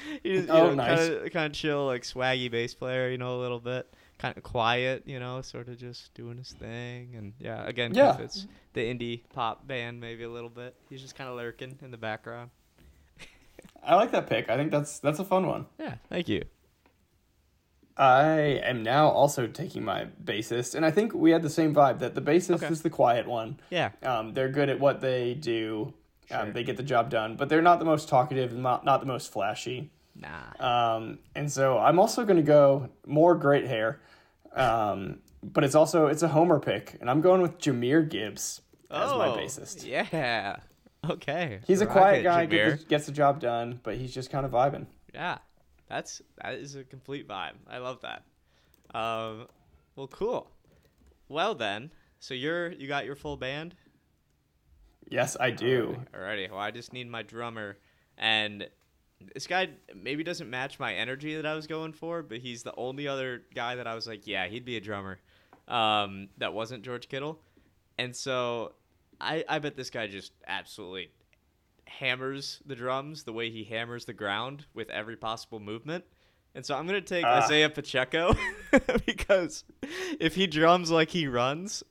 He's 0.23 0.49
Oh, 0.49 0.69
you 0.71 0.75
know, 0.75 0.83
nice. 0.85 1.31
kind 1.31 1.45
of 1.47 1.53
chill, 1.53 1.85
like 1.85 2.03
swaggy 2.03 2.49
bass 2.51 2.73
player, 2.73 3.09
you 3.09 3.17
know, 3.17 3.37
a 3.37 3.41
little 3.41 3.59
bit, 3.59 3.93
kind 4.17 4.35
of 4.37 4.43
quiet, 4.43 5.03
you 5.05 5.19
know, 5.19 5.41
sort 5.41 5.67
of 5.69 5.77
just 5.77 6.13
doing 6.13 6.37
his 6.37 6.51
thing, 6.51 7.15
and 7.15 7.33
yeah, 7.39 7.65
again, 7.67 7.93
Yeah. 7.93 8.17
it's 8.19 8.47
the 8.73 8.81
indie 8.81 9.21
pop 9.33 9.67
band 9.67 9.99
maybe 9.99 10.23
a 10.23 10.29
little 10.29 10.49
bit. 10.49 10.75
He's 10.89 11.01
just 11.01 11.15
kind 11.15 11.29
of 11.29 11.35
lurking 11.35 11.77
in 11.81 11.91
the 11.91 11.97
background. 11.97 12.49
I 13.83 13.95
like 13.95 14.11
that 14.11 14.27
pick. 14.27 14.49
I 14.49 14.55
think 14.57 14.71
that's 14.71 14.99
that's 14.99 15.19
a 15.19 15.25
fun 15.25 15.45
one. 15.47 15.65
Yeah, 15.79 15.95
thank 16.09 16.27
you. 16.29 16.43
I 17.95 18.29
am 18.63 18.81
now 18.81 19.07
also 19.09 19.45
taking 19.45 19.83
my 19.85 20.07
bassist, 20.23 20.73
and 20.73 20.83
I 20.83 20.89
think 20.89 21.13
we 21.13 21.29
had 21.29 21.43
the 21.43 21.49
same 21.49 21.75
vibe 21.75 21.99
that 21.99 22.15
the 22.15 22.21
bassist 22.21 22.55
Okay. 22.63 22.67
is 22.69 22.81
the 22.81 22.89
quiet 22.89 23.27
one. 23.27 23.59
Yeah, 23.69 23.91
Um, 24.01 24.33
they're 24.33 24.49
good 24.49 24.69
at 24.69 24.79
what 24.79 24.99
they 25.01 25.35
do. 25.35 25.93
Um, 26.31 26.53
they 26.53 26.63
get 26.63 26.77
the 26.77 26.83
job 26.83 27.09
done, 27.09 27.35
but 27.35 27.49
they're 27.49 27.61
not 27.61 27.79
the 27.79 27.85
most 27.85 28.09
talkative, 28.09 28.51
and 28.51 28.63
not 28.63 28.85
not 28.85 28.99
the 28.99 29.05
most 29.05 29.31
flashy. 29.31 29.91
nah. 30.15 30.95
Um, 30.95 31.19
and 31.35 31.51
so 31.51 31.77
I'm 31.77 31.99
also 31.99 32.25
going 32.25 32.37
to 32.37 32.43
go 32.43 32.89
more 33.05 33.35
great 33.35 33.65
hair. 33.65 34.01
Um, 34.55 35.19
but 35.43 35.63
it's 35.63 35.75
also 35.75 36.07
it's 36.07 36.23
a 36.23 36.27
homer 36.27 36.59
pick, 36.59 36.97
and 37.01 37.09
I'm 37.09 37.21
going 37.21 37.41
with 37.41 37.57
Jahmyr 37.59 38.07
Gibbs 38.07 38.61
as 38.89 39.11
oh, 39.11 39.17
my 39.17 39.27
bassist. 39.29 39.85
Yeah. 39.85 40.57
Okay. 41.09 41.59
He's 41.67 41.81
a 41.81 41.85
quiet 41.85 42.21
it, 42.21 42.23
guy, 42.23 42.45
gets, 42.45 42.85
gets 42.85 43.05
the 43.05 43.11
job 43.11 43.41
done, 43.41 43.79
but 43.83 43.97
he's 43.97 44.13
just 44.13 44.29
kind 44.29 44.45
of 44.45 44.51
vibing. 44.51 44.85
Yeah, 45.13 45.39
that's 45.89 46.21
that 46.41 46.53
is 46.55 46.75
a 46.75 46.83
complete 46.83 47.27
vibe. 47.27 47.53
I 47.69 47.79
love 47.79 48.01
that. 48.01 48.23
Um, 48.97 49.47
well, 49.95 50.07
cool. 50.07 50.49
Well 51.27 51.55
then, 51.55 51.91
so 52.19 52.33
you're 52.33 52.71
you 52.71 52.87
got 52.87 53.05
your 53.05 53.15
full 53.15 53.37
band. 53.37 53.75
Yes, 55.13 55.37
I 55.39 55.51
do. 55.51 55.97
Alrighty. 56.13 56.49
Well, 56.49 56.59
I 56.59 56.71
just 56.71 56.91
need 56.91 57.09
my 57.09 57.21
drummer, 57.21 57.77
and 58.17 58.67
this 59.33 59.47
guy 59.47 59.69
maybe 59.95 60.23
doesn't 60.23 60.49
match 60.49 60.79
my 60.79 60.93
energy 60.93 61.35
that 61.35 61.45
I 61.45 61.53
was 61.53 61.67
going 61.67 61.93
for, 61.93 62.23
but 62.23 62.39
he's 62.39 62.63
the 62.63 62.73
only 62.75 63.07
other 63.07 63.43
guy 63.53 63.75
that 63.75 63.85
I 63.87 63.95
was 63.95 64.07
like, 64.07 64.25
yeah, 64.27 64.47
he'd 64.47 64.65
be 64.65 64.75
a 64.75 64.81
drummer. 64.81 65.19
Um, 65.67 66.29
that 66.39 66.53
wasn't 66.53 66.83
George 66.83 67.07
Kittle, 67.07 67.39
and 67.97 68.15
so 68.15 68.73
I 69.21 69.45
I 69.47 69.59
bet 69.59 69.77
this 69.77 69.89
guy 69.89 70.07
just 70.07 70.33
absolutely 70.47 71.11
hammers 71.85 72.59
the 72.65 72.75
drums 72.75 73.23
the 73.23 73.33
way 73.33 73.49
he 73.51 73.63
hammers 73.63 74.05
the 74.05 74.13
ground 74.13 74.65
with 74.73 74.89
every 74.89 75.15
possible 75.15 75.59
movement. 75.59 76.03
And 76.55 76.65
so 76.65 76.75
I'm 76.75 76.85
gonna 76.85 77.01
take 77.01 77.23
Ah. 77.25 77.43
Isaiah 77.43 77.69
Pacheco 77.69 78.35
because 79.05 79.63
if 80.19 80.35
he 80.35 80.47
drums 80.47 80.91
like 80.91 81.11
he 81.11 81.27
runs, 81.27 81.83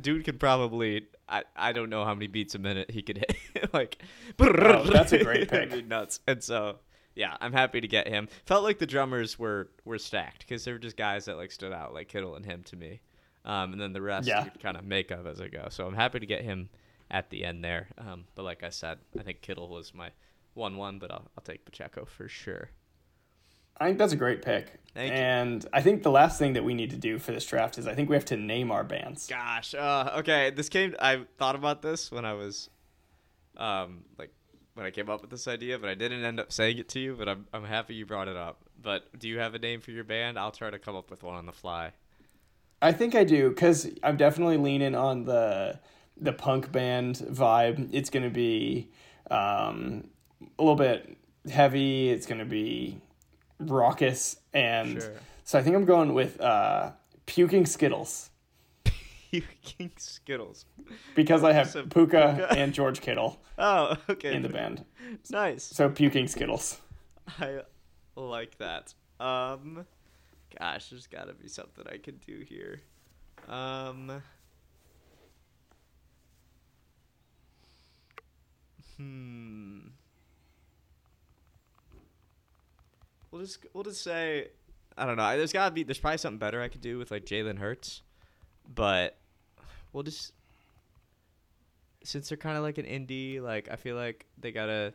dude 0.00 0.24
could 0.24 0.40
probably 0.40 1.08
I, 1.28 1.44
I 1.56 1.72
don't 1.72 1.90
know 1.90 2.04
how 2.04 2.14
many 2.14 2.26
beats 2.26 2.54
a 2.54 2.58
minute 2.58 2.90
he 2.90 3.02
could 3.02 3.18
hit. 3.18 3.70
Like 3.72 3.98
Oh, 4.40 4.84
that's 4.84 5.12
a 5.12 5.22
great 5.22 5.48
pick. 5.50 5.86
nuts. 5.86 6.20
And 6.26 6.42
so 6.42 6.78
yeah 7.14 7.36
i'm 7.40 7.52
happy 7.52 7.80
to 7.80 7.88
get 7.88 8.06
him. 8.08 8.28
Felt 8.46 8.62
like 8.64 8.78
the 8.78 8.86
drummers 8.86 9.38
were 9.38 9.68
were 9.84 9.98
stacked 9.98 10.40
because 10.40 10.64
they 10.64 10.72
were 10.72 10.78
just 10.78 10.96
guys 10.96 11.24
that 11.26 11.36
like 11.36 11.50
stood 11.50 11.72
out 11.72 11.92
like 11.92 12.08
kittle 12.08 12.36
and 12.36 12.46
him 12.46 12.62
to 12.64 12.76
me. 12.76 13.00
Um, 13.44 13.72
and 13.72 13.80
then 13.80 13.92
the 13.92 14.00
rest 14.02 14.28
Yeah. 14.28 14.48
kind 14.62 14.76
of 14.76 14.84
make 14.84 15.10
up 15.12 15.26
as 15.26 15.40
i 15.40 15.48
go. 15.48 15.66
So 15.70 15.86
i'm 15.86 15.94
happy 15.94 16.20
to 16.20 16.26
get 16.26 16.42
him 16.42 16.68
at 17.10 17.30
the 17.30 17.44
end 17.44 17.64
there. 17.64 17.88
Um, 17.98 18.24
but 18.34 18.44
like 18.44 18.62
i 18.62 18.68
said 18.70 18.98
i 19.18 19.22
think 19.22 19.40
kittle 19.42 19.68
was 19.68 19.92
my 19.94 20.10
1-1 20.56 20.98
but 20.98 21.10
i'll, 21.10 21.26
I'll 21.36 21.44
take 21.44 21.64
pacheco 21.64 22.04
for 22.04 22.28
sure 22.28 22.70
I 23.80 23.86
think 23.86 23.98
that's 23.98 24.12
a 24.12 24.16
great 24.16 24.42
pick. 24.42 24.78
Thank 24.94 25.12
you. 25.12 25.18
and 25.18 25.66
I 25.72 25.80
think 25.80 26.02
the 26.02 26.10
last 26.10 26.38
thing 26.38 26.54
that 26.54 26.64
we 26.64 26.74
need 26.74 26.90
to 26.90 26.96
do 26.96 27.18
for 27.18 27.30
this 27.30 27.46
draft 27.46 27.78
is 27.78 27.86
I 27.86 27.94
think 27.94 28.08
we 28.08 28.16
have 28.16 28.24
to 28.26 28.36
name 28.36 28.72
our 28.72 28.82
bands. 28.82 29.28
Gosh, 29.28 29.74
uh, 29.74 30.14
okay. 30.18 30.50
This 30.50 30.68
came. 30.68 30.96
I 30.98 31.20
thought 31.36 31.54
about 31.54 31.82
this 31.82 32.10
when 32.10 32.24
I 32.24 32.32
was, 32.32 32.68
um, 33.56 34.04
like 34.18 34.32
when 34.74 34.86
I 34.86 34.90
came 34.90 35.08
up 35.08 35.20
with 35.20 35.30
this 35.30 35.46
idea, 35.46 35.78
but 35.78 35.88
I 35.88 35.94
didn't 35.94 36.24
end 36.24 36.40
up 36.40 36.50
saying 36.50 36.78
it 36.78 36.88
to 36.90 37.00
you. 37.00 37.14
But 37.16 37.28
I'm 37.28 37.46
I'm 37.52 37.64
happy 37.64 37.94
you 37.94 38.06
brought 38.06 38.28
it 38.28 38.36
up. 38.36 38.64
But 38.80 39.16
do 39.18 39.28
you 39.28 39.38
have 39.38 39.54
a 39.54 39.58
name 39.58 39.80
for 39.80 39.92
your 39.92 40.04
band? 40.04 40.38
I'll 40.38 40.50
try 40.50 40.70
to 40.70 40.78
come 40.78 40.96
up 40.96 41.10
with 41.10 41.22
one 41.22 41.36
on 41.36 41.46
the 41.46 41.52
fly. 41.52 41.92
I 42.80 42.92
think 42.92 43.14
I 43.14 43.24
do 43.24 43.50
because 43.50 43.88
I'm 44.02 44.16
definitely 44.16 44.56
leaning 44.56 44.94
on 44.94 45.24
the 45.24 45.78
the 46.16 46.32
punk 46.32 46.72
band 46.72 47.16
vibe. 47.16 47.90
It's 47.92 48.10
going 48.10 48.24
to 48.24 48.30
be 48.30 48.90
um, 49.30 50.08
a 50.58 50.62
little 50.62 50.76
bit 50.76 51.16
heavy. 51.50 52.10
It's 52.10 52.26
going 52.26 52.40
to 52.40 52.44
be 52.44 53.00
raucous, 53.58 54.36
and 54.52 55.00
Sure. 55.02 55.12
so 55.44 55.58
I 55.58 55.62
think 55.62 55.76
I'm 55.76 55.84
going 55.84 56.14
with 56.14 56.40
uh, 56.40 56.92
puking 57.26 57.66
Skittles 57.66 58.30
Puking 59.30 59.90
Skittles. 59.98 60.64
because 61.14 61.44
I 61.44 61.52
have 61.52 61.68
So, 61.68 61.82
Puka 61.82 62.34
Puka. 62.38 62.52
and 62.56 62.72
George 62.72 63.00
Kittle 63.02 63.38
Oh, 63.58 63.96
okay. 64.08 64.34
in 64.34 64.40
the 64.42 64.48
band. 64.48 64.84
Nice. 65.30 65.64
So 65.64 65.88
puking 65.90 66.28
Skittles. 66.28 66.78
I 67.38 67.60
like 68.16 68.56
that. 68.58 68.94
Um, 69.20 69.84
gosh, 70.58 70.88
there's 70.88 71.06
got 71.06 71.26
to 71.26 71.34
be 71.34 71.48
something 71.48 71.84
I 71.92 71.98
can 71.98 72.16
do 72.26 72.42
here. 72.48 72.80
Um, 73.48 74.22
hmm. 78.96 79.78
We'll 83.30 83.42
just 83.42 83.58
we'll 83.74 83.84
just 83.84 84.02
say 84.02 84.48
I 84.96 85.06
don't 85.06 85.16
know. 85.16 85.36
There's 85.36 85.52
gotta 85.52 85.72
be 85.74 85.82
there's 85.82 85.98
probably 85.98 86.18
something 86.18 86.38
better 86.38 86.60
I 86.62 86.68
could 86.68 86.80
do 86.80 86.98
with 86.98 87.10
like 87.10 87.24
Jalen 87.24 87.58
Hurts, 87.58 88.02
but 88.74 89.16
we'll 89.92 90.02
just 90.02 90.32
since 92.04 92.28
they're 92.28 92.38
kind 92.38 92.56
of 92.56 92.62
like 92.62 92.78
an 92.78 92.86
indie, 92.86 93.40
like 93.40 93.68
I 93.70 93.76
feel 93.76 93.96
like 93.96 94.26
they 94.38 94.52
got 94.52 94.68
a 94.68 94.94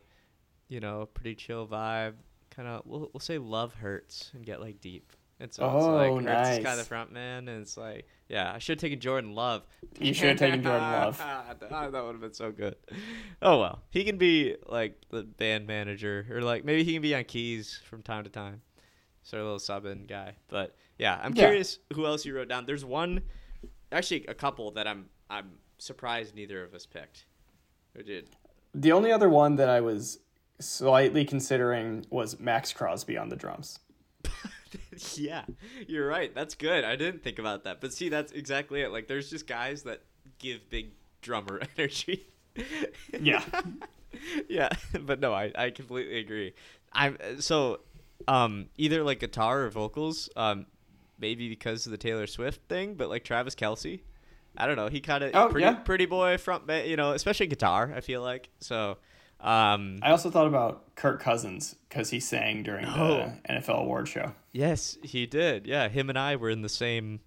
you 0.67 0.79
know 0.79 1.07
pretty 1.13 1.35
chill 1.35 1.67
vibe. 1.67 2.13
Kind 2.49 2.67
of 2.67 2.81
we'll 2.85 3.09
we'll 3.13 3.19
say 3.19 3.37
love 3.37 3.73
hurts 3.75 4.31
and 4.33 4.45
get 4.45 4.61
like 4.61 4.79
deep. 4.81 5.11
And 5.39 5.51
so 5.53 5.65
it's 5.65 5.85
Oh, 5.85 5.93
like 6.15 6.25
Hurts 6.25 6.49
is 6.49 6.55
kind 6.55 6.63
nice. 6.63 6.79
of 6.79 6.87
front 6.87 7.11
man, 7.11 7.47
and 7.47 7.61
it's 7.61 7.77
like 7.77 8.07
yeah, 8.29 8.51
I 8.53 8.59
should 8.59 8.77
have 8.77 8.81
taken 8.81 8.99
Jordan 8.99 9.33
Love. 9.35 9.63
You 9.99 10.13
should 10.13 10.29
have 10.29 10.37
taken 10.39 10.63
Jordan 10.63 10.81
Love. 10.91 11.19
Ah, 11.21 11.53
that 11.59 11.91
would 12.03 12.13
have 12.13 12.21
been 12.21 12.33
so 12.33 12.51
good. 12.51 12.75
Oh 13.41 13.59
well, 13.59 13.83
he 13.89 14.03
can 14.03 14.17
be 14.17 14.55
like 14.67 15.01
the 15.11 15.23
band 15.23 15.67
manager, 15.67 16.25
or 16.31 16.41
like 16.41 16.63
maybe 16.65 16.83
he 16.83 16.93
can 16.93 17.01
be 17.01 17.13
on 17.15 17.23
keys 17.25 17.79
from 17.89 18.01
time 18.01 18.23
to 18.23 18.29
time. 18.29 18.61
So 19.23 19.37
a 19.37 19.43
little 19.43 19.59
sub 19.59 19.85
in 19.85 20.05
guy. 20.05 20.35
But 20.49 20.75
yeah, 20.97 21.19
I'm 21.23 21.33
Yeah. 21.33 21.43
curious 21.45 21.79
who 21.93 22.05
else 22.05 22.25
you 22.25 22.35
wrote 22.35 22.49
down. 22.49 22.65
There's 22.65 22.83
one, 22.85 23.21
actually 23.91 24.25
a 24.27 24.33
couple 24.33 24.71
that 24.71 24.87
I'm 24.87 25.05
I'm 25.29 25.51
surprised 25.77 26.35
neither 26.35 26.63
of 26.63 26.73
us 26.73 26.85
picked. 26.85 27.25
Who 27.95 28.03
did? 28.03 28.29
The 28.73 28.91
only 28.91 29.11
other 29.11 29.29
one 29.29 29.55
that 29.57 29.69
I 29.69 29.81
was 29.81 30.19
slightly 30.59 31.25
considering 31.25 32.05
was 32.09 32.39
Maxx 32.39 32.73
Crosby 32.73 33.17
on 33.17 33.29
the 33.29 33.35
drums. 33.35 33.79
yeah, 35.15 35.43
you're 35.87 36.07
right. 36.07 36.33
That's 36.33 36.55
good. 36.55 36.83
I 36.83 36.95
didn't 36.95 37.23
think 37.23 37.39
about 37.39 37.63
that. 37.65 37.81
But 37.81 37.93
see, 37.93 38.09
that's 38.09 38.31
exactly 38.31 38.81
it. 38.81 38.91
Like, 38.91 39.07
there's 39.07 39.29
just 39.29 39.47
guys 39.47 39.83
that 39.83 40.01
give 40.39 40.69
big 40.69 40.91
drummer 41.21 41.61
energy. 41.77 42.27
Yeah. 43.19 43.43
yeah, 44.49 44.69
but 45.01 45.19
no, 45.19 45.33
I, 45.33 45.51
I 45.55 45.69
completely 45.71 46.19
agree. 46.19 46.53
I'm 46.91 47.17
so 47.39 47.79
um 48.27 48.69
either 48.77 49.03
like 49.03 49.19
guitar 49.19 49.63
or 49.63 49.69
vocals, 49.69 50.29
um 50.35 50.65
maybe 51.19 51.49
because 51.49 51.85
of 51.85 51.91
the 51.91 51.97
Taylor 51.97 52.27
Swift 52.27 52.61
thing, 52.69 52.95
but 52.95 53.09
like 53.09 53.23
Travis 53.23 53.55
Kelce, 53.55 54.01
I 54.57 54.67
don't 54.67 54.75
know, 54.75 54.87
he 54.87 55.01
kind 55.01 55.23
of 55.23 55.31
Oh, 55.33 55.47
pretty 55.49 55.65
yeah. 55.65 55.73
pretty 55.73 56.05
boy 56.05 56.37
front, 56.37 56.69
you 56.85 56.95
know, 56.95 57.11
especially 57.13 57.47
guitar. 57.47 57.91
I 57.95 58.01
feel 58.01 58.21
like 58.21 58.49
so. 58.59 58.97
Um, 59.43 59.99
I 60.01 60.11
also 60.11 60.29
thought 60.31 60.47
about 60.47 60.95
Kirk 60.95 61.21
Cousins 61.21 61.75
because 61.89 62.09
he 62.09 62.19
sang 62.19 62.63
during 62.63 62.85
Oh. 62.85 63.33
the 63.45 63.53
NFL 63.53 63.81
award 63.81 64.07
show. 64.07 64.33
Yes, 64.53 64.97
he 65.03 65.25
did. 65.25 65.67
Yeah, 65.67 65.89
him 65.89 66.09
and 66.09 66.17
I 66.17 66.35
were 66.37 66.49
in 66.49 66.61
the 66.61 66.69
same 66.69 67.19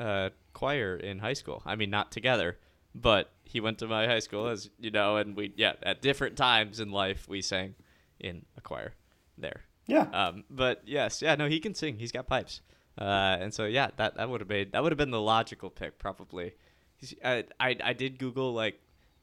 uh, 0.00 0.30
choir 0.52 0.96
in 0.96 1.20
high 1.20 1.34
school. 1.34 1.62
I 1.64 1.76
mean, 1.76 1.88
not 1.90 2.10
together, 2.10 2.58
but 2.94 3.30
he 3.44 3.60
went 3.60 3.78
to 3.78 3.86
my 3.86 4.06
high 4.06 4.18
school, 4.18 4.48
as 4.48 4.68
you 4.80 4.90
know, 4.90 5.16
and 5.16 5.36
we 5.36 5.52
yeah 5.56 5.74
at 5.82 6.02
different 6.02 6.36
times 6.36 6.80
in 6.80 6.90
life 6.90 7.28
we 7.28 7.40
sang 7.42 7.74
in 8.18 8.44
a 8.56 8.60
choir 8.60 8.94
there. 9.38 9.62
Yeah. 9.86 10.08
Um, 10.12 10.44
but 10.50 10.82
yes, 10.86 11.22
yeah, 11.22 11.34
no, 11.36 11.48
he 11.48 11.60
can 11.60 11.74
sing. 11.74 11.98
He's 11.98 12.12
got 12.12 12.26
pipes, 12.26 12.62
uh, 12.98 13.04
and 13.40 13.52
so 13.54 13.66
yeah, 13.66 13.90
that 13.96 14.16
that 14.16 14.28
would 14.28 14.40
have 14.40 14.48
made 14.48 14.72
that 14.72 14.82
would 14.82 14.90
have 14.92 14.98
been 14.98 15.10
the 15.12 15.20
logical 15.20 15.70
pick 15.70 15.98
probably. 15.98 16.52
I, 17.24 17.44
I 17.60 17.76
I 17.82 17.92
did 17.92 18.18
Google 18.18 18.52
like 18.54 18.80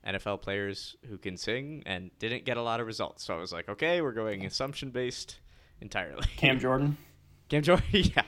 NFL 0.08 0.42
players 0.42 0.96
who 1.10 1.18
can 1.18 1.38
sing 1.38 1.84
and 1.86 2.12
didn't 2.20 2.46
get 2.46 2.58
a 2.58 2.62
lot 2.62 2.80
of 2.80 2.88
results. 2.88 3.26
So 3.26 3.36
I 3.36 3.40
was 3.40 3.52
like, 3.52 3.68
okay, 3.70 4.02
we're 4.02 4.14
going 4.14 4.46
assumption 4.46 4.90
based 4.92 5.40
entirely. 5.82 6.26
Cam 6.38 6.60
Jordan. 6.62 6.98
Cam 7.50 7.64
Jordan, 7.64 7.86
yeah. 7.92 8.24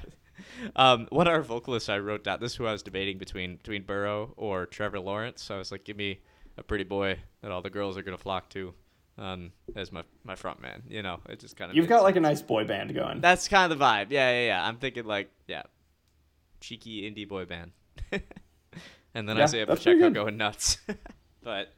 Um, 0.76 1.08
one 1.10 1.28
of 1.28 1.34
our 1.34 1.42
vocalists 1.42 1.90
I 1.90 2.00
wrote 2.00 2.24
down. 2.24 2.40
This 2.40 2.52
is 2.54 2.58
who 2.58 2.66
I 2.66 2.72
was 2.72 2.84
debating 2.84 3.18
between 3.18 3.58
between 3.58 3.84
Burrow 3.84 4.34
or 4.38 4.66
Trevor 4.66 5.00
Lawrence. 5.00 5.42
So 5.42 5.56
I 5.56 5.58
was 5.58 5.72
like, 5.72 5.84
give 5.84 5.98
me 5.98 6.20
a 6.58 6.64
pretty 6.64 6.84
boy 6.84 7.20
that 7.42 7.52
all 7.52 7.62
the 7.62 7.70
girls 7.70 7.98
are 7.98 8.02
gonna 8.02 8.18
flock 8.18 8.50
to, 8.50 8.74
um, 9.18 9.52
as 9.76 9.92
my 9.92 10.04
my 10.24 10.36
front 10.36 10.62
man. 10.62 10.84
You 10.88 11.02
know, 11.02 11.20
it 11.30 11.40
just 11.40 11.56
kind 11.56 11.72
of 11.72 11.78
You've 11.78 11.88
got 11.88 12.04
like 12.04 12.16
a 12.16 12.22
nice 12.22 12.42
boy 12.42 12.66
band 12.66 12.94
going. 12.94 13.22
that's 13.22 13.48
kind 13.48 13.72
of 13.72 13.78
the 13.78 13.84
vibe. 13.84 14.08
Yeah, 14.10 14.32
yeah, 14.32 14.46
yeah. 14.48 14.68
I'm 14.68 14.78
thinking 14.78 15.06
like 15.06 15.30
yeah, 15.48 15.64
cheeky 16.60 17.10
indie 17.10 17.28
boy 17.28 17.46
band, 17.46 17.72
and 18.12 19.30
then 19.30 19.38
Yeah, 19.38 19.44
Isaiah 19.44 19.68
Pacheco 19.68 20.10
going 20.10 20.38
nuts. 20.38 20.78
But 21.44 21.74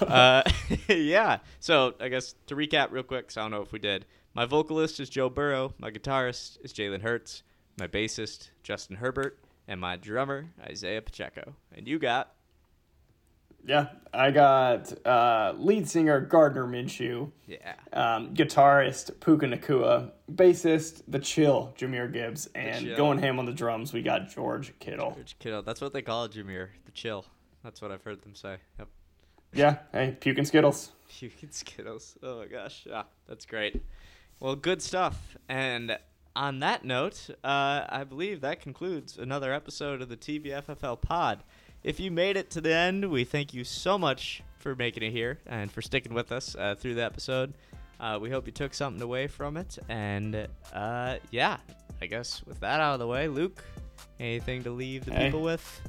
uh, 0.00 0.42
yeah. 0.88 1.38
So 1.60 1.94
I 2.00 2.08
guess 2.08 2.34
to 2.46 2.56
recap 2.56 2.90
real 2.90 3.02
quick, 3.02 3.28
'cause 3.28 3.36
I 3.36 3.42
don't 3.42 3.50
know 3.50 3.62
if 3.62 3.72
we 3.72 3.78
did. 3.78 4.06
My 4.34 4.46
vocalist 4.46 4.98
is 5.00 5.10
Joe 5.10 5.28
Burrow. 5.28 5.74
My 5.78 5.90
guitarist 5.90 6.58
is 6.64 6.72
Jalen 6.72 7.02
Hurts. 7.02 7.42
My 7.78 7.86
bassist 7.86 8.50
Justin 8.62 8.96
Herbert, 8.96 9.38
and 9.68 9.80
my 9.80 9.96
drummer 9.96 10.50
Isaiah 10.62 11.00
Pacheco. 11.02 11.54
And 11.74 11.86
you 11.88 11.98
got 11.98 12.34
Yeah. 13.64 13.88
I 14.12 14.30
got 14.30 14.92
uh, 15.06 15.54
lead 15.56 15.88
singer 15.88 16.20
Gardner 16.20 16.66
Minshew, 16.66 17.30
yeah. 17.46 17.74
um, 17.94 18.34
guitarist 18.34 19.18
Puka 19.20 19.46
Nacua, 19.46 20.10
bassist 20.30 21.02
The 21.08 21.18
Chill 21.18 21.72
Jahmyr 21.78 22.12
Gibbs, 22.12 22.46
and 22.54 22.84
Chill. 22.86 22.96
going 22.96 23.18
ham 23.18 23.38
on 23.38 23.46
the 23.46 23.52
drums 23.52 23.92
we 23.94 24.02
got 24.02 24.28
George 24.28 24.72
Kittle. 24.80 25.12
George 25.12 25.36
Kittle. 25.38 25.62
That's 25.62 25.80
what 25.80 25.92
they 25.94 26.02
call 26.02 26.28
Jahmyr. 26.28 26.68
The 26.84 26.92
chill. 26.92 27.24
That's 27.64 27.80
what 27.82 27.90
I've 27.92 28.02
heard 28.02 28.22
them 28.22 28.34
say. 28.34 28.56
Yep. 28.78 28.88
Yeah. 29.54 29.80
Hey, 29.92 30.16
puking 30.18 30.46
Skittles. 30.46 30.92
You 31.20 31.28
can 31.28 31.52
Skittles. 31.52 32.16
Oh 32.22 32.38
my 32.38 32.46
gosh. 32.46 32.84
Yeah, 32.88 33.02
that's 33.28 33.44
great. 33.44 33.82
Well, 34.40 34.56
good 34.56 34.80
stuff. 34.80 35.36
And 35.46 35.98
on 36.34 36.60
that 36.60 36.86
note, 36.86 37.28
uh, 37.44 37.84
I 37.86 38.04
believe 38.08 38.40
that 38.40 38.60
concludes 38.62 39.18
another 39.18 39.52
episode 39.52 40.00
of 40.00 40.08
the 40.08 40.16
TBFFL 40.16 41.02
pod. 41.02 41.42
If 41.84 42.00
you 42.00 42.10
made 42.10 42.38
it 42.38 42.48
to 42.52 42.62
the 42.62 42.72
end, 42.74 43.10
we 43.10 43.24
thank 43.24 43.52
you 43.52 43.62
so 43.62 43.98
much 43.98 44.42
for 44.58 44.74
making 44.74 45.02
it 45.02 45.10
here 45.10 45.38
and 45.46 45.70
for 45.70 45.82
sticking 45.82 46.14
with 46.14 46.32
us 46.32 46.56
uh, 46.56 46.74
through 46.78 46.94
the 46.94 47.04
episode. 47.04 47.52
Uh, 48.00 48.18
we 48.22 48.30
hope 48.30 48.46
you 48.46 48.52
took 48.52 48.72
something 48.72 49.02
away 49.02 49.26
from 49.26 49.58
it. 49.58 49.78
And 49.90 50.48
uh, 50.72 51.16
yeah, 51.30 51.58
I 52.00 52.06
guess 52.06 52.42
with 52.46 52.58
that 52.60 52.80
out 52.80 52.94
of 52.94 53.00
the 53.00 53.06
way, 53.06 53.28
Luke, 53.28 53.62
anything 54.18 54.62
to 54.64 54.70
leave 54.70 55.04
the 55.04 55.12
Hey. 55.12 55.26
people 55.26 55.42
with? 55.42 55.82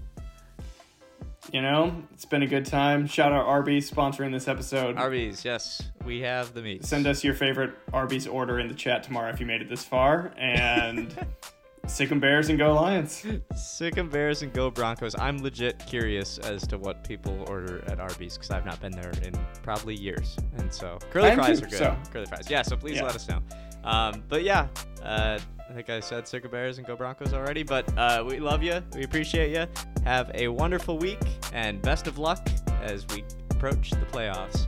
You 1.51 1.61
know, 1.61 1.93
it's 2.13 2.25
been 2.25 2.41
a 2.41 2.47
good 2.47 2.65
time. 2.65 3.05
Shout 3.05 3.31
out 3.33 3.45
Arby's 3.45 3.89
sponsoring 3.91 4.31
this 4.31 4.47
episode. 4.47 4.97
Arby's, 4.97 5.43
yes, 5.43 5.81
we 6.05 6.21
have 6.21 6.53
the 6.53 6.61
meat. 6.61 6.85
Send 6.85 7.05
us 7.05 7.23
your 7.23 7.33
favorite 7.33 7.73
Arby's 7.91 8.27
order 8.27 8.59
in 8.59 8.67
the 8.69 8.73
chat 8.73 9.03
tomorrow 9.03 9.29
if 9.29 9.39
you 9.39 9.45
made 9.45 9.61
it 9.61 9.69
this 9.69 9.83
far. 9.83 10.31
And 10.37 11.13
sick 11.85 12.11
'em 12.11 12.21
Bears 12.21 12.47
and 12.49 12.57
go 12.57 12.73
Lions. 12.73 13.25
Sick 13.55 13.97
'em 13.97 14.09
Bears 14.09 14.41
and 14.41 14.53
go 14.53 14.71
Broncos. 14.71 15.15
I'm 15.19 15.37
legit 15.43 15.85
curious 15.85 16.37
as 16.39 16.65
to 16.67 16.77
what 16.77 17.03
people 17.05 17.43
order 17.49 17.83
at 17.87 17.99
Arby's 17.99 18.35
because 18.37 18.49
I've 18.51 18.65
not 18.65 18.79
been 18.79 18.93
there 18.93 19.11
in 19.21 19.33
probably 19.63 19.95
years. 19.95 20.37
And 20.57 20.73
so 20.73 20.97
curly 21.11 21.35
fries 21.35 21.59
too, 21.59 21.65
are 21.65 21.69
good. 21.69 21.77
so. 21.77 21.97
Curly 22.11 22.25
fries. 22.27 22.49
Yeah, 22.49 22.61
so 22.61 22.77
please 22.77 22.95
Yeah. 22.97 23.03
let 23.03 23.15
us 23.15 23.27
know. 23.27 23.41
Um, 23.83 24.23
but 24.29 24.43
yeah, 24.43 24.67
uh, 25.03 25.39
I 25.73 25.75
think 25.77 25.89
I 25.89 26.01
said 26.01 26.27
'em 26.27 26.51
Bears 26.51 26.77
and 26.77 26.85
go 26.85 26.95
Broncos 26.95 27.33
already. 27.33 27.63
But 27.63 27.91
uh, 27.97 28.23
we 28.27 28.39
love 28.39 28.61
you. 28.61 28.83
We 28.93 29.03
appreciate 29.03 29.51
you. 29.51 29.65
Have 30.03 30.29
a 30.35 30.47
wonderful 30.47 30.99
week 30.99 31.17
and 31.51 31.81
best 31.81 32.05
of 32.05 32.19
luck 32.19 32.47
as 32.83 33.07
we 33.07 33.23
approach 33.49 33.89
the 33.89 34.05
playoffs. 34.05 34.67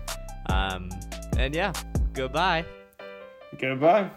Um, 0.50 0.90
and 1.38 1.54
yeah, 1.54 1.74
goodbye. 2.14 2.66
Goodbye. 3.60 4.10